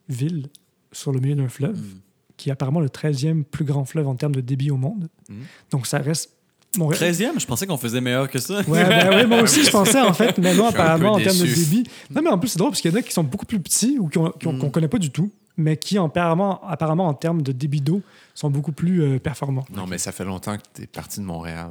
ville, 0.10 0.50
sur 0.94 1.12
le 1.12 1.20
milieu 1.20 1.36
d'un 1.36 1.50
fleuve, 1.50 1.78
mm. 1.78 2.00
qui 2.38 2.50
est 2.50 2.52
apparemment 2.52 2.80
le 2.80 2.88
13e 2.88 3.44
plus 3.44 3.66
grand 3.66 3.86
fleuve 3.86 4.08
en 4.08 4.16
termes 4.16 4.36
de 4.36 4.42
débit 4.42 4.72
au 4.72 4.78
monde. 4.78 5.10
Mm. 5.30 5.34
Donc, 5.72 5.88
ça 5.88 5.98
reste 5.98 6.32
Montréal. 6.78 7.14
13e? 7.14 7.40
Je 7.40 7.46
pensais 7.46 7.68
qu'on 7.68 7.78
faisait 7.78 8.02
meilleur 8.02 8.30
que 8.30 8.40
ça. 8.40 8.62
Ouais, 8.68 8.84
ben, 8.84 9.28
moi 9.28 9.42
aussi, 9.42 9.64
je 9.64 9.70
pensais, 9.72 10.02
en 10.02 10.14
fait. 10.14 10.38
Mais 10.40 10.56
non, 10.56 10.68
apparemment, 10.68 11.14
en 11.14 11.20
termes 11.20 11.38
de 11.38 11.46
débit. 11.46 11.84
Non, 12.10 12.22
mais 12.24 12.30
en 12.30 12.40
plus, 12.40 12.50
c'est 12.50 12.58
drôle 12.58 12.72
parce 12.72 12.82
qu'il 12.82 12.92
y 12.92 12.94
en 12.94 12.98
a 12.98 13.02
qui 13.02 13.12
sont 13.12 13.24
beaucoup 13.24 13.46
plus 13.46 13.60
petits 13.60 14.00
ou 14.00 14.10
qu'on 14.10 14.52
ne 14.52 14.58
mm. 14.58 14.72
connaît 14.72 14.88
pas 14.88 14.98
du 14.98 15.12
tout 15.12 15.32
mais 15.58 15.78
qui, 15.78 15.98
apparemment, 15.98 16.62
apparemment 16.68 17.08
en 17.08 17.14
termes 17.14 17.42
de 17.42 17.52
débit 17.52 17.82
d'eau, 17.82 18.02
sont 18.34 18.50
beaucoup 18.50 18.72
plus 18.72 19.04
euh, 19.04 19.20
performants. 19.20 19.66
Non, 19.76 19.86
mais 19.86 20.00
ça 20.00 20.12
fait 20.12 20.26
longtemps 20.26 20.58
que 20.58 20.64
tu 20.74 20.84
es 20.84 20.88
parti 20.88 21.20
de 21.20 21.26
Montréal. 21.26 21.68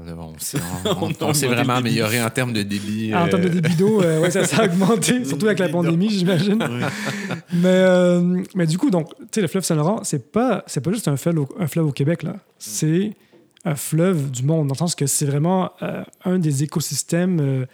On 1.20 1.34
s'est 1.34 1.48
vraiment 1.48 1.74
amélioré 1.74 2.22
en 2.22 2.30
termes 2.30 2.52
de 2.52 2.62
débit. 2.62 3.10
Ah, 3.12 3.24
en 3.24 3.28
termes 3.28 3.42
de 3.42 3.48
euh, 3.48 3.60
débit 3.60 3.74
d'eau, 3.74 4.00
euh, 4.00 4.20
ouais, 4.20 4.30
ça, 4.30 4.42
a 4.42 4.64
augmenté, 4.66 5.24
surtout 5.24 5.46
avec 5.46 5.58
la 5.58 5.68
pandémie, 5.68 6.10
j'imagine. 6.10 6.64
mais, 7.52 8.44
mais 8.54 8.66
du 8.66 8.78
coup, 8.78 8.90
donc, 8.90 9.10
le 9.36 9.46
fleuve 9.48 9.64
Saint-Laurent, 9.64 10.04
c'est 10.04 10.30
pas, 10.30 10.60
pas 10.62 10.92
juste 10.92 11.08
un 11.08 11.16
fleuve, 11.16 11.40
au, 11.40 11.48
un 11.58 11.66
fleuve 11.66 11.86
au 11.86 11.92
Québec, 11.92 12.22
là. 12.22 12.36
C'est 12.58 13.16
un 13.64 13.74
fleuve 13.74 14.30
du 14.30 14.44
monde, 14.44 14.68
dans 14.68 14.74
le 14.74 14.78
sens 14.78 14.94
que 14.94 15.06
c'est 15.06 15.26
vraiment 15.26 15.72
un 16.24 16.38
des 16.38 16.62
écosystèmes 16.62 17.66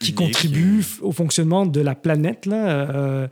qui 0.00 0.14
contribuent 0.14 0.84
au 1.02 1.12
fonctionnement 1.12 1.66
de 1.66 1.80
la 1.80 1.94
planète, 1.94 2.46
là, 2.46 3.28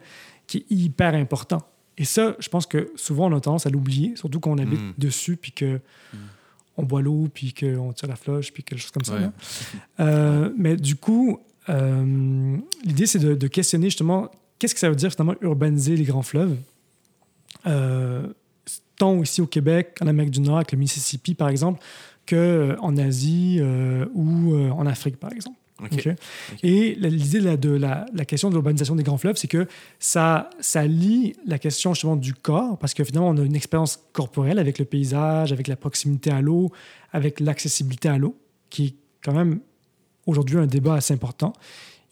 qui 0.46 0.58
est 0.58 0.66
hyper 0.70 1.14
important. 1.14 1.62
Et 1.98 2.04
ça, 2.04 2.36
je 2.38 2.48
pense 2.48 2.66
que 2.66 2.92
souvent, 2.96 3.30
on 3.30 3.36
a 3.36 3.40
tendance 3.40 3.66
à 3.66 3.70
l'oublier, 3.70 4.16
surtout 4.16 4.40
quand 4.40 4.50
on 4.50 4.58
habite 4.58 4.80
mm. 4.80 4.94
dessus, 4.98 5.36
puis 5.36 5.52
que 5.52 5.76
mm. 5.76 6.18
on 6.76 6.82
boit 6.82 7.02
l'eau, 7.02 7.28
puis 7.32 7.54
qu'on 7.54 7.92
tire 7.92 8.08
la 8.08 8.16
floche, 8.16 8.52
puis 8.52 8.62
quelque 8.62 8.80
chose 8.80 8.90
comme 8.90 9.04
ça. 9.04 9.32
Euh, 10.00 10.50
mais 10.56 10.76
du 10.76 10.96
coup, 10.96 11.40
euh, 11.68 12.56
l'idée, 12.84 13.06
c'est 13.06 13.18
de, 13.18 13.48
questionner 13.48 13.86
justement 13.86 14.30
qu'est-ce 14.58 14.74
que 14.74 14.80
ça 14.80 14.90
veut 14.90 14.96
dire 14.96 15.10
finalement 15.10 15.36
urbaniser 15.40 15.96
les 15.96 16.04
grands 16.04 16.22
fleuves? 16.22 16.56
Euh, 17.66 18.26
tant 18.96 19.22
ici 19.22 19.40
au 19.40 19.46
Québec, 19.46 19.96
en 20.00 20.06
Amérique 20.06 20.32
du 20.32 20.40
Nord, 20.40 20.56
avec 20.56 20.72
le 20.72 20.78
Mississippi, 20.78 21.34
par 21.34 21.48
exemple, 21.48 21.82
qu'en 22.26 22.96
Asie 22.98 23.60
ou 24.14 24.54
en 24.54 24.86
Afrique, 24.86 25.16
par 25.16 25.32
exemple. 25.32 25.56
Et 26.62 26.94
l'idée 26.94 27.56
de, 27.56 27.70
la, 27.70 28.06
la, 28.12 28.24
question 28.24 28.48
de 28.48 28.54
l'urbanisation 28.54 28.96
des 28.96 29.02
grands 29.02 29.18
fleuves, 29.18 29.36
c'est 29.36 29.48
que 29.48 29.66
ça, 29.98 30.50
ça 30.58 30.86
lie 30.86 31.34
la 31.46 31.58
question 31.58 31.92
justement 31.92 32.16
du 32.16 32.34
corps, 32.34 32.78
parce 32.78 32.94
que 32.94 33.04
finalement, 33.04 33.28
on 33.28 33.36
a 33.36 33.42
une 33.42 33.56
expérience 33.56 34.00
corporelle 34.12 34.58
avec 34.58 34.78
le 34.78 34.84
paysage, 34.84 35.52
avec 35.52 35.68
la 35.68 35.76
proximité 35.76 36.30
à 36.30 36.40
l'eau, 36.40 36.72
avec 37.12 37.40
l'accessibilité 37.40 38.08
à 38.08 38.18
l'eau, 38.18 38.36
qui 38.70 38.86
est 38.86 38.94
quand 39.22 39.34
même 39.34 39.60
aujourd'hui 40.26 40.58
un 40.58 40.66
débat 40.66 40.94
assez 40.94 41.12
important. 41.12 41.52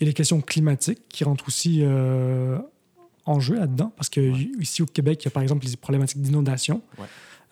Et 0.00 0.04
les 0.04 0.12
questions 0.12 0.40
climatiques 0.40 1.08
qui 1.08 1.24
rentrent 1.24 1.46
aussi 1.48 1.80
euh, 1.82 2.58
en 3.24 3.40
jeu 3.40 3.54
là-dedans, 3.54 3.92
parce 3.96 4.08
que 4.08 4.20
ici 4.60 4.82
au 4.82 4.86
Québec, 4.86 5.22
il 5.22 5.26
y 5.26 5.28
a 5.28 5.30
par 5.30 5.42
exemple 5.42 5.66
les 5.66 5.76
problématiques 5.76 6.20
d'inondation. 6.20 6.82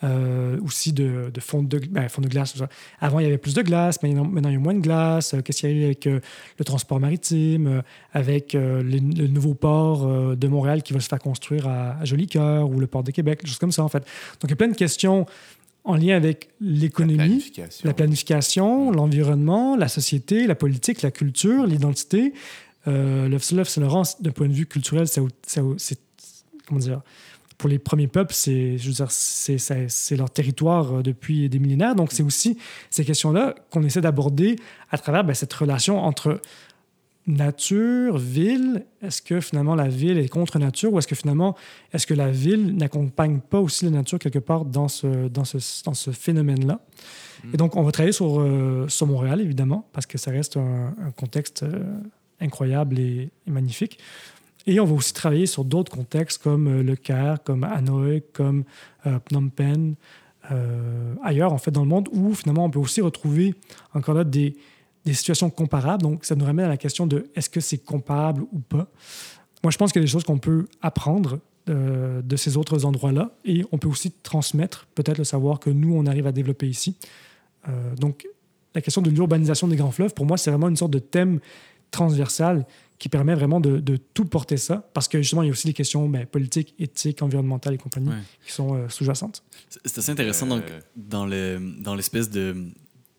Euh, 0.04 0.58
aussi 0.64 0.92
de, 0.92 1.30
de 1.32 1.40
fonte 1.40 1.68
de, 1.68 1.78
ben, 1.78 2.08
de 2.18 2.28
glace. 2.28 2.60
Avant, 3.00 3.20
il 3.20 3.22
y 3.22 3.26
avait 3.26 3.38
plus 3.38 3.54
de 3.54 3.62
glace, 3.62 4.02
maintenant, 4.02 4.48
il 4.48 4.52
y 4.52 4.56
a 4.56 4.58
moins 4.58 4.74
de 4.74 4.80
glace. 4.80 5.32
Euh, 5.32 5.42
qu'est-ce 5.42 5.60
qu'il 5.60 5.70
y 5.70 5.72
a 5.72 5.76
eu 5.76 5.84
avec 5.84 6.08
euh, 6.08 6.18
le 6.58 6.64
transport 6.64 6.98
maritime, 6.98 7.84
avec 8.12 8.54
le, 8.54 8.98
nouveau 9.28 9.54
port 9.54 10.36
de 10.36 10.48
Montréal 10.48 10.82
qui 10.82 10.92
va 10.92 10.98
se 10.98 11.08
faire 11.08 11.20
construire 11.20 11.68
à, 11.68 12.00
à 12.00 12.04
Jolicoeur 12.04 12.68
ou 12.68 12.80
le 12.80 12.88
port 12.88 13.04
de 13.04 13.12
Québec, 13.12 13.42
des 13.42 13.48
choses 13.48 13.58
comme 13.58 13.70
ça, 13.70 13.84
en 13.84 13.88
fait. 13.88 14.00
Donc, 14.00 14.44
il 14.46 14.50
y 14.50 14.54
a 14.54 14.56
plein 14.56 14.68
de 14.68 14.76
questions 14.76 15.24
en 15.84 15.94
lien 15.94 16.16
avec 16.16 16.48
l'économie, 16.60 17.52
la 17.84 17.94
planification, 17.94 18.90
l'environnement, 18.90 19.76
la 19.76 19.88
société, 19.88 20.48
la 20.48 20.56
politique, 20.56 21.02
la 21.02 21.12
culture, 21.12 21.64
l'identité. 21.64 22.32
le 22.86 23.38
fleuve 23.38 23.68
Saint-Laurent, 23.68 24.02
d'un 24.20 24.32
point 24.32 24.48
de 24.48 24.52
vue 24.52 24.66
culturel, 24.66 25.06
c'est 25.06 26.00
comment 26.66 26.80
dire 26.80 27.02
pour 27.62 27.68
les 27.68 27.78
premiers 27.78 28.08
peuples, 28.08 28.34
c'est, 28.34 28.76
je 28.76 28.88
veux 28.88 28.94
dire, 28.94 29.06
c'est, 29.12 30.16
leur 30.16 30.30
territoire 30.30 30.96
euh, 30.96 31.02
depuis 31.04 31.48
des 31.48 31.60
millénaires. 31.60 31.94
Donc, 31.94 32.10
c'est 32.10 32.24
aussi 32.24 32.58
ces 32.90 33.04
questions-là 33.04 33.54
qu'on 33.70 33.84
essaie 33.84 34.00
d'aborder 34.00 34.56
à 34.90 34.98
travers 34.98 35.22
ben, 35.22 35.32
cette 35.32 35.52
relation 35.52 36.00
entre 36.00 36.40
nature, 37.28 38.18
ville. 38.18 38.84
Est-ce 39.00 39.22
que 39.22 39.40
finalement 39.40 39.76
la 39.76 39.86
ville 39.86 40.18
est 40.18 40.28
contre 40.28 40.58
nature 40.58 40.92
ou 40.92 40.98
est-ce 40.98 41.06
que 41.06 41.14
finalement, 41.14 41.54
est-ce 41.92 42.04
que 42.04 42.14
la 42.14 42.32
ville 42.32 42.74
n'accompagne 42.76 43.38
pas 43.38 43.60
aussi 43.60 43.84
la 43.84 43.92
nature 43.92 44.18
quelque 44.18 44.40
part 44.40 44.64
dans 44.64 44.88
ce, 44.88 45.28
dans 45.28 45.44
ce, 45.44 45.58
dans 45.84 45.94
ce 45.94 46.10
phénomène-là? 46.10 46.80
Et 47.54 47.56
donc, 47.56 47.76
on 47.76 47.84
va 47.84 47.92
travailler 47.92 48.12
sur, 48.12 48.40
euh, 48.40 48.88
sur 48.88 49.06
Montréal, 49.06 49.40
évidemment, 49.40 49.88
parce 49.92 50.06
que 50.06 50.18
ça 50.18 50.32
reste 50.32 50.56
un, 50.56 51.12
contexte 51.16 51.62
euh, 51.62 51.84
incroyable 52.40 52.98
et, 52.98 53.30
magnifique. 53.46 54.00
Et 54.66 54.78
on 54.80 54.84
va 54.84 54.94
aussi 54.94 55.12
travailler 55.12 55.46
sur 55.46 55.64
d'autres 55.64 55.90
contextes 55.90 56.42
comme 56.42 56.68
euh, 56.68 56.82
le 56.82 56.96
Caire, 56.96 57.42
comme 57.42 57.64
Hanoï, 57.64 58.22
comme 58.32 58.64
euh, 59.06 59.18
Phnom 59.28 59.48
Penh, 59.48 59.94
euh, 60.50 61.14
ailleurs 61.22 61.52
en 61.52 61.58
fait 61.58 61.70
dans 61.70 61.82
le 61.82 61.88
monde, 61.88 62.08
où 62.12 62.34
finalement 62.34 62.64
on 62.64 62.70
peut 62.70 62.78
aussi 62.78 63.00
retrouver 63.00 63.54
encore 63.94 64.24
des 64.24 64.54
situations 65.06 65.50
comparables. 65.50 66.02
Donc 66.02 66.24
ça 66.24 66.34
nous 66.36 66.44
ramène 66.44 66.66
à 66.66 66.68
la 66.68 66.76
question 66.76 67.06
de 67.06 67.26
est-ce 67.34 67.50
que 67.50 67.60
c'est 67.60 67.78
comparable 67.78 68.42
ou 68.52 68.60
pas? 68.60 68.88
Moi 69.64 69.70
je 69.70 69.78
pense 69.78 69.92
qu'il 69.92 70.00
y 70.00 70.04
a 70.04 70.06
des 70.06 70.10
choses 70.10 70.24
qu'on 70.24 70.38
peut 70.38 70.66
apprendre 70.80 71.38
de 71.68 72.36
ces 72.36 72.56
autres 72.56 72.84
endroits-là 72.84 73.30
et 73.44 73.64
on 73.70 73.78
peut 73.78 73.86
aussi 73.86 74.10
transmettre 74.10 74.88
peut-être 74.96 75.18
le 75.18 75.24
savoir 75.24 75.60
que 75.60 75.70
nous 75.70 75.94
on 75.94 76.06
arrive 76.06 76.26
à 76.26 76.32
développer 76.32 76.68
ici. 76.68 76.96
donc 78.00 78.26
la 78.74 78.80
question 78.80 79.00
de 79.00 79.10
l'urbanisation 79.10 79.68
des 79.68 79.76
grands 79.76 79.92
fleuves, 79.92 80.12
pour 80.12 80.26
moi 80.26 80.36
c'est 80.36 80.50
vraiment 80.50 80.68
une 80.68 80.76
sorte 80.76 80.90
de 80.90 80.98
thème 80.98 81.38
transversal 81.92 82.66
qui 83.02 83.08
permet 83.08 83.34
vraiment 83.34 83.58
de, 83.58 83.80
de, 83.80 83.96
tout 83.96 84.26
porter 84.26 84.56
ça, 84.56 84.88
parce 84.94 85.08
que 85.08 85.18
justement, 85.18 85.42
il 85.42 85.46
y 85.46 85.48
a 85.48 85.50
aussi 85.50 85.66
des 85.66 85.72
questions 85.72 86.08
ben, 86.08 86.24
politiques, 86.24 86.72
éthiques, 86.78 87.20
environnementales 87.20 87.74
et 87.74 87.78
compagnie 87.78 88.12
qui 88.46 88.52
sont 88.52 88.76
euh, 88.76 88.88
sous-jacentes. 88.88 89.42
C'est 89.70 89.98
assez 89.98 90.12
intéressant 90.12 90.46
donc, 90.46 90.62
euh. 90.70 90.80
dans, 90.94 91.26
le, 91.26 91.58
dans 91.80 91.96
l'espèce 91.96 92.30
de, 92.30 92.54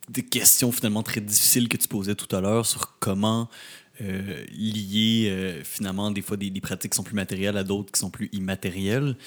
de 0.07 0.21
questions 0.21 0.71
finalement 0.71 1.03
très 1.03 1.19
difficiles 1.19 1.67
que 1.67 1.75
tu 1.75 1.89
posais 1.89 2.15
tout 2.15 2.33
à 2.33 2.39
l'heure 2.39 2.65
sur 2.65 2.97
comment 2.99 3.49
euh, 3.99 4.45
lier 4.53 5.59
finalement 5.65 6.11
des 6.11 6.21
fois 6.21 6.37
des, 6.37 6.49
des, 6.49 6.61
pratiques 6.61 6.93
qui 6.93 6.95
sont 6.95 7.03
plus 7.03 7.15
matérielles 7.15 7.57
à 7.57 7.65
d'autres 7.65 7.91
qui 7.91 7.99
sont 7.99 8.09
plus 8.09 8.29
immatérielles. 8.31 9.17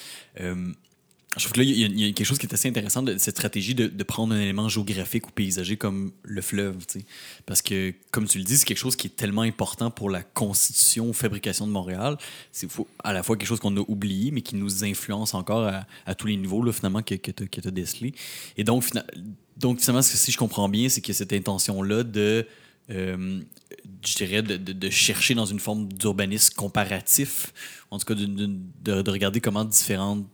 Je 1.37 1.43
trouve 1.43 1.53
que 1.53 1.59
là, 1.59 1.65
il 1.65 1.99
y, 1.99 2.03
a 2.03 2.11
quelque 2.13 2.25
chose 2.25 2.37
qui 2.37 2.47
est 2.47 2.53
assez 2.53 2.67
intéressant 2.67 3.03
de 3.03 3.17
cette 3.17 3.35
stratégie 3.35 3.75
de, 3.75 4.03
prendre 4.03 4.33
un 4.33 4.39
élément 4.39 4.69
géographique 4.69 5.27
ou 5.27 5.31
paysager 5.31 5.77
comme 5.77 6.11
le 6.23 6.41
fleuve. 6.41 6.77
sais. 6.87 7.05
Parce 7.45 7.61
que, 7.61 7.93
comme 8.11 8.27
tu 8.27 8.37
le 8.37 8.43
dis, 8.43 8.57
c'est 8.57 8.65
quelque 8.65 8.77
chose 8.77 8.95
qui 8.95 9.07
est 9.07 9.15
tellement 9.15 9.43
important 9.43 9.91
pour 9.91 10.09
la 10.09 10.23
constitution, 10.23 11.13
fabrication 11.13 11.67
de 11.67 11.71
Montréal. 11.71 12.17
C'est 12.51 12.67
à 13.03 13.13
la 13.13 13.23
fois 13.23 13.37
quelque 13.37 13.47
chose 13.47 13.59
qu'on 13.59 13.75
a 13.77 13.83
oublié, 13.87 14.31
mais 14.31 14.41
qui 14.41 14.55
nous 14.55 14.83
influence 14.83 15.33
encore 15.33 15.71
à, 16.05 16.15
tous 16.15 16.27
les 16.27 16.37
niveaux, 16.37 16.71
finalement, 16.71 17.03
que, 17.03 17.15
que 17.15 17.31
tu 17.31 17.67
as 17.67 17.71
décelé. 17.71 18.13
Et 18.57 18.63
donc, 18.63 18.83
donc, 19.57 19.79
finalement, 19.79 20.01
si 20.01 20.31
je 20.31 20.37
comprends 20.37 20.69
bien, 20.69 20.89
c'est 20.89 21.01
que 21.01 21.13
cette 21.13 21.33
intention-là 21.33 22.03
de. 22.03 22.47
Euh, 22.89 23.41
je 24.05 24.15
dirais, 24.15 24.41
de, 24.41 24.55
de, 24.55 24.89
chercher 24.89 25.35
dans 25.35 25.45
une 25.45 25.59
forme 25.59 25.91
d'urbanisme 25.91 26.53
comparatif, 26.55 27.53
en 27.91 27.99
tout 27.99 28.05
cas 28.05 28.13
de, 28.13 28.25
de, 28.25 29.11
regarder 29.11 29.41
comment 29.41 29.65
différentes 29.65 30.25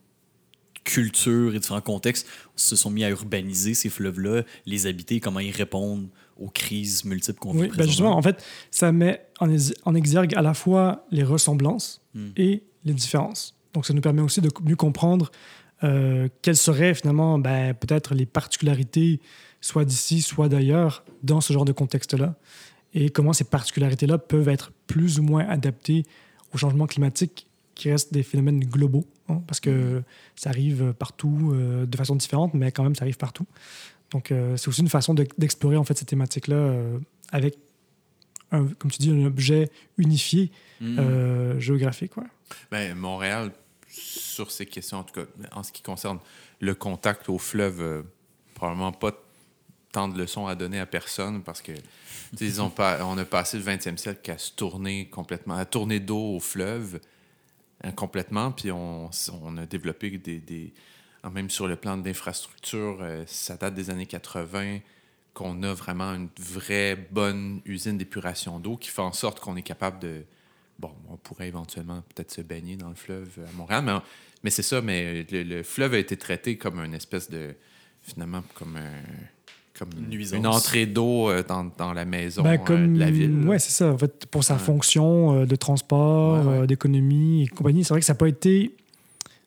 cultures 0.83 1.55
et 1.55 1.59
différents 1.59 1.81
contextes 1.81 2.27
se 2.55 2.75
sont 2.75 2.89
mis 2.89 3.03
à 3.03 3.09
urbaniser 3.09 3.73
ces 3.73 3.89
fleuves-là, 3.89 4.43
les 4.65 4.87
habiter, 4.87 5.19
comment 5.19 5.39
ils 5.39 5.51
répondent 5.51 6.09
aux 6.37 6.49
crises 6.49 7.05
multiples 7.05 7.39
qu'on 7.39 7.53
vit 7.53 7.61
Oui, 7.61 7.71
ben 7.75 7.85
justement, 7.85 8.17
en 8.17 8.21
fait, 8.21 8.43
ça 8.71 8.91
met 8.91 9.25
en 9.39 9.95
exergue 9.95 10.35
à 10.35 10.41
la 10.41 10.53
fois 10.53 11.05
les 11.11 11.23
ressemblances 11.23 12.03
Hmm. 12.13 12.29
et 12.37 12.63
les 12.85 12.93
différences. 12.93 13.55
Donc, 13.73 13.87
ça 13.87 13.93
nous 13.93 14.01
permet 14.01 14.21
aussi 14.21 14.39
de 14.39 14.49
mieux 14.63 14.75
comprendre 14.75 15.31
euh, 15.83 16.27
quelles 16.43 16.55
seraient 16.55 16.93
finalement 16.93 17.39
ben, 17.39 17.73
peut-être 17.73 18.13
les 18.13 18.27
particularités, 18.27 19.19
soit 19.61 19.83
d'ici, 19.83 20.21
soit 20.21 20.47
d'ailleurs, 20.47 21.03
dans 21.23 21.41
ce 21.41 21.53
genre 21.53 21.65
de 21.65 21.71
contexte-là, 21.71 22.35
et 22.93 23.09
comment 23.09 23.33
ces 23.33 23.45
particularités-là 23.45 24.19
peuvent 24.19 24.47
être 24.49 24.71
plus 24.85 25.17
ou 25.19 25.23
moins 25.23 25.47
adaptées 25.47 26.03
au 26.53 26.57
changement 26.59 26.85
climatique 26.85 27.47
qui 27.75 27.89
restent 27.91 28.13
des 28.13 28.23
phénomènes 28.23 28.59
globaux, 28.59 29.05
hein, 29.29 29.41
parce 29.47 29.59
que 29.59 30.03
ça 30.35 30.49
arrive 30.49 30.93
partout 30.93 31.51
euh, 31.53 31.85
de 31.85 31.97
façon 31.97 32.15
différente, 32.15 32.53
mais 32.53 32.71
quand 32.71 32.83
même, 32.83 32.95
ça 32.95 33.03
arrive 33.03 33.17
partout. 33.17 33.45
Donc, 34.11 34.31
euh, 34.31 34.55
c'est 34.57 34.67
aussi 34.67 34.81
une 34.81 34.89
façon 34.89 35.13
de- 35.13 35.27
d'explorer 35.37 35.75
en 35.77 35.83
fait 35.83 35.97
ces 35.97 36.05
thématiques-là 36.05 36.55
euh, 36.55 36.99
avec, 37.31 37.57
un, 38.51 38.65
comme 38.77 38.91
tu 38.91 38.99
dis, 38.99 39.09
un 39.11 39.25
objet 39.25 39.69
unifié 39.97 40.51
Hmm. 40.81 41.59
géographique. 41.59 42.17
Ouais. 42.17 42.25
Ben, 42.69 42.93
Montréal, 42.93 43.51
sur 43.87 44.51
ces 44.51 44.65
questions, 44.65 44.97
en 44.97 45.03
tout 45.03 45.13
cas, 45.13 45.25
en 45.53 45.63
ce 45.63 45.71
qui 45.71 45.81
concerne 45.81 46.19
le 46.59 46.75
contact 46.75 47.29
au 47.29 47.37
fleuve, 47.37 48.03
probablement 48.53 48.91
pas 48.91 49.13
tant 49.93 50.09
de 50.09 50.17
leçons 50.17 50.45
à 50.45 50.55
donner 50.55 50.79
à 50.81 50.85
personne 50.85 51.41
parce 51.41 51.61
que, 51.61 51.71
ils 52.41 52.61
ont 52.61 52.69
pas, 52.81 53.05
on 53.05 53.17
a 53.17 53.23
passé 53.23 53.57
le 53.57 53.63
20e 53.63 53.95
siècle 53.97 54.29
à 54.31 54.37
se 54.37 54.51
tourner 54.51 55.07
complètement, 55.07 55.55
à 55.55 55.63
tourner 55.65 55.99
d'eau 56.01 56.35
au 56.35 56.39
fleuve 56.41 56.99
complètement, 57.91 58.51
puis 58.51 58.71
on, 58.71 59.09
a 59.57 59.65
développé 59.65 60.17
des, 60.17 60.73
même 61.31 61.49
sur 61.49 61.67
le 61.67 61.75
plan 61.75 61.97
de 61.97 62.05
l'infrastructure, 62.05 62.99
euh, 63.01 63.23
ça 63.27 63.57
date 63.57 63.73
des 63.73 63.89
années 63.89 64.05
80 64.05 64.79
qu'on 65.33 65.63
a 65.63 65.73
vraiment 65.73 66.13
une 66.13 66.29
vraie 66.39 66.95
bonne 66.95 67.61
usine 67.65 67.97
d'épuration 67.97 68.59
d'eau 68.59 68.77
qui 68.77 68.89
fait 68.89 69.01
en 69.01 69.13
sorte 69.13 69.39
qu'on 69.39 69.55
est 69.55 69.63
capable 69.63 69.99
de, 69.99 70.23
bon, 70.79 70.91
on 71.09 71.17
pourrait 71.17 71.47
éventuellement 71.47 72.03
peut-être 72.13 72.31
se 72.31 72.41
baigner 72.41 72.75
dans 72.75 72.89
le 72.89 72.95
fleuve 72.95 73.39
à 73.49 73.51
Montréal, 73.53 73.83
mais, 73.83 73.93
mais 74.43 74.49
c'est 74.49 74.63
ça, 74.63 74.81
mais 74.81 75.25
le, 75.31 75.43
le 75.43 75.63
fleuve 75.63 75.95
a 75.95 75.97
été 75.97 76.17
traité 76.17 76.57
comme 76.57 76.79
une 76.79 76.93
espèce 76.93 77.29
de, 77.29 77.55
finalement, 78.01 78.43
comme, 78.53 78.77
un- 78.77 79.03
comme 79.77 79.89
Une 79.97 80.03
une, 80.05 80.09
nuisance. 80.09 80.37
une 80.39 80.47
entrée 80.47 80.85
d'eau 80.85 81.29
euh, 81.29 81.43
dans, 81.47 81.65
dans 81.77 81.93
la 81.93 82.05
maison 82.05 82.43
Ben, 82.43 82.53
euh, 82.53 82.57
comme, 82.57 82.93
de 82.93 82.99
la 82.99 83.09
ville. 83.11 83.47
Ouais, 83.47 83.57
c'est 83.59 83.71
ça. 83.71 83.91
En 83.91 83.97
fait, 83.97 84.25
pour 84.27 84.43
sa 84.43 84.53
Ouais. 84.53 84.59
fonction 84.59 85.41
euh, 85.41 85.45
de 85.45 85.55
transport, 85.55 86.45
Ouais, 86.45 86.51
ouais. 86.51 86.57
euh, 86.59 86.65
d'économie 86.67 87.43
et 87.43 87.47
compagnie, 87.47 87.83
c'est 87.83 87.93
vrai 87.93 87.99
que 87.99 88.05
ça 88.05 88.13
n'a 88.13 88.17
pas 88.19 88.27
été, 88.27 88.75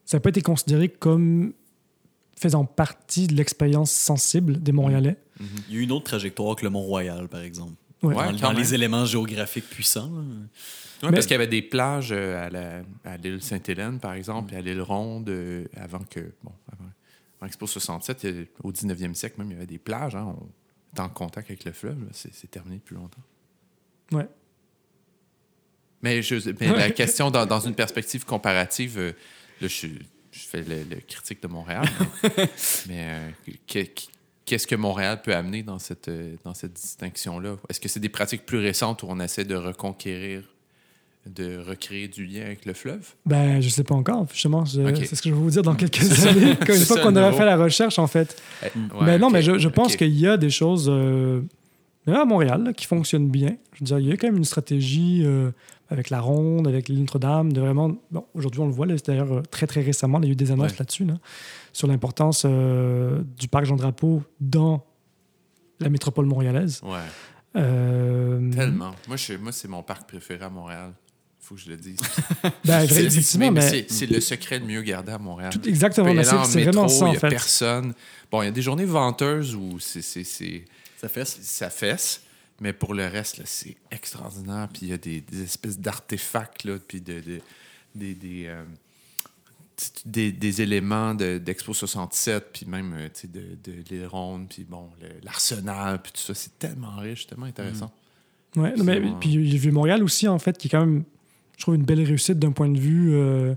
ça 0.05 0.16
a 0.16 0.20
pas 0.20 0.31
été 0.31 0.43
considéré 0.43 0.89
comme 0.89 1.53
faisant 2.39 2.64
partie 2.64 3.27
de 3.29 3.35
l'expérience 3.35 3.91
sensible 3.93 4.61
des 4.62 4.72
Montréalais. 4.72 5.16
Mhm. 5.41 5.47
Il 5.68 5.74
y 5.74 5.79
a 5.79 5.81
eu 5.81 5.85
une 5.85 5.93
autre 5.93 6.05
trajectoire 6.05 6.57
que 6.57 6.64
le 6.64 6.70
Mont-Royal, 6.70 7.29
par 7.29 7.41
exemple. 7.43 7.72
Ouais. 8.03 8.14
Dans 8.43 8.53
les 8.53 8.74
éléments 8.74 9.05
géographiques 9.07 9.68
puissants. 9.70 10.11
Ouais, 10.11 11.09
Mais- 11.09 11.11
parce 11.12 11.27
qu'il 11.27 11.33
y 11.33 11.37
avait 11.37 11.47
des 11.47 11.62
plages 11.62 12.12
à, 12.12 12.51
la- 12.51 12.83
à 13.05 13.16
l'île 13.16 13.41
Sainte-Hélène, 13.43 13.99
par 14.01 14.14
exemple, 14.14 14.53
et 14.55 14.57
à 14.57 14.61
l'île 14.61 14.83
Ronde, 14.83 15.31
avant 15.77 16.01
que. 16.11 16.20
Bon, 16.43 16.53
Expo 17.45 17.66
67, 17.66 18.22
il 18.24 18.30
y 18.37 18.43
a- 18.43 18.45
au 18.62 18.72
19e 18.72 19.14
siècle 19.14 19.34
même, 19.39 19.51
il 19.51 19.55
y 19.55 19.57
avait 19.57 19.66
des 19.66 19.78
plages. 19.78 20.14
Hein, 20.16 20.34
on 20.41 20.47
était 20.93 21.01
en 21.01 21.09
contact 21.11 21.51
avec 21.51 21.64
le 21.64 21.72
fleuve. 21.72 21.99
C'est 22.12 22.51
terminé 22.51 22.76
depuis 22.76 22.95
longtemps. 22.95 23.22
Ouais. 24.12 24.26
Mais, 26.03 26.22
je, 26.22 26.37
mais 26.61 26.68
la 26.76 26.91
question, 26.91 27.30
dans, 27.30 27.47
dans 27.47 27.61
une 27.61 27.74
perspective 27.74 28.24
comparative, 28.24 28.99
euh, 28.99 29.12
là, 29.61 29.68
je, 29.68 29.89
je 30.30 30.41
fais 30.41 30.62
le, 30.62 30.84
le 30.84 30.97
critique 31.01 31.43
de 31.43 31.49
Montréal, 31.49 31.87
mais, 32.22 32.30
mais, 32.89 33.11
euh, 33.11 33.30
que- 33.66 34.03
qu'est-ce 34.45 34.66
que 34.66 34.74
Montréal 34.76 35.20
peut 35.22 35.34
amener 35.34 35.62
dans 35.62 35.78
cette, 35.78 36.09
euh, 36.09 36.37
dans 36.45 36.55
cette 36.55 36.74
distinction-là? 36.74 37.57
Est-ce 37.68 37.80
que 37.80 37.89
c'est 37.89 37.99
des 38.01 38.09
pratiques 38.11 38.47
plus 38.47 38.59
récentes 38.59 39.03
où 39.03 39.07
on 39.09 39.18
essaie 39.20 39.45
de 39.45 39.57
reconquérir, 39.57 40.45
de 41.27 41.59
recréer 41.59 42.09
du 42.09 42.24
lien 42.27 42.43
avec 42.43 42.64
le 42.66 42.72
fleuve? 42.72 43.14
Ben, 43.24 43.61
je 43.61 43.68
sais 43.68 43.85
pas 43.85 43.95
encore, 43.95 44.27
justement. 44.33 44.64
C'est 44.64 45.07
ce 45.14 45.22
que 45.22 45.29
je 45.29 45.35
vais 45.35 45.41
vous 45.41 45.51
dire 45.51 45.62
dans 45.62 45.74
quelques 45.74 46.01
années, 46.27 46.57
une 46.68 46.74
fois 46.85 47.01
qu'on 47.01 47.14
aura 47.16 47.33
fait 47.33 47.45
la 47.45 47.57
recherche, 47.57 47.99
en 47.99 48.07
fait. 48.07 48.41
Eh, 48.64 48.68
mais 48.77 49.01
ouais, 49.01 49.18
non, 49.18 49.27
ok, 49.29 49.33
mais 49.33 49.43
je, 49.43 49.59
je 49.59 49.68
pense 49.68 49.97
qu'il 49.97 50.16
y 50.18 50.27
a 50.27 50.37
des 50.37 50.51
choses 50.51 50.89
euh, 50.89 51.43
à 52.07 52.24
Montréal 52.24 52.62
là, 52.64 52.72
qui 52.72 52.87
fonctionnent 52.87 53.29
bien. 53.29 53.57
Je 53.74 53.81
veux 53.81 53.87
dire, 53.87 53.99
il 53.99 54.07
y 54.07 54.12
a 54.12 54.16
quand 54.16 54.29
même 54.29 54.37
une 54.37 54.45
stratégie 54.45 55.22
euh, 55.24 55.51
avec 55.91 56.11
la 56.11 56.20
Ronde, 56.20 56.66
avec 56.68 56.89
l'île 56.89 57.01
Notre-Dame, 57.01 57.53
de 57.53 57.61
vraiment. 57.61 57.91
Bon, 58.11 58.24
aujourd'hui, 58.35 58.61
on 58.61 58.66
le 58.66 58.72
voit, 58.72 58.87
là, 58.87 58.95
c'est 58.97 59.07
d'ailleurs 59.09 59.33
euh, 59.33 59.43
très, 59.51 59.66
très 59.66 59.83
récemment, 59.83 60.18
il 60.20 60.27
y 60.27 60.29
a 60.29 60.33
eu 60.33 60.37
des 60.37 60.51
annonces 60.53 60.70
Ouais. 60.72 60.77
là-dessus, 60.79 61.05
là, 61.05 61.14
sur 61.72 61.89
l'importance 61.89 62.43
euh, 62.47 63.22
du 63.39 63.49
parc 63.49 63.64
Jean-Drapeau 63.66 64.22
dans 64.41 64.85
la 65.81 65.89
métropole 65.89 66.24
montréalaise. 66.27 66.81
Ouais, 66.85 67.61
tellement. 68.55 68.93
Moi, 69.09 69.16
je- 69.16 69.35
moi 69.35 69.53
c'est 69.53 69.68
mon 69.68 69.83
parc 69.83 70.09
préféré 70.09 70.45
à 70.45 70.51
Montréal. 70.51 70.93
Faut 71.49 71.55
que 71.55 71.61
je 71.61 71.68
le 71.70 71.76
dise. 71.76 71.99
Ben, 72.64 72.86
C'est- 72.86 73.05
effectivement, 73.05 73.51
mais 73.53 73.61
mais. 73.61 73.68
c'est 73.70 73.86
c'est 73.90 74.07
le 74.07 74.20
secret 74.20 74.59
le 74.59 74.66
mieux 74.66 74.82
gardé 74.82 75.12
à 75.12 75.18
Montréal. 75.18 75.53
tout- 75.53 75.68
exactement, 75.68 76.11
en 76.11 76.14
c'est 76.44 76.51
c'est 76.53 76.64
vraiment 76.64 76.88
ça, 76.88 77.07
il 77.07 77.09
en 77.09 77.12
y 77.12 77.16
a 77.16 77.20
fait. 77.20 77.28
personne. 77.28 77.94
Bon, 78.30 78.42
il 78.42 78.47
y 78.47 78.49
a 78.49 78.53
des 78.53 78.62
journées 78.62 78.84
venteuses 78.84 79.55
où 79.55 79.78
c'est- 79.78 80.03
c'est 80.03 80.24
c'est- 80.24 80.64
Ça 81.01 81.09
fait 81.09 81.24
ça 81.26 81.70
fesse, 81.70 82.22
mais 82.61 82.72
pour 82.72 82.94
le 82.94 83.07
reste, 83.07 83.40
c'est 83.44 83.76
extraordinaire. 83.90 84.68
Puis 84.72 84.82
il 84.82 84.88
y 84.88 84.92
a 84.92 84.99
des, 84.99 85.20
des 85.20 85.42
espèces 85.42 85.78
d'artefacts, 85.78 86.64
là, 86.64 86.78
puis 86.86 87.01
de, 87.01 87.20
de- 87.20 87.40
des, 87.94 88.14
des, 88.14 88.44
euh, 88.47 88.64
des, 90.05 90.32
des 90.32 90.62
éléments 90.62 91.14
de- 91.14 91.38
d'Expo 91.38 91.74
67, 91.74 92.47
puis 92.53 92.66
même 92.66 92.94
euh, 92.94 93.09
de, 93.24 93.40
de 93.62 93.76
l'île 93.90 94.07
Ronde, 94.07 94.47
puis 94.49 94.64
bon, 94.64 94.88
l'arsenal, 95.22 96.01
puis 96.03 96.12
tout 96.12 96.20
ça. 96.20 96.34
C'est 96.34 96.59
tellement 96.59 96.97
riche, 96.97 97.26
tellement 97.26 97.47
intéressant. 97.47 97.92
Ouais, 98.57 98.74
non, 98.74 98.84
mais, 98.84 99.01
puis 99.20 99.49
j'ai 99.51 99.59
vu 99.59 99.70
Montréal 99.70 100.03
aussi, 100.03 100.26
en 100.28 100.38
fait, 100.38 100.57
qui 100.57 100.68
est 100.68 100.70
quand 100.70 100.80
même, 100.86 101.05
je 101.57 101.63
trouve, 101.63 101.75
une 101.75 101.85
belle 101.85 102.03
réussite 102.03 102.39
d'un 102.39 102.53
point 102.53 102.69
de 102.69 102.79
vue 102.79 103.15
euh, 103.15 103.55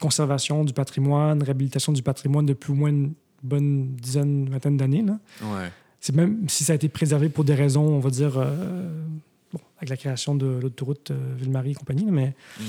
conservation 0.00 0.64
du 0.64 0.72
patrimoine, 0.72 1.42
réhabilitation 1.42 1.92
du 1.92 2.02
patrimoine 2.02 2.46
depuis 2.46 2.72
au 2.72 2.74
moins 2.74 2.90
une 2.90 3.12
bonne 3.42 3.94
dizaine, 3.96 4.48
vingtaine 4.48 4.76
d'années. 4.76 5.04
Ouais. 5.42 5.70
C'est 6.00 6.14
même 6.14 6.48
si 6.48 6.64
ça 6.64 6.72
a 6.72 6.76
été 6.76 6.88
préservé 6.88 7.28
pour 7.28 7.44
des 7.44 7.54
raisons, 7.54 7.82
on 7.82 7.98
va 8.00 8.10
dire, 8.10 8.38
euh, 8.38 8.88
bon, 9.52 9.60
avec 9.78 9.90
la 9.90 9.96
création 9.96 10.34
de 10.34 10.46
l'autoroute 10.62 11.10
euh, 11.10 11.34
Ville-Marie 11.38 11.72
et 11.72 11.74
compagnie, 11.74 12.06
mais 12.10 12.34
Mm. 12.58 12.62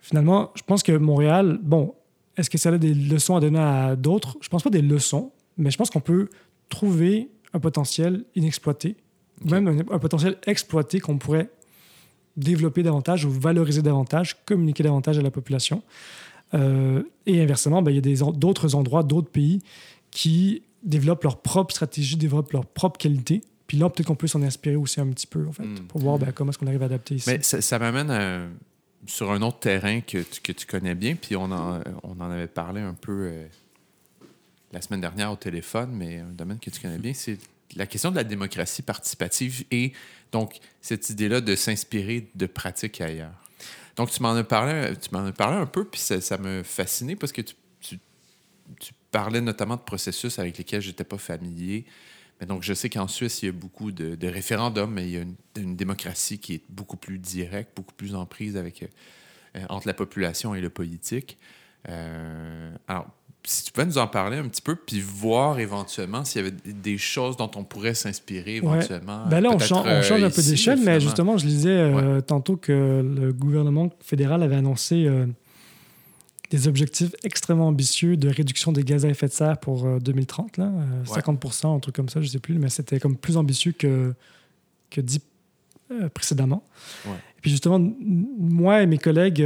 finalement, 0.00 0.50
je 0.54 0.62
pense 0.62 0.82
que 0.82 0.92
Montréal, 0.92 1.58
bon, 1.62 1.94
est-ce 2.36 2.50
que 2.50 2.58
ça 2.58 2.70
a 2.70 2.78
des 2.78 2.94
leçons 2.94 3.36
à 3.36 3.40
donner 3.40 3.58
à 3.58 3.96
d'autres? 3.96 4.36
Je 4.40 4.48
pense 4.48 4.62
pas 4.62 4.70
des 4.70 4.82
leçons, 4.82 5.32
mais 5.56 5.70
je 5.70 5.76
pense 5.76 5.90
qu'on 5.90 6.00
peut 6.00 6.28
trouver 6.68 7.28
un 7.52 7.60
potentiel 7.60 8.24
inexploité, 8.34 8.96
même 9.44 9.66
un, 9.68 9.78
un 9.94 9.98
potentiel 9.98 10.36
exploité 10.46 11.00
qu'on 11.00 11.18
pourrait 11.18 11.50
développer 12.38 12.82
davantage 12.82 13.24
ou 13.24 13.30
valoriser 13.30 13.82
davantage, 13.82 14.36
communiquer 14.46 14.82
davantage 14.84 15.18
à 15.18 15.22
la 15.22 15.30
population. 15.30 15.82
Euh, 16.54 17.02
et 17.26 17.42
inversement, 17.42 17.82
ben, 17.82 17.90
il 17.90 17.96
y 18.08 18.22
a 18.22 18.32
d'autres 18.32 18.74
endroits, 18.74 19.02
d'autres 19.02 19.28
pays 19.30 19.60
qui 20.10 20.62
développent 20.82 21.24
leur 21.24 21.38
propre 21.42 21.72
stratégie, 21.74 22.16
développent 22.16 22.52
leur 22.52 22.64
propre 22.64 22.98
qualité. 22.98 23.42
Puis 23.66 23.76
là, 23.76 23.90
peut-être 23.90 24.06
qu'on 24.06 24.14
peut 24.14 24.28
s'en 24.28 24.40
inspirer 24.42 24.76
aussi 24.76 24.98
un 25.00 25.08
petit 25.08 25.26
peu, 25.26 25.46
en 25.46 25.52
fait, 25.52 25.64
Mm. 25.64 25.80
pour 25.88 26.00
voir 26.00 26.18
ben, 26.18 26.32
comment 26.32 26.50
est-ce 26.50 26.58
qu'on 26.58 26.66
arrive 26.68 26.82
à 26.82 26.86
adapter 26.86 27.16
ici. 27.16 27.28
Mais 27.28 27.42
ça, 27.42 27.60
ça 27.60 27.78
m'amène 27.78 28.10
à- 28.10 28.46
sur 29.06 29.30
un 29.30 29.42
autre 29.42 29.58
terrain 29.60 30.00
que 30.00 30.18
tu, 30.22 30.40
que 30.40 30.52
tu 30.52 30.66
connais 30.66 30.94
bien, 30.94 31.14
puis 31.16 31.36
on 31.36 31.50
en, 31.52 31.80
on 32.02 32.18
en 32.20 32.30
avait 32.30 32.46
parlé 32.48 32.80
un 32.80 32.94
peu 32.94 33.28
euh, 33.30 33.46
la 34.72 34.80
semaine 34.80 35.00
dernière 35.00 35.30
au 35.32 35.36
téléphone, 35.36 35.90
mais 35.92 36.18
un 36.18 36.32
domaine 36.32 36.58
que 36.58 36.70
tu 36.70 36.80
connais 36.80 36.98
bien, 36.98 37.12
c'est 37.14 37.38
la 37.76 37.86
question 37.86 38.10
de 38.10 38.16
la 38.16 38.24
démocratie 38.24 38.82
participative 38.82 39.64
et 39.70 39.92
donc 40.32 40.58
cette 40.80 41.10
idée-là 41.10 41.40
de 41.40 41.54
s'inspirer 41.54 42.28
de 42.34 42.46
pratiques 42.46 43.00
ailleurs. 43.00 43.34
Donc 43.96 44.10
tu 44.10 44.22
m'en 44.22 44.34
as 44.34 44.44
parlé, 44.44 44.92
tu 44.96 45.08
m'en 45.12 45.26
as 45.26 45.32
parlé 45.32 45.56
un 45.56 45.66
peu, 45.66 45.84
puis 45.84 46.00
ça, 46.00 46.20
ça 46.20 46.38
m'a 46.38 46.62
fasciné 46.62 47.16
parce 47.16 47.32
que 47.32 47.42
tu, 47.42 47.54
tu- 47.80 47.98
parlais 49.10 49.40
notamment 49.40 49.76
de 49.76 49.80
processus 49.80 50.38
avec 50.38 50.58
lesquels 50.58 50.82
je 50.82 50.88
n'étais 50.88 51.02
pas 51.02 51.16
familier. 51.16 51.86
Mais 52.38 52.46
donc, 52.46 52.62
je 52.62 52.74
sais 52.74 52.90
qu'en 52.90 53.08
Suisse, 53.08 53.42
il 53.42 53.46
y 53.46 53.48
a 53.48 53.52
beaucoup 53.52 53.90
de, 53.90 54.28
référendums, 54.28 54.92
mais 54.92 55.04
il 55.04 55.10
y 55.10 55.16
a 55.16 55.22
une, 55.22 55.34
une 55.56 55.76
démocratie 55.76 56.38
qui 56.38 56.54
est 56.54 56.62
beaucoup 56.68 56.98
plus 56.98 57.18
directe, 57.18 57.70
beaucoup 57.74 57.94
plus 57.94 58.14
en 58.14 58.26
prise 58.26 58.58
avec, 58.58 58.82
euh, 59.56 59.64
entre 59.70 59.86
la 59.86 59.94
population 59.94 60.54
et 60.54 60.60
le 60.60 60.68
politique. 60.68 61.38
Euh, 61.88 62.70
alors, 62.86 63.08
si 63.50 63.64
tu 63.64 63.72
peux 63.72 63.82
nous 63.82 63.96
en 63.96 64.06
parler 64.06 64.36
un 64.36 64.46
petit 64.46 64.60
peu, 64.60 64.76
puis 64.76 65.00
voir 65.00 65.58
éventuellement 65.58 66.22
s'il 66.22 66.42
y 66.42 66.46
avait 66.46 66.56
des 66.66 66.98
choses 66.98 67.38
dont 67.38 67.50
on 67.56 67.64
pourrait 67.64 67.94
s'inspirer 67.94 68.60
Ouais. 68.60 68.76
éventuellement. 68.76 69.26
Ben 69.26 69.40
là, 69.40 69.48
on, 69.50 69.56
euh, 69.56 70.02
change 70.02 70.22
un 70.22 70.28
peu 70.30 70.42
d'échelle, 70.42 70.80
mais 70.84 71.00
justement, 71.00 71.38
je 71.38 71.46
lisais 71.46 71.70
euh, 71.70 72.20
tantôt 72.20 72.56
que 72.56 72.72
le 73.02 73.32
gouvernement 73.32 73.88
fédéral 74.02 74.42
avait 74.42 74.56
annoncé 74.56 75.06
euh, 75.06 75.24
des 76.50 76.68
objectifs 76.68 77.12
extrêmement 77.24 77.68
ambitieux 77.68 78.18
de 78.18 78.28
réduction 78.28 78.70
des 78.70 78.82
gaz 78.84 79.06
à 79.06 79.08
effet 79.08 79.28
de 79.28 79.32
serre 79.32 79.56
pour 79.58 79.86
euh, 79.86 79.98
2030, 79.98 80.58
là, 80.58 80.64
euh, 80.66 81.10
Ouais. 81.14 81.20
50% 81.20 81.74
un 81.74 81.80
truc 81.80 81.94
comme 81.96 82.10
ça, 82.10 82.20
je 82.20 82.26
ne 82.26 82.30
sais 82.32 82.38
plus, 82.40 82.58
mais 82.58 82.68
c'était 82.68 83.00
comme 83.00 83.16
plus 83.16 83.38
ambitieux 83.38 83.72
que, 83.72 84.12
que 84.90 85.00
dit 85.00 85.22
précédemment. 86.12 86.62
Ouais. 87.06 87.12
Et 87.38 87.40
puis 87.40 87.50
justement, 87.50 87.80
moi 88.38 88.82
et 88.82 88.86
mes 88.86 88.98
collègues, 88.98 89.42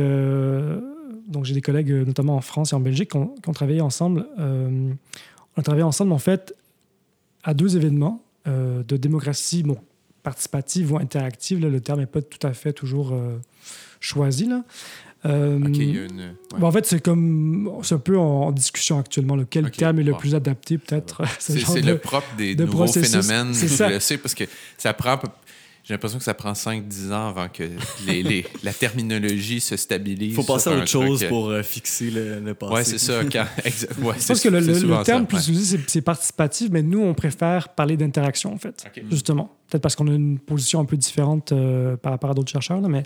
donc 1.32 1.44
j'ai 1.44 1.54
des 1.54 1.60
collègues 1.62 1.90
euh, 1.90 2.04
notamment 2.04 2.36
en 2.36 2.40
France 2.40 2.72
et 2.72 2.76
en 2.76 2.80
Belgique 2.80 3.10
qui 3.10 3.16
ont, 3.16 3.34
qui 3.42 3.48
ont 3.48 3.52
travaillé 3.52 3.80
ensemble. 3.80 4.26
euh, 4.38 4.92
on 5.56 5.60
a 5.60 5.62
travaillé 5.62 5.82
ensemble, 5.84 6.12
en 6.12 6.18
fait, 6.18 6.54
à 7.42 7.54
deux 7.54 7.76
événements. 7.76 8.22
euh, 8.48 8.82
de 8.82 8.96
démocratie 8.96 9.62
bon, 9.62 9.76
participative 10.22 10.92
ou 10.92 10.96
interactive. 10.98 11.60
là, 11.60 11.68
le 11.68 11.80
terme 11.80 12.00
n'est 12.00 12.06
pas 12.06 12.22
tout 12.22 12.44
à 12.46 12.52
fait 12.54 12.72
toujours 12.72 13.12
euh, 13.12 13.38
choisi. 14.00 14.46
Là. 14.46 14.64
Une. 15.24 15.66
ouais. 15.76 16.58
bon, 16.58 16.66
en 16.66 16.72
fait, 16.72 16.84
c'est 16.84 17.00
comme 17.00 17.70
c'est 17.82 17.94
un 17.94 17.98
peu 17.98 18.18
en, 18.18 18.50
discussion 18.50 18.98
actuellement. 18.98 19.36
là. 19.36 19.44
Quel 19.48 19.70
terme 19.70 20.00
est 20.00 20.02
le 20.02 20.14
plus 20.14 20.34
adapté, 20.34 20.78
peut-être 20.78 21.22
ce 21.38 21.56
C'est 21.56 21.80
le 21.82 21.98
propre 21.98 22.26
des 22.36 22.56
de 22.56 22.64
nouveaux 22.64 22.78
processus. 22.78 23.24
phénomènes. 23.24 23.54
C'est 23.54 23.68
ça. 23.68 23.88
parce 24.18 24.34
que 24.34 24.44
ça 24.76 24.92
prend. 24.94 25.20
J'ai 25.84 25.94
l'impression 25.94 26.18
que 26.18 26.24
ça 26.24 26.34
prend 26.34 26.52
5-10 26.52 27.12
ans 27.12 27.28
avant 27.30 27.48
que 27.48 27.64
les, 28.06 28.22
les- 28.22 28.46
la 28.62 28.72
terminologie 28.72 29.60
se 29.60 29.76
stabilise. 29.76 30.30
Il 30.30 30.34
faut 30.34 30.44
passer 30.44 30.70
à 30.70 30.76
autre 30.76 30.86
chose 30.86 31.18
truc, 31.18 31.28
pour 31.28 31.48
euh, 31.48 31.62
fixer 31.64 32.10
le, 32.10 32.38
le 32.40 32.54
passé. 32.54 32.72
Ouais, 32.72 32.84
c'est 32.84 32.98
ça. 32.98 33.24
Quand... 33.24 33.44
exa- 33.64 33.88
ouais, 34.00 34.14
Je 34.18 34.26
pense 34.28 34.40
que 34.40 34.48
le, 34.48 34.60
le- 34.60 35.02
terme 35.04 35.22
ça, 35.22 35.26
plus 35.26 35.36
ouais. 35.38 35.42
utilisé, 35.42 35.80
c'est- 35.88 36.00
participatif, 36.00 36.68
mais 36.70 36.82
nous, 36.82 37.00
on 37.00 37.14
préfère 37.14 37.70
parler 37.70 37.96
d'interaction, 37.96 38.52
en 38.54 38.58
fait. 38.58 38.84
Justement. 39.10 39.50
Peut-être 39.68 39.82
parce 39.82 39.96
qu'on 39.96 40.06
a 40.06 40.12
une 40.14 40.38
position 40.38 40.78
un 40.80 40.84
peu 40.84 40.96
différente 40.96 41.50
euh, 41.52 41.96
par 41.96 42.12
rapport 42.12 42.30
à 42.30 42.34
d'autres 42.34 42.52
chercheurs. 42.52 42.80
là, 42.80 42.88
mais... 42.88 43.02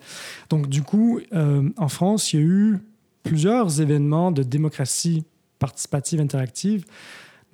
Donc, 0.50 0.68
du 0.68 0.82
coup, 0.82 1.20
euh, 1.32 1.68
en 1.78 1.88
France, 1.88 2.32
il 2.34 2.36
y 2.36 2.42
a 2.42 2.46
eu 2.46 2.78
plusieurs 3.22 3.80
événements 3.80 4.32
de 4.32 4.42
démocratie 4.42 5.24
participative 5.58 6.20
interactive, 6.20 6.84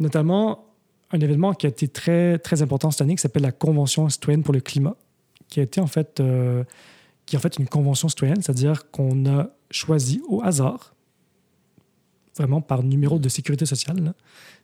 notamment 0.01 0.67
un 1.13 1.21
événement 1.21 1.53
qui 1.55 1.67
a 1.67 1.69
été 1.69 1.89
très, 1.89 2.39
très 2.39 2.63
important 2.63 2.91
cette 2.91 3.03
année 3.03 3.15
qui 3.15 3.21
s'appelle 3.23 3.43
la 3.43 3.53
Convention 3.53 4.09
citoyenne 4.09 4.43
pour 4.43 4.55
le 4.55 4.61
climat, 4.61 4.97
qui 5.53 5.61
a 5.61 5.63
été 5.65 5.83
en 5.83 5.87
fait, 5.87 6.19
euh, 6.19 6.65
qui 7.27 7.37
est 7.37 7.39
en 7.39 7.43
fait 7.43 7.59
une 7.59 7.69
convention 7.69 8.09
citoyenne, 8.09 8.41
c'est-à-dire 8.41 8.91
qu'on 8.91 9.27
a 9.27 9.51
choisi 9.71 10.23
au 10.27 10.43
hasard, 10.43 10.95
vraiment 12.39 12.63
par 12.63 12.83
numéro 12.83 13.19
de 13.19 13.29
sécurité 13.29 13.67
sociale, 13.67 14.03
là, 14.03 14.15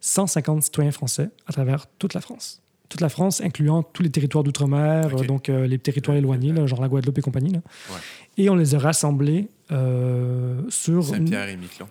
150 0.01 0.63
citoyens 0.63 0.91
français 0.91 1.29
à 1.47 1.53
travers 1.53 1.87
toute 1.99 2.15
la 2.15 2.23
France. 2.23 2.63
Toute 2.89 3.03
la 3.03 3.11
France, 3.11 3.43
incluant 3.43 3.83
tous 3.83 4.03
les 4.03 4.09
territoires 4.09 4.43
d'outre-mer, 4.43 5.15
euh, 5.15 5.25
donc 5.25 5.51
euh, 5.51 5.67
les 5.67 5.79
territoires 5.79 6.17
éloignés, 6.17 6.53
là, 6.53 6.67
genre 6.67 6.81
la 6.81 6.89
Guadeloupe 6.89 7.19
et 7.19 7.21
compagnie. 7.21 7.53
là. 7.53 7.61
Ouais. 7.91 7.99
Et 8.39 8.49
on 8.49 8.57
les 8.57 8.75
a 8.75 8.79
rassemblés 8.79 9.49
euh, 9.71 10.63
sur... 10.71 11.05
Saint-Pierre 11.05 11.51
et 11.51 11.57
Miquelon. 11.59 11.87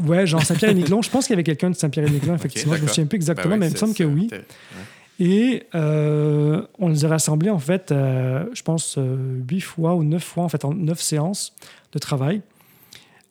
Ouais, 0.00 0.26
genre 0.26 0.42
Saint-Pierre 0.42 0.70
et 0.70 0.74
Miquelon. 0.74 1.02
Je 1.02 1.10
pense 1.10 1.26
qu'il 1.26 1.34
y 1.34 1.36
avait 1.36 1.44
quelqu'un 1.44 1.70
de 1.70 1.76
Saint-Pierre 1.76 2.08
et 2.08 2.10
Miquelon, 2.10 2.34
effectivement. 2.34 2.74
je 2.74 2.82
me 2.82 2.88
souviens 2.88 3.06
plus 3.06 3.14
exactement, 3.14 3.54
Ben 3.54 3.60
mais 3.60 3.68
il 3.68 3.74
me 3.74 3.78
semble 3.78 3.94
que 3.94 4.02
oui. 4.02 4.28
Et 5.22 5.64
euh, 5.74 6.62
on 6.78 6.88
les 6.88 7.04
a 7.04 7.08
rassemblés, 7.08 7.50
en 7.50 7.58
fait, 7.58 7.92
euh, 7.92 8.46
je 8.54 8.62
pense, 8.62 8.96
euh, 8.96 9.38
huit 9.50 9.60
fois 9.60 9.94
ou 9.94 10.02
neuf 10.02 10.24
fois, 10.24 10.44
en 10.44 10.48
fait, 10.48 10.64
en 10.64 10.72
neuf 10.72 11.00
séances 11.00 11.54
de 11.92 11.98
travail, 11.98 12.40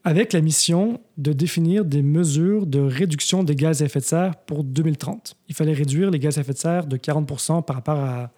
avec 0.03 0.31
la 0.33 0.41
mission 0.41 1.01
de 1.17 1.33
définir 1.33 1.83
des 1.85 2.03
mesures 2.03 2.67
de 2.67 2.79
réduction 2.79 3.43
des 3.43 3.55
gaz 3.55 3.81
à 3.81 3.85
effet 3.85 3.99
de 3.99 4.05
serre 4.05 4.35
pour 4.35 4.63
2030. 4.63 5.35
Il 5.49 5.55
fallait 5.55 5.73
réduire 5.73 6.11
les 6.11 6.19
gaz 6.19 6.37
à 6.37 6.41
effet 6.41 6.53
de 6.53 6.57
serre 6.59 6.85
de 6.85 6.95
40% 6.95 7.63
par 7.63 7.75
rapport 7.77 7.97
à- 7.99 8.29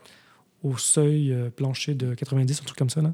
au 0.63 0.77
seuil 0.77 1.35
plancher 1.55 1.93
de 1.93 2.13
90, 2.13 2.61
un 2.61 2.65
truc 2.65 2.77
comme 2.77 2.89
ça. 2.89 3.01
là. 3.01 3.13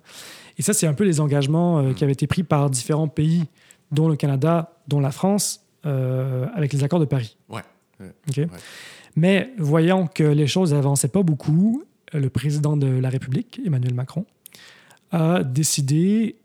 Et 0.57 0.61
ça, 0.61 0.73
c'est 0.73 0.85
un 0.85 0.93
peu 0.93 1.03
les 1.05 1.19
engagements 1.19 1.93
qui 1.93 2.03
avaient 2.03 2.13
été 2.13 2.27
pris 2.27 2.43
par 2.43 2.69
différents 2.69 3.07
pays, 3.07 3.45
dont 3.91 4.07
le 4.09 4.15
Canada, 4.17 4.73
dont 4.87 4.99
la 4.99 5.11
France, 5.11 5.61
euh, 5.85 6.45
avec 6.55 6.73
les 6.73 6.83
accords 6.83 6.99
de 6.99 7.05
Paris. 7.05 7.37
Ouais. 7.49 7.61
OK? 8.29 8.37
Ouais. 8.37 8.47
Mais 9.17 9.51
voyant 9.57 10.05
que 10.07 10.23
les 10.23 10.45
choses 10.47 10.73
n'avançaient 10.73 11.07
pas 11.09 11.23
beaucoup, 11.23 11.83
euh, 12.15 12.19
le 12.19 12.29
président 12.29 12.77
de 12.77 12.87
la 12.87 13.09
République, 13.09 13.59
Emmanuel 13.65 13.93
Macron, 13.95 14.25
a 15.11 15.43
décidé, 15.43 16.35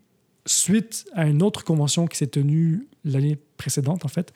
suite 0.45 1.05
à 1.13 1.27
une 1.27 1.41
autre 1.43 1.63
convention 1.63 2.07
qui 2.07 2.17
s'est 2.17 2.27
tenue 2.27 2.87
l'année 3.05 3.37
précédente, 3.57 4.03
en 4.05 4.07
fait, 4.09 4.33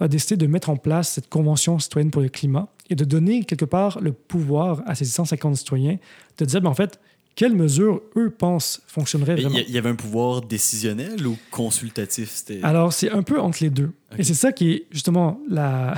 a 0.00 0.08
décidé 0.08 0.36
de 0.36 0.46
mettre 0.46 0.68
en 0.68 0.76
place 0.76 1.10
cette 1.12 1.28
convention 1.30 1.78
citoyenne 1.78 2.10
pour 2.10 2.20
le 2.22 2.28
climat 2.28 2.68
et 2.90 2.94
de 2.96 3.04
donner 3.04 3.44
quelque 3.44 3.64
part 3.64 4.00
le 4.00 4.12
pouvoir 4.12 4.82
à 4.86 4.94
ces 4.94 5.04
150 5.06 5.56
citoyens 5.56 5.96
de 6.38 6.44
dire, 6.44 6.60
ben, 6.60 6.68
en 6.70 6.74
fait, 6.74 6.98
quelles 7.36 7.54
mesures, 7.54 8.02
eux, 8.16 8.30
pensent 8.30 8.82
fonctionneraient 8.88 9.36
vraiment. 9.36 9.58
il 9.68 9.70
y 9.72 9.78
avait 9.78 9.90
un 9.90 9.94
pouvoir 9.94 10.42
décisionnel 10.42 11.26
ou 11.26 11.36
consultatif? 11.50 12.44
Alors, 12.62 12.92
c'est 12.92 13.10
un 13.10 13.22
peu 13.22 13.38
entre 13.40 13.58
les 13.62 13.70
deux. 13.70 13.92
Et 14.18 14.24
c'est 14.24 14.34
ça 14.34 14.52
qui 14.52 14.72
est 14.72 14.86
justement 14.90 15.38
la- 15.48 15.94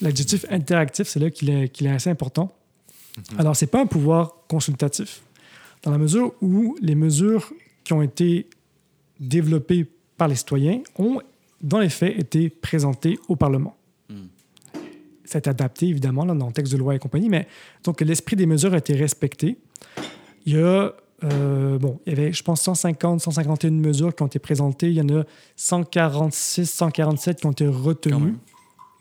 l'adjectif 0.00 0.44
interactif, 0.50 1.08
c'est 1.08 1.20
là 1.20 1.30
qu'il 1.30 1.50
est, 1.50 1.86
assez 1.88 2.10
important. 2.10 2.52
Alors, 3.38 3.56
c'est 3.56 3.66
pas 3.66 3.80
un 3.80 3.86
pouvoir 3.86 4.34
consultatif, 4.48 5.22
dans 5.82 5.90
la 5.90 5.98
mesure 5.98 6.32
où 6.40 6.76
les 6.80 6.94
mesures 6.94 7.52
qui 7.84 7.92
ont 7.92 8.02
été 8.02 8.48
développées 9.18 9.86
par 10.16 10.28
les 10.28 10.36
citoyens 10.36 10.80
ont, 10.96 11.20
dans 11.60 11.78
les 11.78 11.88
faits, 11.88 12.18
été 12.18 12.50
présentées 12.50 13.18
au 13.28 13.36
Parlement. 13.36 13.76
A 15.32 15.38
été 15.38 15.48
adapté, 15.48 15.86
évidemment, 15.86 16.24
là, 16.24 16.34
dans 16.34 16.48
le 16.48 16.52
texte 16.52 16.72
de 16.72 16.78
loi 16.78 16.96
et 16.96 16.98
compagnie, 16.98 17.28
mais 17.28 17.46
donc 17.84 18.00
l'esprit 18.00 18.34
des 18.34 18.46
mesures 18.46 18.74
a 18.74 18.78
été 18.78 18.94
respecté. 18.94 19.58
Il 20.44 20.54
y 20.54 20.60
a, 20.60 20.92
euh, 21.22 21.78
bon, 21.78 22.00
il 22.04 22.12
y 22.12 22.16
avait, 22.18 22.32
je 22.32 22.42
pense, 22.42 22.62
150, 22.62 23.20
151 23.20 23.70
mesures 23.70 24.12
qui 24.12 24.24
ont 24.24 24.26
été 24.26 24.40
présentées. 24.40 24.88
Il 24.88 24.94
y 24.94 25.00
en 25.00 25.20
a 25.20 25.22
146, 25.54 26.68
147 26.68 27.40
qui 27.40 27.46
ont 27.46 27.52
été 27.52 27.68
retenues. 27.68 28.38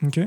OK? 0.04 0.20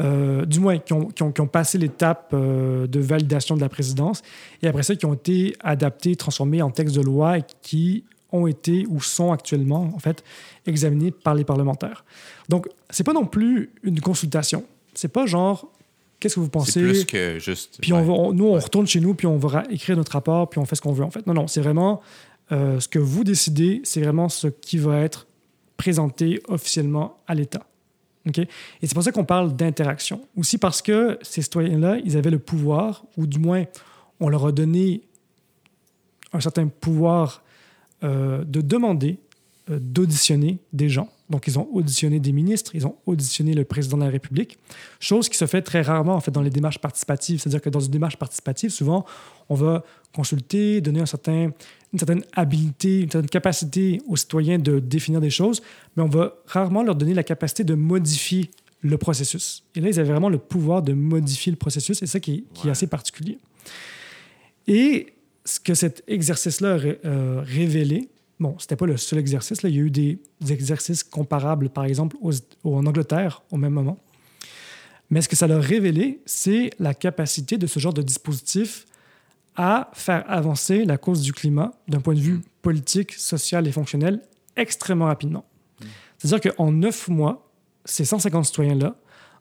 Euh, 0.00 0.46
du 0.46 0.58
moins, 0.58 0.78
qui 0.78 0.94
ont, 0.94 1.06
qui 1.08 1.22
ont- 1.22 1.30
qui 1.32 1.40
ont 1.42 1.46
passé 1.46 1.76
l'étape 1.76 2.30
euh, 2.32 2.86
de 2.86 2.98
validation 2.98 3.54
de 3.56 3.60
la 3.60 3.68
présidence. 3.68 4.22
Et 4.62 4.66
après 4.66 4.82
ça, 4.82 4.96
qui 4.96 5.04
ont 5.04 5.12
été 5.14 5.54
adaptés, 5.60 6.16
transformés 6.16 6.62
en 6.62 6.70
textes 6.70 6.96
de 6.96 7.02
loi 7.02 7.38
et 7.38 7.44
qui 7.60 8.02
ont 8.32 8.46
été 8.46 8.86
ou 8.88 9.02
sont 9.02 9.32
actuellement, 9.32 9.92
en 9.94 9.98
fait, 9.98 10.24
examinés 10.66 11.10
par 11.10 11.34
les 11.34 11.44
parlementaires. 11.44 12.04
Donc, 12.48 12.68
c'est 12.88 13.04
pas 13.04 13.12
non 13.12 13.26
plus 13.26 13.70
une 13.82 14.00
consultation. 14.00 14.64
C'est 14.94 15.08
pas 15.12 15.26
genre, 15.26 15.70
qu'est-ce 16.18 16.36
que 16.36 16.40
vous 16.40 16.46
C'est 16.46 16.50
pensez? 16.52 16.80
plus 16.80 17.04
que 17.04 17.38
juste. 17.38 17.76
Puis 17.82 17.92
on 17.92 18.02
va- 18.02 18.12
on- 18.14 18.32
nous, 18.32 18.46
on 18.46 18.54
retourne 18.54 18.86
chez 18.86 19.00
nous, 19.00 19.12
puis 19.14 19.26
on 19.26 19.36
va 19.36 19.64
écrire 19.70 19.96
notre 19.98 20.12
rapport, 20.12 20.48
puis 20.48 20.58
on 20.58 20.64
fait 20.64 20.74
ce 20.76 20.80
qu'on 20.80 20.92
veut, 20.92 21.04
en 21.04 21.10
fait. 21.10 21.26
Non, 21.26 21.34
non, 21.34 21.46
c'est 21.46 21.60
vraiment 21.60 22.00
euh, 22.50 22.80
ce 22.80 22.88
que 22.88 22.98
vous 22.98 23.24
décidez, 23.24 23.80
c'est 23.84 24.00
vraiment 24.00 24.28
ce 24.30 24.46
qui 24.48 24.76
va 24.78 25.00
être 25.00 25.26
présenté 25.76 26.40
officiellement 26.48 27.16
à 27.26 27.34
l'État. 27.34 27.66
Et 28.26 28.46
c'est 28.82 28.94
pour 28.94 29.02
ça 29.02 29.12
qu'on 29.12 29.24
parle 29.24 29.56
d'interaction. 29.56 30.20
Aussi 30.36 30.58
parce 30.58 30.82
que 30.82 31.18
ces 31.22 31.42
citoyens-là, 31.42 31.98
ils 32.04 32.16
avaient 32.16 32.30
le 32.30 32.38
pouvoir, 32.38 33.04
ou 33.16 33.26
du 33.26 33.38
moins, 33.38 33.64
on 34.20 34.28
leur 34.28 34.46
a 34.46 34.52
donné 34.52 35.02
un 36.32 36.40
certain 36.40 36.68
pouvoir 36.68 37.42
euh, 38.04 38.44
de 38.44 38.60
demander, 38.60 39.18
euh, 39.70 39.78
d'auditionner 39.80 40.58
des 40.72 40.88
gens. 40.88 41.08
Donc, 41.32 41.46
ils 41.46 41.58
ont 41.58 41.66
auditionné 41.72 42.20
des 42.20 42.30
ministres, 42.30 42.72
ils 42.74 42.86
ont 42.86 42.94
auditionné 43.06 43.54
le 43.54 43.64
président 43.64 43.96
de 43.96 44.04
la 44.04 44.10
République, 44.10 44.58
chose 45.00 45.30
qui 45.30 45.38
se 45.38 45.46
fait 45.46 45.62
très 45.62 45.80
rarement 45.80 46.14
en 46.14 46.20
fait 46.20 46.30
dans 46.30 46.42
les 46.42 46.50
démarches 46.50 46.78
participatives. 46.78 47.40
C'est-à-dire 47.40 47.62
que 47.62 47.70
dans 47.70 47.80
une 47.80 47.90
démarche 47.90 48.18
participative, 48.18 48.68
souvent, 48.68 49.06
on 49.48 49.54
va 49.54 49.82
consulter, 50.14 50.82
donner 50.82 51.00
un 51.00 51.06
certain, 51.06 51.50
une 51.92 51.98
certaine 51.98 52.22
habilité, 52.34 53.00
une 53.00 53.10
certaine 53.10 53.30
capacité 53.30 54.02
aux 54.06 54.16
citoyens 54.16 54.58
de 54.58 54.78
définir 54.78 55.22
des 55.22 55.30
choses, 55.30 55.62
mais 55.96 56.02
on 56.02 56.08
va 56.08 56.34
rarement 56.46 56.82
leur 56.82 56.96
donner 56.96 57.14
la 57.14 57.24
capacité 57.24 57.64
de 57.64 57.74
modifier 57.74 58.50
le 58.82 58.98
processus. 58.98 59.64
Et 59.74 59.80
là, 59.80 59.88
ils 59.88 59.98
avaient 59.98 60.10
vraiment 60.10 60.28
le 60.28 60.38
pouvoir 60.38 60.82
de 60.82 60.92
modifier 60.92 61.50
le 61.50 61.56
processus, 61.56 62.02
et 62.02 62.06
c'est 62.06 62.12
ça 62.12 62.20
qui 62.20 62.44
est, 62.62 62.68
assez 62.68 62.88
particulier. 62.88 63.38
Et 64.68 65.14
ce 65.46 65.58
que 65.58 65.72
cet 65.72 66.04
exercice-là 66.08 66.74
a 66.74 66.78
euh, 66.78 67.42
révélé, 67.42 68.10
bon, 68.42 68.56
c'était 68.58 68.76
pas 68.76 68.86
le 68.86 68.96
seul 68.96 69.18
exercice, 69.18 69.60
il 69.62 69.74
y 69.74 69.78
a 69.78 69.82
eu 69.82 69.90
des, 69.90 70.18
exercices 70.50 71.02
comparables, 71.04 71.70
par 71.70 71.84
exemple, 71.84 72.16
en 72.64 72.86
Angleterre, 72.86 73.42
au 73.50 73.56
même 73.56 73.72
moment. 73.72 73.98
Mais 75.10 75.22
ce 75.22 75.28
que 75.28 75.36
ça 75.36 75.46
a 75.46 75.58
révélé, 75.58 76.20
c'est 76.26 76.70
la 76.78 76.94
capacité 76.94 77.56
de 77.56 77.66
ce 77.66 77.78
genre 77.78 77.94
de 77.94 78.02
dispositif 78.02 78.86
à 79.56 79.90
faire 79.92 80.24
avancer 80.30 80.84
la 80.84 80.98
cause 80.98 81.22
du 81.22 81.32
climat 81.32 81.72
d'un 81.86 82.00
point 82.00 82.14
de 82.14 82.20
vue 82.20 82.40
politique, 82.62 83.12
social 83.12 83.66
et 83.66 83.72
fonctionnel 83.72 84.22
extrêmement 84.56 85.06
rapidement. 85.06 85.44
C'est-à-dire 86.18 86.52
qu'en 86.52 86.72
neuf 86.72 87.08
mois, 87.08 87.50
ces 87.84 88.04
150 88.04 88.46
citoyens-là 88.46 88.96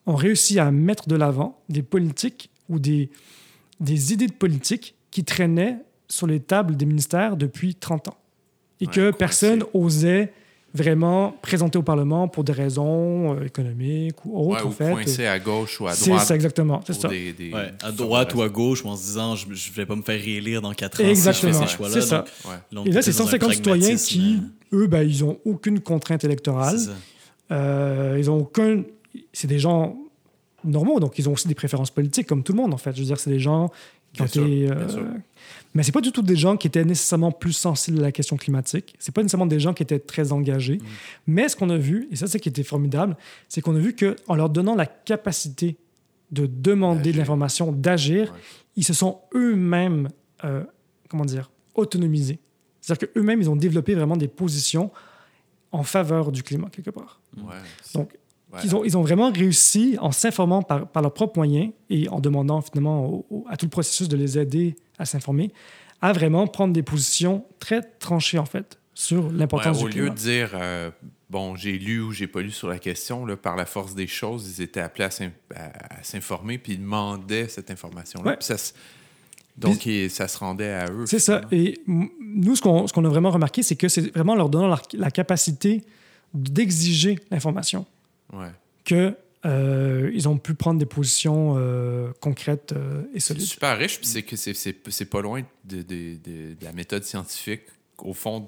ont 0.06 0.15
réussi 0.15 0.60
à 0.60 0.72
mettre 0.72 1.07
de 1.07 1.15
l'avant 1.15 1.61
des 1.69 1.84
politiques 1.84 2.49
ou 2.69 2.80
des, 2.80 3.10
des 3.80 4.14
idées 4.14 4.28
de 4.28 4.34
politique 4.34 4.95
qui 5.11 5.23
traînaient 5.23 5.78
sur 6.07 6.28
les 6.28 6.40
tables 6.40 6.76
des 6.76 6.86
ministères 6.86 7.38
depuis 7.38 7.76
30 7.76 8.10
ans 8.10 8.20
et 8.82 8.86
Ouais, 8.88 8.91
que 8.91 9.12
personne 9.12 9.64
osait 9.74 10.34
vraiment 10.74 11.34
présenter 11.41 11.78
au 11.78 11.84
Parlement 11.84 12.30
pour 12.30 12.45
des 12.45 12.53
raisons 12.53 13.36
euh, 13.36 13.45
économiques 13.45 14.16
ou 14.26 14.40
autres, 14.40 14.62
Ouais, 14.62 14.66
en 14.66 14.70
ou 14.70 14.72
fait. 14.72 14.91
coincé 14.91 15.26
à 15.26 15.38
gauche 15.38 15.82
ou 15.82 15.88
à 15.88 15.94
C'est 15.94 16.10
droite. 16.12 16.26
ça, 16.26 16.34
exactement. 16.36 16.82
C'est 16.88 16.94
ça. 16.94 17.10
des- 17.10 17.34
des- 17.34 17.52
Ouais, 17.53 17.74
à 17.84 17.91
droite 17.91 18.34
ou 18.36 18.41
à 18.41 18.48
gauche, 18.48 18.84
ou 18.86 18.88
en 18.88 18.95
se 18.95 19.03
disant, 19.03 19.36
je, 19.36 19.45
je 19.53 19.72
vais 19.74 19.86
pas 19.86 19.95
me 19.98 20.02
faire 20.02 20.20
réélire 20.20 20.62
dans 20.62 20.74
4 20.74 21.03
ans 21.03 21.08
Exactement. 21.10 21.52
si 21.53 21.58
je 21.58 21.58
fais 21.58 21.62
Ouais, 21.62 21.68
ces 21.68 21.76
choix-là. 21.76 21.94
c'est 21.95 22.02
ça. 22.02 22.18
Donc, 22.20 22.26
Ouais. 22.53 22.60
on 22.78 22.86
Et 22.86 22.91
là, 22.91 22.99
est 22.99 23.02
c'est 23.03 23.12
dans 23.12 23.24
un 23.24 23.32
150 23.32 23.53
citoyens 23.53 23.95
qui, 23.98 24.40
euh, 24.74 24.78
eux, 24.84 24.88
ben, 24.88 25.02
ils 25.03 25.26
n'ont 25.26 25.38
aucune 25.45 25.80
contrainte 25.82 26.24
électorale. 26.24 26.80
c'est 26.80 26.86
ça. 26.86 26.91
Euh, 27.52 28.16
ils 28.18 28.30
ont 28.32 28.38
aucun. 28.40 28.84
C'est 29.34 29.48
des 29.48 29.60
gens 29.60 29.98
normaux, 30.64 31.02
donc 31.02 31.20
ils 31.20 31.28
ont 31.28 31.34
aussi 31.34 31.49
des 31.49 31.56
préférences 31.56 31.91
politiques, 31.91 32.28
comme 32.28 32.44
tout 32.44 32.53
le 32.53 32.58
monde, 32.62 32.74
en 32.74 32.78
fait. 32.78 32.94
Je 32.95 33.02
veux 33.02 33.08
dire, 33.08 33.20
c'est 33.20 33.30
des 33.32 33.40
gens 33.40 33.70
Bien 34.14 34.28
sûr, 34.28 34.44
été. 34.46 34.66
bien 34.66 34.78
euh, 34.78 34.90
sûr. 34.90 35.06
Mais 35.74 35.84
c'est 35.84 35.92
pas 35.92 36.02
du 36.02 36.12
tout 36.12 36.22
des 36.22 36.36
gens 36.36 36.58
qui 36.58 36.68
étaient 36.68 36.84
nécessairement 36.84 37.32
plus 37.32 37.54
sensibles 37.54 38.00
à 38.00 38.02
la 38.02 38.12
question 38.12 38.36
climatique. 38.36 38.94
C'est 39.00 39.14
pas 39.14 39.22
nécessairement 39.22 39.46
des 39.46 39.60
gens 39.60 39.74
qui 39.74 39.84
étaient 39.84 40.00
très 40.00 40.34
engagés. 40.34 40.78
Mm. 40.78 40.86
Mais 41.28 41.50
ce 41.50 41.56
qu'on 41.56 41.70
a 41.70 41.78
vu, 41.78 42.08
et 42.12 42.16
ça, 42.18 42.28
c'est 42.28 42.38
ce 42.38 42.44
qui 42.44 42.50
était 42.50 42.64
formidable, 42.64 43.16
c'est 43.48 43.62
qu'on 43.62 43.76
a 43.76 43.80
vu 43.80 43.96
qu'en 43.96 44.36
leur 44.36 44.50
donnant 44.50 44.76
la 44.76 44.86
capacité 44.86 45.78
de 46.32 46.46
demander 46.46 47.12
de 47.14 47.18
l'information, 47.18 47.72
d'agir, 47.72 48.32
Ouais. 48.32 48.40
ils 48.78 48.84
se 48.84 48.94
sont 48.94 49.20
eux-mêmes, 49.34 50.10
euh, 50.44 50.64
comment 51.10 51.26
dire, 51.26 51.52
autonomisés. 51.76 52.40
C'est-à-dire 52.82 53.10
qu'eux-mêmes, 53.10 53.42
ils 53.42 53.50
ont 53.50 53.56
développé 53.56 53.96
vraiment 53.96 54.18
des 54.18 54.28
positions 54.28 54.92
en 55.72 55.84
faveur 55.84 56.32
du 56.32 56.44
climat, 56.44 56.70
quelque 56.70 56.90
part. 56.90 57.22
Ouais. 57.38 57.56
Donc, 57.94 58.12
Ouais. 58.53 58.60
ils, 58.64 58.76
ont, 58.76 58.84
ils 58.84 58.98
ont 58.98 59.02
vraiment 59.02 59.32
réussi, 59.32 59.98
en 60.02 60.11
s'informant 60.11 60.61
par, 60.61 60.88
par 60.88 61.02
leurs 61.02 61.14
propres 61.14 61.38
moyens 61.38 61.72
et 61.90 62.10
en 62.10 62.19
demandant 62.19 62.61
finalement 62.61 63.06
au- 63.06 63.26
au- 63.30 63.45
à 63.49 63.56
tout 63.57 63.65
le 63.65 63.69
processus 63.69 64.07
de 64.10 64.18
les 64.18 64.38
aider 64.38 64.76
à 64.99 65.06
s'informer, 65.06 65.52
à 66.02 66.11
vraiment 66.14 66.48
prendre 66.48 66.73
des 66.73 66.84
positions 66.84 67.45
très 67.60 67.82
tranchées, 67.82 68.40
en 68.40 68.45
fait, 68.45 68.78
sur 68.94 69.26
Ouais, 69.28 69.32
l'importance 69.34 69.78
au 69.82 69.88
du 69.88 69.98
lieu 69.98 70.02
climat. 70.03 70.10
de 70.10 70.15
dire, 70.19 70.49
euh, 70.56 70.91
bon, 71.30 71.56
j'ai 71.56 71.78
lu 71.78 72.02
ou 72.02 72.11
j'ai 72.11 72.28
pas 72.28 72.41
lu 72.41 72.52
sur 72.52 72.68
la 72.68 72.78
question, 72.80 73.26
là, 73.26 73.38
par 73.38 73.56
la 73.56 73.65
force 73.65 73.95
des 73.95 74.07
choses, 74.07 74.57
ils 74.57 74.61
étaient 74.64 74.82
appelés 74.82 75.06
à 75.06 75.11
s'in- 75.11 75.32
à, 75.56 75.99
à 75.99 76.03
s'informer, 76.03 76.57
puis 76.57 76.73
ils 76.73 76.80
demandaient 76.82 77.48
cette 77.48 77.72
information-là. 77.72 78.32
Ouais. 78.32 78.38
Puis 78.38 78.45
ça 78.48 78.57
se- 78.57 78.73
donc, 79.57 79.88
ça 80.10 80.28
se 80.28 80.38
rendait 80.40 80.72
à 80.73 80.90
eux. 80.91 81.06
C'est 81.06 81.19
ça. 81.19 81.41
Et 81.52 81.82
nous, 81.88 82.56
ce 82.56 82.61
qu'on 82.61 83.06
a 83.06 83.10
vraiment 83.10 83.32
remarqué, 83.32 83.64
c'est 83.64 83.76
que 83.76 83.88
c'est 83.90 84.14
vraiment 84.15 84.34
leur 84.36 84.49
donnant 84.49 84.76
la 84.94 85.11
capacité 85.11 85.84
d'exiger 86.34 87.19
l'information 87.30 87.86
Ouais. 88.34 88.52
que 88.86 89.16
euh, 89.45 90.12
ils 90.14 90.30
ont 90.30 90.38
pu 90.38 90.53
prendre 90.53 90.80
des 90.80 90.86
positions 90.86 91.56
euh, 91.58 92.12
concrètes 92.22 92.74
euh, 92.74 93.02
et 93.14 93.20
C'est 93.20 93.34
solides. 93.34 93.45
super 93.48 93.78
riche, 93.78 93.98
puis 93.98 94.06
c'est 94.08 94.22
que 94.24 94.36
c'est- 94.36 94.53
c'est 94.53 94.76
c'est 94.90 95.06
pas 95.06 95.22
loin 95.22 95.41
de, 95.66 95.78
de- 95.82 96.16
de- 96.24 96.53
de 96.53 96.64
la 96.64 96.72
méthode 96.74 97.03
scientifique, 97.03 97.64
au 97.98 98.14
fond, 98.14 98.48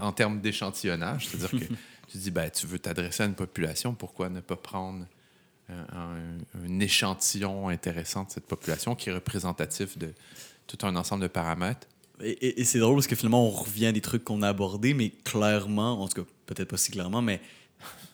en 0.00 0.12
termes 0.12 0.40
d'échantillonnage. 0.40 1.28
C'est-à-dire 1.28 1.50
que 1.50 1.64
tu 2.08 2.18
dis, 2.18 2.30
ben, 2.30 2.50
tu 2.50 2.66
veux 2.66 2.78
t'adresser 2.78 3.22
à 3.22 3.26
une 3.26 3.34
population, 3.34 3.94
pourquoi 3.94 4.28
ne 4.28 4.40
pas 4.40 4.56
prendre 4.56 5.06
un, 5.70 5.96
un- 5.98 6.38
un 6.66 6.80
échantillon 6.80 7.68
intéressant 7.70 8.24
de 8.24 8.30
cette 8.30 8.46
population 8.46 8.94
qui 8.94 9.08
est 9.08 9.14
représentatif 9.14 9.96
de 9.96 10.10
tout 10.66 10.78
un 10.86 10.94
ensemble 10.96 11.22
de 11.22 11.28
paramètres? 11.28 11.86
Et, 12.22 12.30
et- 12.30 12.60
et 12.60 12.64
c'est 12.64 12.78
drôle 12.78 12.96
parce 12.96 13.06
que 13.06 13.16
finalement, 13.16 13.46
on 13.46 13.50
revient 13.50 13.86
à 13.86 13.92
des 13.92 14.00
trucs 14.02 14.24
qu'on 14.24 14.42
a 14.42 14.48
abordés, 14.48 14.92
mais 14.94 15.10
clairement, 15.24 16.02
en 16.02 16.06
tout 16.08 16.22
cas, 16.22 16.28
peut-être 16.46 16.68
pas 16.68 16.76
si 16.76 16.92
clairement, 16.92 17.22
mais 17.22 17.40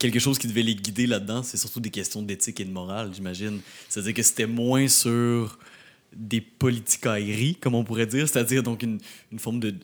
quelque 0.00 0.18
chose 0.18 0.38
qui 0.38 0.48
devait 0.48 0.64
les 0.64 0.74
guider 0.74 1.06
là-dedans, 1.06 1.44
c'est 1.44 1.56
surtout 1.56 1.78
des 1.78 1.90
questions 1.90 2.22
d'éthique 2.22 2.58
et 2.58 2.64
de 2.64 2.72
morale, 2.72 3.12
j'imagine. 3.14 3.60
C'est-à-dire 3.88 4.14
que 4.14 4.22
c'était 4.22 4.46
moins 4.46 4.88
sur 4.88 5.58
des 6.12 6.40
politicailleries, 6.40 7.54
comme 7.54 7.76
on 7.76 7.84
pourrait 7.84 8.06
dire, 8.06 8.28
c'est-à-dire 8.28 8.64
donc 8.64 8.82
une, 8.82 8.98
une 9.30 9.38
forme 9.38 9.60
de, 9.60 9.74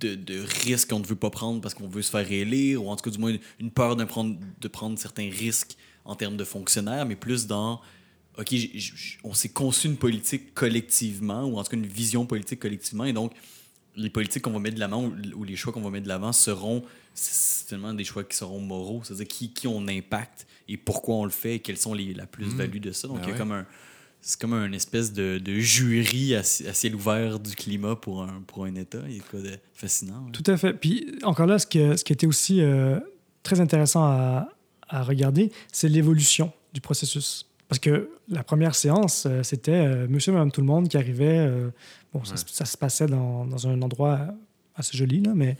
de, 0.00 0.16
de 0.16 0.44
risque 0.64 0.90
qu'on 0.90 0.98
ne 0.98 1.06
veut 1.06 1.14
pas 1.14 1.30
prendre 1.30 1.60
parce 1.60 1.74
qu'on 1.74 1.86
veut 1.86 2.02
se 2.02 2.10
faire 2.10 2.30
élire, 2.32 2.82
ou 2.82 2.88
en 2.88 2.96
tout 2.96 3.04
cas, 3.08 3.10
du 3.14 3.18
moins, 3.18 3.36
une, 3.60 3.70
peur 3.70 3.94
de 3.94 4.04
prendre, 4.04 4.36
de 4.60 4.68
prendre 4.68 4.98
certains 4.98 5.30
risques 5.30 5.76
en 6.04 6.16
termes 6.16 6.36
de 6.36 6.44
fonctionnaires, 6.44 7.06
mais 7.06 7.14
plus 7.16 7.46
dans 7.46 7.80
OK, 8.36 8.48
j- 8.50 9.18
on 9.22 9.32
s'est 9.32 9.50
conçu 9.50 9.86
une 9.86 9.96
politique 9.96 10.54
collectivement, 10.54 11.44
ou 11.44 11.56
en 11.56 11.62
tout 11.62 11.70
cas 11.70 11.76
une 11.76 11.86
vision 11.86 12.26
politique 12.26 12.58
collectivement, 12.58 13.04
et 13.04 13.12
donc 13.12 13.32
les 13.96 14.10
politiques 14.10 14.42
qu'on 14.42 14.50
va 14.52 14.58
mettre 14.58 14.74
de 14.76 14.80
l'avant 14.80 15.04
ou, 15.04 15.12
ou 15.36 15.44
les 15.44 15.56
choix 15.56 15.72
qu'on 15.72 15.80
va 15.82 15.90
mettre 15.90 16.04
de 16.04 16.08
l'avant 16.08 16.32
seront 16.32 16.82
c'est 17.14 17.68
finalement 17.68 17.94
des 17.94 18.04
choix 18.04 18.24
qui 18.24 18.36
seront 18.36 18.58
moraux, 18.60 19.02
c'est-à-dire 19.04 19.28
qui, 19.28 19.50
qui 19.52 19.68
on 19.68 19.86
impacte 19.86 20.46
et 20.68 20.76
pourquoi 20.76 21.14
on 21.16 21.24
le 21.24 21.30
fait 21.30 21.56
et 21.56 21.58
quelles 21.60 21.76
sont 21.76 21.94
les, 21.94 22.12
la 22.12 22.26
plus-value 22.26 22.78
de 22.80 22.90
ça. 22.90 23.06
Donc 23.06 23.18
Ben 23.18 23.22
il 23.24 23.26
y 23.26 23.30
a 23.30 23.32
ouais. 23.34 23.38
comme 23.38 23.52
un 23.52 23.66
c'est 24.26 24.40
comme 24.40 24.54
un 24.54 24.72
espèce 24.72 25.12
de, 25.12 25.36
de 25.38 25.52
jury 25.56 26.34
à, 26.34 26.42
ci- 26.42 26.66
à 26.66 26.72
ciel 26.72 26.94
ouvert 26.94 27.38
du 27.38 27.54
climat 27.54 27.94
pour 27.94 28.22
un, 28.22 28.42
pour 28.46 28.64
un 28.64 28.74
État. 28.74 29.00
Il 29.06 29.16
y 29.16 29.20
a 29.20 29.22
quoi 29.30 29.40
de 29.42 29.50
fascinant. 29.74 30.26
Tout 30.32 30.42
à 30.50 30.56
fait. 30.56 30.72
Puis 30.72 31.18
encore 31.24 31.46
là, 31.46 31.58
ce 31.58 31.66
qui, 31.66 31.78
ce 31.78 32.02
qui 32.02 32.14
était 32.14 32.26
aussi 32.26 32.62
euh, 32.62 32.98
très 33.42 33.60
intéressant 33.60 34.02
à, 34.04 34.48
à 34.88 35.02
regarder, 35.02 35.52
c'est 35.70 35.90
l'évolution 35.90 36.52
du 36.72 36.80
processus. 36.80 37.46
Parce 37.74 37.80
que 37.80 38.08
la 38.28 38.44
première 38.44 38.74
séance, 38.76 39.26
euh, 39.28 39.42
c'était 39.42 39.72
euh, 39.72 40.06
monsieur, 40.08 40.32
madame, 40.32 40.52
tout 40.52 40.60
le 40.60 40.66
monde 40.68 40.88
qui 40.88 40.96
arrivait. 40.96 41.38
euh, 41.38 41.70
bon, 42.12 42.22
ça, 42.24 42.32
Ouais. 42.32 42.36
se- 42.38 42.44
ça 42.54 42.64
se 42.64 42.76
passait 42.76 43.06
dans, 43.06 43.44
dans 43.46 43.66
un 43.66 43.82
endroit 43.82 44.20
assez 44.76 44.96
joli, 44.96 45.20
là, 45.20 45.32
mais 45.34 45.56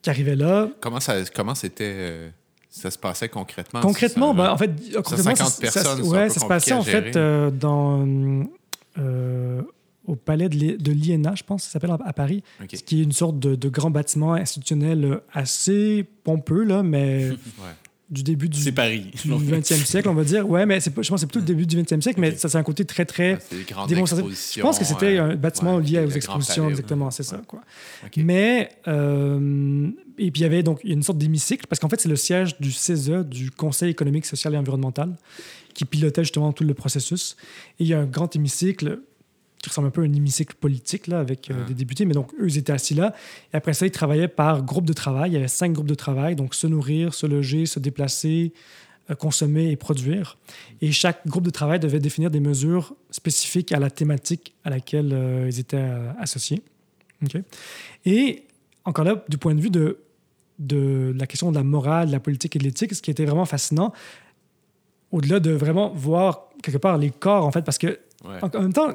qui 0.00 0.08
arrivait 0.08 0.36
là. 0.36 0.68
Comment 0.80 1.00
ça 1.00 1.14
comment 1.34 1.54
c'était 1.54 2.32
ça 2.70 2.90
se 2.90 2.96
passait 2.98 3.28
concrètement? 3.28 3.80
Concrètement, 3.80 4.30
Ça- 4.34 4.36
ben, 4.38 4.50
en 4.50 4.56
fait, 4.56 4.70
concrètement, 4.94 5.24
50 5.36 5.36
ça- 5.36 5.46
ça- 5.50 5.60
personnes, 5.82 6.06
un 6.06 6.08
ouais, 6.08 6.28
ça 6.30 6.40
se 6.40 6.46
passait 6.46 6.72
en 6.72 6.82
fait 6.82 7.16
euh, 7.16 7.50
dans 7.50 8.06
euh, 8.98 9.60
au 10.06 10.14
palais 10.16 10.48
de 10.48 10.54
l'I- 10.54 10.76
de 10.78 10.92
l'INA, 10.92 11.34
je 11.34 11.42
pense, 11.42 11.64
ça 11.64 11.70
s'appelle 11.70 11.90
à 12.02 12.12
Paris, 12.14 12.42
ce 12.72 12.82
qui 12.82 13.00
est 13.00 13.04
une 13.04 13.12
sorte 13.12 13.38
de, 13.38 13.54
de 13.56 13.68
grand 13.68 13.90
bâtiment 13.90 14.32
institutionnel 14.34 15.20
assez 15.34 16.06
pompeux 16.24 16.64
là, 16.64 16.82
mais 16.82 17.28
Ouais. 17.58 17.74
Du 18.08 18.22
début 18.22 18.48
du, 18.48 18.72
Paris. 18.72 19.10
du 19.24 19.30
20e 19.32 19.84
siècle, 19.84 20.08
on 20.08 20.14
va 20.14 20.22
dire. 20.22 20.48
Ouais, 20.48 20.64
mais 20.64 20.78
pas- 20.78 21.02
je 21.02 21.08
pense 21.08 21.08
que 21.08 21.16
c'est 21.20 21.26
plutôt 21.26 21.40
le 21.40 21.44
début 21.46 21.66
du 21.66 21.76
20e 21.76 22.00
siècle, 22.00 22.20
mais 22.20 22.36
ça 22.36 22.48
c'est 22.48 22.56
un 22.58 22.62
côté 22.62 22.84
très 22.84 23.04
très 23.04 23.38
Ah, 23.76 23.86
démonstratif. 23.88 24.52
Je 24.54 24.60
pense 24.60 24.78
que 24.78 24.84
c'était 24.84 25.18
un 25.18 25.34
bâtiment 25.34 25.76
ouais, 25.76 25.82
lié 25.82 25.98
aux 26.06 26.10
expositions, 26.10 26.64
Palais, 26.64 26.70
exactement, 26.70 27.06
ouais. 27.06 27.10
c'est 27.10 27.24
ça. 27.24 27.42
Quoi. 27.48 27.62
Mais, 28.16 28.70
euh, 28.86 29.88
et 30.18 30.30
puis 30.30 30.40
il 30.40 30.44
y 30.44 30.46
avait 30.46 30.62
donc 30.62 30.80
il 30.84 30.90
y 30.90 30.92
a 30.92 30.94
une 30.94 31.02
sorte 31.02 31.18
d'hémicycle, 31.18 31.66
parce 31.68 31.80
qu'en 31.80 31.88
fait, 31.88 32.00
c'est 32.00 32.08
le 32.08 32.16
siège 32.16 32.58
du 32.60 32.70
CESE, 32.72 33.10
du 33.28 33.50
Conseil 33.50 33.90
économique, 33.90 34.26
social 34.26 34.54
et 34.54 34.56
environnemental, 34.56 35.16
qui 35.74 35.84
pilotait 35.84 36.22
justement 36.22 36.52
tout 36.52 36.64
le 36.64 36.74
processus. 36.74 37.36
Et 37.80 37.84
il 37.84 37.86
y 37.88 37.94
a 37.94 38.00
un 38.00 38.06
grand 38.06 38.34
hémicycle 38.36 39.00
qui 39.62 39.68
ressemble 39.70 39.88
un 39.88 39.90
peu 39.90 40.02
à 40.02 40.04
un 40.04 40.12
hémicycle 40.12 40.54
politique, 40.56 41.06
là, 41.06 41.18
avec 41.20 41.50
euh, 41.50 41.54
Ah. 41.62 41.68
des 41.68 41.74
députés, 41.74 42.04
mais 42.04 42.14
donc 42.14 42.32
eux, 42.40 42.46
ils 42.48 42.58
étaient 42.58 42.72
assis 42.72 42.94
là. 42.94 43.14
Et 43.52 43.56
après 43.56 43.72
ça, 43.74 43.86
ils 43.86 43.90
travaillaient 43.90 44.28
par 44.28 44.62
groupe 44.62 44.84
de 44.86 44.92
travail. 44.92 45.30
Il 45.30 45.34
y 45.34 45.36
avait 45.36 45.48
cinq 45.48 45.72
groupes 45.72 45.88
de 45.88 45.94
travail, 45.94 46.36
donc 46.36 46.54
se 46.54 46.66
nourrir, 46.66 47.14
se 47.14 47.26
loger, 47.26 47.66
se 47.66 47.78
déplacer, 47.80 48.52
euh, 49.10 49.14
consommer 49.14 49.70
et 49.70 49.76
produire. 49.76 50.36
Et 50.80 50.92
chaque 50.92 51.26
groupe 51.26 51.44
de 51.44 51.50
travail 51.50 51.80
devait 51.80 51.98
définir 52.00 52.30
des 52.30 52.40
mesures 52.40 52.94
spécifiques 53.10 53.72
à 53.72 53.78
la 53.80 53.90
thématique 53.90 54.54
à 54.64 54.70
laquelle 54.70 55.10
euh, 55.12 55.46
ils 55.50 55.58
étaient 55.58 55.88
associés. 56.18 56.62
OK? 57.24 57.40
Et 58.04 58.44
encore 58.84 59.04
là, 59.04 59.24
du 59.28 59.38
point 59.38 59.54
de 59.54 59.60
vue 59.60 59.70
de, 59.70 59.98
de 60.58 61.14
la 61.16 61.26
question 61.26 61.50
de 61.50 61.56
la 61.56 61.64
morale, 61.64 62.08
de 62.08 62.12
la 62.12 62.20
politique 62.20 62.54
et 62.56 62.58
de 62.58 62.64
l'éthique, 62.64 62.94
ce 62.94 63.02
qui 63.02 63.10
était 63.10 63.24
vraiment 63.24 63.46
fascinant, 63.46 63.92
au-delà 65.12 65.40
de 65.40 65.50
vraiment 65.52 65.90
voir 65.94 66.48
quelque 66.62 66.78
part 66.78 66.98
les 66.98 67.10
corps, 67.10 67.44
en 67.46 67.50
fait, 67.52 67.62
parce 67.62 67.78
que 67.78 67.98
Ouais. 68.24 68.38
en, 68.42 68.48
en 68.48 68.62
même 68.62 68.72
temps, 68.72 68.88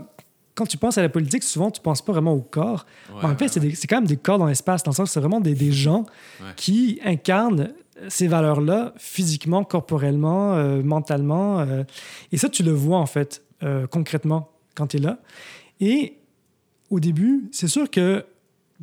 quand 0.55 0.65
tu 0.65 0.77
penses 0.77 0.97
à 0.97 1.01
la 1.01 1.09
politique, 1.09 1.43
souvent, 1.43 1.71
tu 1.71 1.81
penses 1.81 2.01
pas 2.01 2.11
vraiment 2.11 2.33
au 2.33 2.41
corps. 2.41 2.85
Ouais, 3.09 3.19
Mais 3.23 3.29
en 3.29 3.37
fait, 3.37 3.59
ouais, 3.59 3.73
c'est 3.75 3.87
quand 3.87 3.97
même 3.97 4.07
des 4.07 4.17
corps 4.17 4.37
dans 4.37 4.47
l'espace, 4.47 4.83
dans 4.83 4.91
le 4.91 4.95
sens 4.95 5.09
que 5.09 5.13
c'est 5.13 5.19
vraiment 5.19 5.39
des, 5.39 5.53
des 5.55 5.71
gens 5.71 6.05
Ouais. 6.41 6.51
qui 6.55 6.99
incarnent 7.05 7.69
ces 8.09 8.27
valeurs-là 8.27 8.93
physiquement, 8.97 9.63
corporellement, 9.63 10.53
euh, 10.55 10.81
mentalement. 10.83 11.59
euh, 11.59 11.83
et 12.31 12.37
ça, 12.37 12.49
tu 12.49 12.63
le 12.63 12.71
vois, 12.71 12.97
en 12.97 13.05
fait, 13.05 13.43
euh, 13.63 13.85
concrètement, 13.87 14.49
quand 14.75 14.87
tu 14.87 14.97
es 14.97 14.99
là. 14.99 15.19
Et 15.79 16.17
au 16.89 16.99
début, 16.99 17.47
c'est 17.51 17.67
sûr 17.67 17.89
que 17.89 18.25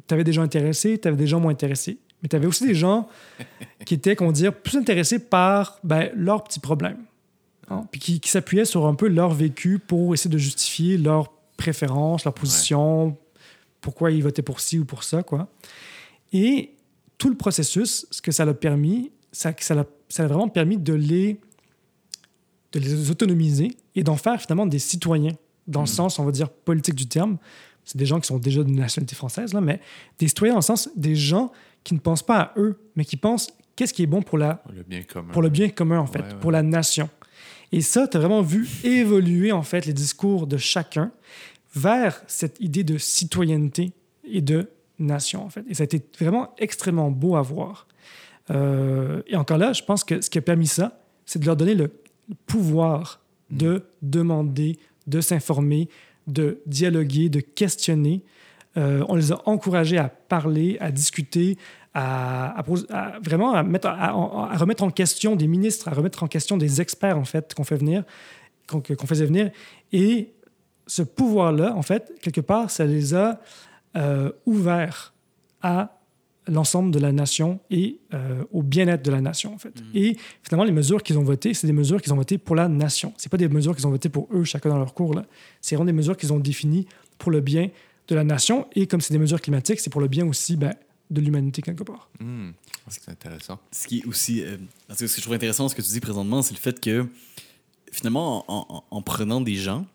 tu 0.06 0.14
avais 0.14 0.24
des 0.24 0.32
gens 0.32 0.42
intéressés, 0.42 0.98
tu 0.98 1.08
avais 1.08 1.16
des 1.16 1.26
gens 1.26 1.40
moins 1.40 1.52
intéressés. 1.52 1.98
Mais 2.22 2.28
tu 2.28 2.36
avais 2.36 2.46
aussi 2.46 2.66
des 2.66 2.74
gens 2.74 3.08
qui 3.84 3.94
étaient, 3.94 4.16
comment 4.16 4.32
dire, 4.32 4.54
plus 4.54 4.76
intéressés 4.78 5.18
par 5.18 5.78
ben, 5.84 6.10
leurs 6.14 6.44
petits 6.44 6.60
problèmes. 6.60 6.98
hein, 7.70 7.86
puis 7.90 8.00
qui, 8.00 8.20
qui 8.20 8.30
s'appuyaient 8.30 8.64
sur 8.64 8.86
un 8.86 8.94
peu 8.94 9.08
leur 9.08 9.34
vécu 9.34 9.78
pour 9.78 10.14
essayer 10.14 10.30
de 10.30 10.38
justifier 10.38 10.96
leurs 10.96 11.30
préférences, 11.58 12.24
leur 12.24 12.32
position, 12.32 13.18
pourquoi 13.82 14.10
ils 14.10 14.22
votaient 14.22 14.40
pour 14.42 14.60
ci 14.60 14.78
ou 14.78 14.86
pour 14.86 15.02
ça, 15.04 15.22
quoi. 15.22 15.48
Et 16.32 16.74
tout 17.18 17.28
le 17.28 17.36
processus, 17.36 18.06
ce 18.10 18.22
que 18.22 18.32
ça 18.32 18.44
l'a 18.46 18.54
permis, 18.54 19.12
ça, 19.32 19.52
ça 19.58 19.74
l'a 19.74 19.84
ça 20.08 20.22
l'a 20.22 20.28
vraiment 20.30 20.48
permis 20.48 20.78
de 20.78 20.94
les, 20.94 21.38
de 22.72 22.80
les 22.80 23.10
autonomiser 23.10 23.76
et 23.94 24.02
d'en 24.02 24.16
faire 24.16 24.40
finalement 24.40 24.64
des 24.64 24.78
citoyens, 24.78 25.34
dans 25.66 25.80
le 25.82 25.86
sens, 25.86 26.18
on 26.18 26.24
va 26.24 26.30
dire, 26.32 26.48
politique 26.48 26.94
du 26.94 27.06
terme. 27.06 27.36
C'est 27.84 27.98
des 27.98 28.06
gens 28.06 28.20
qui 28.20 28.26
sont 28.26 28.38
déjà 28.38 28.62
de 28.62 28.70
nationalité 28.70 29.14
française, 29.14 29.52
là, 29.52 29.60
mais 29.60 29.80
des 30.18 30.28
citoyens 30.28 30.54
dans 30.54 30.58
le 30.60 30.62
sens 30.64 30.88
des 30.96 31.14
gens 31.14 31.52
qui 31.84 31.92
ne 31.94 31.98
pensent 31.98 32.22
pas 32.22 32.38
à 32.40 32.52
eux, 32.56 32.78
mais 32.96 33.04
qui 33.04 33.16
pensent 33.18 33.48
qu'est-ce 33.76 33.92
qui 33.92 34.02
est 34.02 34.06
bon 34.06 34.22
pour 34.22 34.38
la, 34.38 34.62
Le 34.74 34.82
bien 34.82 35.02
commun. 35.02 35.32
pour 35.32 35.42
le 35.42 35.48
bien 35.50 35.68
commun, 35.68 35.98
en 35.98 36.06
fait, 36.06 36.20
Ouais, 36.20 36.28
ouais. 36.32 36.40
pour 36.40 36.52
la 36.52 36.62
nation. 36.62 37.08
Et 37.72 37.80
ça, 37.80 38.08
tu 38.08 38.16
as 38.16 38.20
vraiment 38.20 38.42
vu 38.42 38.68
évoluer, 38.84 39.52
en 39.52 39.62
fait, 39.62 39.86
les 39.86 39.92
discours 39.92 40.46
de 40.46 40.56
chacun 40.56 41.10
vers 41.74 42.22
cette 42.26 42.58
idée 42.60 42.84
de 42.84 42.98
citoyenneté 42.98 43.92
et 44.24 44.40
de 44.40 44.70
nation, 44.98 45.44
en 45.44 45.50
fait. 45.50 45.64
Et 45.68 45.74
ça 45.74 45.82
a 45.82 45.84
été 45.84 46.02
vraiment 46.18 46.54
extrêmement 46.58 47.10
beau 47.10 47.36
à 47.36 47.42
voir. 47.42 47.86
Euh, 48.50 49.22
et 49.26 49.36
encore 49.36 49.58
là, 49.58 49.72
je 49.72 49.82
pense 49.82 50.04
que 50.04 50.20
ce 50.20 50.30
qui 50.30 50.38
a 50.38 50.42
permis 50.42 50.66
ça, 50.66 51.00
c'est 51.26 51.38
de 51.38 51.46
leur 51.46 51.56
donner 51.56 51.74
le 51.74 51.90
pouvoir 52.46 53.20
de 53.50 53.84
demander, 54.02 54.78
de 55.06 55.20
s'informer, 55.20 55.88
de 56.26 56.60
dialoguer, 56.66 57.28
de 57.28 57.40
questionner. 57.40 58.22
Euh, 58.76 59.04
on 59.08 59.14
les 59.14 59.32
a 59.32 59.40
encouragés 59.46 59.98
à 59.98 60.08
parler, 60.08 60.76
à 60.80 60.90
discuter, 60.90 61.56
à, 61.98 62.58
à 62.58 62.62
pos- 62.62 62.86
à 62.90 63.18
vraiment 63.28 63.50
à, 63.54 63.62
mettre, 63.62 63.88
à, 63.88 64.10
à 64.54 64.56
remettre 64.56 64.84
en 64.84 64.90
question 64.90 65.36
des 65.36 65.48
ministres, 65.48 65.88
à 65.88 65.94
remettre 65.94 66.22
en 66.22 66.28
question 66.28 66.56
des 66.56 66.80
experts, 66.80 67.18
en 67.18 67.24
fait, 67.24 67.54
qu'on 67.54 67.64
fait 67.64 67.80
venir, 67.84 68.04
qu'on 68.68 68.80
qu'on 68.80 69.06
faisait 69.06 69.26
venir. 69.26 69.50
Et 69.92 70.32
ce 70.86 71.02
pouvoir-là, 71.02 71.74
en 71.74 71.82
fait, 71.82 72.12
quelque 72.22 72.40
part, 72.40 72.70
ça 72.70 72.84
les 72.84 73.14
a 73.14 73.40
euh, 73.96 74.30
ouverts 74.46 75.12
à 75.60 75.76
l'ensemble 76.46 76.90
de 76.92 76.98
la 76.98 77.12
nation 77.12 77.60
et 77.70 77.98
euh, 78.14 78.42
au 78.52 78.62
bien-être 78.62 79.04
de 79.04 79.10
la 79.10 79.20
nation, 79.20 79.52
en 79.54 79.58
fait. 79.58 79.74
Et 79.92 80.16
finalement, 80.42 80.64
les 80.64 80.72
mesures 80.72 81.02
qu'ils 81.02 81.18
ont 81.18 81.24
votées, 81.24 81.52
c'est 81.52 81.66
des 81.66 81.74
mesures 81.74 82.00
qu'ils 82.00 82.12
ont 82.14 82.16
votées 82.16 82.38
pour 82.38 82.56
la 82.56 82.68
nation. 82.68 83.12
C'est 83.18 83.30
pas 83.30 83.36
des 83.36 83.48
mesures 83.48 83.74
qu'ils 83.76 83.86
ont 83.86 83.90
votées 83.90 84.08
pour 84.08 84.28
eux, 84.32 84.44
chacun 84.44 84.70
dans 84.70 84.78
leur 84.78 84.94
cours. 84.94 85.14
C'est 85.60 85.74
vraiment 85.74 85.86
des 85.92 85.98
mesures 86.00 86.16
qu'ils 86.16 86.32
ont 86.32 86.38
définies 86.38 86.86
pour 87.18 87.30
le 87.32 87.40
bien 87.40 87.68
de 88.08 88.14
la 88.14 88.24
nation. 88.24 88.66
Et 88.74 88.86
comme 88.86 89.02
c'est 89.02 89.12
des 89.12 89.18
mesures 89.20 89.42
climatiques, 89.42 89.80
c'est 89.80 89.90
pour 89.90 90.00
le 90.00 90.08
bien 90.08 90.26
aussi 90.26 90.56
ben, 90.56 90.74
de 91.10 91.20
l'humanité, 91.20 91.62
quelque 91.62 91.84
part. 91.84 92.08
Hmm. 92.20 92.50
C'est 92.88 93.08
intéressant. 93.10 93.58
Ce 93.72 93.86
qui 93.86 94.00
est 94.00 94.04
aussi. 94.06 94.42
euh, 94.42 94.56
parce 94.86 95.00
que 95.00 95.06
ce 95.06 95.12
que 95.14 95.18
je 95.20 95.22
trouve 95.24 95.34
intéressant, 95.34 95.68
ce 95.68 95.74
que 95.74 95.82
tu 95.82 95.88
dis 95.90 96.00
présentement, 96.00 96.42
c'est 96.42 96.54
le 96.54 96.60
fait 96.60 96.80
que 96.80 97.06
finalement, 97.92 98.44
en, 98.50 98.66
en- 98.76 98.84
en 98.90 99.02
prenant 99.02 99.40
des 99.40 99.54
gens 99.56 99.86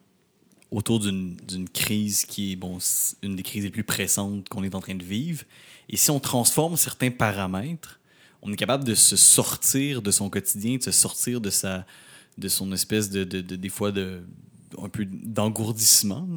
autour 0.71 0.99
d'une 0.99 1.37
crise 1.71 2.25
qui 2.25 2.53
est 2.53 2.55
bon, 2.55 2.79
une 3.21 3.35
des 3.35 3.43
crises 3.43 3.63
les 3.63 3.69
plus 3.69 3.83
pressantes 3.83 4.49
qu'on 4.49 4.63
est 4.63 4.73
en 4.73 4.79
train 4.81 4.95
de 4.95 5.03
vivre, 5.03 5.43
et 5.89 5.97
si 5.97 6.09
on 6.09 6.19
transforme 6.19 6.77
certains 6.77 7.11
paramètres, 7.11 7.99
on 8.41 8.51
est 8.51 8.55
capable 8.55 8.83
de 8.83 8.95
se 8.95 9.15
sortir 9.15 10.01
de 10.01 10.09
son 10.11 10.29
quotidien, 10.29 10.77
de 10.77 10.83
se 10.83 10.91
sortir 10.91 11.39
de 11.41 11.49
sa 11.51 11.85
de 12.39 12.47
son 12.47 12.71
espèce 12.73 13.11
de, 13.11 13.23
de, 13.23 13.41
de- 13.41 13.55
des 13.55 13.69
fois 13.69 13.91
de 13.91 14.23
un 14.83 14.89
peu 14.89 15.05
d'engourdissement. 15.05 16.27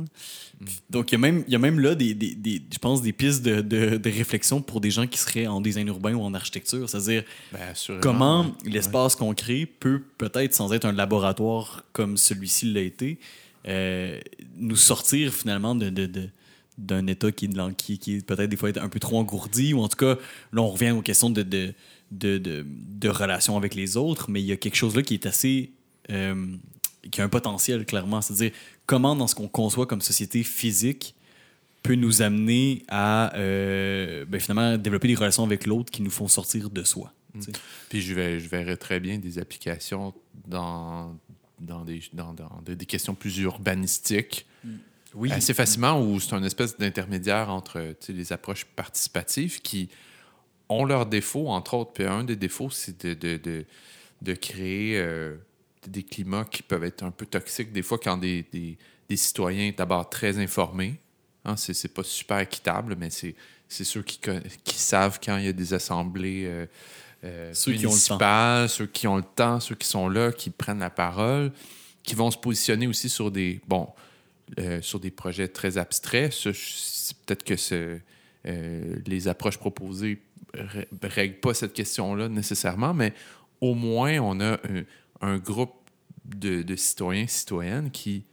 Donc, 0.90 1.10
il 1.10 1.14
y, 1.14 1.16
a 1.16 1.18
même, 1.18 1.44
il 1.47 1.52
y 1.52 1.56
a 1.56 1.59
même 1.59 1.81
là, 1.81 1.94
des, 1.94 2.14
des, 2.14 2.35
des- 2.35 2.62
je 2.73 2.78
pense, 2.78 3.02
des 3.02 3.12
pistes 3.12 3.43
de, 3.43 3.60
de, 3.60 3.97
de 3.97 4.10
réflexion 4.10 4.62
pour 4.62 4.81
des 4.81 4.90
gens 4.90 5.06
qui 5.06 5.18
seraient 5.18 5.47
en 5.47 5.60
design 5.60 5.89
urbain 5.89 6.14
ou 6.14 6.23
en 6.23 6.32
architecture. 6.35 6.89
C'est-à-dire, 6.89 7.24
Ben, 7.52 7.73
comment 8.01 8.43
ouais. 8.43 8.70
l'espace 8.70 9.16
qu'on 9.16 9.35
crée 9.35 9.66
peut, 9.66 10.02
peut-être 10.18 10.55
sans 10.55 10.73
être 10.73 10.85
un 10.86 10.93
laboratoire 10.93 11.85
comme 11.93 12.16
celui-ci 12.16 12.73
l'a 12.73 12.81
été, 12.81 13.18
euh, 13.68 14.18
nous 14.56 14.77
sortir 14.77 15.35
finalement 15.35 15.74
de, 15.74 15.90
de- 15.90 16.28
d'un 16.78 17.06
état 17.06 17.32
qui, 17.32 17.48
qui, 17.78 17.98
qui 17.98 18.20
peut-être 18.20 18.51
des 18.51 18.56
fois 18.56 18.70
un 18.81 18.89
peu 18.89 19.01
trop 19.01 19.18
engourdi, 19.18 19.73
ou 19.74 19.81
en 19.81 19.89
tout 19.89 19.97
cas, 19.97 20.16
là, 20.52 20.62
on 20.62 20.68
revient 20.68 20.90
aux 20.90 21.02
questions 21.02 21.31
de, 21.31 21.43
de, 21.43 21.73
de, 22.10 22.39
de, 22.39 22.66
de 22.66 23.09
relation 23.09 23.56
avec 23.56 23.74
les 23.74 23.97
autres, 23.97 24.31
mais 24.31 24.40
il 24.43 24.47
y 24.47 24.52
a 24.52 24.56
quelque 24.56 24.77
chose 24.77 24.94
là 24.94 25.02
qui 25.02 25.14
est 25.14 25.27
assez. 25.27 25.70
euh, 26.10 26.35
qui 27.10 27.20
a 27.20 27.24
un 27.24 27.28
potentiel, 27.28 27.86
clairement. 27.86 28.20
C'est-à-dire, 28.20 28.52
comment, 28.86 29.16
dans 29.16 29.26
ce 29.26 29.34
qu'on 29.34 29.48
conçoit 29.48 29.86
comme 29.86 30.00
société 30.00 30.42
physique, 30.42 31.14
peut 31.82 31.94
nous 31.94 32.22
amener 32.22 32.82
à 32.88 33.34
euh, 33.36 34.24
ben, 34.26 34.40
finalement 34.40 34.76
développer 34.76 35.08
des 35.08 35.14
relations 35.14 35.44
avec 35.44 35.66
l'autre 35.66 35.90
qui 35.90 36.02
nous 36.02 36.10
font 36.10 36.26
sortir 36.26 36.68
de 36.70 36.82
soi. 36.82 37.12
sais? 37.38 37.52
Puis 37.88 38.00
je, 38.00 38.14
vais, 38.14 38.40
je 38.40 38.48
verrais 38.48 38.76
très 38.76 38.98
bien 38.98 39.18
des 39.18 39.38
applications 39.38 40.12
dans, 40.46 41.16
dans, 41.60 41.84
des, 41.84 42.02
dans, 42.12 42.32
dans 42.34 42.60
des 42.64 42.74
des 42.74 42.86
questions 42.86 43.14
plus 43.14 43.38
urbanistiques. 43.38 44.46
Oui. 45.14 45.32
Assez 45.32 45.54
facilement, 45.54 46.02
où 46.02 46.20
c'est 46.20 46.34
une 46.34 46.44
espèce 46.44 46.76
d'intermédiaire 46.76 47.48
entre 47.48 47.94
les 48.08 48.32
approches 48.32 48.64
participatives 48.64 49.62
qui 49.62 49.88
ont 50.68 50.84
leurs 50.84 51.06
défauts, 51.06 51.48
entre 51.48 51.74
autres. 51.74 51.92
Puis 51.92 52.04
un 52.04 52.24
des 52.24 52.36
défauts, 52.36 52.68
c'est 52.70 53.06
de, 53.06 53.14
de, 53.14 53.36
de, 53.38 53.64
de 54.22 54.34
créer 54.34 54.98
euh, 54.98 55.36
des 55.90 56.02
climats 56.02 56.44
qui 56.44 56.62
peuvent 56.62 56.84
être 56.84 57.02
un 57.02 57.10
peu 57.10 57.26
toxiques, 57.26 57.72
des 57.72 57.82
fois, 57.82 57.98
quand 57.98 58.16
des, 58.16 58.44
des, 58.52 58.76
des 59.08 59.16
citoyens, 59.16 59.72
d'abord 59.76 60.08
très 60.10 60.38
informés, 60.38 60.96
hein, 61.44 61.56
c'est 61.56 61.74
c'est 61.74 61.92
pas 61.94 62.02
super 62.02 62.38
équitable, 62.40 62.96
mais 62.98 63.10
c'est 63.10 63.34
c'est 63.68 63.84
ceux 63.84 64.02
qui, 64.02 64.20
qui 64.64 64.78
savent 64.78 65.18
quand 65.24 65.36
il 65.38 65.44
y 65.46 65.48
a 65.48 65.52
des 65.52 65.74
assemblées 65.74 66.44
euh, 66.46 66.66
euh, 67.24 67.50
Ceux 67.52 67.72
qui 67.72 67.86
ont 67.86 67.90
le 67.94 67.96
temps. 67.96 68.14
municipales, 68.14 68.68
ceux 68.68 68.86
qui 68.86 69.06
ont 69.08 69.16
le 69.16 69.22
temps, 69.24 69.58
ceux 69.60 69.74
qui 69.74 69.88
sont 69.88 70.08
là, 70.08 70.30
qui 70.32 70.50
prennent 70.50 70.78
la 70.78 70.90
parole, 70.90 71.50
qui 72.04 72.14
vont 72.14 72.30
se 72.30 72.38
positionner 72.38 72.86
aussi 72.86 73.08
sur 73.08 73.30
des, 73.32 73.60
bon, 73.66 73.88
euh, 74.60 74.80
sur 74.82 75.00
des 75.00 75.10
projets 75.10 75.48
très 75.48 75.78
abstraits. 75.78 76.32
Peut-être 77.26 77.42
que 77.42 77.56
ce- 77.56 77.98
euh, 78.46 78.96
les 79.06 79.26
approches 79.26 79.58
proposées 79.58 80.22
ne 80.54 81.08
règlent 81.08 81.40
pas 81.40 81.52
cette 81.52 81.72
question-là 81.72 82.28
nécessairement, 82.28 82.94
mais 82.94 83.12
au 83.60 83.74
moins, 83.74 84.18
on 84.20 84.38
a 84.40 84.52
un, 84.52 84.84
un 85.22 85.38
groupe 85.38 85.72
de, 86.34 86.62
de 86.62 86.76
citoyens, 86.76 87.26
citoyennes 87.26 87.90
qui, 87.90 88.24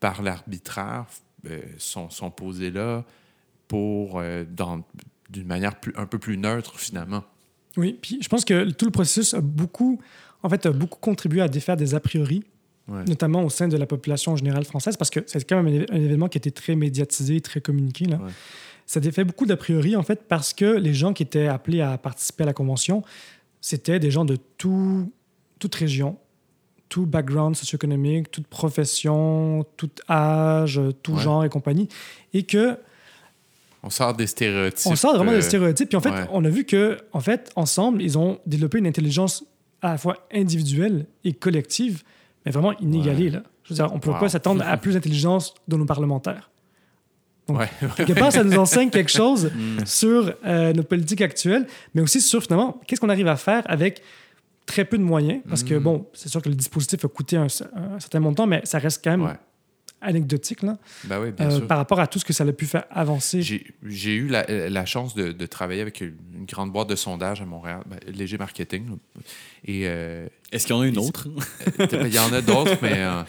par 0.00 0.22
l'arbitraire, 0.22 1.06
euh, 1.48 1.60
sont, 1.78 2.10
sont 2.10 2.30
posés 2.30 2.70
là 2.70 3.04
pour, 3.68 4.18
euh, 4.18 4.44
d'une 5.30 5.46
manière 5.46 5.78
plus, 5.80 5.92
un 5.96 6.06
peu 6.06 6.18
plus 6.18 6.36
neutre, 6.36 6.78
finalement. 6.78 7.24
Oui, 7.76 7.98
puis 8.00 8.18
je 8.22 8.28
pense 8.28 8.44
que 8.44 8.70
tout 8.70 8.86
le 8.86 8.90
processus 8.90 9.34
a 9.34 9.40
beaucoup, 9.40 10.00
en 10.42 10.48
fait, 10.48 10.66
a 10.66 10.72
beaucoup 10.72 10.98
contribué 10.98 11.40
à 11.40 11.48
défaire 11.48 11.76
des 11.76 11.94
a 11.94 12.00
priori, 12.00 12.42
Ouais. 12.88 13.02
notamment 13.04 13.42
au 13.42 13.50
sein 13.50 13.66
de 13.66 13.76
la 13.76 13.84
population 13.84 14.36
générale 14.36 14.64
française, 14.64 14.96
parce 14.96 15.10
que 15.10 15.18
c'est 15.26 15.42
quand 15.42 15.60
même 15.60 15.86
un, 15.90 15.96
événement 15.96 16.28
qui 16.28 16.38
a 16.38 16.38
été 16.38 16.52
très 16.52 16.76
médiatisé, 16.76 17.40
très 17.40 17.60
communiqué. 17.60 18.04
Là. 18.04 18.18
Ouais. 18.18 18.30
Ça 18.86 19.00
défait 19.00 19.24
beaucoup 19.24 19.44
d'a 19.44 19.56
priori, 19.56 19.96
en 19.96 20.04
fait, 20.04 20.28
parce 20.28 20.54
que 20.54 20.64
les 20.64 20.94
gens 20.94 21.12
qui 21.12 21.24
étaient 21.24 21.48
appelés 21.48 21.80
à 21.80 21.98
participer 21.98 22.44
à 22.44 22.46
la 22.46 22.52
convention, 22.52 23.02
c'était 23.60 23.98
des 23.98 24.12
gens 24.12 24.24
de 24.24 24.36
tout, 24.56 25.12
toute 25.58 25.74
région, 25.74 26.16
tout 26.88 27.06
background 27.06 27.56
socio-économique, 27.56 28.30
toute 28.30 28.46
profession, 28.46 29.64
tout 29.76 29.90
âge, 30.08 30.80
tout 31.02 31.14
Ouais. 31.14 31.22
genre 31.22 31.44
et 31.44 31.48
compagnie, 31.48 31.88
et 32.32 32.44
que 32.44 32.76
On 33.82 33.90
sort 33.90 34.14
des 34.14 34.26
stéréotypes. 34.26 34.90
on 34.90 34.96
sort 34.96 35.14
vraiment 35.16 35.32
euh, 35.32 35.36
des 35.36 35.42
stéréotypes. 35.42 35.88
Puis 35.88 35.96
en 35.96 36.00
fait, 36.00 36.10
ouais. 36.10 36.26
on 36.32 36.44
a 36.44 36.48
vu 36.48 36.64
que, 36.64 36.98
en 37.12 37.20
fait, 37.20 37.50
ensemble, 37.56 38.02
ils 38.02 38.16
ont 38.18 38.38
développé 38.46 38.78
une 38.78 38.86
intelligence 38.86 39.44
à 39.82 39.90
la 39.92 39.98
fois 39.98 40.26
individuelle 40.32 41.06
et 41.24 41.32
collective, 41.32 42.02
mais 42.44 42.52
vraiment 42.52 42.76
inégalée. 42.78 43.24
Ouais. 43.26 43.30
Là. 43.30 43.42
Je 43.64 43.70
veux 43.70 43.74
dire, 43.76 43.88
on 43.92 43.96
ne 43.96 44.00
peut 44.00 44.10
Wow. 44.10 44.18
pas 44.20 44.28
s'attendre 44.28 44.64
à 44.66 44.76
plus 44.76 44.94
d'intelligence 44.94 45.54
de 45.68 45.76
nos 45.76 45.84
parlementaires. 45.86 46.50
Donc, 47.48 47.58
Ouais, 47.58 47.68
ouais. 47.82 47.88
Quelque 47.96 48.12
part, 48.18 48.32
ça 48.32 48.42
nous 48.42 48.56
enseigne 48.58 48.90
quelque 48.90 49.10
chose 49.10 49.50
sur 49.84 50.32
euh, 50.44 50.72
nos 50.72 50.82
politiques 50.82 51.20
actuelles, 51.20 51.66
mais 51.94 52.02
aussi 52.02 52.20
sur 52.20 52.42
finalement, 52.42 52.80
qu'est-ce 52.86 53.00
qu'on 53.00 53.08
arrive 53.08 53.28
à 53.28 53.36
faire 53.36 53.62
avec 53.66 54.02
très 54.66 54.84
peu 54.84 54.98
de 54.98 55.02
moyens. 55.04 55.42
Parce 55.48 55.62
que, 55.62 55.74
Mhm. 55.74 55.82
bon, 55.82 56.06
c'est 56.12 56.28
sûr 56.28 56.42
que 56.42 56.48
le 56.48 56.54
dispositif 56.54 57.04
a 57.04 57.08
coûté 57.08 57.36
un, 57.36 57.46
un 57.46 58.00
certain 58.00 58.20
montant, 58.20 58.46
mais 58.46 58.60
ça 58.64 58.78
reste 58.78 59.02
quand 59.02 59.12
même 59.12 59.22
Ouais. 59.22 59.36
anecdotique 60.00 60.62
là, 60.62 60.76
Ben 61.04 61.20
oui, 61.20 61.32
bien 61.32 61.46
euh, 61.50 61.56
sûr. 61.58 61.66
par 61.66 61.78
rapport 61.78 61.98
à 62.00 62.06
tout 62.06 62.18
ce 62.18 62.24
que 62.24 62.32
ça 62.34 62.44
a 62.44 62.52
pu 62.52 62.66
faire 62.66 62.84
avancer. 62.90 63.40
J'ai 63.42 64.14
eu 64.14 64.26
la, 64.28 64.44
la 64.68 64.84
chance 64.84 65.14
de, 65.14 65.32
de 65.32 65.46
travailler 65.46 65.80
avec 65.80 66.00
une 66.02 66.44
grande 66.46 66.70
boîte 66.72 66.88
de 66.88 66.96
sondage 66.96 67.40
à 67.40 67.46
Montréal, 67.46 67.82
ben, 67.86 67.98
Léger 68.12 68.36
Marketing. 68.38 68.90
là. 68.90 68.94
Et 69.64 69.82
euh, 69.86 70.28
Est-ce 70.52 70.66
qu'il 70.66 70.76
y 70.76 70.78
en 70.78 70.82
a 70.82 70.86
une 70.86 70.98
autre? 70.98 71.28
il 72.06 72.14
y 72.14 72.18
en 72.18 72.32
a 72.32 72.42
d'autres, 72.42 72.76
mais, 72.82 72.98
euh, 72.98 73.22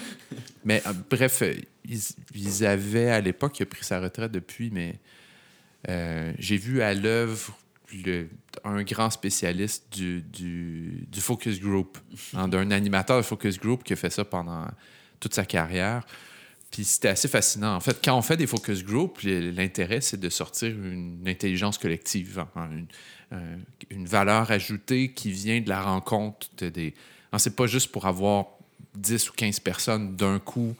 mais 0.66 0.82
euh, 0.86 0.92
bref, 1.10 1.42
euh, 1.42 1.54
ils, 1.86 2.02
ils 2.36 2.66
avaient 2.66 3.12
à 3.12 3.22
l'époque, 3.22 3.58
il 3.60 3.64
a 3.64 3.66
pris 3.68 3.86
sa 3.86 4.00
retraite 4.02 4.32
depuis, 4.34 4.70
mais 4.72 4.96
euh, 5.90 6.34
j'ai 6.38 6.58
vu 6.58 6.82
à 6.82 6.94
l'œuvre 6.94 7.58
le- 8.06 8.30
un 8.64 8.84
grand 8.84 9.10
spécialiste 9.10 9.86
du, 9.92 10.22
du, 10.22 11.06
du 11.10 11.22
focus 11.22 11.60
group, 11.60 11.98
hein, 12.34 12.48
d'un 12.48 12.72
animateur 12.72 13.18
de 13.18 13.22
focus 13.24 13.60
group 13.60 13.84
qui 13.84 13.94
a 13.94 13.96
fait 13.96 14.10
ça 14.10 14.26
pendant 14.26 14.68
toute 15.20 15.34
sa 15.34 15.46
carrière. 15.46 16.06
Puis 16.70 16.84
c'était 16.84 17.08
assez 17.08 17.30
fascinant. 17.30 17.76
En 17.76 17.80
fait, 17.80 18.00
quand 18.04 18.18
on 18.18 18.22
fait 18.22 18.36
des 18.36 18.46
focus 18.48 18.84
group, 18.84 19.20
l'intérêt, 19.24 20.02
c'est 20.02 20.20
de 20.20 20.28
sortir 20.30 20.70
une 20.70 21.24
intelligence 21.26 21.78
collective, 21.78 22.46
hein, 22.58 22.70
une, 22.72 22.88
euh, 23.34 23.56
une 23.90 24.06
valeur 24.06 24.52
ajoutée 24.52 25.14
qui 25.14 25.32
vient 25.32 25.62
de 25.62 25.70
la 25.70 25.82
rencontre 25.82 26.48
de 26.58 26.68
des. 26.70 26.94
hein, 27.32 27.40
c'est 27.40 27.56
pas 27.56 27.68
juste 27.68 27.92
pour 27.92 28.06
avoir 28.06 28.48
10 28.96 29.30
ou 29.30 29.34
15 29.34 29.60
personnes 29.62 30.16
d'un 30.18 30.40
coup 30.40 30.76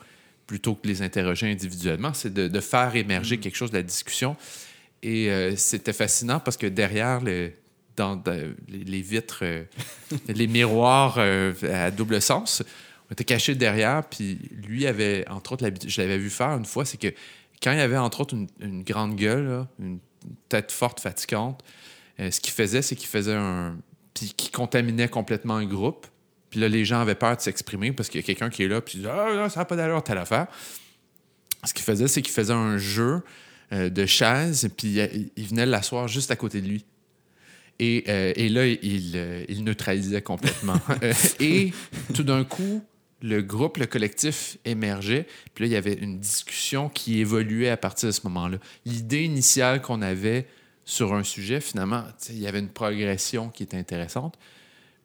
plutôt 0.46 0.76
que 0.76 0.84
de 0.84 0.88
les 0.90 1.02
interroger 1.02 1.50
individuellement, 1.52 2.14
c'est 2.14 2.34
de, 2.34 2.48
de 2.48 2.60
faire 2.60 2.96
émerger 2.96 3.38
quelque 3.38 3.56
chose 3.56 3.72
de 3.72 3.78
la 3.78 3.84
discussion. 3.84 4.36
Et 5.04 5.30
euh, 5.30 5.56
c'était 5.56 5.94
fascinant 5.94 6.40
parce 6.40 6.58
que 6.58 6.68
derrière 6.68 7.22
dans, 7.96 8.24
les, 8.68 9.02
vitres, 9.02 9.40
euh, 9.44 9.64
les 10.28 10.48
miroirs 10.48 11.16
euh, 11.18 11.54
à 11.72 11.92
double 11.92 12.22
sens, 12.22 12.64
on 13.10 13.14
était 13.14 13.24
caché 13.24 13.56
derrière. 13.56 14.04
Puis 14.04 14.40
lui 14.52 14.88
avait, 14.88 15.28
entre 15.30 15.54
autres, 15.54 15.70
je 15.86 16.02
l'avais 16.02 16.18
vu 16.18 16.30
faire 16.30 16.58
une 16.58 16.66
fois, 16.66 16.86
c'est 16.86 16.98
que 16.98 17.14
quand 17.62 17.72
il 17.72 17.80
avait, 17.80 17.98
entre 17.98 18.22
autres, 18.22 18.36
une, 18.60 18.84
grande 18.84 19.16
gueule, 19.16 19.66
une 19.80 20.00
tête 20.50 20.72
forte, 20.72 21.00
fatigante, 21.00 21.64
ce 22.20 22.40
qu'il 22.40 22.54
faisait, 22.54 22.82
c'est 22.82 22.96
qu'il 22.96 23.08
faisait 23.08 23.36
un. 23.36 23.78
Puis 24.14 24.34
qui 24.36 24.50
contaminait 24.50 25.08
complètement 25.08 25.56
un 25.56 25.66
groupe. 25.66 26.08
Puis 26.50 26.60
là, 26.60 26.68
les 26.68 26.86
gens 26.86 27.00
avaient 27.00 27.16
peur 27.16 27.36
de 27.36 27.42
s'exprimer 27.42 27.92
parce 27.92 28.10
qu'il 28.10 28.20
y 28.20 28.24
a 28.24 28.26
quelqu'un 28.26 28.50
qui 28.50 28.64
est 28.64 28.68
là, 28.68 28.82
puis 28.82 28.98
il 28.98 29.02
dit 29.02 29.08
Ah, 29.08 29.48
ça 29.50 29.60
n'a 29.60 29.66
pas 29.66 29.76
d'allure, 29.76 30.04
telle 30.04 30.18
affaire. 30.18 30.48
Ce 31.64 31.74
qu'il 31.74 31.84
faisait, 31.84 32.08
c'est 32.08 32.22
qu'il 32.22 32.34
faisait 32.34 32.54
un 32.54 32.78
jeu 32.78 33.22
euh, 33.74 33.90
de 33.90 34.06
chaises, 34.06 34.70
puis 34.78 34.88
il, 35.00 35.30
il 35.36 35.48
venait 35.48 35.66
l'asseoir 35.66 36.08
juste 36.08 36.32
à 36.32 36.36
côté 36.36 36.62
de 36.62 36.68
lui. 36.68 36.86
Et, 37.80 38.06
euh, 38.08 38.34
et 38.36 38.50
là, 38.50 38.66
il, 38.66 39.12
euh, 39.16 39.46
il 39.50 39.64
neutralisait 39.64 40.22
complètement. 40.22 40.80
Euh, 41.04 41.14
et 41.40 41.72
tout 42.14 42.24
d'un 42.24 42.44
coup, 42.44 42.84
le 43.22 43.42
groupe, 43.42 43.78
le 43.78 43.86
collectif 43.86 44.58
émergeait. 44.66 45.28
Puis 45.54 45.64
là, 45.66 45.68
il 45.68 45.74
y 45.74 45.76
avait 45.76 45.94
une 45.94 46.20
discussion 46.20 46.90
qui 46.90 47.20
évoluait 47.20 47.70
à 47.70 47.78
partir 47.78 48.08
de 48.08 48.12
ce 48.14 48.22
moment-là. 48.24 48.58
L'idée 48.86 49.24
initiale 49.24 49.82
qu'on 49.82 50.02
avait 50.02 50.48
sur 50.86 51.14
un 51.14 51.24
sujet, 51.24 51.60
finalement, 51.62 52.04
il 52.30 52.40
y 52.40 52.48
avait 52.48 52.60
une 52.60 52.70
progression 52.70 53.50
qui 53.50 53.64
était 53.64 53.78
intéressante. 53.78 54.36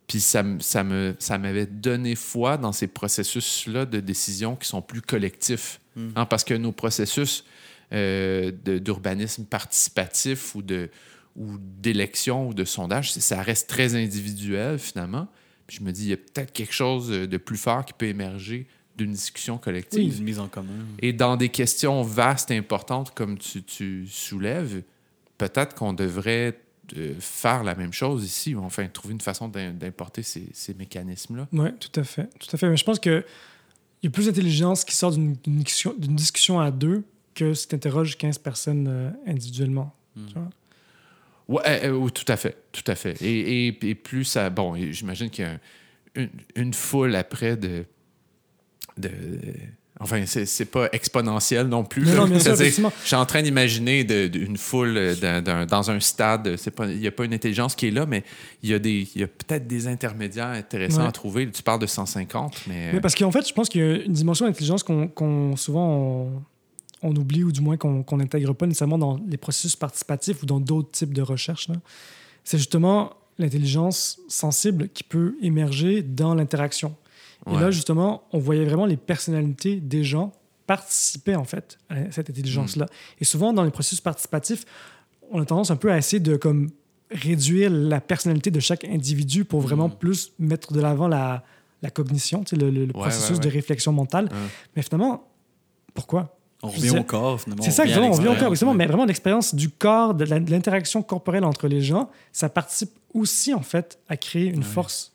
Puis 0.07 0.21
ça, 0.21 0.45
ça 0.61 0.85
me- 0.85 1.15
ça 1.19 1.39
m'avait 1.39 1.67
donné 1.67 2.15
foi 2.15 2.57
dans 2.57 2.73
ces 2.73 2.87
processus-là 2.87 3.85
de 3.87 4.01
décision 4.01 4.57
qui 4.57 4.69
sont 4.69 4.81
plus 4.83 5.03
collectifs. 5.03 5.81
Hein, 6.17 6.25
parce 6.27 6.45
que 6.45 6.55
nos 6.55 6.73
processus 6.73 7.45
euh, 7.93 8.51
de- 8.65 8.79
d'urbanisme 8.79 9.45
participatif 9.45 10.55
ou 10.55 10.63
de, 10.63 10.91
ou 11.37 11.57
d'élection 11.59 12.49
ou 12.49 12.55
de 12.55 12.65
sondage, 12.65 13.13
ça 13.13 13.43
reste 13.43 13.69
très 13.69 13.95
individuel 13.95 14.79
finalement. 14.79 15.29
Puis 15.67 15.79
je 15.79 15.85
me 15.85 15.93
dis, 15.93 16.05
il 16.05 16.11
y 16.11 16.13
a 16.13 16.17
peut-être 16.17 16.53
quelque 16.53 16.75
chose 16.75 17.09
de 17.09 17.37
plus 17.37 17.57
fort 17.57 17.85
qui 17.85 17.93
peut 17.93 18.07
émerger 18.07 18.67
d'une 18.97 19.13
discussion 19.13 19.57
collective. 19.59 20.19
une 20.19 20.25
mise 20.25 20.39
en 20.39 20.49
commun. 20.49 20.85
Et 21.01 21.13
dans 21.15 21.37
des 21.37 21.49
questions 21.49 22.03
vastes 22.03 22.51
et 22.51 22.57
importantes 22.57 23.15
comme 23.15 23.39
tu, 23.39 23.63
tu 23.63 24.07
soulèves, 24.07 24.83
peut-être 25.39 25.75
qu'on 25.75 25.95
devrait 25.95 26.61
euh, 26.97 27.15
faire 27.19 27.63
la 27.65 27.75
même 27.75 27.93
chose 27.95 28.23
ici, 28.25 28.55
enfin 28.55 28.87
trouver 28.89 29.15
une 29.15 29.21
façon 29.23 29.49
d'importer 29.49 30.23
ces, 30.23 30.47
ces 30.53 30.75
mécanismes-là. 30.75 31.49
Oui, 31.53 31.71
tout 31.81 31.99
à 31.99 32.05
fait. 32.05 32.29
Tout 32.39 32.49
à 32.53 32.59
fait. 32.59 32.69
Mais 32.69 32.77
je 32.77 32.85
pense 32.85 32.99
qu'il 32.99 33.25
y 34.03 34.07
a 34.07 34.11
plus 34.11 34.27
d'intelligence 34.27 34.85
qui 34.85 34.95
sort 34.95 35.13
d'une 35.13 35.37
discussion, 35.47 35.95
discussion, 35.97 36.61
à 36.61 36.71
deux 36.71 37.03
que 37.35 37.55
si 37.55 37.69
tu 37.69 37.75
interroges 37.75 38.17
15 38.17 38.39
personnes 38.39 38.87
euh, 38.89 39.11
individuellement. 39.27 39.95
Hmm. 40.17 40.49
Ouais, 41.49 41.85
euh, 41.85 41.91
oui, 41.91 42.11
tout 42.13 42.31
à 42.31 42.37
fait. 42.37 42.57
Tout 42.73 42.85
à 42.87 42.95
fait. 42.95 43.21
Et, 43.23 43.67
et, 43.67 43.95
plus 43.95 44.25
ça. 44.25 44.51
Bon, 44.51 44.75
j'imagine 44.93 45.29
qu'il 45.31 45.45
y 45.45 45.49
a 45.49 45.59
une, 46.15 46.31
une, 46.55 46.75
foule 46.75 47.15
après 47.15 47.57
de. 47.57 47.85
de 48.97 49.11
Enfin, 50.03 50.25
c'est 50.27 50.65
pas 50.65 50.89
exponentiel 50.91 51.69
non 51.69 51.85
plus. 51.85 52.05
Non, 52.05 52.27
non, 52.27 52.39
je 52.39 52.83
suis 53.05 53.15
en 53.15 53.25
train 53.25 53.41
d'imaginer 53.41 54.01
une 54.35 54.57
foule 54.57 55.15
dans 55.21 55.91
un 55.91 56.01
stade. 56.01 56.57
Il 56.89 56.99
n'y 56.99 57.07
a 57.07 57.13
pas 57.13 57.25
une 57.25 57.35
intelligence 57.35 57.77
qui 57.77 57.87
est 57.87 57.91
là, 57.93 58.05
mais 58.05 58.25
il 58.65 58.71
y 58.71 58.75
a, 58.75 58.77
a 58.77 59.27
peut-être 59.29 59.69
des 59.69 59.87
intermédiaires 59.87 60.49
intéressants 60.49 61.07
à 61.07 61.13
trouver. 61.13 61.49
Tu 61.51 61.63
parles 61.63 61.79
de 61.79 61.87
150, 61.87 62.63
mais. 62.67 62.95
mais 62.95 63.01
parce 63.01 63.15
qu'en 63.15 63.31
fait, 63.31 63.47
je 63.47 63.55
pense 63.55 63.69
qu'il 63.69 63.81
y 63.81 63.85
a 63.85 63.97
une 64.03 64.13
dimension 64.13 64.47
d'intelligence 64.47 64.83
qu'on 64.83 65.57
souvent 65.57 65.89
on, 65.89 66.43
oublie 67.11 67.45
ou 67.45 67.53
du 67.53 67.61
moins 67.61 67.77
qu'on 67.77 68.17
n'intègre 68.17 68.53
pas 68.53 68.67
nécessairement 68.67 68.99
dans 68.99 69.21
les 69.29 69.37
processus 69.37 69.77
participatifs 69.77 70.43
ou 70.43 70.47
dans 70.47 70.61
d'autres 70.61 70.91
types 70.91 71.13
de 71.13 71.23
recherches. 71.23 71.69
C'est 72.45 72.59
justement 72.59 73.15
l'intelligence 73.39 74.21
sensible 74.29 74.89
qui 74.89 75.03
peut 75.03 75.37
émerger 75.43 76.03
dans 76.03 76.35
l'interaction. 76.35 76.95
Et 77.51 77.59
là, 77.59 77.73
justement, 77.73 78.23
on 78.33 78.39
voyait 78.39 78.65
vraiment 78.65 78.87
les 78.87 78.97
personnalités 78.97 79.81
des 79.81 80.05
gens 80.05 80.33
participer, 80.67 81.35
en 81.35 81.45
fait, 81.45 81.77
à 81.89 82.11
cette 82.13 82.31
intelligence-là. 82.31 82.85
Mm. 82.85 82.89
Et 83.21 83.25
souvent, 83.25 83.53
dans 83.53 83.65
les 83.65 83.73
processus 83.73 84.01
participatifs, 84.01 84.65
on 85.31 85.41
a 85.41 85.45
tendance 85.45 85.73
un 85.73 85.77
peu 85.77 85.91
à 85.91 85.99
essayer 85.99 86.21
de 86.21 86.37
comme, 86.37 86.71
réduire 87.11 87.71
la 87.71 88.01
personnalité 88.01 88.51
de 88.51 88.61
chaque 88.61 88.85
individu 88.85 89.45
pour 89.45 89.61
vraiment 89.61 89.89
mm. 89.89 89.97
plus 89.97 90.33
mettre 90.39 90.73
de 90.73 90.81
l'avant 90.81 91.09
la, 91.09 91.45
la 91.83 91.91
cognition, 91.91 92.45
le, 92.53 92.71
le, 92.71 92.93
processus 92.93 93.41
de 93.41 93.49
réflexion 93.49 93.93
mentale. 93.93 94.29
Mais 94.77 94.83
finalement, 94.83 95.29
pourquoi? 95.95 96.39
On 96.63 96.69
revient 96.69 96.91
au 96.91 97.03
corps, 97.03 97.41
finalement. 97.41 97.63
C'est 97.63 97.73
ça, 97.73 97.83
exactement, 97.83 98.11
on 98.11 98.13
revient 98.13 98.29
au 98.29 98.35
corps, 98.35 98.49
exactement. 98.49 98.75
Mais 98.75 98.87
vraiment, 98.87 99.05
l'expérience 99.05 99.55
du 99.55 99.69
corps, 99.69 100.15
de 100.15 100.25
l'interaction 100.25 101.03
corporelle 101.03 101.45
entre 101.45 101.67
les 101.67 101.81
gens, 101.81 102.09
ça 102.33 102.49
participe 102.49 102.91
aussi, 103.15 103.53
en 103.53 103.63
fait, 103.63 103.99
à 104.09 104.17
créer 104.17 104.47
une 104.47 104.63
force 104.63 105.13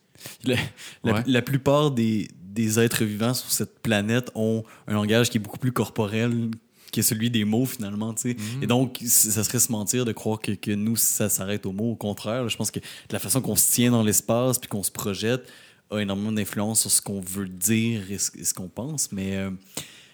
la, 1.25 1.41
plupart 1.41 1.91
des, 1.91 2.27
des, 2.41 2.79
êtres 2.79 3.03
vivants 3.03 3.33
sur 3.33 3.51
cette 3.51 3.79
planète 3.79 4.31
ont 4.35 4.63
un 4.87 4.93
langage 4.93 5.29
qui 5.29 5.37
est 5.37 5.41
beaucoup 5.41 5.59
plus 5.59 5.71
corporel 5.71 6.49
que 6.91 7.01
celui 7.01 7.29
des 7.29 7.45
mots 7.45 7.65
finalement. 7.65 8.13
tu 8.13 8.21
sais. 8.21 8.29
Mm-hmm. 8.29 8.63
Et 8.63 8.67
donc, 8.67 8.99
ça 9.05 9.43
serait 9.43 9.59
se 9.59 9.71
mentir 9.71 10.05
de 10.05 10.11
croire 10.11 10.39
que, 10.39 10.53
que 10.53 10.71
nous, 10.71 10.95
ça 10.95 11.29
s'arrête 11.29 11.65
aux 11.65 11.71
mots. 11.71 11.91
Au 11.91 11.95
contraire, 11.95 12.47
je 12.49 12.57
pense 12.57 12.71
que 12.71 12.79
la 13.11 13.19
façon 13.19 13.41
qu'on 13.41 13.55
se 13.55 13.71
tient 13.71 13.91
dans 13.91 14.03
l'espace 14.03 14.57
puis 14.57 14.69
qu'on 14.69 14.83
se 14.83 14.91
projette 14.91 15.47
a 15.89 15.99
énormément 15.99 16.31
d'influence 16.31 16.81
sur 16.81 16.91
ce 16.91 17.01
qu'on 17.01 17.21
veut 17.21 17.47
dire 17.47 18.11
et 18.11 18.17
ce, 18.17 18.53
qu'on 18.53 18.67
pense. 18.67 19.11
Mais, 19.11 19.35
euh, 19.37 19.51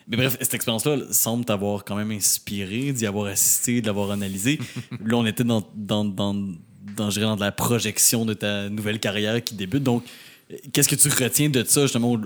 mais 0.08 0.18
bref, 0.18 0.38
cette 0.40 0.54
expérience-là 0.54 0.98
semble 1.12 1.46
t'avoir 1.46 1.86
quand 1.86 1.96
même 1.96 2.12
inspiré, 2.12 2.92
d'y 2.92 3.06
avoir 3.06 3.28
assisté, 3.28 3.82
de 3.82 3.88
l'avoir 3.88 4.12
analysé. 4.12 4.60
là, 5.06 5.18
on 5.18 5.26
était 5.26 5.44
dans, 5.44 5.68
dans, 5.76 6.06
dans 6.06 6.34
dans, 6.96 7.10
dans 7.10 7.36
de 7.36 7.42
la 7.42 7.52
projection 7.52 8.26
de 8.26 8.34
ta 8.34 8.70
nouvelle 8.70 9.00
carrière 9.00 9.44
qui 9.44 9.56
débute. 9.56 9.84
Donc, 9.84 10.04
Qu'est-ce 10.72 10.90
que 10.90 10.96
tu 10.96 11.10
retiens 11.10 11.50
de 11.50 11.64
ça, 11.64 11.84
justement? 11.84 12.20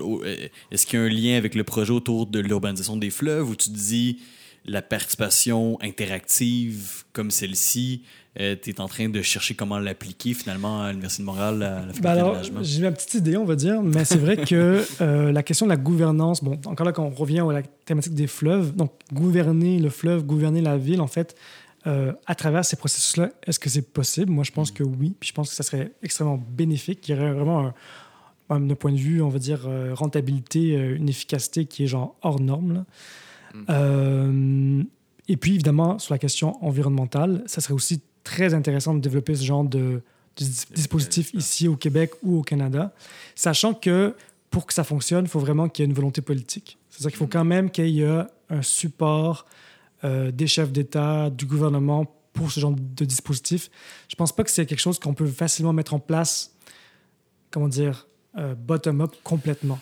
Est-ce 0.70 0.86
qu'il 0.86 0.98
y 0.98 1.02
a 1.02 1.04
un 1.04 1.08
lien 1.08 1.36
avec 1.36 1.54
le 1.54 1.64
projet 1.64 1.92
autour 1.92 2.26
de 2.26 2.40
l'urbanisation 2.40 2.96
des 2.96 3.10
fleuves 3.10 3.48
où 3.48 3.56
tu 3.56 3.70
dis 3.70 4.18
la 4.66 4.82
participation 4.82 5.78
interactive 5.80 7.04
comme 7.12 7.30
celle-ci, 7.30 8.02
euh, 8.40 8.56
tu 8.60 8.70
es 8.70 8.80
en 8.80 8.88
train 8.88 9.08
de 9.08 9.22
chercher 9.22 9.54
comment 9.54 9.78
l'appliquer 9.78 10.34
finalement 10.34 10.82
à 10.82 10.90
l'Université 10.90 11.22
de 11.22 11.26
Montréal, 11.26 11.62
à 11.62 11.86
la 11.86 11.92
ben 12.00 12.10
alors, 12.10 12.36
J'ai 12.62 12.82
ma 12.82 12.92
petite 12.92 13.14
idée, 13.14 13.36
on 13.36 13.44
va 13.44 13.56
dire, 13.56 13.82
mais 13.82 14.04
c'est 14.04 14.18
vrai 14.18 14.36
que 14.36 14.84
euh, 15.00 15.32
la 15.32 15.42
question 15.42 15.66
de 15.66 15.70
la 15.70 15.76
gouvernance, 15.76 16.42
bon, 16.42 16.58
encore 16.66 16.86
là, 16.86 16.92
quand 16.92 17.04
on 17.04 17.10
revient 17.10 17.40
à 17.40 17.52
la 17.52 17.62
thématique 17.62 18.14
des 18.14 18.26
fleuves, 18.26 18.74
donc 18.74 18.92
gouverner 19.12 19.78
le 19.78 19.90
fleuve, 19.90 20.24
gouverner 20.24 20.60
la 20.60 20.76
ville, 20.76 21.00
en 21.00 21.06
fait, 21.06 21.36
euh, 21.86 22.12
à 22.26 22.34
travers 22.34 22.64
ces 22.64 22.76
processus-là, 22.76 23.30
est-ce 23.46 23.58
que 23.58 23.70
c'est 23.70 23.92
possible? 23.92 24.30
Moi, 24.30 24.44
je 24.44 24.50
pense 24.50 24.70
que 24.70 24.82
oui. 24.82 25.14
Puis 25.18 25.28
je 25.28 25.34
pense 25.34 25.48
que 25.50 25.54
ça 25.54 25.62
serait 25.62 25.92
extrêmement 26.02 26.36
bénéfique. 26.36 27.08
Il 27.08 27.14
y 27.14 27.18
aurait 27.18 27.32
vraiment, 27.32 27.72
d'un 28.50 28.74
point 28.74 28.92
de 28.92 28.98
vue, 28.98 29.22
on 29.22 29.28
va 29.28 29.38
dire, 29.38 29.62
euh, 29.66 29.94
rentabilité, 29.94 30.76
euh, 30.76 30.96
une 30.96 31.08
efficacité 31.08 31.66
qui 31.66 31.84
est 31.84 31.86
genre 31.86 32.16
hors 32.22 32.40
norme. 32.40 32.84
Mm. 33.54 34.82
et 35.28 35.36
puis, 35.36 35.54
évidemment, 35.54 35.98
sur 35.98 36.12
la 36.12 36.18
question 36.18 36.62
environnementale, 36.62 37.42
ça 37.46 37.62
serait 37.62 37.74
aussi 37.74 38.02
très 38.28 38.52
intéressant 38.52 38.94
de 38.94 39.00
développer 39.00 39.34
ce 39.34 39.44
genre 39.44 39.64
de, 39.64 40.02
dispositif 40.36 41.32
ici 41.34 41.66
au 41.66 41.76
Québec 41.76 42.12
ou 42.22 42.38
au 42.38 42.42
Canada, 42.42 42.92
sachant 43.34 43.74
que 43.74 44.14
pour 44.50 44.66
que 44.66 44.74
ça 44.74 44.84
fonctionne, 44.84 45.24
il 45.24 45.28
faut 45.28 45.40
vraiment 45.40 45.68
qu'il 45.68 45.82
y 45.82 45.84
ait 45.84 45.90
une 45.90 45.96
volonté 45.96 46.20
politique. 46.20 46.78
C'est-à-dire 46.90 47.10
qu'il 47.10 47.18
faut 47.18 47.24
mm. 47.24 47.30
quand 47.30 47.44
même 47.44 47.70
qu'il 47.70 47.88
y 47.88 48.02
ait 48.02 48.22
un 48.50 48.62
support 48.62 49.46
euh, 50.04 50.30
des 50.30 50.46
chefs 50.46 50.70
d'État, 50.70 51.30
du 51.30 51.46
gouvernement 51.46 52.06
pour 52.32 52.52
ce 52.52 52.60
genre 52.60 52.74
de 52.76 53.04
dispositif. 53.04 53.70
Je 54.08 54.14
pense 54.14 54.30
pas 54.34 54.44
que 54.44 54.50
c'est 54.50 54.66
quelque 54.66 54.78
chose 54.78 54.98
qu'on 54.98 55.14
peut 55.14 55.26
facilement 55.26 55.72
mettre 55.72 55.94
en 55.94 55.98
place, 55.98 56.52
comment 57.50 57.68
dire, 57.68 58.06
euh, 58.36 58.54
bottom-up 58.54 59.16
complètement. 59.24 59.80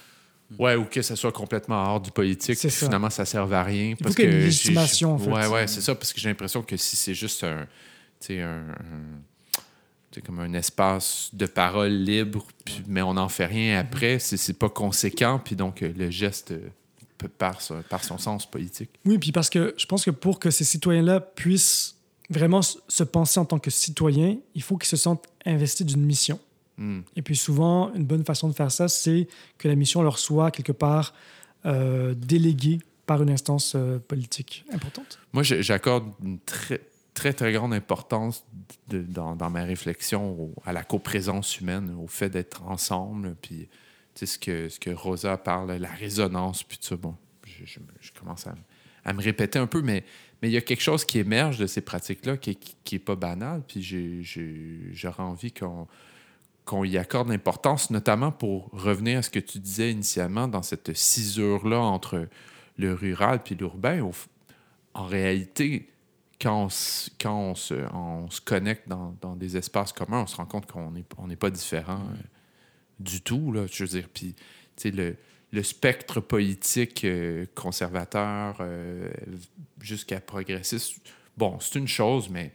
Ouais, 0.58 0.76
ou 0.76 0.84
que 0.84 1.02
ça 1.02 1.16
soit 1.16 1.32
complètement 1.32 1.82
hors 1.82 2.00
du 2.00 2.12
politique. 2.12 2.58
Finalement, 2.70 3.10
ça 3.10 3.24
ne 3.24 3.26
sert 3.26 3.52
à 3.52 3.62
rien. 3.64 3.94
Il 3.98 4.06
faut 4.06 4.14
qu'il 4.14 4.24
y 4.24 4.28
ait 4.28 4.30
une 4.30 4.44
légitimation, 4.44 5.14
en 5.14 5.18
fait. 5.18 5.30
Ouais, 5.30 5.46
ouais, 5.48 5.66
c'est 5.66 5.80
ça, 5.80 5.94
parce 5.94 6.12
que 6.12 6.20
j'ai 6.20 6.28
l'impression 6.28 6.62
que 6.62 6.76
si 6.76 6.94
c'est 6.94 7.14
juste 7.14 7.42
un, 7.42 7.66
un, 8.30 8.68
un 8.70 10.20
comme 10.24 10.40
un 10.40 10.54
espace 10.54 11.30
de 11.32 11.46
parole 11.46 11.92
libre, 11.92 12.46
mais 12.86 13.02
on 13.02 13.14
n'en 13.14 13.28
fait 13.28 13.46
rien 13.46 13.78
après, 13.78 14.18
c'est 14.18 14.58
pas 14.58 14.70
conséquent, 14.70 15.40
puis 15.42 15.56
donc 15.56 15.82
euh, 15.82 15.92
le 15.96 16.10
geste 16.10 16.54
par, 17.38 17.60
par 17.88 18.04
son 18.04 18.18
sens 18.18 18.46
politique. 18.50 18.90
Oui, 19.04 19.18
puis 19.18 19.32
parce 19.32 19.50
que 19.50 19.74
je 19.76 19.86
pense 19.86 20.04
que 20.04 20.10
pour 20.10 20.38
que 20.38 20.50
ces 20.50 20.64
citoyens-là 20.64 21.20
puissent 21.20 21.96
vraiment 22.30 22.60
se 22.62 23.04
penser 23.04 23.40
en 23.40 23.44
tant 23.44 23.58
que 23.58 23.70
citoyens, 23.70 24.36
il 24.54 24.62
faut 24.62 24.76
qu'ils 24.76 24.88
se 24.88 24.96
sentent 24.96 25.26
investis 25.44 25.86
d'une 25.86 26.04
mission. 26.04 26.40
Hmm. 26.78 27.00
Et 27.14 27.22
puis 27.22 27.36
souvent, 27.36 27.92
une 27.94 28.04
bonne 28.04 28.24
façon 28.24 28.48
de 28.48 28.54
faire 28.54 28.70
ça, 28.70 28.88
c'est 28.88 29.28
que 29.58 29.68
la 29.68 29.76
mission 29.76 30.02
leur 30.02 30.18
soit 30.18 30.50
quelque 30.50 30.72
part 30.72 31.14
euh, 31.64 32.14
déléguée 32.14 32.80
par 33.06 33.22
une 33.22 33.30
instance 33.30 33.74
euh, 33.76 33.98
politique 33.98 34.64
importante. 34.72 35.18
Moi, 35.32 35.42
j'accorde 35.42 36.12
une 36.22 36.38
très, 36.40 36.80
très, 37.16 37.32
très 37.32 37.52
grande 37.52 37.72
importance 37.72 38.44
dans, 38.88 39.34
dans, 39.34 39.50
ma 39.50 39.64
réflexion 39.64 40.54
à 40.64 40.72
la 40.74 40.84
coprésence 40.84 41.58
humaine, 41.58 41.96
au 41.98 42.06
fait 42.06 42.28
d'être 42.28 42.62
ensemble, 42.62 43.34
puis 43.40 43.68
ce 44.14 44.38
que, 44.38 44.68
ce 44.68 44.78
que 44.78 44.90
Rosa 44.90 45.38
parle, 45.38 45.72
la 45.72 45.88
résonance, 45.88 46.62
puis 46.62 46.78
tout 46.78 46.84
ça. 46.84 46.96
Bon, 46.96 47.16
je, 47.44 48.12
commence 48.12 48.46
à, 48.46 49.12
me 49.12 49.22
répéter 49.22 49.58
un 49.58 49.66
peu, 49.66 49.82
mais 49.82 50.04
mais 50.42 50.50
il 50.50 50.52
y 50.52 50.58
a 50.58 50.60
quelque 50.60 50.82
chose 50.82 51.06
qui 51.06 51.18
émerge 51.18 51.58
de 51.58 51.66
ces 51.66 51.80
pratiques-là 51.80 52.36
qui 52.36 52.58
n'est 52.92 52.98
pas 52.98 53.16
banal, 53.16 53.62
puis 53.66 53.82
j'aurais 54.92 55.22
envie 55.22 55.52
qu'on 55.52 55.88
qu'on 56.66 56.84
y 56.84 56.98
accorde 56.98 57.28
l'importance, 57.28 57.90
notamment 57.90 58.32
pour 58.32 58.68
revenir 58.72 59.20
à 59.20 59.22
ce 59.22 59.30
que 59.30 59.38
tu 59.38 59.60
disais 59.60 59.92
initialement 59.92 60.48
dans 60.48 60.62
cette 60.62 60.94
cisure-là 60.94 61.78
entre 61.78 62.28
le 62.76 62.92
rural 62.92 63.42
puis 63.42 63.54
l'urbain. 63.54 64.10
En 64.92 65.06
réalité, 65.06 65.88
quand 66.40 66.64
on, 66.64 66.68
quand 67.20 67.38
on, 67.38 67.54
se, 67.54 67.74
on 67.94 68.30
se, 68.30 68.40
connecte 68.40 68.88
dans, 68.88 69.14
dans, 69.20 69.36
des 69.36 69.56
espaces 69.56 69.92
communs, 69.92 70.22
on 70.22 70.26
se 70.26 70.36
rend 70.36 70.46
compte 70.46 70.70
qu'on 70.70 70.90
n'est 70.90 71.04
on 71.18 71.28
pas 71.36 71.50
différent. 71.50 72.00
Euh, 72.12 72.22
du 73.00 73.20
tout. 73.20 73.52
Là, 73.52 73.66
je 73.70 73.84
veux 73.84 73.88
dire, 73.88 74.08
puis 74.12 74.34
le, 74.84 75.16
le 75.52 75.62
spectre 75.62 76.20
politique 76.20 77.04
euh, 77.04 77.46
conservateur 77.54 78.56
euh, 78.60 79.10
jusqu'à 79.80 80.20
progressiste, 80.20 80.96
bon, 81.36 81.58
c'est 81.60 81.78
une 81.78 81.88
chose, 81.88 82.28
mais 82.30 82.52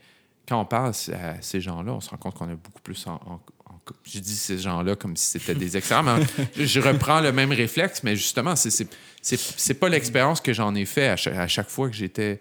quand 0.47 0.59
on 0.59 0.65
parle 0.65 0.93
à 1.13 1.41
ces 1.41 1.61
gens-là, 1.61 1.93
on 1.93 2.01
se 2.01 2.09
rend 2.09 2.17
compte 2.17 2.35
qu'on 2.35 2.49
a 2.49 2.55
beaucoup 2.55 2.81
plus 2.81 3.05
en, 3.07 3.19
en, 3.25 3.39
je 4.03 4.19
dis 4.19 4.35
ces 4.35 4.59
gens-là 4.59 4.95
comme 4.95 5.15
si 5.15 5.27
c'était 5.39 5.55
des 5.55 5.75
experts, 5.75 6.03
je, 6.55 6.79
reprends 6.79 7.19
le 7.19 7.31
même 7.31 7.51
réflexe, 7.51 8.03
mais 8.03 8.15
justement, 8.15 8.53
c'est 8.55 9.73
pas 9.79 9.89
l'expérience 9.89 10.39
que 10.39 10.53
j'en 10.53 10.75
ai 10.75 10.85
fait 10.85 11.07
à 11.07 11.47
chaque, 11.47 11.69
fois 11.69 11.89
que 11.89 11.95
j'étais 11.95 12.39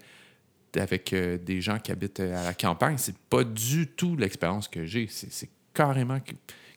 avec 0.76 1.12
euh, 1.12 1.38
des 1.38 1.60
gens 1.60 1.78
qui 1.78 1.92
habitent 1.92 2.20
à 2.20 2.44
la 2.44 2.54
campagne. 2.54 2.96
C'est 2.98 3.16
pas 3.16 3.44
du 3.44 3.86
tout 3.88 4.16
l'expérience 4.16 4.68
que 4.68 4.86
j'ai. 4.86 5.08
C'est 5.08 5.50
carrément 5.74 6.18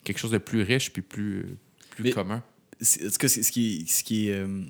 quelque 0.03 0.17
chose 0.17 0.31
de 0.31 0.37
plus 0.37 0.61
riche 0.63 0.91
puis 0.91 1.01
plus, 1.01 1.57
plus 1.91 2.13
commun. 2.13 2.43
ce 2.81 3.17
qui, 3.17 3.87
ce 3.87 4.03
qui 4.03 4.29
est. 4.29 4.33
Euh, 4.33 4.63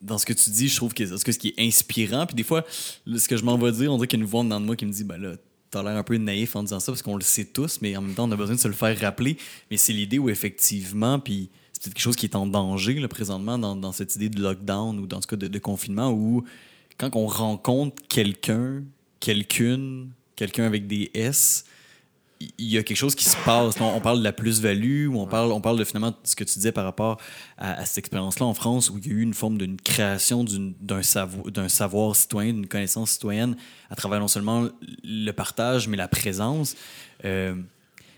dans 0.00 0.18
ce 0.18 0.26
que 0.26 0.32
tu 0.32 0.50
dis, 0.50 0.68
je 0.68 0.76
trouve 0.76 0.94
que, 0.94 1.06
ce 1.06 1.38
qui 1.38 1.54
est 1.56 1.64
inspirant, 1.64 2.26
puis 2.26 2.34
des 2.34 2.42
fois, 2.42 2.64
ce 3.06 3.28
que 3.28 3.36
je 3.36 3.44
m'en 3.44 3.56
vais 3.56 3.70
dire, 3.70 3.92
on 3.92 3.96
dirait 3.96 4.08
qu'il 4.08 4.18
y 4.18 4.22
a 4.22 4.24
une 4.24 4.28
voix 4.28 4.42
dans 4.42 4.58
moi 4.58 4.74
qui 4.74 4.84
me 4.84 4.90
dit, 4.90 5.04
ben 5.04 5.16
là, 5.16 5.36
t'as 5.70 5.82
l'air 5.82 5.96
un 5.96 6.02
peu 6.02 6.16
naïf 6.16 6.56
en 6.56 6.64
disant 6.64 6.80
ça 6.80 6.90
parce 6.90 7.02
qu'on 7.02 7.16
le 7.16 7.22
sait 7.22 7.44
tous, 7.44 7.80
mais 7.80 7.96
en 7.96 8.02
même 8.02 8.14
temps, 8.14 8.28
on 8.28 8.32
a 8.32 8.36
besoin 8.36 8.56
de 8.56 8.60
se 8.60 8.66
le 8.66 8.74
faire 8.74 8.98
rappeler. 8.98 9.36
Mais 9.70 9.76
c'est 9.76 9.92
l'idée 9.92 10.18
où 10.18 10.28
effectivement, 10.28 11.20
puis 11.20 11.50
c'est 11.72 11.84
peut-être 11.84 11.94
quelque 11.94 12.02
chose 12.02 12.16
qui 12.16 12.26
est 12.26 12.34
en 12.34 12.46
danger 12.46 12.94
là, 12.94 13.06
présentement 13.06 13.58
dans, 13.58 13.76
dans, 13.76 13.92
cette 13.92 14.14
idée 14.16 14.28
de 14.28 14.40
lockdown 14.42 14.98
ou 14.98 15.06
dans 15.06 15.20
ce 15.20 15.26
cas 15.26 15.36
de, 15.36 15.46
de 15.46 15.58
confinement 15.58 16.10
où 16.10 16.44
quand 16.98 17.14
on 17.16 17.26
rencontre 17.26 18.02
quelqu'un, 18.08 18.82
quelqu'une, 19.20 20.10
quelqu'un 20.36 20.64
avec 20.64 20.86
des 20.86 21.10
S, 21.14 21.64
il 22.58 22.66
y 22.68 22.78
a 22.78 22.82
quelque 22.82 22.96
chose 22.96 23.14
qui 23.14 23.24
se 23.24 23.36
passe. 23.44 23.80
On, 23.80 24.00
parle 24.00 24.18
de 24.18 24.24
la 24.24 24.32
plus-value, 24.32 25.06
ou 25.08 25.18
on 25.18 25.26
parle, 25.26 25.52
on 25.52 25.60
parle 25.60 25.78
de 25.78 25.84
finalement 25.84 26.14
ce 26.24 26.34
que 26.34 26.44
tu 26.44 26.54
disais 26.54 26.72
par 26.72 26.84
rapport 26.84 27.20
à, 27.56 27.84
cette 27.84 27.98
expérience-là 27.98 28.46
en 28.46 28.54
France, 28.54 28.90
où 28.90 28.98
il 28.98 29.06
y 29.06 29.10
a 29.10 29.12
eu 29.12 29.20
une 29.20 29.34
forme 29.34 29.58
d'une 29.58 29.80
création 29.80 30.44
d'un 30.80 31.02
savoir, 31.02 31.46
savoir 31.68 32.16
citoyen, 32.16 32.52
d'une 32.52 32.66
connaissance 32.66 33.12
citoyenne, 33.12 33.56
à 33.90 33.96
travers 33.96 34.20
non 34.20 34.28
seulement 34.28 34.68
le 35.04 35.30
partage, 35.32 35.88
mais 35.88 35.96
la 35.96 36.08
présence. 36.08 36.74
Euh, 37.24 37.54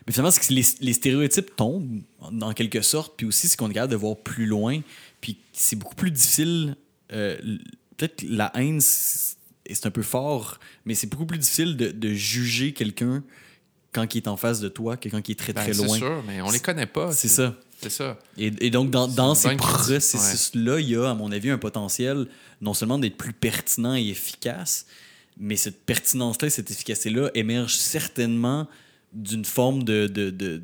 mais 0.07 0.13
finalement, 0.13 0.31
c'est 0.31 0.47
que 0.47 0.53
les, 0.53 0.65
les, 0.81 0.93
stéréotypes 0.93 1.57
tombent, 1.57 2.03
en 2.21 2.53
quelque 2.53 2.83
sorte, 2.83 3.15
puis 3.17 3.27
aussi, 3.27 3.49
c'est 3.49 3.57
qu'on 3.57 3.71
est 3.71 3.75
capable 3.75 3.93
de 3.93 3.97
voir 3.97 4.17
plus 4.17 4.47
loin, 4.47 4.81
puis 5.21 5.39
c'est 5.53 5.77
beaucoup 5.77 5.95
plus 5.95 6.11
difficile. 6.11 6.77
Euh, 7.13 7.37
peut-être 7.97 8.23
la 8.29 8.51
haine, 8.55 8.81
c'est 8.81 9.87
un 9.87 9.91
peu 9.91 10.03
fort, 10.03 10.59
mais 10.85 10.95
c'est 10.95 11.07
beaucoup 11.07 11.27
plus 11.27 11.39
difficile 11.39 11.77
de, 11.77 11.91
de 11.91 12.09
juger 12.11 12.73
quelqu'un 12.73 13.23
quand 13.93 14.15
il 14.15 14.19
est 14.19 14.29
en 14.29 14.37
face 14.37 14.61
de 14.61 14.69
toi 14.69 14.97
que 14.97 15.09
quand 15.09 15.27
il 15.29 15.33
est 15.33 15.37
très 15.37 15.53
très 15.53 15.73
ben, 15.73 15.77
loin. 15.79 15.89
C'est 15.89 15.99
sûr, 15.99 16.25
mais 16.27 16.43
on 16.43 16.51
les 16.51 16.61
connaît 16.61 16.87
pas. 16.87 17.13
C'est 17.13 17.29
ça. 17.29 17.55
C'est 17.81 17.91
ça. 17.91 18.19
Et, 18.39 18.53
et, 18.61 18.71
donc, 18.71 18.91
dans, 18.91 19.09
dans 19.09 19.35
ces 19.35 19.55
processus-là, 19.57 20.81
il 20.81 20.91
y 20.91 20.97
a, 20.97 21.11
à 21.11 21.15
mon 21.15 21.31
avis, 21.33 21.51
un 21.51 21.59
potentiel 21.59 22.27
non 22.61 22.73
seulement 22.73 22.99
d'être 22.99 23.17
plus 23.17 23.33
pertinent 23.33 23.95
et 23.95 24.09
efficace, 24.09 24.87
mais 25.39 25.57
cette 25.57 25.85
pertinence-là, 25.85 26.51
cette 26.51 26.71
efficacité-là 26.71 27.31
émerge 27.35 27.77
certainement 27.77 28.69
d'une 29.13 29.45
forme 29.45 29.83
de, 29.85 30.07
de, 30.07 30.31
de, 30.31 30.63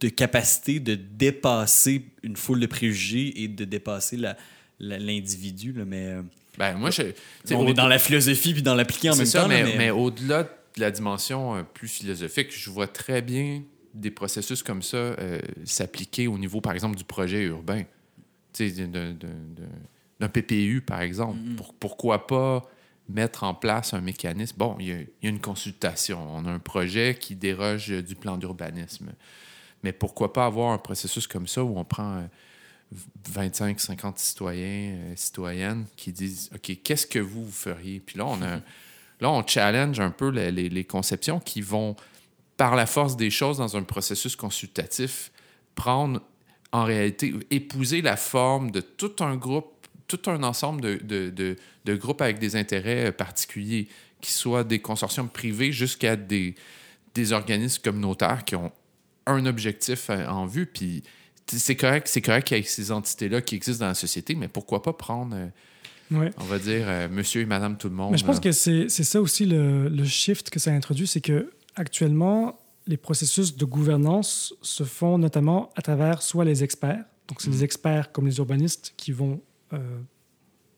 de, 0.00 0.08
capacité 0.08 0.80
de 0.80 0.94
dépasser 0.94 2.06
une 2.22 2.36
foule 2.36 2.60
de 2.60 2.66
préjugés 2.66 3.42
et 3.42 3.48
de 3.48 3.64
dépasser 3.64 4.18
l'individu. 4.78 5.72
La, 5.72 5.84
mais 5.84 6.06
euh, 6.06 6.22
ben, 6.58 6.74
moi, 6.76 6.90
je, 6.90 7.02
on 7.52 7.66
est 7.66 7.74
dans 7.74 7.88
la 7.88 7.98
philosophie 7.98 8.52
puis 8.52 8.62
dans 8.62 8.74
l'appliquer 8.74 9.10
en 9.10 9.16
même 9.16 9.26
temps. 9.26 9.48
Mais, 9.48 9.76
mais... 9.76 9.90
au-delà 9.90 10.44
de 10.44 10.80
la 10.80 10.90
dimension 10.90 11.56
euh, 11.56 11.62
plus 11.62 11.88
philosophique, 11.88 12.48
je 12.50 12.70
vois 12.70 12.86
très 12.86 13.22
bien 13.22 13.62
des 13.94 14.10
processus 14.10 14.62
comme 14.62 14.82
ça 14.82 14.96
euh, 14.96 15.40
s'appliquer 15.64 16.28
au 16.28 16.38
niveau, 16.38 16.60
par 16.60 16.72
exemple, 16.72 16.96
du 16.96 17.04
projet 17.04 17.42
urbain. 17.42 17.82
D'un 18.58 20.28
PPU, 20.28 20.82
par 20.84 21.00
exemple. 21.00 21.38
Mm-hmm. 21.38 21.72
pourquoi 21.78 22.26
pas 22.26 22.62
mettre 23.08 23.44
en 23.44 23.54
place 23.54 23.94
un 23.94 24.00
mécanisme? 24.00 24.56
Bon, 24.58 24.76
il 24.78 24.86
y, 24.86 24.92
a, 24.92 24.98
une 25.22 25.40
consultation. 25.40 26.18
On 26.34 26.44
a 26.44 26.50
un 26.50 26.58
projet 26.58 27.16
qui 27.18 27.36
déroge 27.36 27.88
du 27.88 28.14
plan 28.16 28.36
d'urbanisme. 28.36 29.12
Mais 29.82 29.92
pourquoi 29.92 30.32
pas 30.32 30.46
avoir 30.46 30.72
un 30.72 30.78
processus 30.78 31.26
comme 31.26 31.46
ça 31.46 31.64
où 31.64 31.78
on 31.78 31.84
prend 31.84 32.28
25, 33.28 33.76
euh, 33.76 33.78
50 33.78 34.18
citoyens, 34.18 34.96
citoyennes 35.16 35.86
qui 35.96 36.12
disent 36.12 36.50
OK, 36.54 36.78
qu'est-ce 36.82 37.06
que 37.06 37.18
vous, 37.18 37.48
feriez? 37.50 38.00
Puis 38.00 38.18
là, 38.18 38.26
on 38.26 38.42
a. 38.42 38.60
Là, 39.20 39.30
on 39.30 39.46
challenge 39.46 40.00
un 40.00 40.10
peu 40.10 40.30
les, 40.30 40.84
conceptions 40.84 41.40
qui 41.40 41.60
vont, 41.60 41.94
par 42.56 42.74
la 42.74 42.86
force 42.86 43.16
des 43.16 43.30
choses, 43.30 43.58
dans 43.58 43.76
un 43.76 43.82
processus 43.82 44.34
consultatif, 44.34 45.30
prendre 45.74 46.22
en 46.72 46.84
réalité, 46.84 47.34
épouser 47.50 48.00
la 48.00 48.16
forme 48.16 48.70
de 48.70 48.80
tout 48.80 49.12
un 49.20 49.36
groupe, 49.36 49.86
tout 50.08 50.22
un 50.30 50.42
ensemble 50.42 50.80
de, 50.80 51.56
groupes 51.86 52.22
avec 52.22 52.38
des 52.38 52.56
intérêts 52.56 53.12
particuliers, 53.12 53.88
qui 54.22 54.32
soient 54.32 54.64
des 54.64 54.78
consortiums 54.78 55.28
privés 55.28 55.72
jusqu'à 55.72 56.16
des, 56.16 56.54
des 57.14 57.32
organismes 57.32 57.82
communautaires 57.82 58.44
qui 58.44 58.56
ont 58.56 58.72
un 59.26 59.44
objectif 59.44 60.08
en 60.10 60.46
vue. 60.46 60.64
Puis 60.66 61.02
c'est 61.58 61.76
correct, 61.76 62.08
c'est 62.08 62.20
correct 62.20 62.46
qu'il 62.46 62.56
y 62.56 62.60
ait 62.60 62.64
ces 62.64 62.92
entités-là 62.92 63.40
qui 63.40 63.56
existent 63.56 63.84
dans 63.84 63.88
la 63.88 63.94
société, 63.94 64.34
mais 64.34 64.48
pourquoi 64.48 64.82
pas 64.82 64.92
prendre 64.92 65.34
euh, 65.36 65.48
on 66.12 66.44
va 66.44 66.58
dire 66.58 66.84
euh, 66.88 67.08
monsieur 67.08 67.42
et 67.42 67.46
madame 67.46 67.76
tout 67.76 67.88
le 67.88 67.94
monde. 67.94 68.12
Mais 68.12 68.18
je 68.18 68.24
pense 68.24 68.40
que 68.40 68.52
c'est 68.52 68.88
ça 68.88 69.20
aussi 69.20 69.46
le, 69.46 69.88
le, 69.88 70.04
shift 70.04 70.50
que 70.50 70.58
ça 70.58 70.72
introduit, 70.72 71.06
c'est 71.06 71.20
que 71.20 71.50
actuellement, 71.76 72.58
les 72.86 72.96
processus 72.96 73.56
de 73.56 73.64
gouvernance 73.64 74.54
se 74.62 74.84
font 74.84 75.18
notamment 75.18 75.70
à 75.76 75.82
travers 75.82 76.22
soit 76.22 76.44
les 76.44 76.64
experts, 76.64 77.04
donc 77.28 77.40
c'est 77.40 77.50
les 77.50 77.58
mm. 77.58 77.64
experts 77.64 78.12
comme 78.12 78.26
les 78.26 78.38
urbanistes 78.38 78.92
qui 78.96 79.12
vont 79.12 79.40
euh, 79.72 79.78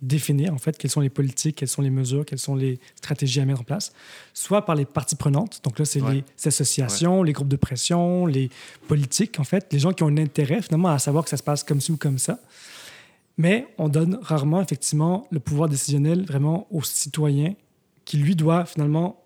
définir 0.03 0.53
en 0.53 0.59
fait 0.59 0.77
quelles 0.77 0.91
sont 0.91 1.01
les 1.01 1.09
politiques, 1.09 1.57
quelles 1.57 1.69
sont 1.69 1.81
les 1.81 1.91
mesures, 1.91 2.27
quelles 2.27 2.39
sont 2.39 2.57
les 2.57 2.79
stratégies 2.97 3.41
à 3.41 3.45
mettre 3.45 3.61
en 3.61 3.65
place, 3.65 3.93
soit 4.35 4.66
par 4.66 4.74
les 4.74 4.85
parties 4.85 5.16
prenantes, 5.16 5.61
donc 5.65 5.79
là 5.79 5.85
c'est 5.85 6.01
les 6.01 6.24
associations, 6.45 7.23
les 7.23 7.33
groupes 7.33 7.49
de 7.49 7.57
pression, 7.57 8.27
les 8.27 8.51
politiques 8.89 9.39
en 9.39 9.45
fait, 9.45 9.73
les 9.73 9.79
gens 9.79 9.93
qui 9.93 10.03
ont 10.03 10.09
un 10.09 10.19
intérêt 10.19 10.61
finalement 10.61 10.89
à 10.89 10.99
savoir 10.99 11.24
que 11.24 11.31
ça 11.31 11.37
se 11.37 11.43
passe 11.43 11.65
comme 11.65 11.81
ci 11.81 11.93
ou 11.93 11.97
comme 11.97 12.19
ça. 12.19 12.39
Mais 13.39 13.66
on 13.79 13.89
donne 13.89 14.19
rarement, 14.20 14.61
effectivement, 14.61 15.27
le 15.31 15.41
pouvoir 15.41 15.69
décisionnel 15.69 16.24
vraiment 16.24 16.66
au 16.70 16.83
citoyen 16.83 17.55
qui, 18.05 18.19
lui, 18.19 18.37
doit 18.37 18.66
finalement 18.66 19.24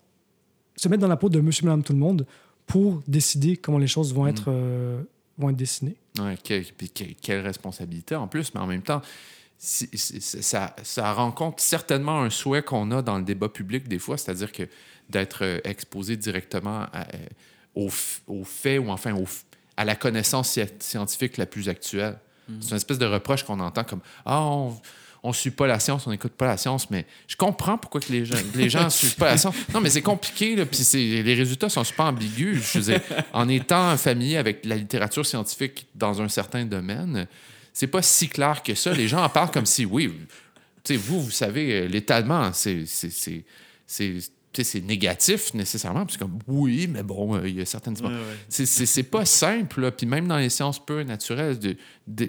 se 0.76 0.88
mettre 0.88 1.00
dans 1.00 1.08
la 1.08 1.16
peau 1.16 1.28
de 1.28 1.40
monsieur, 1.40 1.64
madame, 1.64 1.82
tout 1.82 1.92
le 1.92 1.98
monde 1.98 2.26
pour 2.66 3.02
décider 3.06 3.56
comment 3.56 3.78
les 3.78 3.86
choses 3.86 4.14
vont 4.14 4.24
mm. 4.24 4.28
être, 4.28 4.44
euh, 4.48 5.02
vont 5.38 5.50
être 5.50 5.56
dessinées. 5.56 5.96
Ouais, 6.18 6.36
quelle, 6.42 7.40
responsabilité 7.40 8.14
en 8.14 8.28
plus, 8.28 8.54
mais 8.54 8.60
en 8.60 8.66
même 8.66 8.82
temps, 8.82 9.02
ça, 9.58 10.76
ça 10.82 11.12
rencontre 11.12 11.62
certainement 11.62 12.20
un 12.20 12.30
souhait 12.30 12.62
qu'on 12.62 12.90
a 12.90 13.02
dans 13.02 13.18
le 13.18 13.24
débat 13.24 13.48
public 13.48 13.88
des 13.88 13.98
fois, 13.98 14.18
c'est-à-dire 14.18 14.52
que 14.52 14.64
d'être 15.08 15.44
euh, 15.44 15.60
exposé 15.64 16.16
directement 16.16 16.86
euh, 16.94 17.02
aux, 17.74 17.90
aux, 18.26 18.44
faits 18.44 18.80
ou 18.80 18.90
enfin 18.90 19.14
à 19.76 19.84
la 19.84 19.94
connaissance 19.94 20.58
scientifique 20.80 21.36
la 21.36 21.46
plus 21.46 21.68
actuelle. 21.68 22.18
C'est 22.60 22.70
une 22.70 22.76
espèce 22.76 22.98
de 22.98 23.06
reproche 23.06 23.42
qu'on 23.42 23.58
entend 23.58 23.82
comme 23.82 24.00
Ah, 24.24 24.40
on 25.26 25.30
ne 25.30 25.32
suit 25.32 25.50
pas 25.50 25.66
la 25.66 25.80
science, 25.80 26.06
on 26.06 26.10
n'écoute 26.10 26.32
pas 26.32 26.46
la 26.46 26.56
science, 26.56 26.88
mais 26.90 27.04
je 27.26 27.34
comprends 27.34 27.76
pourquoi 27.76 28.00
que 28.00 28.12
les 28.12 28.24
gens 28.24 28.36
les 28.54 28.70
gens 28.70 28.88
suivent 28.90 29.16
pas 29.16 29.26
la 29.26 29.36
science. 29.36 29.56
Non, 29.74 29.80
mais 29.80 29.90
c'est 29.90 30.02
compliqué, 30.02 30.64
puis 30.64 31.22
les 31.22 31.34
résultats 31.34 31.68
sont 31.68 31.82
super 31.82 32.06
ambigus. 32.06 32.72
Je 32.72 32.78
veux 32.78 33.00
en 33.32 33.48
étant 33.48 33.96
familier 33.96 34.36
avec 34.36 34.64
la 34.64 34.76
littérature 34.76 35.26
scientifique 35.26 35.86
dans 35.96 36.22
un 36.22 36.28
certain 36.28 36.64
domaine, 36.64 37.26
c'est 37.76 37.88
pas 37.88 38.00
si 38.00 38.30
clair 38.30 38.62
que 38.62 38.74
ça. 38.74 38.94
Les 38.94 39.06
gens 39.06 39.22
en 39.22 39.28
parlent 39.28 39.50
comme 39.50 39.66
si, 39.66 39.84
oui, 39.84 40.10
vous, 40.88 41.20
vous 41.20 41.30
savez, 41.30 41.86
l'étalement, 41.88 42.50
c'est 42.54 42.86
c'est 42.86 44.80
négatif 44.80 45.52
nécessairement, 45.52 46.06
parce 46.06 46.16
que 46.16 46.24
oui, 46.46 46.88
mais 46.90 47.02
bon, 47.02 47.36
euh, 47.36 47.46
il 47.46 47.56
y 47.56 47.60
a 47.60 47.66
certaines. 47.66 47.94
C'est 48.48 49.02
pas 49.02 49.26
simple, 49.26 49.90
puis 49.90 50.06
même 50.06 50.26
dans 50.26 50.38
les 50.38 50.48
sciences 50.48 50.82
peu 50.82 51.02
naturelles, 51.02 51.58
de, 51.58 51.76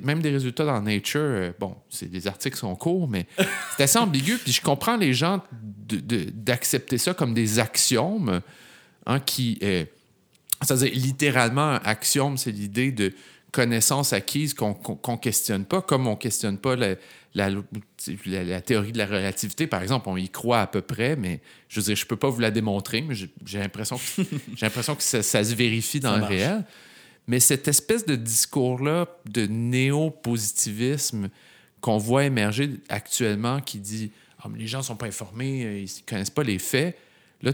même 0.03 0.21
des 0.21 0.31
résultats 0.31 0.65
dans 0.65 0.81
Nature, 0.81 1.21
euh, 1.21 1.51
bon, 1.57 1.77
c'est 1.89 2.11
des 2.11 2.27
articles 2.27 2.57
sont 2.57 2.75
courts, 2.75 3.07
mais 3.07 3.25
c'est 3.77 3.83
assez 3.83 3.99
ambigu, 3.99 4.37
puis 4.39 4.51
je 4.51 4.61
comprends 4.61 4.97
les 4.97 5.13
gens 5.13 5.41
d'accepter 5.87 6.97
ça 6.97 7.13
comme 7.13 7.33
des 7.33 7.59
axiomes, 7.59 8.41
hein, 9.05 9.19
qui. 9.21 9.59
Euh, 9.63 9.85
c'est-à-dire, 10.61 10.91
littéralement, 10.93 11.69
un 11.69 11.81
axiome, 11.85 12.35
c'est 12.35 12.51
l'idée 12.51 12.91
de 12.91 13.13
connaissance 13.51 14.13
acquise 14.13 14.53
qu'on 14.53 14.77
ne 15.07 15.17
questionne 15.17 15.65
pas, 15.65 15.81
comme 15.81 16.07
on 16.07 16.11
ne 16.11 16.15
questionne 16.15 16.57
pas 16.57 16.75
la, 16.75 16.95
la, 17.33 18.61
théorie 18.61 18.91
de 18.91 18.97
la 18.97 19.05
relativité, 19.05 19.67
par 19.67 19.81
exemple, 19.81 20.09
on 20.09 20.17
y 20.17 20.29
croit 20.29 20.61
à 20.61 20.67
peu 20.67 20.81
près, 20.81 21.15
mais 21.15 21.39
je 21.69 21.79
veux 21.79 21.95
je 21.95 22.05
peux 22.05 22.15
pas 22.15 22.29
vous 22.29 22.39
la 22.39 22.51
démontrer, 22.51 23.01
mais 23.01 23.15
j'ai 23.15 23.59
l'impression 23.59 23.97
que, 23.97 24.95
que 24.95 25.03
ça, 25.03 25.43
se 25.43 25.55
vérifie 25.55 25.99
dans 25.99 26.17
le 26.17 26.23
réel. 26.23 26.65
Mais 27.27 27.39
cette 27.39 27.67
espèce 27.67 28.05
de 28.05 28.15
discours-là 28.15 29.07
de 29.25 29.45
néo-positivisme 29.47 31.29
qu'on 31.81 31.97
voit 31.97 32.23
émerger 32.23 32.69
actuellement 32.89 33.59
qui 33.59 33.79
dit 33.79 34.11
ah, 34.39 34.47
les 34.55 34.67
gens 34.67 34.79
ne 34.79 34.83
sont 34.83 34.95
pas 34.95 35.07
informés, 35.07 35.81
ils 35.81 35.83
ne 35.83 36.09
connaissent 36.09 36.29
pas 36.29 36.43
les 36.43 36.59
faits. 36.59 36.97
Là, 37.41 37.51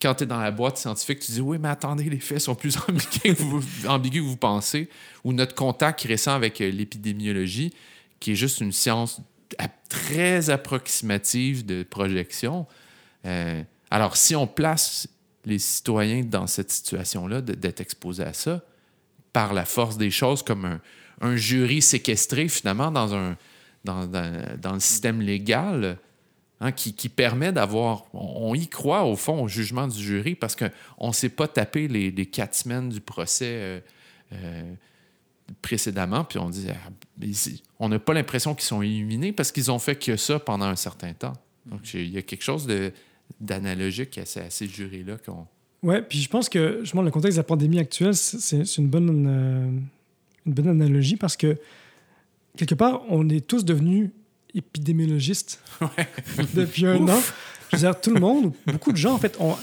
quand 0.00 0.14
tu 0.14 0.24
es 0.24 0.26
dans 0.26 0.40
la 0.40 0.50
boîte 0.50 0.78
scientifique, 0.78 1.20
tu 1.20 1.32
dis 1.32 1.40
oui, 1.40 1.58
mais 1.58 1.68
attendez, 1.68 2.04
les 2.04 2.20
faits 2.20 2.40
sont 2.40 2.54
plus 2.54 2.76
ambigus 2.88 3.36
que 3.36 3.42
vous, 4.20 4.36
que 4.36 4.38
pensez. 4.38 4.88
Ou 5.24 5.32
notre 5.32 5.54
contact 5.54 6.02
récent 6.02 6.34
avec 6.34 6.60
euh, 6.60 6.70
l'épidémiologie, 6.70 7.72
qui 8.18 8.32
est 8.32 8.36
juste 8.36 8.60
une 8.60 8.72
science 8.72 9.20
très 9.88 10.50
approximative 10.50 11.66
de 11.66 11.82
projection. 11.82 12.66
Euh, 13.26 13.62
alors, 13.90 14.16
si 14.16 14.36
on 14.36 14.46
place 14.46 15.08
les 15.44 15.58
citoyens 15.58 16.22
dans 16.22 16.46
cette 16.46 16.70
situation-là, 16.70 17.40
d'être 17.40 17.80
exposés 17.80 18.24
à 18.24 18.32
ça, 18.32 18.62
par 19.32 19.52
la 19.52 19.64
force 19.64 19.96
des 19.96 20.10
choses, 20.10 20.42
comme 20.42 20.80
un, 21.20 21.36
jury 21.36 21.82
séquestré, 21.82 22.48
finalement, 22.48 22.90
dans, 22.90 23.14
un, 23.14 23.36
dans, 23.84 24.72
le 24.72 24.80
système 24.80 25.20
légal, 25.20 25.98
hein, 26.60 26.72
qui, 26.72 27.08
permet 27.08 27.52
d'avoir... 27.52 28.04
On, 28.14 28.54
y 28.54 28.68
croit, 28.68 29.04
au 29.04 29.16
fond, 29.16 29.42
au 29.42 29.48
jugement 29.48 29.88
du 29.88 29.98
jury, 29.98 30.34
parce 30.34 30.56
qu'on 30.56 31.08
ne 31.08 31.12
s'est 31.12 31.28
pas 31.28 31.48
tapé 31.48 31.88
les, 31.88 32.26
quatre 32.26 32.54
semaines 32.54 32.88
du 32.88 33.00
procès... 33.00 33.52
Euh, 33.52 33.80
euh, 34.32 34.74
précédemment, 35.62 36.24
puis 36.24 36.38
on 36.38 36.48
dit, 36.48 36.66
ah, 36.70 37.26
on 37.78 37.88
n'a 37.88 37.98
pas 37.98 38.14
l'impression 38.14 38.54
qu'ils 38.54 38.64
sont 38.64 38.82
illuminés 38.82 39.32
parce 39.32 39.52
qu'ils 39.52 39.70
ont 39.70 39.78
fait 39.78 39.96
que 39.96 40.16
ça 40.16 40.38
pendant 40.38 40.66
un 40.66 40.76
certain 40.76 41.12
temps. 41.12 41.32
Donc, 41.66 41.92
il 41.94 42.08
y 42.08 42.18
a 42.18 42.22
quelque 42.22 42.42
chose 42.42 42.68
d'analogique 43.40 44.18
à 44.18 44.24
ces, 44.24 44.66
jurés-là 44.66 45.16
qu'on. 45.18 45.46
Puis 46.08 46.20
je 46.20 46.28
pense 46.28 46.48
que 46.48 46.80
justement, 46.80 47.02
le 47.02 47.10
contexte 47.10 47.36
de 47.36 47.40
la 47.40 47.44
pandémie 47.44 47.78
actuelle, 47.78 48.14
c'est 48.14 48.64
c'est 48.64 48.82
une 48.82 48.88
bonne, 48.88 49.26
euh, 49.26 49.70
une 50.46 50.52
bonne 50.52 50.68
analogie 50.68 51.16
parce 51.16 51.36
que 51.36 51.56
quelque 52.56 52.74
part, 52.74 53.02
on 53.08 53.28
est 53.28 53.46
tous 53.46 53.64
devenus 53.64 54.10
épidémiologistes 54.54 55.60
depuis 56.54 56.86
un 56.86 57.08
an. 57.08 57.20
Je 57.72 57.76
veux 57.76 57.82
dire, 57.82 58.00
tout 58.00 58.12
le 58.12 58.18
monde, 58.20 58.52
beaucoup 58.66 58.90
de 58.90 58.96
gens, 58.96 59.12
en 59.14 59.18
fait, 59.18 59.36
ont, 59.38 59.54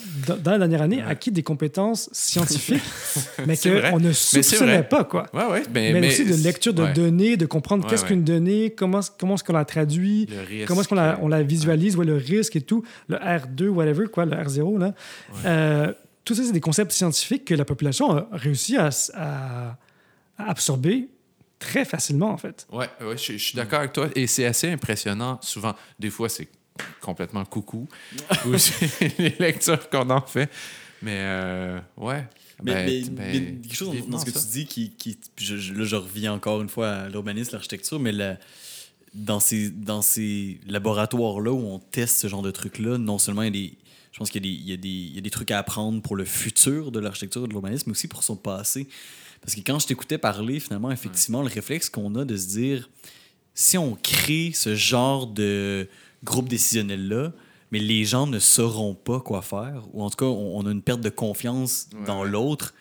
dans 0.42 0.52
la 0.52 0.60
dernière 0.60 0.82
année, 0.82 1.02
acquis 1.02 1.30
des 1.30 1.44
compétences 1.44 2.10
scientifiques, 2.14 2.82
mais 3.46 3.58
qu'on 3.58 4.00
ne 4.00 4.14
soupçonnait 4.14 4.84
pas, 4.84 5.04
quoi. 5.04 5.26
Ouais, 5.34 5.46
ouais. 5.46 5.64
Mais, 5.74 5.92
Mais, 5.92 6.00
mais- 6.00 6.08
aussi 6.08 6.24
de 6.24 6.34
lecture 6.36 6.74
de 6.74 6.84
ouais. 6.84 6.94
données, 6.94 7.36
de 7.36 7.46
comprendre 7.46 7.86
qu'est-ce 7.86 8.06
qu'une 8.06 8.24
donnée, 8.24 8.70
comment, 8.70 9.02
comment 9.20 9.36
est-ce 9.36 9.44
qu'on 9.44 9.52
la 9.52 9.66
traduit, 9.66 10.30
comment 10.68 10.80
est-ce 10.80 10.88
qu'on 10.88 10.96
la, 10.96 11.16
euh, 11.16 11.22
on 11.22 11.28
la 11.28 11.44
visualise, 11.44 11.98
le 11.98 12.16
risque 12.16 12.56
et 12.56 12.62
tout, 12.62 12.82
le 13.10 13.18
R2, 13.18 13.68
whatever, 13.68 14.06
quoi, 14.08 14.24
le 14.24 14.38
R0, 14.38 14.80
là. 14.80 14.94
Euh, 15.46 15.92
tout 16.24 16.34
ça, 16.34 16.44
c'est 16.46 16.54
des 16.54 16.62
concepts 16.62 16.94
scientifiques 16.94 17.44
que 17.44 17.56
la 17.56 17.66
population 17.66 18.12
a 18.12 18.30
réussi 18.32 18.78
à 18.78 19.78
absorber 20.38 21.10
très 21.60 21.86
facilement, 21.86 22.30
en 22.32 22.38
fait. 22.38 22.68
Ouais, 22.72 22.90
ouais, 23.02 23.18
je, 23.18 23.34
je 23.34 23.38
suis 23.38 23.56
d'accord 23.56 23.80
avec 23.80 23.94
toi. 23.94 24.10
Et 24.16 24.28
c'est 24.28 24.46
assez 24.46 24.70
impressionnant. 24.70 25.40
Souvent, 25.42 25.76
des 26.00 26.10
fois, 26.10 26.30
c'est 26.30 26.48
complètement 27.02 27.44
coucou. 27.46 27.88
Ou 28.46 28.52
les 29.20 29.36
lectures 29.40 29.90
qu'on 29.90 30.10
en 30.10 30.22
fait. 30.22 30.50
Mais, 31.02 31.18
euh, 31.18 31.80
ouais. 31.98 32.28
Mais, 32.64 32.74
Ben, 32.74 32.86
mais- 32.86 33.02
ben, 33.10 33.26
mais 33.26 33.62
quelque 33.62 33.76
chose 33.76 33.96
dans- 34.08 34.18
ce 34.20 34.26
que 34.26 34.32
ça. 34.32 34.40
tu 34.40 34.48
dis 34.48 34.66
qui. 34.66 34.90
qui 34.92 35.18
je, 35.38 35.58
je- 35.58 35.74
là, 35.74 35.86
je 35.86 35.96
reviens 35.96 36.34
encore 36.34 36.62
une 36.62 36.70
fois 36.70 36.90
à 36.90 37.10
l'urbanisme, 37.10 37.52
l'architecture, 37.54 38.00
mais 38.00 38.12
la- 38.12 38.38
dans 39.14 39.40
ces, 39.40 39.70
dans 39.70 40.02
ces 40.02 40.60
laboratoires-là 40.68 41.52
où 41.52 41.60
on 41.68 41.80
teste 41.80 42.18
ce 42.18 42.28
genre 42.28 42.42
de 42.42 42.52
trucs-là, 42.52 42.98
non 42.98 43.18
seulement 43.20 43.44
il 43.44 43.46
y 43.46 43.48
a 43.48 43.52
des. 43.70 43.78
Je 44.18 44.20
pense 44.20 44.32
qu'il 44.32 44.44
y, 44.48 44.74
a 44.74 44.78
des- 44.78 44.90
y, 44.90 45.12
y 45.16 45.28
a 45.28 45.30
trucs 45.30 45.52
à 45.52 45.60
apprendre 45.60 46.02
pour 46.02 46.16
le 46.16 46.26
futur 46.26 46.92
de 46.92 47.00
l'architecture 47.00 47.44
et 47.44 47.48
de 47.48 47.52
l'urbanisme, 47.52 47.84
mais 47.86 47.92
aussi 47.92 48.08
pour 48.08 48.24
son 48.24 48.36
passé. 48.36 48.88
Parce 49.42 49.54
que 49.54 49.60
quand 49.62 49.78
je 49.78 49.86
t'écoutais 49.86 50.18
parler, 50.18 50.60
finalement, 50.60 50.90
effectivement, 50.92 51.44
le 51.44 51.50
réflexe 51.50 51.88
qu'on 51.88 52.16
a 52.16 52.26
de 52.26 52.36
se 52.36 52.48
dire 52.48 52.90
si 53.54 53.78
on 53.78 53.94
crée 53.96 54.54
ce 54.56 54.74
genre 54.74 55.28
de 55.28 55.88
groupe 56.24 56.50
décisionnel-là, 56.50 57.32
mais 57.72 57.78
les 57.78 58.06
gens 58.06 58.26
ne 58.26 58.40
sauront 58.40 58.96
pas 58.96 59.20
quoi 59.20 59.44
faire, 59.44 59.84
ou 59.94 60.02
en 60.02 60.10
tout 60.10 60.18
cas, 60.18 60.26
on, 60.26 60.58
on 60.62 60.66
a 60.66 60.72
une 60.72 60.82
perte 60.82 61.02
de 61.02 61.10
confiance 61.10 61.88
Ouais, 61.94 62.04
dans 62.08 62.24
l'autre, 62.24 62.74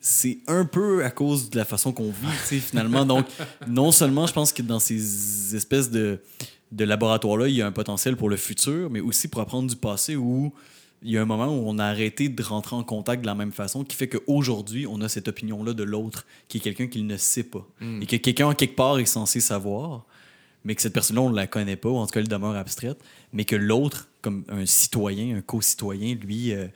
c'est 0.00 0.38
un 0.48 0.66
peu 0.66 1.02
à 1.02 1.10
cause 1.10 1.48
de 1.48 1.56
la 1.56 1.64
façon 1.64 1.92
qu'on 1.94 2.10
vit, 2.10 2.60
finalement. 2.60 3.06
Donc, 3.06 3.24
non 3.66 3.90
seulement, 3.90 4.26
je 4.26 4.34
pense 4.34 4.52
que 4.52 4.60
dans 4.60 4.80
ces 4.80 5.56
espèces 5.56 5.90
de, 5.90 6.20
de 6.72 6.84
laboratoires-là, 6.84 7.48
il 7.48 7.54
y 7.54 7.62
a 7.62 7.66
un 7.66 7.72
potentiel 7.72 8.16
pour 8.16 8.28
le 8.28 8.36
futur, 8.36 8.90
mais 8.90 9.00
aussi 9.00 9.28
pour 9.28 9.40
apprendre 9.40 9.68
du 9.68 9.76
passé 9.76 10.16
où 10.16 10.52
il 11.02 11.12
y 11.12 11.18
a 11.18 11.22
un 11.22 11.26
moment 11.26 11.46
où 11.46 11.62
on 11.66 11.78
a 11.78 11.84
arrêté 11.84 12.28
de 12.28 12.42
rentrer 12.42 12.74
en 12.74 12.82
contact 12.82 13.22
de 13.22 13.26
la 13.26 13.34
même 13.34 13.52
façon, 13.52 13.84
qui 13.84 13.96
fait 13.96 14.08
qu'aujourd'hui, 14.08 14.86
on 14.86 15.00
a 15.00 15.08
cette 15.08 15.28
opinion-là 15.28 15.72
de 15.72 15.84
l'autre, 15.84 16.26
qui 16.48 16.58
est 16.58 16.60
quelqu'un 16.60 16.88
qu'il 16.88 17.06
ne 17.06 17.16
sait 17.16 17.44
pas. 17.44 17.66
Mm. 17.80 18.02
Et 18.02 18.06
que 18.06 18.16
quelqu'un, 18.16 18.52
quelque 18.54 18.74
part, 18.74 18.98
est 18.98 19.04
censé 19.04 19.40
savoir, 19.40 20.06
mais 20.64 20.74
que 20.74 20.82
cette 20.82 20.92
personne-là, 20.92 21.22
on 21.22 21.30
ne 21.30 21.36
la 21.36 21.46
connaît 21.46 21.76
pas, 21.76 21.88
ou 21.88 21.96
en 21.96 22.06
tout 22.06 22.12
cas, 22.12 22.20
elle 22.20 22.28
demeure 22.28 22.56
abstraite, 22.56 22.98
mais 23.32 23.44
que 23.44 23.54
l'autre, 23.54 24.08
comme 24.22 24.44
un 24.48 24.66
citoyen, 24.66 25.36
un 25.36 25.40
co-citoyen, 25.40 26.16
lui, 26.16 26.52
euh, 26.52 26.66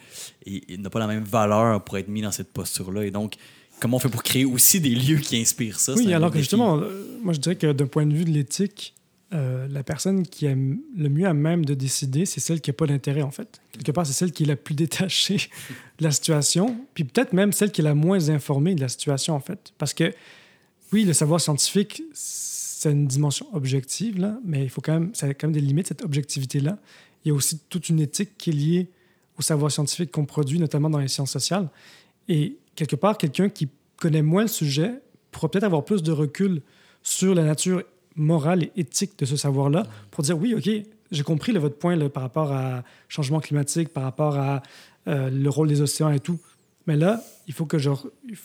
n'a 0.79 0.91
pas 0.91 1.01
la 1.01 1.09
même 1.09 1.25
valeur 1.25 1.83
pour 1.83 1.99
être 1.99 2.09
mis 2.09 2.23
dans 2.23 2.33
cette 2.33 2.53
posture-là. 2.53 3.05
Et 3.05 3.11
donc, 3.11 3.35
comment 3.81 3.97
on 3.97 4.01
fait 4.01 4.09
pour 4.09 4.23
créer 4.23 4.45
aussi 4.45 4.81
des 4.81 4.95
lieux 4.95 5.19
qui 5.19 5.37
inspirent 5.41 5.81
ça? 5.81 5.95
Oui, 5.95 6.13
alors 6.15 6.31
que 6.31 6.35
défi. 6.35 6.45
justement, 6.45 6.79
euh, 6.79 7.19
moi 7.23 7.33
je 7.33 7.41
dirais 7.41 7.57
que 7.57 7.73
d'un 7.73 7.87
point 7.87 8.07
de 8.07 8.15
vue 8.15 8.25
de 8.25 8.31
l'éthique, 8.31 8.95
euh, 9.33 9.67
la 9.69 9.83
personne 9.83 10.27
qui 10.27 10.47
est 10.47 10.55
le 10.55 11.09
mieux 11.09 11.27
à 11.27 11.33
même 11.33 11.65
de 11.65 11.75
décider, 11.75 12.27
c'est 12.27 12.41
celle 12.41 12.61
qui 12.61 12.71
n'a 12.71 12.75
pas 12.75 12.87
d'intérêt, 12.87 13.23
en 13.23 13.31
fait. 13.31 13.61
Quelque 13.73 13.91
part, 13.91 14.07
c'est 14.07 14.13
celle 14.13 14.33
qui 14.33 14.43
est 14.43 14.47
la 14.47 14.57
plus 14.57 14.75
détachée 14.75 15.37
de 15.99 16.05
la 16.05 16.11
situation, 16.11 16.85
puis 16.95 17.05
peut-être 17.05 17.33
même 17.33 17.53
celle 17.53 17.73
qui 17.73 17.81
est 17.81 17.85
la 17.85 17.95
moins 17.95 18.29
informée 18.29 18.75
de 18.75 18.81
la 18.81 18.89
situation, 18.89 19.35
en 19.35 19.41
fait. 19.41 19.73
Parce 19.79 19.95
que, 19.95 20.13
oui, 20.93 21.05
le 21.05 21.13
savoir 21.15 21.41
scientifique, 21.41 22.03
c'est 22.13 22.93
une 22.93 23.07
dimension 23.07 23.47
objective, 23.55 24.19
là, 24.19 24.39
mais 24.45 24.65
il 24.65 24.71
faut 24.71 24.81
quand 24.81 24.93
même, 24.93 25.15
ça 25.15 25.27
a 25.27 25.35
quand 25.35 25.47
même 25.47 25.55
des 25.55 25.61
limites, 25.61 25.87
cette 25.87 26.03
objectivité-là. 26.03 26.79
Il 27.25 27.29
y 27.29 27.31
a 27.31 27.35
aussi 27.35 27.61
toute 27.71 27.89
une 27.89 28.01
éthique 28.01 28.37
qui 28.37 28.51
est 28.51 28.55
liée 28.55 28.89
au 29.39 29.43
savoir 29.43 29.71
scientifique 29.71 30.11
qu'on 30.11 30.27
produit, 30.27 30.59
notamment 30.59 30.91
dans 30.91 30.99
les 30.99 31.09
sciences 31.09 31.31
sociales. 31.31 31.71
Et 32.29 32.57
quelque 32.75 32.97
part, 32.97 33.17
quelqu'un 33.17 33.49
qui 33.49 33.69
connaît 33.97 34.23
moins 34.23 34.43
le 34.43 34.49
sujet 34.49 35.01
pourra 35.31 35.51
peut-être 35.51 35.65
avoir 35.65 35.85
plus 35.85 36.03
de 36.03 36.13
recul 36.13 36.61
sur 37.03 37.35
la 37.35 37.45
nature 37.45 37.83
morale 38.17 38.65
et 38.65 38.73
éthique 38.77 39.19
de 39.19 39.25
ce 39.25 39.37
savoir-là 39.37 39.85
pour 40.11 40.25
dire 40.25 40.39
oui, 40.39 40.55
OK, 40.55 40.69
j'ai 41.11 41.23
compris 41.23 41.53
là, 41.53 41.61
votre 41.61 41.77
point 41.77 41.97
là, 41.97 42.09
par 42.09 42.23
rapport 42.23 42.53
à 42.53 42.83
changement 43.09 43.41
climatique, 43.41 43.91
par 43.91 44.03
rapport 44.05 44.37
à 44.37 44.63
euh, 45.09 45.31
le 45.31 45.51
rôle 45.51 45.69
des 45.69 45.81
océans 45.81 46.11
et 46.11 46.21
tout. 46.21 46.39
Mais 46.87 46.97
là, 46.97 47.23
il 47.47 47.55
faut 47.55 47.67
que 47.67 47.79
je, 47.79 47.91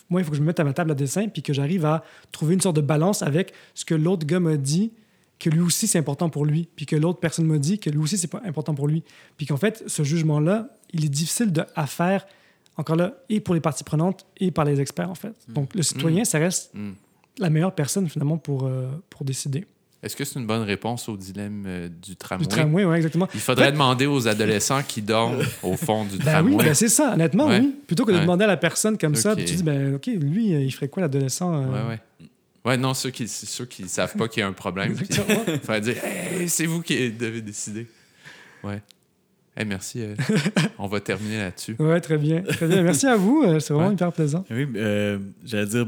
moi, 0.09 0.21
il 0.21 0.23
faut 0.23 0.31
que 0.31 0.37
je 0.37 0.41
me 0.41 0.47
mette 0.47 0.59
à 0.59 0.63
ma 0.63 0.73
table 0.73 0.91
à 0.91 0.95
dessin 0.95 1.27
puis 1.27 1.41
que 1.41 1.53
j'arrive 1.53 1.85
à 1.85 2.03
trouver 2.31 2.53
une 2.53 2.61
sorte 2.61 2.75
de 2.75 2.81
balance 2.81 3.21
avec 3.21 3.53
ce 3.73 3.85
que 3.85 3.95
l'autre 3.95 4.27
gars 4.27 4.39
m'a 4.39 4.57
dit, 4.57 4.91
que 5.39 5.49
lui 5.49 5.61
aussi 5.61 5.87
c'est 5.87 5.99
important 5.99 6.29
pour 6.29 6.45
lui, 6.45 6.67
puis 6.75 6.85
que 6.85 6.95
l'autre 6.95 7.19
personne 7.19 7.45
m'a 7.45 7.59
dit 7.59 7.77
que 7.77 7.89
lui 7.89 7.99
aussi 7.99 8.17
c'est 8.17 8.27
pas 8.27 8.41
important 8.45 8.73
pour 8.73 8.87
lui. 8.87 9.03
Puis 9.37 9.45
qu'en 9.45 9.57
fait, 9.57 9.83
ce 9.87 10.03
jugement-là, 10.03 10.69
il 10.93 11.05
est 11.05 11.09
difficile 11.09 11.51
de, 11.51 11.63
à 11.75 11.87
faire, 11.87 12.25
encore 12.75 12.95
là, 12.95 13.13
et 13.29 13.39
pour 13.39 13.53
les 13.53 13.61
parties 13.61 13.83
prenantes 13.83 14.25
et 14.37 14.51
par 14.51 14.65
les 14.65 14.81
experts, 14.81 15.09
en 15.09 15.15
fait. 15.15 15.33
Donc, 15.47 15.73
le 15.75 15.83
citoyen, 15.83 16.25
ça 16.25 16.39
reste 16.39 16.71
Mm. 16.73 16.91
La 17.39 17.49
meilleure 17.49 17.73
personne, 17.75 18.07
finalement, 18.09 18.37
pour, 18.37 18.65
euh, 18.65 18.87
pour 19.09 19.23
décider. 19.25 19.65
Est-ce 20.03 20.15
que 20.15 20.23
c'est 20.25 20.39
une 20.39 20.45
bonne 20.45 20.61
réponse 20.61 21.09
au 21.09 21.17
dilemme 21.17 21.63
euh, 21.65 21.89
du 21.89 22.15
tramway? 22.15 22.43
Du 22.45 22.47
tramway, 22.47 22.85
oui, 22.85 22.95
exactement. 22.97 23.27
Il 23.33 23.39
faudrait 23.39 23.65
Ouais. 23.65 23.71
demander 23.71 24.05
aux 24.05 24.27
adolescents 24.27 24.83
qui 24.87 25.01
dorment 25.01 25.41
au 25.63 25.75
fond 25.75 26.05
du 26.05 26.17
Ben 26.17 26.25
tramway. 26.25 26.51
oui, 26.55 26.63
ben 26.65 26.73
c'est 26.75 26.87
ça, 26.87 27.13
honnêtement, 27.13 27.47
Ouais. 27.47 27.59
oui. 27.61 27.75
Plutôt 27.87 28.05
que 28.05 28.11
de 28.11 28.15
Ouais. 28.17 28.21
demander 28.21 28.43
à 28.43 28.47
la 28.47 28.57
personne 28.57 28.97
comme 28.97 29.15
ça, 29.15 29.35
puis 29.35 29.45
tu 29.45 29.55
dis, 29.55 29.63
ben 29.63 29.95
OK, 29.95 30.05
lui, 30.05 30.53
euh, 30.53 30.61
il 30.61 30.71
ferait 30.71 30.87
quoi, 30.87 31.01
l'adolescent 31.01 31.51
euh, 31.53 31.65
Ouais, 31.67 31.89
ouais. 31.89 31.99
Ouais, 32.63 32.77
non, 32.77 32.93
ceux 32.93 33.09
qui, 33.09 33.27
ceux 33.27 33.65
qui 33.65 33.87
savent 33.87 34.15
pas 34.15 34.27
qu'il 34.27 34.41
y 34.41 34.43
a 34.43 34.47
un 34.47 34.51
problème. 34.53 34.93
Il 35.47 35.59
faudrait 35.61 35.81
dire, 35.81 35.95
hey, 36.03 36.49
c'est 36.49 36.65
vous 36.65 36.81
qui 36.81 37.11
devez 37.11 37.41
décider. 37.41 37.87
Ouais. 38.63 38.81
Hey, 39.55 39.65
merci. 39.65 40.01
euh, 40.01 40.15
on 40.77 40.87
va 40.87 40.99
terminer 40.99 41.37
là-dessus. 41.37 41.75
Ouais, 41.79 41.99
très 42.01 42.17
bien. 42.17 42.41
Très 42.41 42.67
bien. 42.67 42.83
Merci 42.83 43.07
à 43.07 43.15
vous. 43.15 43.41
C'est 43.61 43.73
vraiment 43.73 43.87
Ouais. 43.87 43.93
hyper 43.93 44.11
plaisant. 44.11 44.43
Oui, 44.51 44.67
euh, 44.75 45.17
j'allais 45.45 45.65
dire 45.65 45.87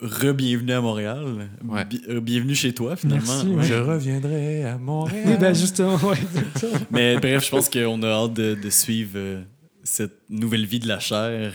re-bienvenue 0.00 0.72
à 0.72 0.80
Montréal. 0.80 1.24
Ouais. 1.64 1.84
Euh, 2.08 2.20
bienvenue 2.20 2.54
chez 2.54 2.72
toi, 2.74 2.96
finalement. 2.96 3.32
Merci, 3.44 3.46
Ouais. 3.48 3.64
Je 3.64 3.74
reviendrai 3.74 4.64
à 4.64 4.78
Montréal. 4.78 5.24
Oui, 5.26 5.36
ben 5.38 5.54
justement, 5.54 5.96
ouais. 5.96 6.18
Mais 6.90 7.16
bref, 7.18 7.44
je 7.46 7.50
pense 7.50 7.68
qu'on 7.68 8.02
a 8.02 8.08
hâte 8.08 8.34
de, 8.34 8.54
de 8.54 8.70
suivre 8.70 9.12
euh, 9.16 9.42
cette 9.84 10.20
nouvelle 10.30 10.66
vie 10.66 10.78
de 10.80 10.88
la 10.88 10.98
chair 10.98 11.52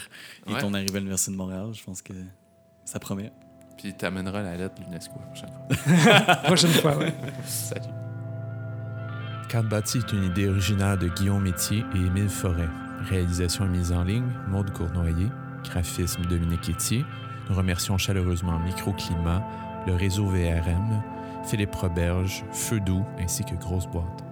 et 0.47 0.53
Ouais. 0.53 0.59
ton 0.59 0.73
arrivée 0.73 0.95
à 0.95 0.99
l'Université 0.99 1.31
de 1.31 1.37
Montréal. 1.37 1.67
Je 1.73 1.83
pense 1.83 2.01
que 2.01 2.13
ça 2.85 2.99
promet. 2.99 3.31
Puis 3.77 3.93
t'amèneras 3.95 4.41
la 4.43 4.57
lettre 4.57 4.75
de 4.75 4.85
l'UNESCO 4.85 5.13
la 5.19 5.25
prochaine 5.27 5.49
fois. 5.49 6.35
Prochaine 6.43 6.69
fois, 6.71 6.97
ouais. 6.97 7.13
Salut. 7.45 7.87
Carte 9.49 9.67
bâtie 9.67 9.97
est 9.99 10.13
une 10.13 10.23
idée 10.25 10.47
originale 10.47 10.97
de 10.99 11.07
Guillaume 11.09 11.41
Métier 11.43 11.83
et 11.95 11.97
Émile 11.97 12.29
Forêt. 12.29 12.69
Réalisation 13.09 13.65
et 13.65 13.69
mise 13.69 13.91
en 13.91 14.03
ligne, 14.03 14.27
Maude 14.49 14.71
Cournoyer. 14.71 15.27
Graphisme, 15.63 16.21
Dominique 16.25 16.69
Etier. 16.69 17.03
Nous 17.51 17.57
remercions 17.57 17.97
chaleureusement 17.97 18.57
Microclimat, 18.59 19.45
le 19.85 19.93
réseau 19.93 20.25
VRM, 20.25 21.03
Philippe 21.43 21.75
Roberge, 21.75 22.45
Feu 22.53 22.79
Doux 22.79 23.03
ainsi 23.19 23.43
que 23.43 23.55
Grosse 23.55 23.87
Boîte. 23.87 24.30